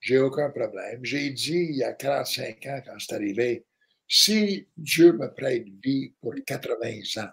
J'ai 0.01 0.19
aucun 0.19 0.51
problème. 0.51 1.03
J'ai 1.03 1.31
dit 1.31 1.69
il 1.71 1.77
y 1.77 1.83
a 1.83 1.95
45 1.95 2.67
ans, 2.67 2.83
quand 2.85 2.99
c'est 2.99 3.15
arrivé, 3.15 3.65
si 4.07 4.69
Dieu 4.77 5.15
me 5.15 5.33
prête 5.33 5.65
vie 5.83 6.13
pour 6.21 6.35
80 6.47 7.23
ans, 7.23 7.31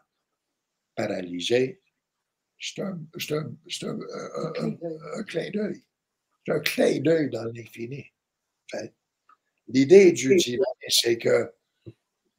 paralysé, 0.95 1.81
c'est 2.57 2.81
un, 2.81 2.97
un, 3.81 4.77
un, 5.17 5.23
clin 5.23 5.49
d'œil. 5.49 5.83
C'est 6.45 6.53
un 6.53 6.59
clin 6.61 6.99
d'œil 7.01 7.29
dans 7.29 7.43
l'infini. 7.43 8.05
L'idée 9.67 10.13
du 10.13 10.33
divin, 10.37 10.63
c'est 10.87 11.17
que 11.17 11.51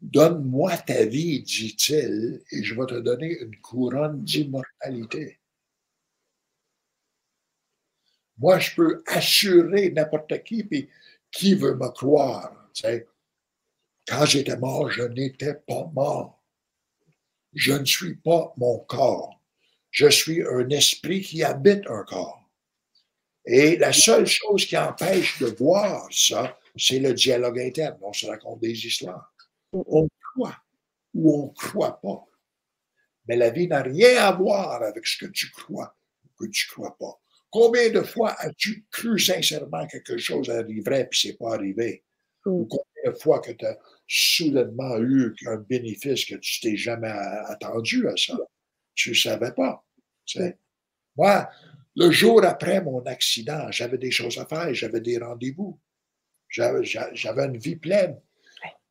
donne-moi 0.00 0.76
ta 0.78 1.04
vie, 1.04 1.42
dit-il, 1.42 2.42
et 2.52 2.62
je 2.62 2.74
vais 2.74 2.86
te 2.86 3.00
donner 3.00 3.38
une 3.40 3.56
couronne 3.60 4.22
d'immortalité. 4.24 5.38
Moi, 8.38 8.58
je 8.58 8.74
peux 8.74 9.02
assurer 9.06 9.90
n'importe 9.90 10.42
qui, 10.44 10.62
puis 10.64 10.88
Qui 11.30 11.54
veut 11.54 11.74
me 11.74 11.88
croire? 11.90 12.70
Quand 14.06 14.24
j'étais 14.24 14.56
mort, 14.56 14.90
je 14.90 15.02
n'étais 15.02 15.54
pas 15.54 15.90
mort. 15.92 16.42
Je 17.54 17.72
ne 17.72 17.84
suis 17.84 18.14
pas 18.16 18.54
mon 18.56 18.78
corps. 18.80 19.40
Je 19.90 20.08
suis 20.08 20.42
un 20.42 20.68
esprit 20.70 21.20
qui 21.20 21.42
habite 21.42 21.86
un 21.88 22.04
corps. 22.04 22.48
Et 23.44 23.76
la 23.76 23.92
seule 23.92 24.26
chose 24.26 24.66
qui 24.66 24.76
empêche 24.76 25.38
de 25.40 25.46
voir 25.46 26.06
ça, 26.10 26.58
c'est 26.76 26.98
le 27.00 27.14
dialogue 27.14 27.58
interne. 27.58 27.98
On 28.02 28.12
se 28.12 28.26
raconte 28.26 28.60
des 28.60 28.86
histoires. 28.86 29.32
On 29.72 30.08
croit 30.32 30.56
ou 31.14 31.34
on 31.34 31.46
ne 31.48 31.54
croit 31.54 32.00
pas. 32.00 32.24
Mais 33.26 33.36
la 33.36 33.50
vie 33.50 33.68
n'a 33.68 33.82
rien 33.82 34.22
à 34.22 34.32
voir 34.32 34.82
avec 34.82 35.06
ce 35.06 35.24
que 35.24 35.30
tu 35.30 35.50
crois 35.50 35.94
ou 36.24 36.28
que 36.38 36.50
tu 36.50 36.66
ne 36.68 36.74
crois 36.74 36.96
pas. 36.98 37.20
Combien 37.50 37.90
de 37.90 38.02
fois 38.02 38.34
as-tu 38.38 38.86
cru 38.90 39.18
sincèrement 39.18 39.86
que 39.86 39.98
quelque 39.98 40.18
chose 40.18 40.50
arriverait 40.50 41.08
puis 41.08 41.20
c'est 41.22 41.36
pas 41.36 41.54
arrivé? 41.54 42.04
Ou 42.46 42.66
combien 42.66 43.12
de 43.12 43.18
fois 43.18 43.40
que 43.40 43.52
tu 43.52 43.66
as 43.66 43.78
soudainement 44.06 44.98
eu 44.98 45.34
un 45.46 45.56
bénéfice 45.56 46.24
que 46.24 46.36
tu 46.36 46.60
t'es 46.60 46.76
jamais 46.76 47.08
attendu 47.08 48.08
à 48.08 48.16
ça? 48.16 48.38
Tu 48.94 49.10
ne 49.10 49.14
savais 49.14 49.52
pas. 49.52 49.84
Moi, 51.16 51.48
le 51.96 52.10
jour 52.10 52.44
après 52.44 52.82
mon 52.82 53.00
accident, 53.04 53.70
j'avais 53.70 53.98
des 53.98 54.10
choses 54.10 54.38
à 54.38 54.46
faire, 54.46 54.72
j'avais 54.72 55.00
des 55.00 55.18
rendez-vous. 55.18 55.78
J'avais 56.48 57.44
une 57.44 57.58
vie 57.58 57.76
pleine. 57.76 58.20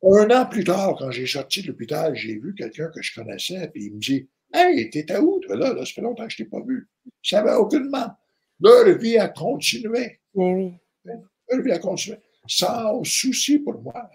Un 0.02 0.30
an 0.30 0.46
plus 0.46 0.64
tard, 0.64 0.94
quand 0.98 1.10
j'ai 1.10 1.26
sorti 1.26 1.62
de 1.62 1.68
l'hôpital, 1.68 2.14
j'ai 2.14 2.38
vu 2.38 2.54
quelqu'un 2.54 2.88
que 2.88 3.02
je 3.02 3.14
connaissais, 3.14 3.68
puis 3.68 3.86
il 3.86 3.94
me 3.94 3.98
dit 3.98 4.28
Hey, 4.52 4.88
t'étais 4.90 5.18
où, 5.18 5.40
toi, 5.40 5.56
là, 5.56 5.74
là? 5.74 5.84
Ça 5.84 5.92
fait 5.92 6.00
longtemps 6.00 6.26
que 6.26 6.32
je 6.32 6.38
t'ai 6.38 6.44
pas 6.44 6.60
vu. 6.60 6.88
Ça 7.22 7.38
savais 7.38 7.52
aucunement. 7.52 8.16
Leur 8.60 8.98
vie 8.98 9.18
a 9.18 9.28
continué. 9.28 10.20
oui. 10.34 10.74
Leur 11.04 11.62
vie 11.62 11.72
a 11.72 11.78
continué. 11.78 12.18
Sans 12.46 13.02
souci 13.04 13.58
pour 13.58 13.80
moi. 13.80 14.10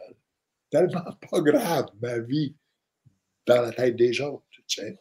Tellement 0.70 1.04
pas 1.30 1.40
grave, 1.42 1.86
ma 2.02 2.20
vie, 2.20 2.56
dans 3.46 3.62
la 3.62 3.72
tête 3.72 3.96
des 3.96 4.20
autres, 4.22 4.44
tu 4.52 4.64
sais. 4.68 4.98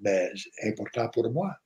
Mais 0.00 0.30
important 0.62 1.08
pour 1.08 1.30
moi. 1.30 1.56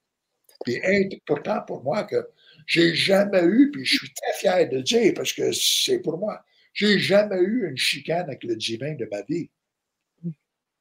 Puis 0.64 0.80
important 0.84 1.62
pour 1.66 1.82
moi 1.82 2.04
que 2.04 2.28
j'ai 2.66 2.94
jamais 2.94 3.42
eu, 3.42 3.70
puis 3.72 3.84
je 3.84 3.98
suis 3.98 4.12
très 4.14 4.32
fier 4.34 4.68
de 4.68 4.76
le 4.76 4.82
dire 4.82 5.14
parce 5.14 5.32
que 5.32 5.50
c'est 5.52 5.98
pour 5.98 6.18
moi, 6.18 6.44
j'ai 6.72 6.98
jamais 6.98 7.40
eu 7.40 7.68
une 7.68 7.76
chicane 7.76 8.28
avec 8.28 8.44
le 8.44 8.56
divin 8.56 8.94
de 8.94 9.08
ma 9.10 9.22
vie. 9.22 9.50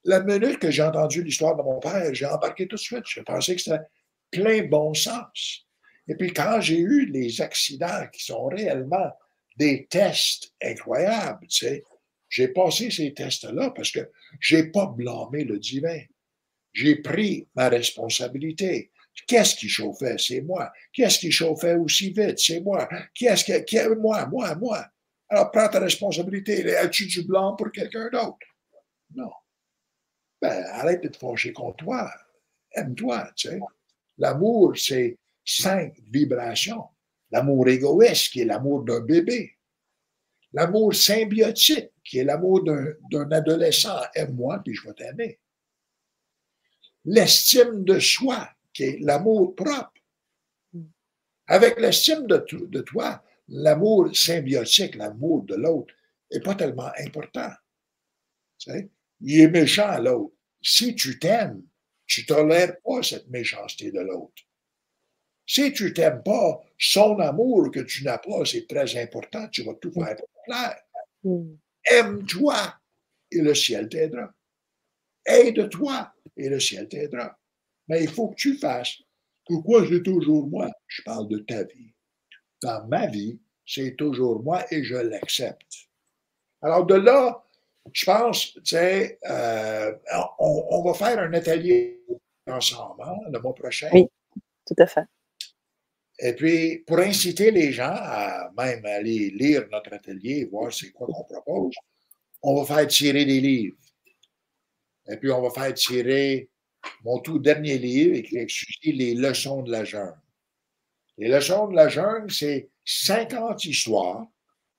La 0.05 0.23
minute 0.23 0.59
que 0.59 0.71
j'ai 0.71 0.83
entendu 0.83 1.23
l'histoire 1.23 1.57
de 1.57 1.63
mon 1.63 1.79
père, 1.79 2.13
j'ai 2.13 2.25
embarqué 2.25 2.67
tout 2.67 2.77
de 2.77 2.81
suite. 2.81 3.03
Je 3.05 3.21
pensais 3.21 3.55
que 3.55 3.61
c'était 3.61 3.83
plein 4.31 4.63
bon 4.63 4.93
sens. 4.93 5.67
Et 6.07 6.15
puis 6.15 6.33
quand 6.33 6.61
j'ai 6.61 6.79
eu 6.79 7.05
les 7.05 7.41
accidents 7.41 8.07
qui 8.11 8.23
sont 8.23 8.45
réellement 8.45 9.11
des 9.57 9.87
tests 9.87 10.53
incroyables, 10.63 11.47
tu 11.47 11.65
sais, 11.65 11.83
j'ai 12.29 12.47
passé 12.47 12.91
ces 12.91 13.13
tests-là 13.13 13.71
parce 13.71 13.91
que 13.91 14.09
j'ai 14.39 14.63
pas 14.71 14.85
blâmé 14.85 15.43
le 15.43 15.59
divin. 15.59 15.99
J'ai 16.73 16.97
pris 16.97 17.47
ma 17.55 17.67
responsabilité. 17.67 18.91
Qu'est-ce 19.27 19.55
qui 19.55 19.67
chauffait? 19.67 20.15
C'est 20.17 20.41
moi. 20.41 20.71
Qu'est-ce 20.93 21.19
qui 21.19 21.31
chauffait 21.31 21.75
aussi 21.75 22.11
vite? 22.11 22.39
C'est 22.39 22.61
moi. 22.61 22.87
Qu'est-ce 23.13 23.43
que, 23.43 23.93
moi, 23.95 24.25
moi, 24.27 24.55
moi? 24.55 24.85
Alors 25.29 25.51
prends 25.51 25.69
ta 25.69 25.79
responsabilité. 25.79 26.75
As-tu 26.75 27.05
du 27.05 27.23
blanc 27.23 27.55
pour 27.55 27.71
quelqu'un 27.71 28.09
d'autre? 28.09 28.47
Non. 29.15 29.31
Ben, 30.41 30.63
arrête 30.71 31.03
de 31.03 31.09
te 31.09 31.17
fâcher 31.17 31.53
contre 31.53 31.77
toi. 31.83 32.11
Aime-toi, 32.71 33.31
tu 33.35 33.49
sais. 33.49 33.59
L'amour, 34.17 34.77
c'est 34.77 35.17
cinq 35.45 35.97
vibrations. 36.11 36.85
L'amour 37.31 37.67
égoïste, 37.67 38.31
qui 38.31 38.41
est 38.41 38.45
l'amour 38.45 38.83
d'un 38.83 39.01
bébé. 39.01 39.55
L'amour 40.53 40.95
symbiotique, 40.95 41.91
qui 42.03 42.19
est 42.19 42.23
l'amour 42.23 42.63
d'un 42.63 43.31
adolescent. 43.31 44.01
Aime-moi, 44.15 44.61
puis 44.63 44.73
je 44.73 44.87
vais 44.87 44.93
t'aimer. 44.93 45.39
L'estime 47.05 47.83
de 47.83 47.99
soi, 47.99 48.49
qui 48.73 48.83
est 48.83 48.99
l'amour 48.99 49.55
propre. 49.55 49.93
Avec 51.47 51.79
l'estime 51.79 52.25
de, 52.27 52.45
de 52.51 52.81
toi, 52.81 53.23
l'amour 53.49 54.15
symbiotique, 54.15 54.95
l'amour 54.95 55.43
de 55.43 55.55
l'autre, 55.55 55.93
n'est 56.31 56.41
pas 56.41 56.55
tellement 56.55 56.91
important. 56.97 57.49
Tu 58.57 58.71
sais? 58.71 58.89
Il 59.21 59.41
est 59.41 59.49
méchant, 59.49 59.99
l'autre. 59.99 60.33
Si 60.61 60.95
tu 60.95 61.19
t'aimes, 61.19 61.63
tu 62.05 62.25
tolères 62.25 62.79
pas 62.81 63.03
cette 63.03 63.27
méchanceté 63.29 63.91
de 63.91 63.99
l'autre. 63.99 64.43
Si 65.45 65.73
tu 65.73 65.93
t'aimes 65.93 66.21
pas, 66.23 66.61
son 66.77 67.19
amour 67.19 67.71
que 67.71 67.79
tu 67.79 68.03
n'as 68.03 68.19
pas, 68.19 68.45
c'est 68.45 68.67
très 68.67 69.01
important. 69.01 69.47
Tu 69.49 69.63
vas 69.63 69.73
tout 69.75 69.91
faire 69.91 70.15
pour 70.15 70.29
plaire. 70.45 70.79
Mm. 71.23 71.55
Aime-toi 71.91 72.75
et 73.31 73.41
le 73.41 73.55
ciel 73.55 73.89
t'aidera. 73.89 74.31
Aide-toi 75.25 76.13
et 76.37 76.49
le 76.49 76.59
ciel 76.59 76.87
t'aidera. 76.87 77.37
Mais 77.87 78.03
il 78.03 78.09
faut 78.09 78.29
que 78.29 78.35
tu 78.35 78.57
fasses. 78.57 79.01
Pourquoi 79.45 79.87
c'est 79.87 80.03
toujours 80.03 80.47
moi? 80.47 80.69
Je 80.87 81.01
parle 81.01 81.27
de 81.27 81.39
ta 81.39 81.63
vie. 81.63 81.93
Dans 82.61 82.85
ma 82.87 83.07
vie, 83.07 83.39
c'est 83.65 83.95
toujours 83.95 84.43
moi 84.43 84.65
et 84.71 84.83
je 84.83 84.95
l'accepte. 84.95 85.89
Alors 86.61 86.85
de 86.85 86.95
là, 86.95 87.43
je 87.93 88.05
pense, 88.05 88.53
tu 88.53 88.61
sais, 88.65 89.19
euh, 89.29 89.93
on, 90.39 90.83
va 90.83 90.93
faire 90.93 91.19
un 91.19 91.33
atelier 91.33 92.01
ensemble 92.47 93.01
hein, 93.03 93.15
le 93.31 93.39
mois 93.39 93.55
prochain. 93.55 93.89
Oui, 93.93 94.07
tout 94.65 94.75
à 94.77 94.87
fait. 94.87 95.05
Et 96.19 96.33
puis, 96.33 96.79
pour 96.79 96.99
inciter 96.99 97.49
les 97.49 97.71
gens 97.71 97.95
à 97.95 98.51
même 98.57 98.85
aller 98.85 99.29
lire 99.29 99.65
notre 99.71 99.93
atelier, 99.93 100.45
voir 100.51 100.73
c'est 100.73 100.91
quoi 100.91 101.07
qu'on 101.07 101.23
propose, 101.23 101.75
on 102.41 102.61
va 102.61 102.75
faire 102.75 102.87
tirer 102.87 103.25
des 103.25 103.39
livres. 103.39 103.77
Et 105.07 105.15
puis, 105.17 105.31
on 105.31 105.41
va 105.41 105.49
faire 105.49 105.73
tirer 105.73 106.49
mon 107.03 107.19
tout 107.19 107.39
dernier 107.39 107.77
livre, 107.77 108.15
écrit 108.15 108.91
Les 108.91 109.15
leçons 109.15 109.63
de 109.63 109.71
la 109.71 109.85
jeune. 109.85 110.13
Les 111.19 111.27
leçons 111.27 111.67
de 111.67 111.75
la 111.75 111.89
jeune, 111.89 112.29
c'est 112.29 112.69
50 112.85 113.65
histoires 113.65 114.25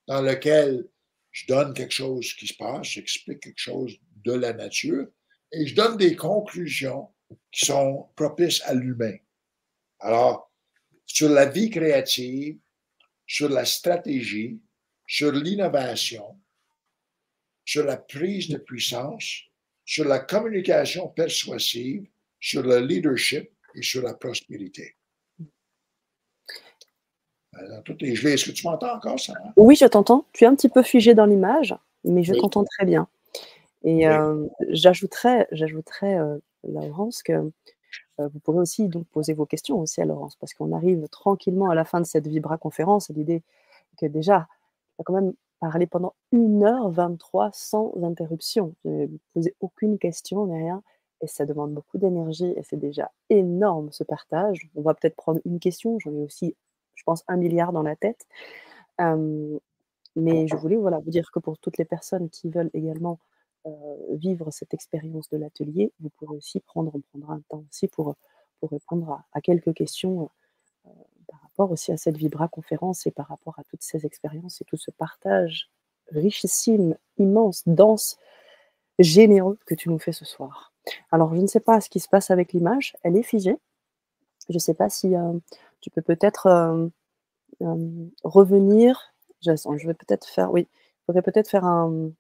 dans 0.07 0.23
lesquelles 0.23 0.89
je 1.31 1.47
donne 1.47 1.75
quelque 1.75 1.93
chose 1.93 2.33
qui 2.33 2.47
se 2.47 2.55
passe, 2.55 2.87
j'explique 2.89 3.41
quelque 3.41 3.59
chose 3.59 3.95
de 4.25 4.33
la 4.33 4.55
nature 4.55 5.07
et 5.53 5.67
je 5.67 5.75
donne 5.75 5.99
des 5.99 6.17
conclusions 6.17 7.11
qui 7.53 7.67
sont 7.67 8.09
propices 8.17 8.63
à 8.63 8.73
l'humain. 8.73 9.17
Alors, 9.99 10.51
sur 11.05 11.29
la 11.29 11.45
vie 11.45 11.69
créative, 11.69 12.59
sur 13.27 13.51
la 13.51 13.67
stratégie, 13.67 14.59
sur 15.07 15.33
l'innovation, 15.33 16.41
sur 17.67 17.85
la 17.85 17.99
prise 17.99 18.49
de 18.49 18.57
puissance, 18.57 19.43
sur 19.85 20.07
la 20.07 20.21
communication 20.21 21.09
persuasive, 21.09 22.09
sur 22.41 22.63
le 22.63 22.81
leadership 22.81 23.51
et 23.75 23.83
sur 23.83 24.03
la 24.03 24.15
prospérité. 24.15 24.97
Dans 27.53 27.83
toutes 27.83 28.03
les 28.03 28.13
Est-ce 28.27 28.47
que 28.47 28.51
tu 28.53 28.67
m'entends 28.67 28.95
encore, 28.95 29.19
ça? 29.19 29.35
Oui, 29.57 29.75
je 29.75 29.87
t'entends. 29.87 30.25
Tu 30.33 30.45
es 30.45 30.47
un 30.47 30.55
petit 30.55 30.69
peu 30.69 30.83
figé 30.83 31.15
dans 31.15 31.27
l'image, 31.27 31.75
mais 32.05 32.23
je 32.23 32.35
t'entends 32.35 32.65
très 32.65 32.85
bien. 32.85 33.09
Et 33.83 34.07
euh, 34.07 34.47
j'ajouterais, 34.69 35.49
j'ajouterais 35.51 36.19
euh, 36.19 36.39
Laurence, 36.65 37.23
que 37.23 37.33
euh, 37.33 38.29
vous 38.29 38.39
pourrez 38.41 38.59
aussi 38.59 38.89
donc 38.89 39.07
poser 39.09 39.33
vos 39.33 39.47
questions 39.47 39.81
aussi 39.81 40.01
à 40.01 40.05
Laurence, 40.05 40.37
parce 40.37 40.55
qu'on 40.55 40.73
arrive 40.73 41.09
tranquillement 41.09 41.71
à 41.71 41.75
la 41.75 41.85
fin 41.85 42.01
de 42.01 42.07
cette 42.07 42.27
Vibra 42.27 42.59
conférence. 42.59 43.11
L'idée 43.11 43.43
que 43.99 44.07
déjà, 44.07 44.47
on 44.99 45.03
va 45.03 45.05
quand 45.05 45.15
même 45.15 45.33
parler 45.61 45.87
pendant 45.87 46.15
1h23 46.33 47.51
sans 47.53 47.93
interruption. 48.03 48.75
Je 48.85 48.91
ne 48.91 49.07
posé 49.35 49.55
aucune 49.61 49.99
question 49.99 50.47
ni 50.47 50.55
rien. 50.55 50.83
Et 51.23 51.27
ça 51.27 51.45
demande 51.45 51.75
beaucoup 51.75 51.99
d'énergie 51.99 52.55
et 52.57 52.63
c'est 52.63 52.79
déjà 52.79 53.11
énorme 53.29 53.91
ce 53.93 54.05
partage. 54.05 54.71
On 54.75 54.81
va 54.81 54.95
peut-être 54.95 55.17
prendre 55.17 55.41
une 55.45 55.61
question. 55.61 55.99
J'en 55.99 56.13
ai 56.13 56.23
aussi, 56.23 56.55
je 57.01 57.05
pense, 57.05 57.25
un 57.29 57.37
milliard 57.37 57.73
dans 57.73 57.83
la 57.83 57.97
tête. 57.97 58.27
mais 60.17 60.47
je 60.47 60.57
voulais 60.57 60.77
voilà, 60.77 60.99
vous 60.99 61.11
dire 61.11 61.31
que 61.33 61.39
pour 61.39 61.59
toutes 61.59 61.79
les 61.79 61.87
personnes 61.87 62.29
qui 62.31 62.51
veulent 62.51 62.71
également 62.75 63.19
vivre 64.11 64.51
cette 64.51 64.75
expérience 64.75 65.29
de 65.31 65.39
l'atelier, 65.39 65.93
vous 66.01 66.11
pourrez 66.11 66.37
aussi 66.37 66.61
prendre, 66.61 66.93
on 66.95 67.01
prendra 67.01 67.35
un 67.35 67.43
temps 67.49 67.65
aussi 67.71 67.89
pour, 67.89 68.15
pour 68.59 68.71
répondre 68.71 69.23
à, 69.33 69.41
quelques 69.41 69.75
questions 69.75 70.31
par 71.27 71.41
rapport 71.43 71.71
aussi 71.71 71.93
à 71.93 71.97
cette 71.97 72.17
Vibra 72.17 72.49
conférence 72.49 73.07
et 73.07 73.11
par 73.11 73.29
rapport 73.29 73.59
à 73.59 73.65
toutes 73.65 73.83
ces 73.83 74.05
expériences 74.05 74.61
et 74.61 74.65
tout 74.65 74.77
ce 74.77 74.91
partage 74.91 75.71
richissime, 76.13 76.97
immense, 77.19 77.63
dense, 77.67 78.19
généreux 78.99 79.59
que 79.67 79.75
tu 79.75 79.89
nous 79.89 79.99
fais 79.99 80.13
ce 80.13 80.25
soir. 80.25 80.73
Alors, 81.11 81.35
je 81.35 81.41
ne 81.41 81.47
sais 81.47 81.61
pas 81.61 81.81
ce 81.81 81.89
qui 81.89 82.01
se 82.01 82.09
passe 82.09 82.31
avec 82.31 82.53
l'image, 82.53 82.97
elle 83.03 83.17
est 83.17 83.23
figée. 83.23 83.57
Je 84.49 84.55
ne 84.55 84.59
sais 84.59 84.75
pas 84.75 84.89
si 84.89 85.15
tu 85.81 85.91
peux 85.91 86.03
peut-être 86.03 86.91
revenir. 88.25 89.15
Je, 89.43 89.53
je 89.57 89.87
vais 89.87 89.95
peut-être 89.95 90.27
faire, 90.27 90.53
oui, 90.53 90.69
je 90.73 91.05
pourrais 91.07 91.23
peut-être 91.23 91.49
faire 91.49 91.65
un, 91.65 92.11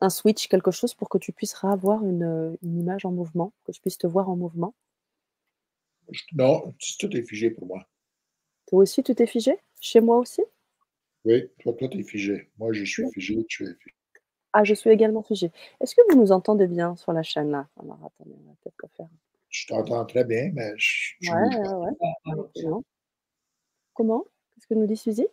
un 0.00 0.10
switch, 0.10 0.48
quelque 0.48 0.70
chose 0.70 0.94
pour 0.94 1.08
que 1.08 1.18
tu 1.18 1.32
puisses 1.32 1.56
avoir 1.62 2.04
une, 2.04 2.56
une, 2.62 2.80
image 2.80 3.04
en 3.04 3.12
mouvement, 3.12 3.52
que 3.64 3.72
je 3.72 3.80
puisse 3.80 3.98
te 3.98 4.06
voir 4.06 4.28
en 4.28 4.36
mouvement 4.36 4.74
Non, 6.32 6.74
tout 6.98 7.16
est 7.16 7.22
figé 7.22 7.50
pour 7.50 7.66
moi. 7.66 7.86
Toi 8.66 8.80
aussi, 8.80 9.02
tout 9.02 9.20
est 9.22 9.26
figé? 9.26 9.58
Chez 9.80 10.00
moi 10.00 10.18
aussi? 10.18 10.42
Oui, 11.24 11.48
toi, 11.60 11.72
toi, 11.74 11.88
tu 11.88 12.00
es 12.00 12.02
figé. 12.02 12.50
Moi, 12.58 12.72
je 12.72 12.84
suis 12.84 13.10
figé, 13.12 13.44
tu 13.48 13.64
es 13.64 13.74
figé. 13.74 13.96
Ah, 14.52 14.62
je 14.62 14.74
suis 14.74 14.90
également 14.90 15.22
figé. 15.22 15.50
Est-ce 15.80 15.94
que 15.94 16.02
vous 16.08 16.20
nous 16.20 16.32
entendez 16.32 16.66
bien 16.66 16.96
sur 16.96 17.12
la 17.12 17.22
chaîne 17.22 17.50
là? 17.50 17.68
Alors, 17.80 17.98
attendez, 18.04 18.36
on 18.38 18.50
va 18.50 18.56
peut-être 18.62 18.94
faire. 18.96 19.08
Je 19.54 19.68
t'entends 19.68 20.04
très 20.04 20.24
bien, 20.24 20.50
mais 20.52 20.72
je. 20.76 21.14
je 21.20 21.32
Ouais, 21.32 21.74
ouais. 21.74 22.82
Comment? 23.94 24.24
Qu'est-ce 24.54 24.66
que 24.66 24.74
nous 24.74 24.88
dit 24.88 24.96
Suzy? 24.96 25.28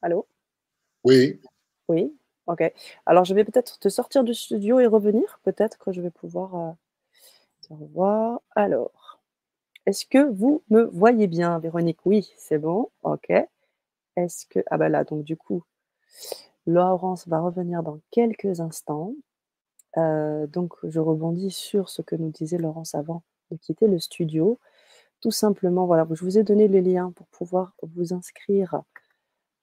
Allô? 0.00 0.28
Oui, 1.02 1.40
Oui, 1.88 2.16
ok. 2.46 2.72
Alors, 3.06 3.24
je 3.24 3.34
vais 3.34 3.44
peut-être 3.44 3.80
te 3.80 3.88
sortir 3.88 4.22
du 4.22 4.34
studio 4.34 4.78
et 4.78 4.86
revenir. 4.86 5.40
Peut-être 5.42 5.78
que 5.78 5.90
je 5.90 6.00
vais 6.00 6.12
pouvoir 6.12 6.54
euh, 6.54 6.72
te 7.62 7.72
revoir. 7.72 8.40
Alors, 8.54 9.20
est-ce 9.84 10.06
que 10.06 10.30
vous 10.30 10.62
me 10.70 10.84
voyez 10.84 11.26
bien, 11.26 11.58
Véronique? 11.58 12.06
Oui, 12.06 12.32
c'est 12.36 12.58
bon. 12.58 12.88
Ok. 13.02 13.32
Est-ce 14.14 14.46
que. 14.46 14.60
Ah, 14.70 14.78
bah 14.78 14.88
là, 14.88 15.02
donc, 15.02 15.24
du 15.24 15.36
coup, 15.36 15.64
Laurence 16.66 17.26
va 17.26 17.40
revenir 17.40 17.82
dans 17.82 17.98
quelques 18.12 18.60
instants. 18.60 19.12
Euh, 19.96 20.46
donc, 20.46 20.74
je 20.84 21.00
rebondis 21.00 21.50
sur 21.50 21.88
ce 21.88 22.02
que 22.02 22.16
nous 22.16 22.30
disait 22.30 22.58
Laurence 22.58 22.94
avant 22.94 23.22
de 23.50 23.56
quitter 23.56 23.86
le 23.86 23.98
studio. 23.98 24.58
Tout 25.20 25.30
simplement, 25.30 25.86
voilà, 25.86 26.06
je 26.10 26.24
vous 26.24 26.38
ai 26.38 26.44
donné 26.44 26.68
le 26.68 26.80
lien 26.80 27.12
pour 27.12 27.26
pouvoir 27.28 27.74
vous 27.82 28.12
inscrire 28.12 28.82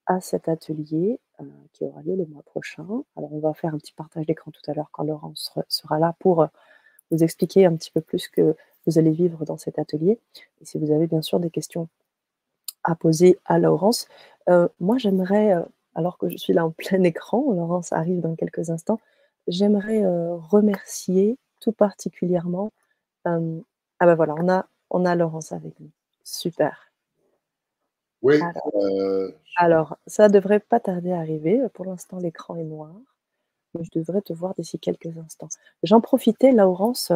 à 0.08 0.22
cet 0.22 0.50
atelier 0.50 1.20
euh, 1.42 1.46
qui 1.74 1.84
aura 1.86 2.02
lieu 2.02 2.16
le 2.16 2.26
mois 2.26 2.44
prochain. 2.44 2.86
Alors, 3.16 3.34
on 3.34 3.40
va 3.40 3.54
faire 3.54 3.74
un 3.74 3.78
petit 3.78 3.94
partage 3.94 4.26
d'écran 4.26 4.52
tout 4.52 4.70
à 4.70 4.74
l'heure 4.74 4.90
quand 4.92 5.04
Laurence 5.04 5.54
sera- 5.70 6.00
là 6.00 6.16
pour 6.20 6.42
euh, 6.42 6.48
vous 7.12 7.24
expliquer 7.24 7.66
un 7.66 7.76
petit 7.76 7.92
peu 7.92 8.02
plus 8.02 8.28
que 8.28 8.56
vous 8.86 8.98
allez 9.00 9.12
vivre 9.12 9.46
dans 9.46 9.58
cet 9.58 9.80
atelier. 9.80 10.20
Et 10.62 10.66
si 10.66 10.78
vous 10.78 10.92
avez 10.92 11.08
bien 11.08 11.22
sûr 11.22 11.40
des 11.40 11.50
questions 11.50 11.88
à 12.84 12.96
poser 12.96 13.40
à 13.46 13.58
Laurence, 13.58 14.08
moi 14.80 14.98
j'aimerais, 15.00 15.56
alors 15.96 16.20
que 16.20 16.30
je 16.30 16.38
suis 16.38 16.54
là 16.54 16.66
en 16.66 16.72
plein 16.72 17.02
écran, 17.04 17.52
Laurence 17.52 17.94
arrive 17.94 18.22
dans 18.22 18.36
quelques 18.36 18.70
instants, 18.70 19.00
j'aimerais 19.48 20.04
euh, 20.04 20.36
remercier 20.36 21.38
tout 21.62 21.72
particulièrement. 21.72 22.72
ah 23.26 23.40
ben 24.02 24.16
voilà, 24.16 24.36
on 24.38 24.50
a, 24.50 24.68
on 24.90 25.06
a 25.06 25.16
Laurence 25.16 25.52
avec 25.52 25.80
nous. 25.80 25.90
Super. 26.24 26.92
oui. 28.22 28.40
Alors, 28.42 28.72
euh, 28.76 29.32
alors, 29.58 29.98
ça 30.08 30.30
devrait 30.30 30.60
pas 30.60 30.80
tarder 30.80 31.12
à 31.12 31.20
arriver. 31.20 31.62
Pour 31.74 31.86
l'instant, 31.86 32.18
l'écran 32.18 32.56
est 32.56 32.64
noir. 32.64 32.92
Je 33.80 33.90
devrais 34.00 34.22
te 34.22 34.32
voir 34.32 34.54
d'ici 34.56 34.80
quelques 34.80 35.18
instants. 35.18 35.50
J'en 35.84 36.00
profitais, 36.00 36.54
Laurence, 36.54 37.12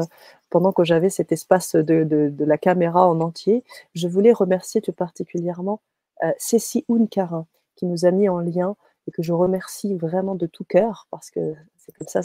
pendant 0.49 0.73
que 0.73 0.83
j'avais 0.83 1.09
cet 1.09 1.31
espace 1.31 1.75
de, 1.75 2.03
de- 2.03 2.29
de 2.29 2.45
la 2.45 2.57
caméra 2.57 3.07
en 3.07 3.21
entier. 3.21 3.63
Je 3.93 4.07
voulais 4.09 4.33
remercier 4.33 4.81
tout 4.81 4.91
particulièrement 4.91 5.79
euh, 6.23 6.31
Cécile 6.37 6.83
Uncarin, 6.89 7.45
qui 7.75 7.85
nous 7.85 8.05
a 8.05 8.11
mis 8.11 8.27
en 8.27 8.39
lien 8.39 8.75
et 9.07 9.11
que 9.11 9.23
je 9.23 9.31
remercie 9.31 9.95
vraiment 9.95 10.35
de 10.35 10.47
tout 10.47 10.65
cœur 10.65 11.07
parce 11.11 11.29
que 11.31 11.55
c'est 11.89 11.97
comme 11.97 12.07
ça, 12.07 12.21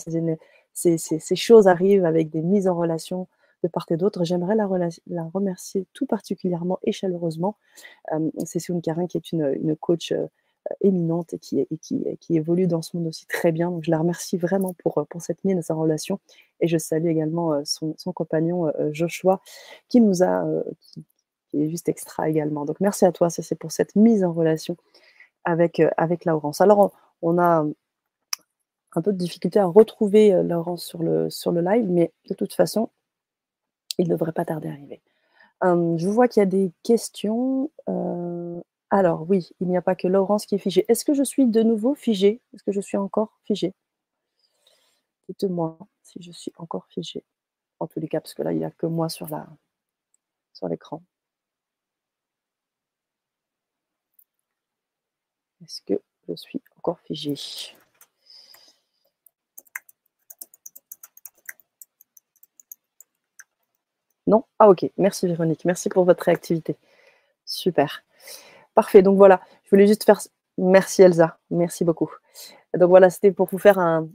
ces, 0.72 0.98
ces- 0.98 1.36
choses 1.36 1.68
arrivent 1.68 2.04
avec 2.04 2.30
des 2.30 2.42
mises 2.42 2.68
en 2.68 2.74
relation 2.74 3.28
de 3.62 3.68
part 3.68 3.86
et 3.90 3.96
d'autre. 3.96 4.24
J'aimerais 4.24 4.56
la, 4.56 4.66
remercier 5.32 5.86
tout 5.94 6.06
particulièrement 6.06 6.78
et 6.82 6.92
chaleureusement. 6.92 7.56
Euh, 8.12 8.30
Cécile 8.44 8.76
Uncarin, 8.76 9.06
qui 9.06 9.16
est 9.16 9.32
une, 9.32 9.54
une 9.62 9.76
coach. 9.76 10.12
euh, 10.12 10.26
éminente 10.80 11.34
et 11.34 11.38
qui, 11.38 11.66
qui, 11.82 12.36
évolue 12.36 12.66
dans 12.66 12.80
ce 12.80 12.96
monde 12.96 13.08
aussi 13.08 13.26
très 13.26 13.52
bien. 13.52 13.70
Donc, 13.70 13.84
je 13.84 13.90
la 13.90 13.98
remercie 13.98 14.38
vraiment 14.38 14.72
pour, 14.82 15.06
pour 15.10 15.20
cette 15.20 15.44
mise 15.44 15.70
en 15.70 15.78
relation. 15.78 16.20
Et 16.60 16.68
je 16.68 16.78
salue 16.78 17.08
également 17.08 17.62
son, 17.66 17.94
son 17.98 18.12
compagnon 18.14 18.68
euh, 18.68 18.90
Joshua, 18.90 19.42
qui 19.90 20.00
nous 20.00 20.22
a, 20.22 20.46
est 21.52 21.68
juste 21.68 21.88
extra 21.90 22.28
également. 22.30 22.64
Donc, 22.64 22.80
merci 22.80 23.04
à 23.04 23.12
toi, 23.12 23.28
c'est 23.30 23.54
pour 23.56 23.72
cette 23.72 23.94
mise 23.96 24.24
en 24.24 24.32
relation 24.32 24.76
avec, 25.44 25.82
avec 25.96 26.24
Laurence. 26.24 26.60
Alors, 26.62 26.92
on 27.22 27.38
a 27.38 27.66
un 28.94 29.02
peu 29.02 29.12
de 29.12 29.18
difficulté 29.18 29.58
à 29.58 29.66
retrouver 29.66 30.32
euh, 30.32 30.42
Laurence 30.42 30.84
sur 30.84 31.02
le, 31.02 31.30
sur 31.30 31.52
le 31.52 31.60
live, 31.60 31.86
mais 31.90 32.12
de 32.28 32.34
toute 32.34 32.54
façon, 32.54 32.90
il 33.98 34.06
ne 34.08 34.12
devrait 34.14 34.32
pas 34.32 34.44
tarder 34.44 34.68
à 34.68 34.72
arriver. 34.72 35.02
Hum, 35.60 35.98
je 35.98 36.08
vois 36.08 36.28
qu'il 36.28 36.40
y 36.40 36.42
a 36.42 36.46
des 36.46 36.72
questions. 36.82 37.70
Euh, 37.88 38.60
alors 38.90 39.28
oui, 39.28 39.50
il 39.60 39.68
n'y 39.68 39.76
a 39.76 39.82
pas 39.82 39.94
que 39.94 40.08
Laurence 40.08 40.46
qui 40.46 40.54
est 40.56 40.58
figée. 40.58 40.84
Est-ce 40.88 41.04
que 41.04 41.14
je 41.14 41.22
suis 41.24 41.46
de 41.46 41.62
nouveau 41.62 41.94
figée? 41.94 42.40
Est-ce 42.54 42.62
que 42.62 42.72
je 42.72 42.80
suis 42.80 42.96
encore 42.96 43.38
figée? 43.44 43.74
Dites-moi 45.28 45.78
si 46.02 46.22
je 46.22 46.32
suis 46.32 46.52
encore 46.58 46.86
figée. 46.88 47.24
En 47.80 47.86
tous 47.86 48.00
les 48.00 48.08
cas, 48.08 48.20
parce 48.20 48.34
que 48.34 48.42
là, 48.42 48.52
il 48.52 48.58
n'y 48.58 48.64
a 48.64 48.70
que 48.70 48.86
moi 48.86 49.08
sur 49.08 49.28
la 49.28 49.46
sur 50.52 50.68
l'écran. 50.68 51.02
Est-ce 55.62 55.82
que 55.82 56.00
je 56.28 56.34
suis 56.34 56.62
encore 56.76 57.00
figée? 57.00 57.34
Non? 64.26 64.44
Ah 64.59 64.68
ok, 64.68 64.90
merci 64.96 65.26
Véronique, 65.26 65.64
merci 65.64 65.88
pour 65.88 66.05
votre 66.05 66.24
réactivité. 66.24 66.76
Super. 67.44 68.05
Parfait, 68.74 69.02
donc 69.02 69.16
voilà, 69.16 69.40
je 69.64 69.70
voulais 69.70 69.86
juste 69.86 70.05
faire... 70.05 70.20
Merci 70.56 71.02
Elsa, 71.02 71.38
merci 71.51 71.84
beaucoup. 71.84 72.10
Donc 72.74 72.88
voilà, 72.88 73.10
c'était 73.10 73.32
pour 73.32 73.48
vous 73.51 73.59
faire 73.59 73.78
un, 73.78 74.09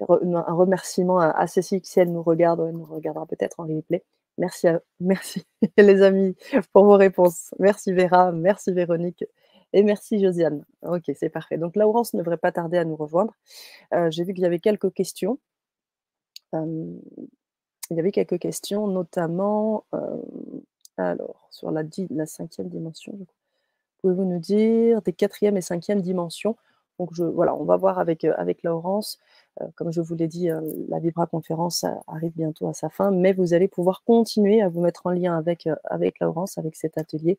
remerciement 0.00 1.18
à, 1.20 1.46
Cécile, 1.46 1.80
si 1.84 2.00
elle 2.00 2.12
nous 2.12 2.22
regarde, 2.22 2.60
elle 2.66 2.76
nous 2.76 2.84
regardera 2.84 3.26
peut-être 3.26 3.60
en 3.60 3.64
replay. 3.64 4.02
Merci, 4.38 4.68
merci 5.00 5.44
les 5.78 6.02
amis 6.02 6.34
pour 6.72 6.84
vos 6.84 6.96
réponses. 6.96 7.54
Merci 7.58 7.92
Vera, 7.92 8.32
merci 8.32 8.72
Véronique 8.72 9.24
et 9.72 9.82
merci 9.82 10.20
Josiane. 10.20 10.64
Ok, 10.82 11.04
c'est 11.18 11.30
parfait. 11.30 11.56
Donc 11.56 11.76
Laurence 11.76 12.14
ne 12.14 12.20
devrait 12.20 12.36
pas 12.36 12.52
tarder 12.52 12.78
à 12.78 12.84
nous 12.84 12.96
rejoindre. 12.96 13.34
Euh, 13.94 14.10
J'ai 14.10 14.24
vu 14.24 14.34
qu'il 14.34 14.42
y 14.42 14.46
avait 14.46 14.58
quelques 14.58 14.92
questions. 14.92 15.38
Euh, 16.54 16.92
il 17.90 17.96
y 17.96 18.00
avait 18.00 18.12
quelques 18.12 18.38
questions, 18.38 18.86
notamment 18.86 19.84
euh, 19.94 20.16
alors, 20.98 21.48
sur 21.50 21.70
la, 21.70 21.84
cinquième 22.26 22.68
dimension. 22.68 23.18
Pouvez-vous 24.00 24.24
nous 24.24 24.38
dire 24.38 25.02
des 25.02 25.12
quatrième 25.12 25.56
et 25.56 25.62
cinquième 25.62 26.00
dimensions? 26.00 26.56
Donc 26.98 27.10
je, 27.12 27.24
voilà, 27.24 27.54
on 27.54 27.64
va 27.64 27.76
voir 27.76 27.98
avec, 27.98 28.24
euh, 28.24 28.32
avec 28.36 28.62
Laurence. 28.62 29.18
Euh, 29.60 29.66
comme 29.74 29.92
je 29.92 30.00
vous 30.00 30.14
l'ai 30.14 30.28
dit, 30.28 30.50
euh, 30.50 30.60
la 30.88 30.98
Vibra 30.98 31.26
conférence 31.26 31.84
arrive 32.06 32.32
bientôt 32.34 32.68
à 32.68 32.74
sa 32.74 32.88
fin, 32.88 33.10
mais 33.10 33.32
vous 33.32 33.52
allez 33.52 33.68
pouvoir 33.68 34.02
continuer 34.04 34.62
à 34.62 34.68
vous 34.68 34.80
mettre 34.80 35.06
en 35.06 35.10
lien 35.10 35.36
avec, 35.36 35.68
avec 35.84 36.20
Laurence, 36.20 36.56
avec 36.56 36.76
cet 36.76 36.96
atelier 36.96 37.38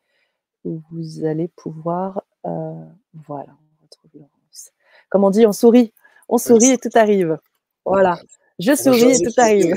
où 0.65 0.81
vous 0.91 1.25
allez 1.25 1.47
pouvoir. 1.47 2.23
voilà, 2.43 3.49
on 3.49 3.83
retrouve 3.83 4.11
Laurence. 4.13 4.71
Comme 5.09 5.23
on 5.23 5.31
dit, 5.31 5.45
on 5.47 5.53
sourit. 5.53 5.93
On 6.29 6.37
sourit 6.37 6.71
et 6.71 6.77
tout 6.77 6.89
arrive. 6.93 7.39
Voilà. 7.85 8.19
Je 8.59 8.75
souris 8.75 9.11
et 9.11 9.25
tout 9.25 9.33
arrive. 9.37 9.75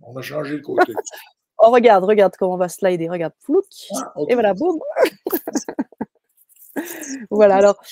On 0.00 0.16
a 0.16 0.22
changé 0.22 0.56
de 0.56 0.62
côté. 0.62 0.92
Oh, 1.58 1.70
regarde, 1.70 2.04
regarde 2.04 2.36
comment 2.38 2.52
on 2.52 2.58
va 2.58 2.68
slider. 2.68 3.08
Regarde, 3.08 3.32
flouc. 3.40 3.64
Ah. 3.94 4.12
Et 4.28 4.34
voilà, 4.34 4.52
boum. 4.52 4.78
voilà, 7.30 7.56
alors. 7.56 7.82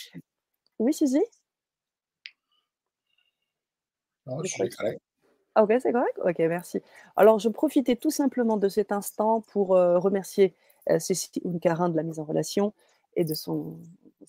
Oui, 0.78 0.93
Suzy? 0.93 1.22
Non, 4.26 4.43
Je 4.44 4.48
suis 4.48 4.68
correct. 4.68 5.01
Ah, 5.55 5.62
ok, 5.64 5.72
c'est 5.81 5.93
correct? 5.93 6.18
Ok, 6.22 6.39
merci. 6.40 6.82
Alors, 7.16 7.39
je 7.39 7.48
profitais 7.48 7.97
tout 7.97 8.10
simplement 8.10 8.59
de 8.59 8.68
cet 8.68 8.93
instant 8.93 9.40
pour 9.40 9.74
euh, 9.76 9.98
remercier 9.98 10.55
euh, 10.90 10.98
Cécile 10.98 11.43
Uncarin 11.47 11.89
de 11.89 11.97
la 11.97 12.02
mise 12.02 12.18
en 12.18 12.24
relation 12.24 12.74
et 13.16 13.24
de 13.24 13.32
son, 13.32 13.78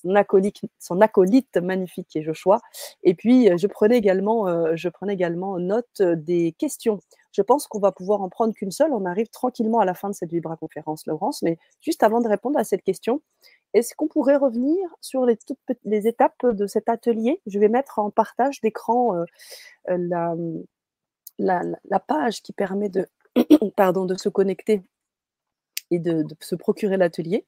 son 0.02 0.16
acolyte, 0.16 0.62
son 0.80 1.02
acolyte 1.02 1.58
magnifique 1.58 2.08
qui 2.08 2.20
est 2.20 2.24
Joshua. 2.24 2.62
Et 3.04 3.14
puis, 3.14 3.50
euh, 3.50 3.58
je 3.58 3.68
prenais 3.68 3.98
également, 3.98 4.48
euh, 4.48 4.74
je 4.76 4.88
prenais 4.88 5.14
également 5.14 5.60
note 5.60 6.02
des 6.02 6.54
questions. 6.58 7.00
Je 7.36 7.42
pense 7.42 7.68
qu'on 7.68 7.80
va 7.80 7.92
pouvoir 7.92 8.22
en 8.22 8.30
prendre 8.30 8.54
qu'une 8.54 8.72
seule. 8.72 8.94
On 8.94 9.04
arrive 9.04 9.28
tranquillement 9.28 9.80
à 9.80 9.86
la 9.86 9.94
fin 9.94 10.10
de 10.10 10.16
cette 10.16 10.32
Vibra 10.32 10.56
conférence, 10.56 11.06
Laurence. 11.06 11.42
Mais 11.42 11.58
juste 11.82 12.02
avant 12.02 12.22
de 12.22 12.30
répondre 12.30 12.58
à 12.58 12.64
cette 12.64 12.82
question, 12.82 13.22
est-ce 13.74 13.94
qu'on 13.94 14.08
pourrait 14.08 14.38
revenir 14.38 14.78
sur 15.02 15.26
les, 15.26 15.38
étapes 16.08 16.46
de 16.46 16.66
cet 16.66 16.88
atelier? 16.88 17.42
Je 17.46 17.60
vais 17.60 17.68
mettre 17.68 18.00
en 18.00 18.10
partage 18.10 18.62
d'écran 18.62 19.18
euh, 19.18 19.26
euh, 19.90 20.64
la, 21.40 22.00
page 22.00 22.42
qui 22.42 22.54
permet 22.54 22.88
de, 22.88 23.06
pardon, 23.76 24.06
de 24.06 24.16
se 24.16 24.30
connecter 24.30 24.82
et 25.92 26.00
de, 26.00 26.26
se 26.40 26.56
procurer 26.56 26.96
l'atelier. 26.96 27.46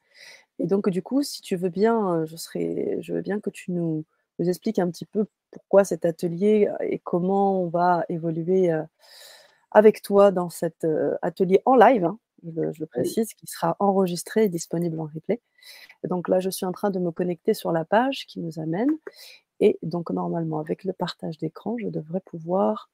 Et 0.59 0.65
donc, 0.65 0.89
du 0.89 1.01
coup, 1.01 1.23
si 1.23 1.41
tu 1.41 1.55
veux 1.55 1.69
bien, 1.69 2.13
euh, 2.13 2.25
je, 2.25 2.35
serais, 2.35 2.97
je 2.99 3.13
veux 3.13 3.21
bien 3.21 3.39
que 3.39 3.49
tu 3.49 3.71
nous, 3.71 4.03
expliques 4.39 4.79
un 4.79 4.91
petit 4.91 5.05
peu 5.05 5.27
pourquoi 5.49 5.85
cet 5.85 6.03
atelier 6.03 6.69
et 6.81 6.99
comment 6.99 7.63
on 7.63 7.69
va 7.69 8.03
évoluer 8.09 8.69
avec 9.71 10.01
toi 10.01 10.31
dans 10.31 10.49
cet 10.49 10.83
euh, 10.83 11.15
atelier 11.21 11.61
en 11.65 11.75
live, 11.75 12.05
hein, 12.05 12.19
je, 12.43 12.79
le, 12.79 12.85
précise, 12.85 13.33
qui 13.33 13.47
sera 13.47 13.75
enregistré 13.79 14.45
et 14.45 14.49
disponible 14.49 14.99
en 14.99 15.05
replay. 15.05 15.41
Et 16.03 16.07
donc 16.07 16.27
là, 16.27 16.39
je 16.39 16.49
suis 16.49 16.65
en 16.65 16.71
train 16.71 16.89
de 16.89 16.99
me 16.99 17.11
connecter 17.11 17.53
sur 17.53 17.71
la 17.71 17.85
page 17.85 18.25
qui 18.27 18.39
nous 18.39 18.59
amène. 18.59 18.91
Et 19.59 19.77
donc, 19.81 20.11
normalement, 20.11 20.59
avec 20.59 20.83
le 20.83 20.93
partage 20.93 21.37
d'écran, 21.37 21.77
je 21.79 21.87
devrais 21.87 22.21
pouvoir 22.21 22.89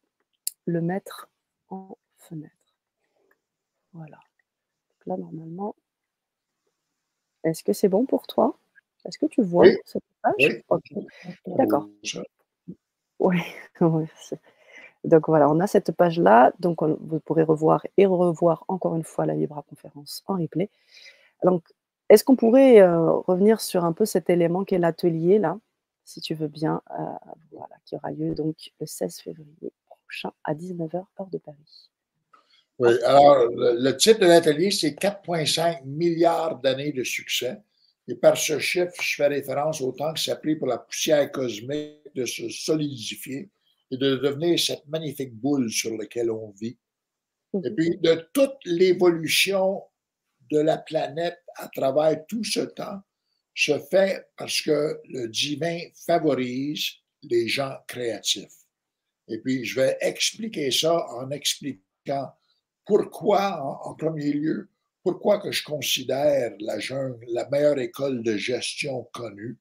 le 0.65 0.81
mettre 0.81 1.29
en 1.69 1.97
fenêtre. 2.17 2.53
Voilà. 3.91 4.17
Donc 4.17 5.05
là, 5.05 5.17
normalement, 5.17 5.75
est-ce 7.43 7.63
que 7.63 7.73
c'est 7.73 7.89
bon 7.89 8.05
pour 8.05 8.25
toi? 8.27 8.57
Est-ce 9.05 9.17
que 9.17 9.25
tu 9.25 9.41
vois 9.41 9.65
cette 9.85 10.03
page? 10.21 10.63
D'accord. 11.45 11.89
Oui, 13.19 13.37
merci. 13.81 14.35
Donc 15.03 15.27
voilà, 15.27 15.49
on 15.49 15.59
a 15.59 15.67
cette 15.67 15.91
page-là. 15.91 16.53
Donc 16.59 16.81
vous 16.81 17.19
pourrez 17.19 17.43
revoir 17.43 17.85
et 17.97 18.05
revoir 18.05 18.65
encore 18.67 18.95
une 18.95 19.03
fois 19.03 19.25
la 19.25 19.33
Libra 19.33 19.63
conférence 19.67 20.23
en 20.27 20.35
replay. 20.37 20.69
Donc, 21.43 21.63
est-ce 22.09 22.23
qu'on 22.23 22.35
pourrait 22.35 22.81
euh, 22.81 23.11
revenir 23.11 23.61
sur 23.61 23.85
un 23.85 23.93
peu 23.93 24.05
cet 24.05 24.29
élément 24.29 24.63
qu'est 24.63 24.77
l'atelier 24.77 25.39
là, 25.39 25.57
si 26.05 26.21
tu 26.21 26.35
veux 26.35 26.47
bien, 26.47 26.81
euh, 26.91 27.03
voilà, 27.51 27.75
qui 27.85 27.95
aura 27.95 28.11
lieu 28.11 28.35
donc 28.35 28.55
le 28.79 28.85
16 28.85 29.19
février 29.21 29.71
prochain 29.87 30.31
à 30.43 30.53
19h 30.53 30.95
heure 30.95 31.29
de 31.31 31.37
Paris? 31.37 31.89
Oui, 32.79 32.91
alors 33.03 33.47
le, 33.49 33.91
titre 33.91 34.19
de 34.19 34.25
l'atelier, 34.25 34.71
c'est 34.71 34.91
4,5 34.91 35.85
milliards 35.85 36.59
d'années 36.59 36.91
de 36.91 37.03
succès. 37.03 37.61
Et 38.07 38.15
par 38.15 38.35
ce 38.35 38.59
chiffre, 38.59 38.93
je 39.01 39.15
fais 39.15 39.27
référence 39.27 39.79
au 39.79 39.91
temps 39.91 40.13
que 40.13 40.19
ça 40.19 40.33
a 40.33 40.35
pris 40.35 40.55
pour 40.55 40.67
la 40.67 40.79
poussière 40.79 41.31
cosmique 41.31 41.99
de 42.15 42.25
se 42.25 42.49
solidifier 42.49 43.49
et 43.91 43.97
de 43.97 44.17
devenir 44.17 44.59
cette 44.59 44.87
magnifique 44.87 45.33
boule 45.33 45.71
sur 45.71 45.95
laquelle 45.97 46.31
on 46.31 46.51
vit. 46.51 46.77
Et 47.63 47.71
puis 47.71 47.97
de 47.97 48.27
toute 48.33 48.57
l'évolution 48.65 49.83
de 50.51 50.59
la 50.59 50.77
planète 50.77 51.39
à 51.55 51.67
travers 51.67 52.25
tout 52.27 52.43
ce 52.43 52.61
temps 52.61 53.01
se 53.55 53.79
fait 53.79 54.27
parce 54.35 54.61
que 54.61 54.99
le 55.09 55.27
divin 55.27 55.79
favorise 55.93 56.89
les 57.23 57.47
gens 57.47 57.77
créatifs. 57.87 58.63
Et 59.27 59.39
puis, 59.39 59.63
je 59.63 59.79
vais 59.79 59.97
expliquer 60.01 60.71
ça 60.71 61.07
en 61.11 61.31
expliquant 61.31 62.31
pourquoi, 62.85 63.61
en, 63.85 63.95
premier 63.95 64.33
lieu, 64.33 64.69
pourquoi 65.03 65.39
que 65.39 65.51
je 65.51 65.63
considère 65.63 66.53
la 66.59 66.79
jungle 66.79 67.25
la 67.29 67.47
meilleure 67.49 67.79
école 67.79 68.21
de 68.23 68.35
gestion 68.35 69.03
connue. 69.13 69.57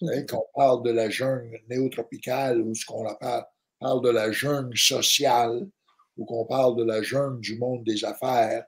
Vous 0.00 0.08
savez, 0.08 0.26
qu'on 0.26 0.46
parle 0.54 0.82
de 0.82 0.90
la 0.90 1.10
jungle 1.10 1.60
néotropicale 1.68 2.60
ou 2.62 2.74
ce 2.74 2.84
qu'on 2.86 3.04
parle, 3.16 3.44
parle 3.84 4.02
de 4.02 4.08
la 4.08 4.32
jungle 4.32 4.78
sociale 4.78 5.68
ou 6.16 6.24
qu'on 6.24 6.46
parle 6.46 6.74
de 6.76 6.84
la 6.84 7.02
jungle 7.02 7.40
du 7.40 7.58
monde 7.58 7.84
des 7.84 8.02
affaires, 8.02 8.64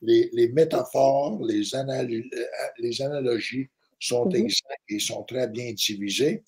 les, 0.00 0.48
métaphores, 0.52 1.44
les, 1.44 1.74
analogies, 1.74 2.30
les 2.78 3.02
analogies 3.02 3.68
sont 3.98 4.26
mm-hmm. 4.26 4.42
exactes 4.42 4.88
et 4.88 5.00
sont 5.00 5.24
très 5.24 5.48
bien 5.48 5.72
divisées. 5.72 6.44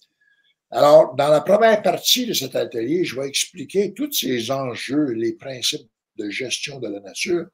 Alors, 0.70 1.14
dans 1.16 1.28
la 1.28 1.40
première 1.40 1.82
partie 1.82 2.26
de 2.26 2.34
cet 2.34 2.54
atelier, 2.54 3.04
je 3.04 3.18
vais 3.18 3.26
expliquer 3.28 3.92
tous 3.94 4.12
ces 4.12 4.50
enjeux, 4.50 5.12
les 5.12 5.32
principes 5.32 5.88
de 6.16 6.30
gestion 6.30 6.78
de 6.78 6.88
la 6.88 7.00
nature. 7.00 7.46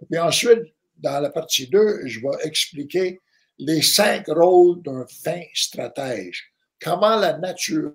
Et 0.00 0.06
puis 0.06 0.18
ensuite, 0.18 0.62
dans 0.96 1.20
la 1.20 1.30
partie 1.30 1.68
2, 1.68 2.06
je 2.06 2.20
vais 2.20 2.44
expliquer 2.44 3.20
les 3.58 3.82
cinq 3.82 4.28
rôles 4.28 4.82
d'un 4.82 5.04
fin 5.24 5.42
stratège. 5.54 6.52
Comment 6.86 7.16
la 7.16 7.36
nature 7.36 7.94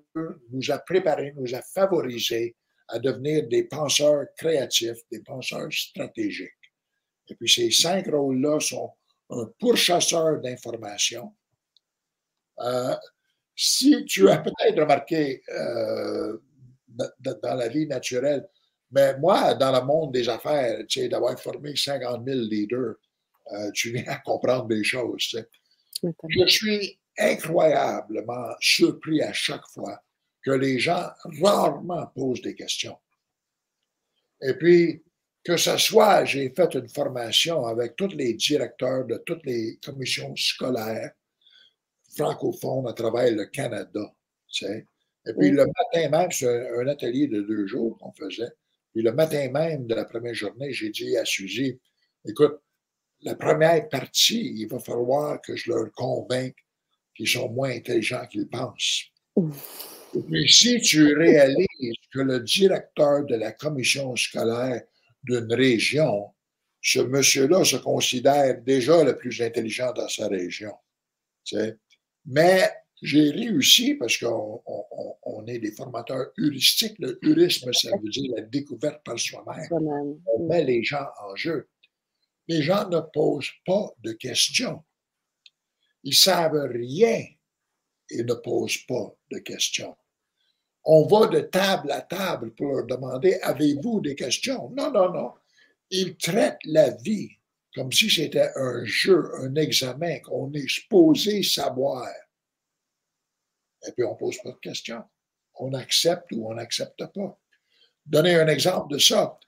nous 0.51 0.69
a 0.69 0.77
préparés, 0.79 1.31
nous 1.37 1.55
a 1.55 1.61
favorisés 1.61 2.57
à 2.89 2.99
devenir 2.99 3.47
des 3.47 3.63
penseurs 3.63 4.25
créatifs, 4.35 4.97
des 5.09 5.21
penseurs 5.21 5.71
stratégiques. 5.71 6.51
Et 7.29 7.35
puis 7.35 7.49
ces 7.49 7.71
cinq 7.71 8.07
rôles-là 8.07 8.59
sont 8.59 8.91
un 9.29 9.45
pourchasseur 9.57 10.41
d'informations. 10.41 11.33
Euh, 12.59 12.93
si 13.55 14.03
tu 14.03 14.27
as 14.27 14.39
peut-être 14.39 14.81
remarqué 14.81 15.41
euh, 15.47 16.37
dans 16.89 17.55
la 17.55 17.69
vie 17.69 17.87
naturelle, 17.87 18.45
mais 18.91 19.17
moi, 19.19 19.53
dans 19.53 19.71
le 19.71 19.85
monde 19.85 20.11
des 20.11 20.27
affaires, 20.27 20.79
tu 20.89 20.99
sais, 20.99 21.07
d'avoir 21.07 21.39
formé 21.39 21.77
50 21.77 22.25
000 22.27 22.39
leaders, 22.41 22.95
euh, 23.53 23.71
tu 23.73 23.93
viens 23.93 24.03
à 24.07 24.17
comprendre 24.17 24.67
des 24.67 24.83
choses. 24.83 25.33
Je 26.03 26.45
suis 26.47 27.00
incroyablement 27.17 28.55
surpris 28.59 29.21
à 29.21 29.33
chaque 29.33 29.67
fois 29.73 30.01
que 30.43 30.51
les 30.51 30.79
gens 30.79 31.09
rarement 31.41 32.07
posent 32.07 32.41
des 32.41 32.55
questions. 32.55 32.97
Et 34.41 34.53
puis, 34.55 35.03
que 35.43 35.57
ce 35.57 35.77
soit, 35.77 36.25
j'ai 36.25 36.49
fait 36.49 36.73
une 36.75 36.89
formation 36.89 37.65
avec 37.65 37.95
tous 37.95 38.09
les 38.09 38.33
directeurs 38.33 39.05
de 39.05 39.17
toutes 39.25 39.45
les 39.45 39.79
commissions 39.83 40.35
scolaires 40.35 41.11
francophones 42.15 42.87
à 42.87 42.93
travers 42.93 43.31
le 43.31 43.45
Canada. 43.45 44.13
Et 44.63 45.33
puis 45.37 45.51
le 45.51 45.65
matin 45.65 46.09
même, 46.09 46.31
c'est 46.31 46.69
un, 46.77 46.87
atelier 46.87 47.27
de 47.27 47.41
deux 47.41 47.67
jours 47.67 47.97
qu'on 47.97 48.11
faisait. 48.11 48.51
Puis 48.93 49.01
le 49.01 49.13
matin 49.13 49.49
même 49.49 49.87
de 49.87 49.95
la 49.95 50.05
première 50.05 50.33
journée, 50.33 50.73
j'ai 50.73 50.89
dit 50.89 51.15
à 51.17 51.25
Suzy, 51.25 51.79
écoute, 52.25 52.59
la 53.21 53.35
première 53.35 53.87
partie, 53.87 54.53
il 54.57 54.67
va 54.67 54.79
falloir 54.79 55.41
que 55.41 55.55
je 55.55 55.71
leur 55.71 55.91
convainque 55.93 56.57
qu'ils 57.21 57.29
sont 57.29 57.49
moins 57.49 57.69
intelligents 57.69 58.25
qu'ils 58.25 58.47
pensent. 58.47 59.03
Et 59.37 60.21
puis 60.27 60.51
si 60.51 60.81
tu 60.81 61.13
réalises 61.15 61.67
que 62.11 62.19
le 62.19 62.39
directeur 62.39 63.25
de 63.25 63.35
la 63.35 63.51
commission 63.51 64.15
scolaire 64.15 64.81
d'une 65.23 65.53
région, 65.53 66.31
ce 66.81 66.99
monsieur-là 66.99 67.63
se 67.63 67.77
considère 67.77 68.59
déjà 68.61 69.03
le 69.03 69.15
plus 69.15 69.39
intelligent 69.41 69.93
dans 69.93 70.07
sa 70.07 70.27
région. 70.27 70.73
Mais 72.25 72.69
j'ai 73.03 73.29
réussi 73.29 73.93
parce 73.93 74.17
qu'on 74.17 74.63
on, 75.23 75.45
est 75.45 75.59
des 75.59 75.71
formateurs 75.71 76.31
heuristiques. 76.39 76.97
Le 76.97 77.19
heurisme, 77.23 77.71
ça 77.71 77.91
veut 78.01 78.09
dire 78.09 78.33
la 78.35 78.41
découverte 78.41 79.03
par 79.03 79.19
soi-même. 79.19 79.67
On 80.25 80.47
met 80.47 80.63
les 80.63 80.83
gens 80.83 81.05
en 81.23 81.35
jeu. 81.35 81.69
Les 82.47 82.63
gens 82.63 82.89
ne 82.89 82.99
posent 83.13 83.51
pas 83.65 83.91
de 84.03 84.11
questions. 84.13 84.83
Ils 86.03 86.15
savent 86.15 86.69
rien 86.71 87.25
et 88.09 88.23
ne 88.23 88.33
posent 88.33 88.85
pas 88.87 89.15
de 89.31 89.39
questions 89.39 89.95
on 90.83 91.05
va 91.05 91.27
de 91.27 91.41
table 91.41 91.91
à 91.91 92.01
table 92.01 92.51
pour 92.51 92.67
leur 92.67 92.85
demander 92.85 93.39
Avez-vous 93.41 94.01
des 94.01 94.15
questions? 94.15 94.69
Non, 94.71 94.91
non, 94.91 95.11
non. 95.11 95.33
Ils 95.89 96.15
traitent 96.17 96.63
la 96.65 96.91
vie 96.91 97.29
comme 97.73 97.91
si 97.91 98.09
c'était 98.09 98.49
un 98.55 98.83
jeu, 98.83 99.31
un 99.39 99.55
examen 99.55 100.19
qu'on 100.19 100.51
est 100.53 100.67
supposé 100.67 101.41
savoir. 101.43 102.05
Et 103.87 103.91
puis 103.93 104.03
on 104.03 104.13
ne 104.13 104.17
pose 104.17 104.37
pas 104.43 104.51
de 104.51 104.57
questions. 104.57 105.03
On 105.55 105.73
accepte 105.73 106.31
ou 106.33 106.49
on 106.49 106.55
n'accepte 106.55 107.05
pas. 107.13 107.39
Donner 108.05 108.35
un 108.35 108.47
exemple 108.47 108.93
de 108.93 108.99
ça. 108.99 109.39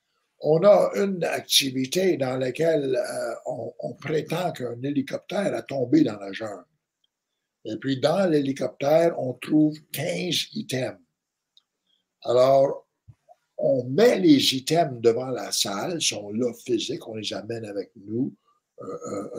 On 0.46 0.62
a 0.64 0.92
une 0.96 1.24
activité 1.24 2.18
dans 2.18 2.38
laquelle 2.38 2.96
euh, 2.96 3.36
on, 3.80 3.94
prétend 3.94 4.52
qu'un 4.52 4.82
hélicoptère 4.84 5.56
a 5.56 5.62
tombé 5.62 6.04
dans 6.04 6.20
la 6.20 6.34
jungle. 6.34 6.66
Et 7.66 7.78
puis 7.78 8.00
dans 8.00 8.30
l'hélicoptère, 8.30 9.18
on 9.18 9.34
trouve 9.34 9.78
15 9.94 10.48
items. 10.54 11.00
Alors, 12.24 12.88
on 13.58 13.86
met 13.86 14.20
les 14.20 14.54
items 14.54 15.00
devant 15.00 15.30
la 15.30 15.52
salle, 15.54 15.98
ils 16.00 16.06
sont 16.06 16.30
là 16.32 16.52
physiques, 16.66 17.08
on 17.08 17.16
les 17.16 17.34
amène 17.34 17.66
avec 17.66 17.92
nous, 17.96 18.36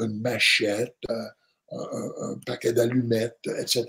une 0.00 0.20
machette, 0.20 0.96
un, 1.10 2.38
paquet 2.46 2.72
d'allumettes, 2.72 3.46
etc. 3.58 3.84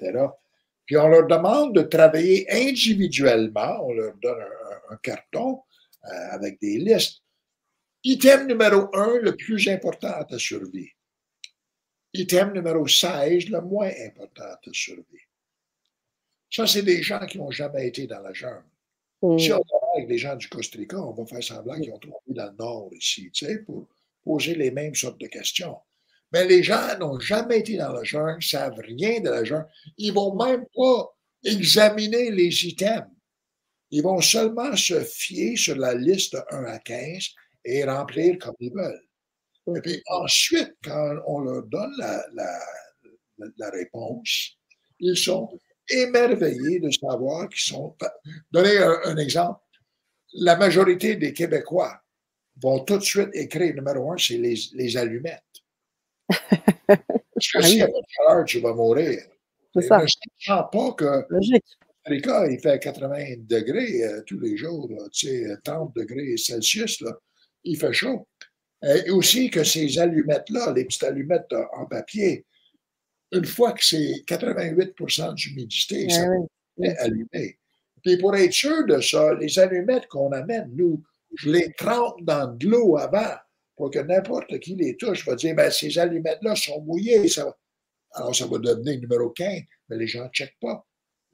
Puis 0.85 0.97
on 0.97 1.07
leur 1.07 1.27
demande 1.27 1.75
de 1.75 1.81
travailler 1.81 2.45
individuellement, 2.51 3.77
on 3.81 3.93
leur 3.93 4.13
donne 4.21 4.43
un, 4.89 4.97
carton 4.97 5.53
euh, 5.53 5.74
avec 6.31 6.59
des 6.59 6.77
listes. 6.77 7.21
Item 8.03 8.47
numéro 8.47 8.87
un, 8.93 9.17
le 9.19 9.35
plus 9.35 9.67
important 9.67 10.11
à 10.11 10.25
ta 10.25 10.37
survie. 10.37 10.89
Item 12.13 12.53
numéro 12.53 12.87
16, 12.87 13.49
le 13.49 13.61
moins 13.61 13.91
important 14.05 14.43
à 14.43 14.59
ta 14.63 14.71
survie. 14.71 15.25
Ça, 16.51 16.67
c'est 16.67 16.83
des 16.83 17.01
gens 17.01 17.25
qui 17.25 17.37
n'ont 17.37 17.51
jamais 17.51 17.87
été 17.87 18.07
dans 18.07 18.21
la 18.21 18.33
jungle. 18.33 18.63
Si 19.39 19.51
on 19.51 19.59
travaille 19.63 19.97
avec 19.97 20.07
des 20.07 20.17
gens 20.17 20.35
du 20.35 20.47
Costa 20.47 20.77
Rica, 20.77 20.97
on 21.01 21.13
va 21.13 21.25
faire 21.25 21.43
semblant 21.43 21.79
qu'ils 21.79 21.91
ont 21.91 21.97
trouvé 21.97 22.19
dans 22.27 22.45
le 22.45 22.55
nord 22.57 22.89
ici, 22.93 23.31
tu 23.31 23.45
sais, 23.45 23.59
pour 23.59 23.87
poser 24.23 24.55
les 24.55 24.71
mêmes 24.71 24.93
sortes 24.93 25.19
de 25.19 25.27
questions. 25.27 25.77
Mais 26.31 26.45
les 26.45 26.63
gens 26.63 26.97
n'ont 26.99 27.19
jamais 27.19 27.59
été 27.59 27.77
dans 27.77 27.91
la 27.91 28.03
jungle, 28.03 28.37
ne 28.37 28.41
savent 28.41 28.79
rien 28.79 29.19
de 29.21 29.29
la 29.29 29.43
jungle. 29.43 29.67
Ils 29.97 30.09
ne 30.09 30.15
vont 30.15 30.35
même 30.35 30.65
pas 30.75 31.15
examiner 31.43 32.31
les 32.31 32.65
items. 32.67 33.07
Ils 33.95 34.03
vont 34.03 34.19
seulement 34.19 34.75
se 34.75 34.99
fier 35.05 35.55
sur 35.55 35.77
la 35.77 35.93
liste 35.93 36.35
1 36.51 36.65
à 36.65 36.79
15 36.79 37.29
et 37.63 37.85
remplir 37.85 38.37
comme 38.39 38.55
ils 38.59 38.73
veulent. 38.73 39.07
Et 39.73 39.79
puis 39.79 40.03
ensuite, 40.07 40.73
quand 40.83 41.15
on 41.25 41.39
leur 41.39 41.63
donne 41.63 41.93
la, 41.97 42.25
la, 42.33 42.59
la 43.57 43.69
réponse, 43.69 44.57
ils 44.99 45.15
sont 45.15 45.47
émerveillés 45.89 46.81
de 46.81 46.91
savoir 46.91 47.47
qu'ils 47.47 47.61
sont. 47.61 47.95
Donnez 48.51 48.77
un, 48.79 49.15
exemple. 49.15 49.61
La 50.33 50.57
majorité 50.57 51.15
des 51.15 51.31
Québécois 51.31 51.97
vont 52.61 52.81
tout 52.81 52.97
de 52.97 53.03
suite 53.03 53.29
écrire 53.31 53.75
numéro 53.75 54.11
un, 54.11 54.17
c'est 54.17 54.37
les, 54.37 54.59
les, 54.73 54.97
allumettes. 54.97 55.41
Parce 56.87 57.47
que 57.53 57.61
s'il 57.61 57.77
n'y 57.77 57.81
a 57.81 57.87
pas 57.87 57.93
de 57.93 58.07
chaleur, 58.09 58.43
tu 58.43 58.59
vas 58.59 58.73
mourir. 58.73 59.21
C'est 59.73 59.83
ça. 59.83 59.99
Je 59.99 60.03
ne 60.03 60.55
sens 60.57 60.65
pas 60.69 60.91
que. 60.91 61.25
Logique. 61.29 61.63
Cas, 62.21 62.47
il 62.47 62.59
fait 62.59 62.79
80 62.79 63.35
degrés 63.39 64.03
euh, 64.03 64.21
tous 64.25 64.39
les 64.39 64.57
jours, 64.57 64.89
tu 65.11 65.27
sais, 65.27 65.57
30 65.63 65.95
degrés 65.95 66.37
Celsius, 66.37 67.01
là, 67.01 67.17
il 67.63 67.77
fait 67.77 67.93
chaud. 67.93 68.27
Et 68.83 69.09
aussi 69.09 69.49
que 69.49 69.63
ces 69.63 69.97
allumettes-là, 69.97 70.71
les 70.73 70.85
petites 70.85 71.03
allumettes 71.03 71.53
en 71.73 71.85
papier, 71.85 72.45
une 73.31 73.45
fois 73.45 73.71
que 73.71 73.83
c'est 73.83 74.23
88% 74.27 75.33
d'humidité, 75.33 76.07
ça 76.09 76.27
est 76.81 76.97
allumé. 76.97 77.57
Puis 78.03 78.17
pour 78.17 78.35
être 78.35 78.53
sûr 78.53 78.85
de 78.85 79.01
ça, 79.01 79.33
les 79.33 79.57
allumettes 79.57 80.07
qu'on 80.07 80.31
amène, 80.31 80.69
nous, 80.75 81.03
je 81.35 81.49
les 81.49 81.73
trempe 81.73 82.23
dans 82.23 82.47
de 82.53 82.67
l'eau 82.67 82.97
avant 82.97 83.35
pour 83.75 83.89
que 83.89 83.99
n'importe 83.99 84.59
qui 84.59 84.75
les 84.75 84.95
touche 84.95 85.25
va 85.25 85.35
dire, 85.35 85.55
ben, 85.55 85.71
ces 85.71 85.97
allumettes-là 85.97 86.55
sont 86.55 86.81
mouillées. 86.81 87.27
Ça 87.27 87.55
Alors, 88.13 88.35
ça 88.35 88.45
va 88.45 88.57
devenir 88.59 88.99
numéro 88.99 89.29
15, 89.31 89.61
mais 89.89 89.97
les 89.97 90.07
gens 90.07 90.25
ne 90.25 90.29
checkent 90.29 90.59
pas. 90.61 90.85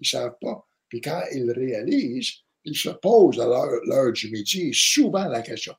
Ils 0.02 0.06
ne 0.06 0.08
savent 0.08 0.38
pas. 0.42 0.68
Puis 0.90 1.00
quand 1.00 1.24
ils 1.32 1.52
réalisent, 1.52 2.34
ils 2.66 2.76
se 2.76 2.90
posent 2.90 3.40
à 3.40 3.46
l'heure 3.46 4.12
du 4.12 4.30
midi 4.30 4.74
souvent 4.74 5.28
la 5.28 5.42
question, 5.42 5.76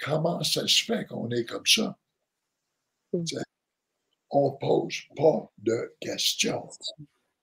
comment 0.00 0.42
ça 0.42 0.66
se 0.66 0.84
fait 0.84 1.04
qu'on 1.06 1.30
est 1.30 1.44
comme 1.44 1.66
ça? 1.66 1.96
Mm. 3.12 3.24
On 4.30 4.52
ne 4.52 4.56
pose 4.58 4.96
pas 5.16 5.50
de 5.58 5.94
questions. 6.00 6.68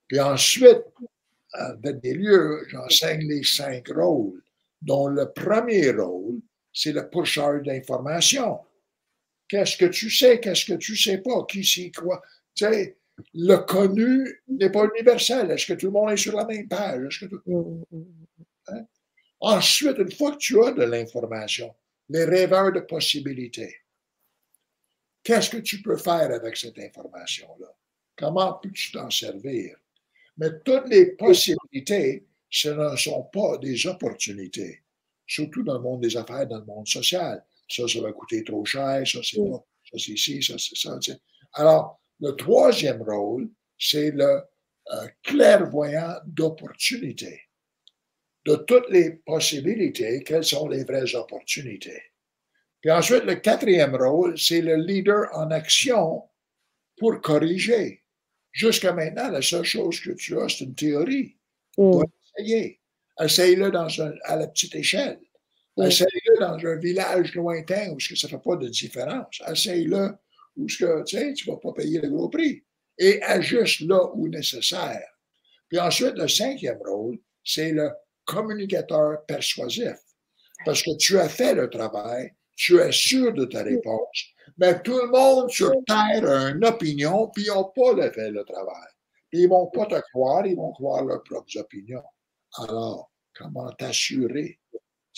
Puis 0.08 0.20
ensuite, 0.20 0.84
dans 1.54 2.00
des 2.00 2.14
lieux, 2.14 2.66
j'enseigne 2.70 3.28
les 3.28 3.44
cinq 3.44 3.90
rôles, 3.90 4.44
dont 4.82 5.08
le 5.08 5.32
premier 5.32 5.92
rôle, 5.92 6.40
c'est 6.74 6.94
le 6.94 7.10
pusheur 7.10 7.62
d'information. 7.62 8.60
Qu'est-ce 9.48 9.78
que 9.78 9.86
tu 9.86 10.10
sais, 10.10 10.40
qu'est-ce 10.40 10.66
que 10.66 10.78
tu 10.78 10.92
ne 10.94 10.98
sais 10.98 11.18
pas, 11.20 11.46
qui 11.46 11.64
sait 11.64 11.92
quoi? 11.92 12.22
Tu 12.54 12.66
sais, 12.66 12.98
le 13.34 13.58
connu 13.58 14.42
n'est 14.48 14.72
pas 14.72 14.86
universel. 14.86 15.52
Est-ce 15.52 15.66
que 15.66 15.74
tout 15.74 15.88
le 15.88 15.92
monde 15.92 16.12
est 16.12 16.18
sur 16.18 16.36
la 16.36 16.46
même 16.46 16.68
page? 16.68 17.28
Hein? 18.68 18.86
Ensuite, 19.40 19.98
une 19.98 20.12
fois 20.12 20.32
que 20.32 20.38
tu 20.38 20.64
as 20.64 20.72
de 20.72 20.84
l'information, 20.84 21.74
les 22.10 22.26
rêveurs 22.26 22.72
de 22.72 22.82
possibilités, 22.82 23.76
qu'est-ce 25.24 25.50
que 25.50 25.58
tu 25.58 25.82
peux 25.82 25.98
faire 25.98 26.32
avec 26.32 26.58
cette 26.58 26.80
information-là? 26.80 27.74
Comment 28.16 28.54
peux-tu 28.54 28.92
t'en 28.92 29.10
servir? 29.10 29.78
Mais 30.38 30.60
toutes 30.64 30.88
les 30.88 31.12
possibilités, 31.12 32.26
ce 32.50 32.70
ne 32.70 32.96
sont 32.96 33.24
pas 33.24 33.58
des 33.58 33.86
opportunités, 33.88 34.84
surtout 35.26 35.64
dans 35.64 35.76
le 35.76 35.82
monde 35.82 36.02
des 36.02 36.16
affaires, 36.16 36.48
dans 36.48 36.60
le 36.60 36.66
monde 36.66 36.88
social. 36.88 37.44
Ça, 37.70 37.88
ça 37.88 38.02
va 38.02 38.14
coûter 38.14 38.44
trop 38.44 38.64
cher, 38.64 39.06
ça, 39.06 39.20
c'est 39.22 39.38
pas, 39.38 39.66
ça, 39.84 39.98
c'est 39.98 40.14
ici, 40.14 40.42
ça, 40.42 40.56
c'est 40.58 40.78
ça. 40.78 40.98
Alors, 41.54 42.00
le 42.20 42.32
troisième 42.32 43.02
rôle, 43.02 43.50
c'est 43.78 44.12
le 44.12 44.42
euh, 44.94 45.08
clairvoyant 45.24 46.16
d'opportunités. 46.26 47.42
De 48.46 48.56
toutes 48.56 48.90
les 48.90 49.12
possibilités, 49.26 50.24
quelles 50.24 50.46
sont 50.46 50.70
les 50.70 50.86
vraies 50.86 51.14
opportunités. 51.16 52.02
Puis 52.82 52.92
ensuite, 52.92 53.26
le 53.26 53.36
quatrième 53.36 53.96
rôle, 53.96 54.40
c'est 54.40 54.62
le 54.62 54.76
leader 54.76 55.28
en 55.34 55.52
action 55.52 56.24
pour 56.98 57.20
corriger. 57.22 58.04
Jusqu'à 58.52 58.94
maintenant, 58.94 59.30
la 59.30 59.42
seule 59.42 59.66
chose 59.66 60.00
que 60.00 60.12
tu 60.12 60.40
as, 60.40 60.48
c'est 60.50 60.64
une 60.64 60.76
théorie. 60.76 61.36
Mm. 61.78 62.02
essayer. 62.38 62.80
Essaye-le 63.20 63.72
à 64.24 64.36
la 64.36 64.48
petite 64.48 64.76
échelle. 64.76 65.20
Mm. 65.76 65.84
Essaye-le 65.84 66.40
dans 66.40 66.66
un 66.66 66.78
village 66.78 67.36
lointain 67.36 67.92
où 67.92 68.00
ça 68.00 68.14
ne 68.28 68.32
fait 68.32 68.44
pas 68.44 68.56
de 68.56 68.70
différence. 68.70 69.42
Essaye-le 69.48 70.16
où 70.58 70.66
que, 70.66 71.04
tu 71.04 71.18
ne 71.18 71.52
vas 71.52 71.60
pas 71.60 71.74
payer 71.74 72.00
le 72.00 72.10
gros 72.10 72.30
prix. 72.30 72.64
Et 72.98 73.22
ajuste 73.24 73.82
là 73.82 74.10
où 74.16 74.28
nécessaire. 74.28 75.08
Puis 75.70 75.80
ensuite, 75.80 76.16
le 76.16 76.28
cinquième 76.28 76.80
rôle, 76.84 77.20
c'est 77.44 77.72
le 77.72 77.92
communicateur 78.26 79.24
persuasif. 79.26 79.98
Parce 80.66 80.82
que 80.82 80.96
tu 80.98 81.20
as 81.20 81.30
fait 81.30 81.54
le 81.54 81.70
travail, 81.70 82.34
tu 82.56 82.80
es 82.80 82.92
sûr 82.92 83.34
de 83.34 83.46
ta 83.46 83.64
réponse, 83.64 84.34
mais 84.58 84.82
tout 84.82 84.98
le 84.98 85.08
monde 85.08 85.50
sur 85.52 85.72
Terre 85.86 86.28
a 86.28 86.50
une 86.50 86.66
opinion, 86.66 87.30
puis 87.30 87.44
ils 87.44 87.54
n'ont 87.54 87.72
pas 87.76 88.12
fait 88.12 88.32
le 88.32 88.44
travail. 88.44 88.90
ils 89.32 89.44
ne 89.44 89.50
vont 89.50 89.68
pas 89.68 89.86
te 89.86 90.00
croire, 90.12 90.46
ils 90.48 90.56
vont 90.56 90.72
croire 90.72 91.04
leurs 91.04 91.24
propres 91.24 91.56
opinions. 91.58 92.04
Alors, 92.58 93.12
comment 93.36 93.72
t'assurer 93.74 94.60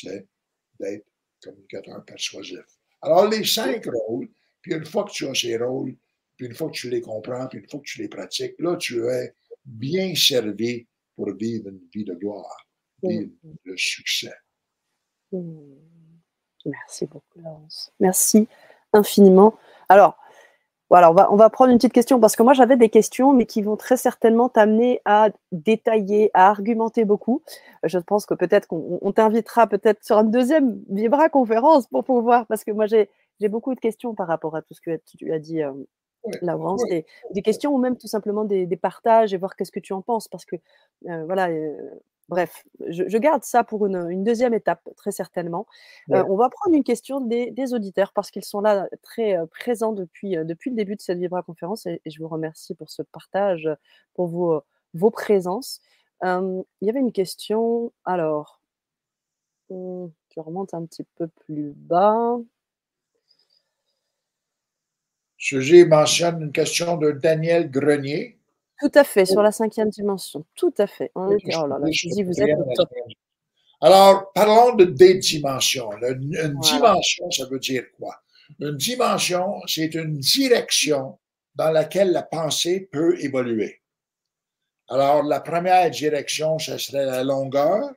d'être 0.03 1.05
communicateur 1.41 2.03
persuasif? 2.03 2.65
Alors, 3.01 3.29
les 3.29 3.45
cinq 3.45 3.85
rôles, 3.85 4.27
puis 4.61 4.73
une 4.73 4.85
fois 4.85 5.03
que 5.05 5.11
tu 5.11 5.27
as 5.27 5.33
ces 5.33 5.57
rôles, 5.57 5.95
puis 6.35 6.47
une 6.47 6.55
fois 6.55 6.69
que 6.69 6.75
tu 6.75 6.89
les 6.89 7.01
comprends, 7.01 7.47
puis 7.47 7.59
une 7.59 7.69
fois 7.69 7.79
que 7.79 7.85
tu 7.85 8.01
les 8.01 8.09
pratiques, 8.09 8.55
là, 8.59 8.75
tu 8.77 9.05
es 9.07 9.33
bien 9.65 10.15
servi 10.15 10.87
pour 11.15 11.31
vivre 11.33 11.69
une 11.69 11.81
vie 11.93 12.05
de 12.05 12.13
gloire, 12.13 12.67
vivre 13.03 13.31
de 13.65 13.75
succès. 13.75 14.33
Mmh. 15.31 15.89
Merci 16.65 17.05
beaucoup, 17.05 17.39
Laurence. 17.39 17.93
Merci 17.99 18.47
infiniment. 18.93 19.55
Alors, 19.87 20.17
voilà, 20.89 21.11
on 21.11 21.13
va, 21.13 21.31
on 21.31 21.35
va 21.35 21.49
prendre 21.51 21.71
une 21.71 21.77
petite 21.77 21.93
question 21.93 22.19
parce 22.19 22.35
que 22.35 22.41
moi 22.41 22.53
j'avais 22.53 22.75
des 22.75 22.89
questions, 22.89 23.31
mais 23.31 23.45
qui 23.45 23.61
vont 23.61 23.77
très 23.77 23.95
certainement 23.95 24.49
t'amener 24.49 25.01
à 25.05 25.29
détailler, 25.51 26.31
à 26.33 26.49
argumenter 26.49 27.05
beaucoup. 27.05 27.43
Je 27.83 27.99
pense 27.99 28.25
que 28.25 28.33
peut-être 28.33 28.67
qu'on 28.67 29.11
t'invitera 29.11 29.67
peut-être 29.67 30.03
sur 30.03 30.17
une 30.17 30.31
deuxième 30.31 30.81
Vibra 30.89 31.29
conférence 31.29 31.87
pour 31.87 32.03
pouvoir, 32.03 32.47
parce 32.47 32.63
que 32.63 32.71
moi 32.71 32.87
j'ai 32.87 33.09
beaucoup 33.47 33.73
de 33.73 33.79
questions 33.79 34.13
par 34.15 34.27
rapport 34.27 34.55
à 34.55 34.61
tout 34.61 34.73
ce 34.73 34.81
que 34.81 34.99
tu 35.17 35.31
as 35.31 35.39
dit, 35.39 35.63
euh, 35.63 35.71
Laurence, 36.41 36.83
des, 37.31 37.41
questions 37.41 37.73
ou 37.73 37.77
même 37.77 37.97
tout 37.97 38.07
simplement 38.07 38.43
des, 38.43 38.67
partages 38.77 39.33
et 39.33 39.37
voir 39.37 39.55
qu'est-ce 39.55 39.71
que 39.71 39.79
tu 39.79 39.93
en 39.93 40.01
penses, 40.01 40.27
parce 40.27 40.45
que 40.45 40.57
euh, 41.07 41.25
voilà, 41.25 41.49
euh, 41.49 41.77
Bref, 42.27 42.63
je, 42.87 43.17
garde 43.17 43.43
ça 43.43 43.63
pour 43.63 43.87
une, 43.87 44.23
deuxième 44.23 44.53
étape, 44.53 44.87
très 44.95 45.09
certainement. 45.09 45.65
On 46.09 46.35
va 46.35 46.49
prendre 46.49 46.75
une 46.75 46.83
question 46.83 47.21
des, 47.21 47.73
auditeurs 47.73 48.13
parce 48.13 48.29
qu'ils 48.29 48.45
sont 48.45 48.61
là 48.61 48.87
très 49.01 49.35
présents 49.47 49.93
depuis, 49.93 50.35
depuis 50.45 50.69
le 50.69 50.75
début 50.75 50.95
de 50.95 51.01
cette 51.01 51.17
Vibra 51.17 51.41
conférence 51.41 51.87
et, 51.87 51.99
je 52.05 52.21
vous 52.21 52.27
remercie 52.27 52.75
pour 52.75 52.91
ce 52.91 53.01
partage, 53.01 53.67
pour 54.13 54.27
vos, 54.27 54.61
vos 54.93 55.09
présences. 55.09 55.81
il 56.21 56.63
y 56.81 56.89
avait 56.91 56.99
une 56.99 57.11
question, 57.11 57.91
alors, 58.05 58.61
hum, 59.71 60.11
je 60.35 60.39
remonte 60.39 60.73
un 60.73 60.85
petit 60.85 61.05
peu 61.15 61.27
plus 61.27 61.73
bas. 61.75 62.37
Sujet 65.39 65.85
mentionne 65.85 66.41
une 66.41 66.51
question 66.51 66.97
de 66.97 67.11
Daniel 67.11 67.71
Grenier. 67.71 68.37
Tout 68.77 68.91
à 68.93 69.05
fait, 69.05 69.25
sur 69.25 69.41
la 69.41 69.53
cinquième 69.53 69.89
dimension. 69.89 70.45
Tout 70.53 70.73
à 70.77 70.85
fait. 70.85 71.11
On 71.15 71.31
était, 71.31 71.55
oh 71.55 71.65
là 71.65 71.79
là, 71.79 71.87
je 71.89 72.09
dis, 72.09 72.23
vous 72.23 72.41
êtes 72.41 72.57
Alors, 73.79 74.33
parlons 74.33 74.75
de 74.75 74.83
des 74.83 75.15
dimensions. 75.15 75.89
Une, 76.01 76.59
dimension, 76.59 77.31
ça 77.31 77.45
veut 77.49 77.59
dire 77.59 77.83
quoi? 77.97 78.21
Une 78.59 78.75
dimension, 78.75 79.61
c'est 79.65 79.95
une 79.95 80.17
direction 80.17 81.17
dans 81.55 81.71
laquelle 81.71 82.11
la 82.11 82.23
pensée 82.23 82.89
peut 82.91 83.17
évoluer. 83.23 83.81
Alors, 84.89 85.23
la 85.23 85.39
première 85.39 85.89
direction, 85.89 86.59
ce 86.59 86.77
serait 86.77 87.05
la 87.05 87.23
longueur. 87.23 87.89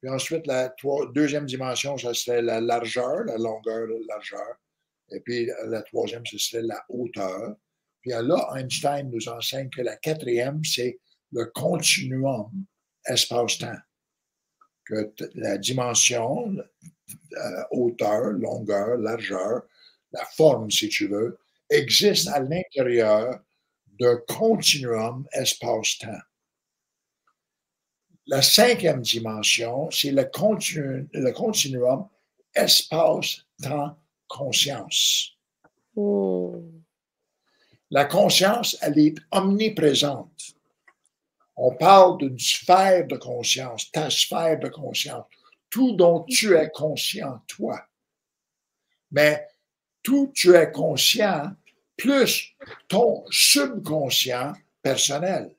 Puis 0.00 0.10
ensuite, 0.10 0.46
la 0.46 0.72
deuxième 1.14 1.46
dimension, 1.46 1.96
ce 1.96 2.12
serait 2.12 2.42
la 2.42 2.60
largeur, 2.60 3.24
la 3.24 3.38
longueur, 3.38 3.88
la 3.88 4.14
largeur. 4.14 4.56
Et 5.10 5.20
puis, 5.20 5.48
la 5.66 5.82
troisième, 5.82 6.24
ce 6.26 6.38
serait 6.38 6.62
la 6.62 6.84
hauteur. 6.88 7.56
Puis 8.00 8.10
là, 8.10 8.50
Einstein 8.56 9.10
nous 9.10 9.28
enseigne 9.28 9.70
que 9.70 9.82
la 9.82 9.96
quatrième, 9.96 10.64
c'est 10.64 10.98
le 11.32 11.46
continuum 11.46 12.50
espace-temps. 13.06 13.78
Que 14.84 15.12
la 15.34 15.58
dimension, 15.58 16.54
euh, 17.36 17.62
hauteur, 17.70 18.32
longueur, 18.32 18.98
largeur, 18.98 19.62
la 20.12 20.24
forme, 20.36 20.70
si 20.70 20.88
tu 20.88 21.08
veux, 21.08 21.38
existe 21.70 22.28
à 22.28 22.40
l'intérieur 22.40 23.40
d'un 23.98 24.18
continuum 24.28 25.26
espace-temps. 25.32 26.20
La 28.26 28.42
cinquième 28.42 29.02
dimension, 29.02 29.90
c'est 29.90 30.10
le, 30.10 30.22
le 30.22 31.32
continuum 31.32 32.08
espace-temps-conscience. 34.34 35.36
Oh. 35.96 36.62
La 37.90 38.04
conscience, 38.06 38.76
elle 38.80 38.98
est 38.98 39.14
omniprésente. 39.30 40.54
On 41.56 41.74
parle 41.76 42.18
d'une 42.18 42.38
sphère 42.38 43.06
de 43.06 43.16
conscience, 43.16 43.90
ta 43.92 44.10
sphère 44.10 44.58
de 44.58 44.68
conscience, 44.68 45.26
tout 45.70 45.92
dont 45.92 46.24
tu 46.24 46.56
es 46.56 46.68
conscient, 46.70 47.40
toi. 47.46 47.80
Mais 49.12 49.46
tout 50.02 50.32
tu 50.34 50.54
es 50.56 50.72
conscient, 50.72 51.52
plus 51.96 52.56
ton 52.88 53.24
subconscient 53.30 54.54
personnel. 54.82 55.54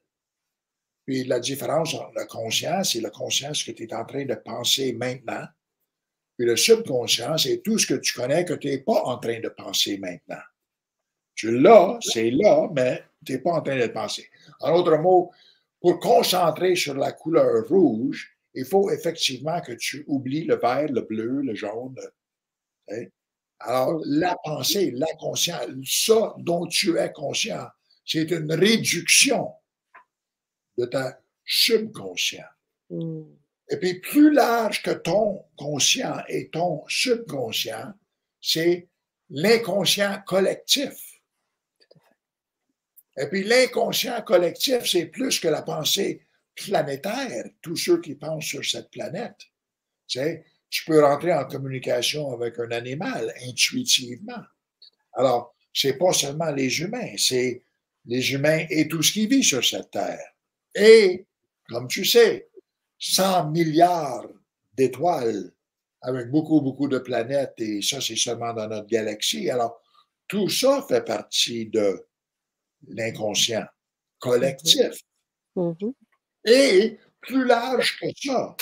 Puis 1.05 1.23
la 1.23 1.39
différence 1.39 1.93
entre 1.93 2.11
le 2.19 2.25
conscient, 2.25 2.83
c'est 2.83 2.99
la 2.99 3.11
conscience 3.11 3.63
que 3.63 3.71
tu 3.71 3.83
es 3.83 3.93
en 3.93 4.03
train 4.03 4.25
de 4.25 4.35
penser 4.35 4.91
maintenant. 4.91 5.47
Puis 6.37 6.45
le 6.45 6.57
subconscient, 6.57 7.37
c'est 7.37 7.61
tout 7.63 7.77
ce 7.77 7.87
que 7.87 7.93
tu 7.95 8.13
connais 8.13 8.45
que 8.45 8.53
tu 8.53 8.67
n'es 8.67 8.79
pas 8.79 9.03
en 9.03 9.17
train 9.17 9.39
de 9.39 9.49
penser 9.49 9.97
maintenant. 9.97 10.41
Tu 11.33 11.57
l'as, 11.59 11.97
c'est 12.01 12.31
là, 12.31 12.69
mais 12.73 13.03
tu 13.25 13.33
n'es 13.33 13.39
pas 13.39 13.51
en 13.51 13.61
train 13.61 13.75
de 13.75 13.83
le 13.83 13.93
penser. 13.93 14.29
En 14.59 14.73
autre 14.73 14.97
mot, 14.97 15.31
pour 15.79 15.99
concentrer 15.99 16.75
sur 16.75 16.95
la 16.95 17.11
couleur 17.11 17.67
rouge, 17.67 18.37
il 18.53 18.65
faut 18.65 18.89
effectivement 18.89 19.61
que 19.61 19.73
tu 19.73 20.03
oublies 20.07 20.45
le 20.45 20.55
vert, 20.55 20.87
le 20.89 21.01
bleu, 21.01 21.41
le 21.41 21.55
jaune. 21.55 21.95
Alors, 23.59 24.01
la 24.05 24.35
pensée, 24.43 24.91
la 24.91 25.13
conscience, 25.19 25.67
ça 25.83 26.33
dont 26.37 26.65
tu 26.67 26.97
es 26.97 27.11
conscient, 27.11 27.67
c'est 28.05 28.29
une 28.31 28.51
réduction 28.51 29.51
de 30.77 30.85
ta 30.85 31.19
subconscient. 31.45 32.45
Mm. 32.89 33.23
Et 33.69 33.77
puis, 33.77 33.99
plus 33.99 34.31
large 34.31 34.83
que 34.83 34.91
ton 34.91 35.43
conscient 35.57 36.17
et 36.27 36.49
ton 36.49 36.83
subconscient, 36.87 37.93
c'est 38.39 38.87
l'inconscient 39.29 40.21
collectif. 40.25 40.93
Et 43.17 43.27
puis, 43.27 43.43
l'inconscient 43.43 44.21
collectif, 44.21 44.85
c'est 44.85 45.07
plus 45.07 45.39
que 45.39 45.47
la 45.47 45.61
pensée 45.61 46.27
planétaire, 46.55 47.45
tous 47.61 47.75
ceux 47.75 48.01
qui 48.01 48.15
pensent 48.15 48.45
sur 48.45 48.63
cette 48.63 48.91
planète. 48.91 49.37
Tu 50.07 50.19
sais, 50.19 50.45
tu 50.69 50.85
peux 50.85 51.03
rentrer 51.03 51.33
en 51.33 51.45
communication 51.45 52.31
avec 52.33 52.59
un 52.59 52.71
animal 52.71 53.33
intuitivement. 53.47 54.43
Alors, 55.13 55.55
c'est 55.73 55.97
pas 55.97 56.13
seulement 56.13 56.51
les 56.51 56.81
humains, 56.81 57.13
c'est 57.17 57.63
les 58.05 58.33
humains 58.33 58.65
et 58.69 58.87
tout 58.87 59.01
ce 59.01 59.11
qui 59.11 59.27
vit 59.27 59.43
sur 59.43 59.63
cette 59.63 59.91
terre. 59.91 60.33
Et, 60.75 61.25
comme 61.67 61.87
tu 61.87 62.05
sais, 62.05 62.49
100 62.99 63.51
milliards 63.51 64.27
d'étoiles 64.73 65.51
avec 66.01 66.29
beaucoup, 66.29 66.61
beaucoup 66.61 66.87
de 66.87 66.99
planètes, 66.99 67.55
et 67.57 67.81
ça, 67.81 67.99
c'est 67.99 68.15
seulement 68.15 68.53
dans 68.53 68.67
notre 68.67 68.87
galaxie. 68.87 69.49
Alors, 69.49 69.81
tout 70.27 70.49
ça 70.49 70.85
fait 70.87 71.03
partie 71.03 71.65
de 71.67 72.07
l'inconscient 72.87 73.65
collectif. 74.19 75.01
Mhm. 75.55 75.93
Et 76.45 76.99
plus 77.21 77.45
large 77.45 77.99
que 77.99 78.07
ça, 78.15 78.55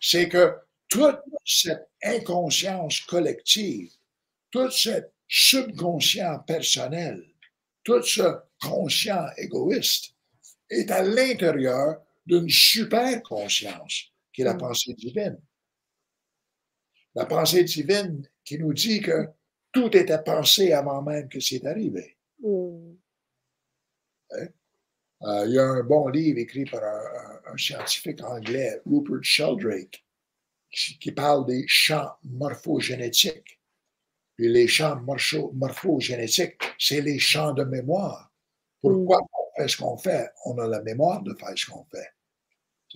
c'est 0.00 0.28
que 0.28 0.54
toute 0.88 1.20
cette 1.44 1.90
inconscience 2.02 3.00
collective, 3.00 3.90
toute 4.50 4.72
cette 4.72 5.12
subconscient 5.28 6.38
personnel, 6.40 7.22
tout 7.84 8.02
ce 8.02 8.38
conscient 8.60 9.26
égoïste 9.36 10.14
est 10.70 10.90
à 10.90 11.02
l'intérieur 11.02 12.00
d'une 12.26 12.48
super 12.48 13.22
conscience 13.22 14.12
qui 14.32 14.42
est 14.42 14.44
la 14.44 14.54
Mm. 14.54 14.58
pensée 14.58 14.94
divine. 14.94 15.40
La 17.14 17.24
pensée 17.26 17.64
divine 17.64 18.28
qui 18.44 18.58
nous 18.58 18.74
dit 18.74 19.00
que 19.00 19.28
tout 19.72 19.96
était 19.96 20.22
pensé 20.22 20.72
avant 20.72 21.02
même 21.02 21.28
que 21.28 21.40
c'est 21.40 21.64
arrivé. 21.66 22.16
Mm. 22.40 22.94
Euh, 24.32 25.44
il 25.46 25.52
y 25.54 25.58
a 25.58 25.64
un 25.64 25.82
bon 25.82 26.08
livre 26.08 26.38
écrit 26.38 26.64
par 26.66 26.82
un, 26.82 27.00
un- 27.48 27.52
un 27.52 27.56
scientifique 27.56 28.22
anglais, 28.22 28.82
Rupert 28.84 29.22
Sheldrake, 29.22 30.04
qui, 30.70 30.98
qui 30.98 31.10
parle 31.12 31.46
des 31.46 31.64
champs 31.66 32.12
morphogénétiques. 32.24 33.60
Puis 34.34 34.48
les 34.50 34.68
champs 34.68 34.96
morpho- 34.96 35.52
morphogénétiques, 35.54 36.60
c'est 36.78 37.00
les 37.00 37.18
champs 37.18 37.54
de 37.54 37.64
mémoire. 37.64 38.30
Pourquoi 38.82 39.20
on 39.22 39.56
fait 39.62 39.68
ce 39.68 39.78
qu'on 39.78 39.96
fait? 39.96 40.28
On 40.44 40.58
a 40.58 40.66
la 40.68 40.82
mémoire 40.82 41.22
de 41.22 41.32
faire 41.34 41.56
ce 41.56 41.64
qu'on 41.70 41.84
fait. 41.86 42.08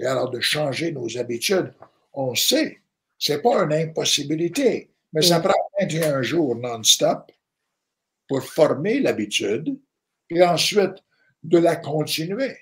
C'est 0.01 0.07
alors 0.07 0.31
de 0.31 0.41
changer 0.41 0.93
nos 0.93 1.19
habitudes. 1.19 1.73
On 2.15 2.35
sait, 2.35 2.81
c'est 3.19 3.43
pas 3.43 3.63
une 3.65 3.73
impossibilité, 3.75 4.91
mais 5.13 5.21
ça 5.21 5.39
Mm. 5.39 5.43
prend 5.43 5.55
21 5.79 6.23
jours 6.23 6.57
non-stop 6.57 7.31
pour 8.27 8.43
former 8.43 9.01
l'habitude, 9.01 9.79
puis 10.27 10.43
ensuite 10.43 10.95
de 11.43 11.59
la 11.59 11.77
continuer. 11.77 12.57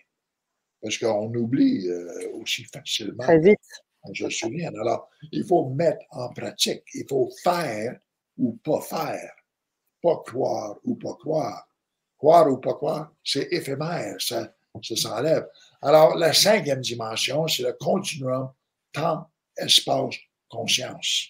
Parce 0.83 0.99
qu'on 0.99 1.33
oublie 1.35 1.89
euh, 1.89 2.33
aussi 2.35 2.65
facilement 2.65 3.23
Très 3.23 3.39
vite. 3.39 3.59
on 4.03 4.13
se 4.15 4.29
souvient. 4.31 4.71
Alors, 4.81 5.09
il 5.33 5.45
faut 5.45 5.69
mettre 5.71 6.05
en 6.11 6.31
pratique. 6.31 6.83
Il 6.95 7.07
faut 7.09 7.31
faire 7.43 7.99
ou 8.37 8.53
pas 8.65 8.81
faire. 8.81 9.33
Pas 10.03 10.23
croire 10.27 10.79
ou 10.85 10.95
pas 10.97 11.15
croire. 11.15 11.69
Croire 12.17 12.51
ou 12.51 12.57
pas 12.59 12.75
croire, 12.75 13.13
c'est 13.25 13.47
éphémère, 13.53 14.17
ça, 14.21 14.53
ça 14.83 14.97
s'enlève. 14.97 15.47
Alors, 15.83 16.17
la 16.17 16.33
cinquième 16.33 16.81
dimension, 16.81 17.47
c'est 17.47 17.63
le 17.63 17.73
continuum 17.75 18.51
temps, 18.93 19.31
espace, 19.57 20.17
conscience. 20.49 21.29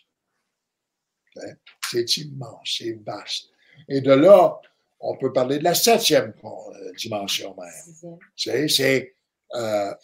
Ok? 1.36 1.44
C'est 1.90 2.16
immense, 2.18 2.76
c'est 2.78 2.98
vaste. 3.04 3.48
Et 3.88 4.00
de 4.00 4.12
là, 4.12 4.60
on 5.00 5.16
peut 5.16 5.32
parler 5.32 5.58
de 5.58 5.64
la 5.64 5.74
septième 5.74 6.34
euh, 6.44 6.92
dimension 6.96 7.56
même. 7.56 8.18
C'est 8.36 9.14
euh, 9.54 9.94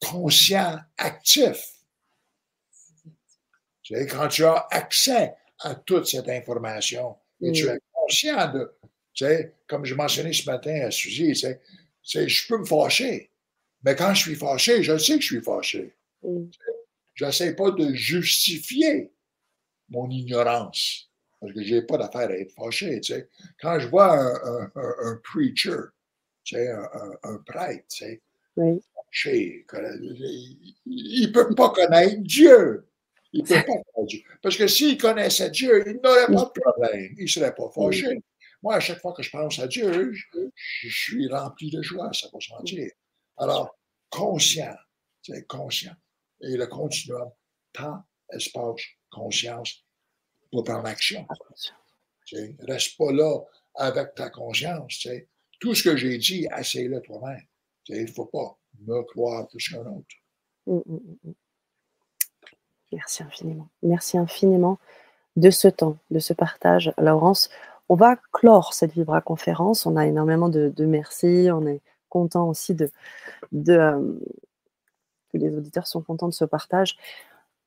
conscient 0.00 0.78
actif. 0.96 1.74
Quand 4.08 4.28
tu 4.28 4.44
as 4.44 4.66
accès 4.70 5.34
à 5.58 5.74
toute 5.74 6.06
cette 6.06 6.28
information 6.28 7.16
et 7.40 7.50
tu 7.52 7.66
es 7.66 7.78
conscient 7.92 8.52
de, 8.52 9.52
comme 9.66 9.84
je 9.84 9.94
mentionnais 9.94 10.32
ce 10.32 10.48
matin 10.48 10.82
à 10.82 10.90
Suzy, 10.90 11.34
je 11.34 12.46
peux 12.48 12.58
me 12.58 12.64
fâcher, 12.64 13.29
mais 13.82 13.94
quand 13.96 14.12
je 14.14 14.20
suis 14.22 14.34
fâché, 14.34 14.82
je 14.82 14.96
sais 14.98 15.14
que 15.16 15.20
je 15.22 15.26
suis 15.26 15.42
fâché. 15.42 15.94
Mm. 16.22 16.44
Je 17.14 17.24
n'essaie 17.24 17.54
pas 17.54 17.70
de 17.70 17.92
justifier 17.94 19.12
mon 19.88 20.08
ignorance, 20.10 21.10
parce 21.40 21.52
que 21.52 21.62
je 21.62 21.74
n'ai 21.74 21.82
pas 21.82 21.98
d'affaire 21.98 22.28
à 22.30 22.34
être 22.34 22.52
fâché. 22.52 23.00
Quand 23.60 23.78
je 23.80 23.88
vois 23.88 24.12
un, 24.18 24.34
un- 24.34 24.72
un- 24.76 24.94
un 25.12 25.20
preacher, 25.24 25.76
un, 26.52 27.36
prêtre, 27.46 27.84
tu 27.90 28.04
sais, 28.04 28.22
Oui. 28.56 28.80
fâché, 28.94 29.66
il 30.86 31.26
ne 31.26 31.32
peut 31.32 31.54
pas 31.54 31.70
connaître 31.70 32.16
Dieu. 32.22 32.86
Il 33.32 33.42
ne 33.42 33.46
peut 33.48 33.54
pas 33.54 33.62
connaître 33.62 34.06
Dieu. 34.06 34.20
Parce 34.42 34.56
que 34.56 34.66
s'il 34.66 34.98
connaissait 34.98 35.50
Dieu, 35.50 35.82
il 35.86 36.00
n'aurait 36.02 36.26
pas 36.26 36.44
de 36.54 36.60
problème. 36.60 37.14
Il 37.18 37.22
ne 37.24 37.28
serait 37.28 37.54
pas 37.54 37.70
fâché. 37.74 38.20
Moi, 38.62 38.74
à 38.74 38.80
chaque 38.80 39.00
fois 39.00 39.12
que 39.14 39.22
je 39.22 39.30
pense 39.30 39.58
à 39.58 39.66
Dieu, 39.66 40.12
je, 40.12 40.24
je 40.82 40.88
suis 40.88 41.28
rempli 41.28 41.70
de 41.70 41.80
joie, 41.82 42.10
ça 42.12 42.28
va 42.32 42.38
se 42.40 42.50
mentir. 42.52 42.90
Alors, 43.40 43.74
conscient, 44.10 44.76
c'est 45.22 45.46
conscient. 45.46 45.94
Et 46.42 46.56
le 46.56 46.66
continuum, 46.66 47.30
temps, 47.72 48.02
espace, 48.30 48.82
conscience, 49.10 49.84
pour 50.52 50.62
prendre 50.64 50.86
action. 50.86 51.26
Reste 52.60 52.96
pas 52.96 53.12
là 53.12 53.38
avec 53.74 54.14
ta 54.14 54.30
conscience. 54.30 55.06
Tout 55.58 55.74
ce 55.74 55.82
que 55.82 55.96
j'ai 55.96 56.18
dit, 56.18 56.46
essaye-le 56.56 57.00
toi-même. 57.00 57.42
Il 57.88 58.02
ne 58.02 58.06
faut 58.06 58.26
pas 58.26 58.58
me 58.86 59.02
croire 59.02 59.48
plus 59.48 59.70
qu'un 59.70 59.86
autre. 59.86 60.16
Mm, 60.66 60.76
mm, 60.86 61.16
mm. 61.24 61.34
Merci 62.92 63.22
infiniment. 63.22 63.68
Merci 63.82 64.18
infiniment 64.18 64.78
de 65.36 65.50
ce 65.50 65.68
temps, 65.68 65.96
de 66.10 66.18
ce 66.18 66.32
partage, 66.32 66.92
Laurence. 66.98 67.50
On 67.88 67.94
va 67.94 68.16
clore 68.32 68.74
cette 68.74 68.92
Vibra 68.92 69.20
conférence. 69.20 69.86
On 69.86 69.96
a 69.96 70.06
énormément 70.06 70.48
de, 70.48 70.72
de 70.76 70.84
merci. 70.84 71.48
On 71.52 71.66
est 71.66 71.80
content 72.10 72.48
aussi 72.48 72.74
de, 72.74 72.90
euh, 73.70 74.20
que 75.32 75.38
les 75.38 75.56
auditeurs 75.56 75.86
sont 75.86 76.02
contents 76.02 76.28
de 76.28 76.34
ce 76.34 76.44
partage. 76.44 76.96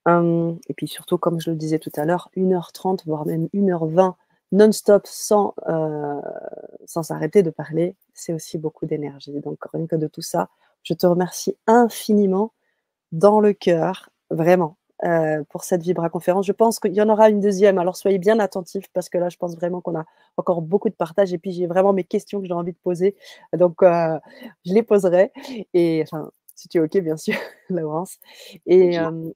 Hum, 0.06 0.60
et 0.68 0.74
puis 0.74 0.88
surtout, 0.88 1.18
comme 1.18 1.40
je 1.40 1.50
le 1.52 1.56
disais 1.56 1.80
tout 1.80 1.92
à 1.96 2.06
l'heure, 2.06 2.30
1h30, 2.36 3.04
voire 3.06 3.26
même 3.26 3.48
1h20 3.54 4.16
non-stop 4.52 5.08
sans 5.08 5.56
euh, 5.68 6.22
sans 6.86 7.04
s'arrêter 7.04 7.42
de 7.44 7.50
parler, 7.50 7.96
c'est 8.14 8.34
aussi 8.34 8.58
beaucoup 8.58 8.86
d'énergie. 8.86 9.40
Donc 9.42 9.60
rien 9.74 9.88
que 9.88 9.96
de 9.96 10.08
tout 10.08 10.22
ça, 10.22 10.50
je 10.84 10.94
te 10.94 11.08
remercie 11.08 11.58
infiniment 11.68 12.54
dans 13.14 13.40
le 13.40 13.54
cœur, 13.54 14.10
vraiment, 14.32 14.78
euh, 15.06 15.44
pour 15.50 15.64
cette 15.64 15.82
Vibra 15.82 16.10
conférence. 16.10 16.46
Je 16.46 16.52
pense 16.52 16.80
qu'il 16.80 16.94
y 16.94 17.02
en 17.02 17.10
aura 17.10 17.30
une 17.30 17.40
deuxième, 17.40 17.78
alors 17.78 17.98
soyez 17.98 18.20
bien 18.20 18.40
attentifs 18.40 18.86
parce 18.94 19.10
que 19.10 19.18
là, 19.18 19.30
je 19.30 19.38
pense 19.38 19.56
vraiment 19.56 19.82
qu'on 19.82 19.98
a 19.98 20.06
encore 20.38 20.62
beaucoup 20.62 20.90
de 20.90 20.96
partage 20.96 21.34
et 21.34 21.38
puis 21.38 21.52
j'ai 21.52 21.68
vraiment 21.68 21.94
mes 21.94 22.04
questions 22.04 22.42
que 22.42 22.48
j'ai 22.48 22.54
envie 22.54 22.72
de 22.74 22.78
poser. 22.84 23.16
Donc, 23.54 23.84
euh, 23.84 24.18
je 24.66 24.74
les 24.74 24.84
poserai. 24.84 25.32
Et 25.74 26.04
enfin, 26.04 26.32
si 26.56 26.68
tu 26.68 26.78
es 26.78 26.82
OK, 26.82 26.98
bien 27.00 27.18
sûr, 27.18 27.36
Laurence. 27.70 28.18
Et 28.66 28.98
euh, 29.00 29.30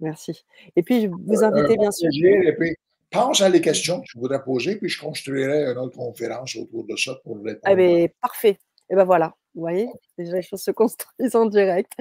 merci. 0.00 0.44
Et 0.76 0.82
puis, 0.82 1.02
je 1.02 1.08
vous 1.08 1.44
inviter, 1.44 1.76
bien 1.76 1.90
sûr. 1.90 2.10
Et 2.12 2.54
puis, 2.54 2.76
pense 3.10 3.40
à 3.40 3.48
les 3.48 3.60
questions 3.60 4.00
que 4.00 4.06
tu 4.06 4.18
voudrais 4.18 4.42
poser, 4.42 4.76
puis 4.76 4.88
je 4.88 5.00
construirai 5.00 5.70
une 5.70 5.78
autre 5.78 5.96
conférence 5.96 6.56
autour 6.56 6.84
de 6.84 6.96
ça 6.96 7.14
pour 7.24 7.36
répondre. 7.36 7.60
Ah 7.64 7.74
ben, 7.74 8.08
parfait. 8.20 8.58
Et 8.90 8.94
ben 8.94 9.04
voilà, 9.04 9.34
vous 9.54 9.60
voyez, 9.62 9.88
déjà 10.16 10.36
les 10.36 10.42
choses 10.42 10.62
se 10.62 10.70
construisent 10.70 11.36
en 11.36 11.46
direct. 11.46 11.92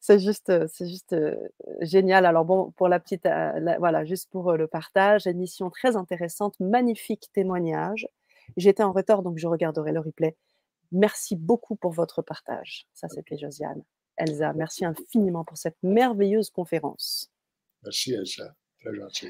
C'est 0.00 0.18
juste, 0.18 0.50
c'est 0.68 0.88
juste 0.88 1.14
génial. 1.82 2.24
Alors 2.24 2.44
bon, 2.46 2.70
pour 2.72 2.88
la 2.88 2.98
petite, 2.98 3.24
la- 3.24 3.78
voilà, 3.78 4.04
juste 4.04 4.30
pour 4.30 4.52
le 4.52 4.66
partage, 4.66 5.26
émission 5.26 5.68
très 5.70 5.94
intéressante, 5.96 6.58
magnifique 6.58 7.28
témoignage. 7.32 8.08
J'étais 8.56 8.82
en 8.82 8.92
retard, 8.92 9.22
donc 9.22 9.38
je 9.38 9.46
regarderai 9.46 9.92
le 9.92 10.00
replay. 10.00 10.36
Merci 10.90 11.36
beaucoup 11.36 11.76
pour 11.76 11.92
votre 11.92 12.22
partage. 12.22 12.86
Ça, 12.94 13.08
c'était 13.08 13.36
Josiane. 13.36 13.82
Elsa, 14.16 14.52
merci 14.54 14.84
infiniment 14.84 15.44
pour 15.44 15.56
cette 15.56 15.76
merveilleuse 15.82 16.50
conférence. 16.50 17.30
Merci, 17.84 18.14
Elsa. 18.14 18.54
Très 18.80 18.94
gentil. 18.94 19.28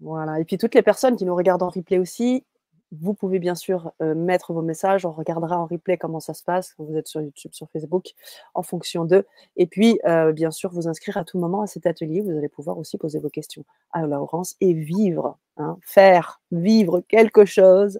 Voilà. 0.00 0.40
Et 0.40 0.44
puis 0.44 0.58
toutes 0.58 0.74
les 0.74 0.82
personnes 0.82 1.16
qui 1.16 1.24
nous 1.24 1.34
regardent 1.34 1.62
en 1.62 1.70
replay 1.70 1.98
aussi, 1.98 2.44
vous 2.92 3.14
pouvez 3.14 3.38
bien 3.38 3.54
sûr 3.54 3.92
euh, 4.02 4.14
mettre 4.14 4.52
vos 4.52 4.62
messages. 4.62 5.06
On 5.06 5.12
regardera 5.12 5.58
en 5.58 5.66
replay 5.66 5.96
comment 5.96 6.20
ça 6.20 6.34
se 6.34 6.42
passe 6.44 6.74
quand 6.74 6.84
vous 6.84 6.96
êtes 6.96 7.08
sur 7.08 7.22
YouTube, 7.22 7.52
sur 7.54 7.68
Facebook, 7.70 8.12
en 8.54 8.62
fonction 8.62 9.04
d'eux. 9.04 9.26
Et 9.56 9.66
puis, 9.66 9.98
euh, 10.06 10.32
bien 10.32 10.50
sûr, 10.50 10.70
vous 10.70 10.88
inscrire 10.88 11.16
à 11.16 11.24
tout 11.24 11.38
moment 11.38 11.62
à 11.62 11.66
cet 11.66 11.86
atelier. 11.86 12.20
Vous 12.20 12.36
allez 12.36 12.48
pouvoir 12.48 12.78
aussi 12.78 12.98
poser 12.98 13.18
vos 13.18 13.30
questions 13.30 13.64
à 13.92 14.06
Laurence 14.06 14.56
et 14.60 14.74
vivre, 14.74 15.38
hein, 15.56 15.78
faire 15.80 16.40
vivre 16.50 17.00
quelque 17.08 17.44
chose 17.44 17.98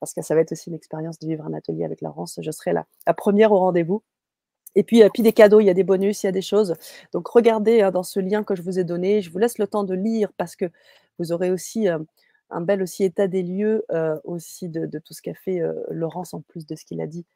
parce 0.00 0.12
que 0.12 0.22
ça 0.22 0.34
va 0.34 0.42
être 0.42 0.52
aussi 0.52 0.68
une 0.68 0.76
expérience 0.76 1.18
de 1.18 1.26
vivre 1.26 1.46
un 1.46 1.54
atelier 1.54 1.84
avec 1.84 2.02
Laurence. 2.02 2.38
Je 2.42 2.50
serai 2.50 2.74
la, 2.74 2.84
la 3.06 3.14
première 3.14 3.52
au 3.52 3.58
rendez-vous. 3.58 4.02
Et 4.74 4.82
puis, 4.82 5.02
puis 5.14 5.22
des 5.22 5.32
cadeaux, 5.32 5.60
il 5.60 5.66
y 5.66 5.70
a 5.70 5.74
des 5.74 5.84
bonus, 5.84 6.22
il 6.22 6.26
y 6.26 6.28
a 6.28 6.32
des 6.32 6.42
choses. 6.42 6.74
Donc 7.12 7.28
regardez 7.28 7.80
hein, 7.80 7.90
dans 7.90 8.02
ce 8.02 8.20
lien 8.20 8.42
que 8.42 8.54
je 8.54 8.62
vous 8.62 8.78
ai 8.78 8.84
donné. 8.84 9.22
Je 9.22 9.30
vous 9.30 9.38
laisse 9.38 9.56
le 9.56 9.66
temps 9.66 9.84
de 9.84 9.94
lire 9.94 10.30
parce 10.36 10.56
que 10.56 10.66
vous 11.18 11.32
aurez 11.32 11.50
aussi 11.50 11.88
un 12.54 12.60
bel 12.60 12.82
aussi 12.82 13.04
état 13.04 13.28
des 13.28 13.42
lieux 13.42 13.84
aussi 14.24 14.68
de, 14.68 14.86
de, 14.86 14.98
tout 14.98 15.12
ce 15.12 15.22
qu'a 15.22 15.34
fait 15.34 15.60
Laurence 15.90 16.34
en 16.34 16.40
plus 16.40 16.66
de 16.66 16.76
ce 16.76 16.84
qu'il 16.84 17.00
a 17.00 17.06
dit 17.06 17.26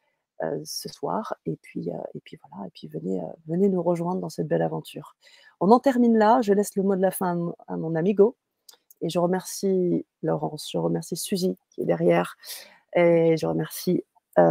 ce 0.65 0.89
soir. 0.89 1.35
Et 1.47 1.57
puis, 1.57 1.89
et 2.15 2.20
puis 2.20 2.39
voilà, 2.43 2.66
et 2.66 2.70
puis 2.70 2.89
venez, 2.89 3.20
venez 3.47 3.69
nous 3.69 3.82
rejoindre 3.82 4.20
dans 4.20 4.28
cette 4.28 4.49
belle 4.49 4.62
aventure. 4.62 5.16
On 5.61 5.70
en 5.70 5.81
termine 5.81 6.16
là. 6.16 6.40
Je 6.43 6.53
laisse 6.53 6.77
le 6.77 6.82
mot 6.82 6.97
de 6.97 7.03
la 7.03 7.11
fin 7.11 7.53
à, 7.66 7.77
mon 7.77 7.95
amigo. 7.95 8.36
Et 9.01 9.09
je 9.09 9.19
remercie 9.19 10.07
Laurence, 10.23 10.69
je 10.73 10.78
remercie 10.78 11.16
Suzy 11.16 11.57
qui 11.70 11.82
est 11.82 11.86
derrière. 11.86 12.36
Et 12.95 13.36
je 13.36 13.47
remercie 13.47 14.05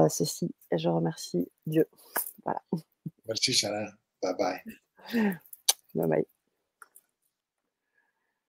ceci. 0.10 0.54
Et 0.72 0.78
je 0.78 0.90
remercie 0.90 1.50
Dieu. 1.66 1.88
Voilà. 2.44 2.62
Merci 3.28 3.54
Sarah. 3.54 3.92
Bye 4.22 4.36
bye. 4.38 4.62
Bye 5.96 6.08
bye. 6.08 6.28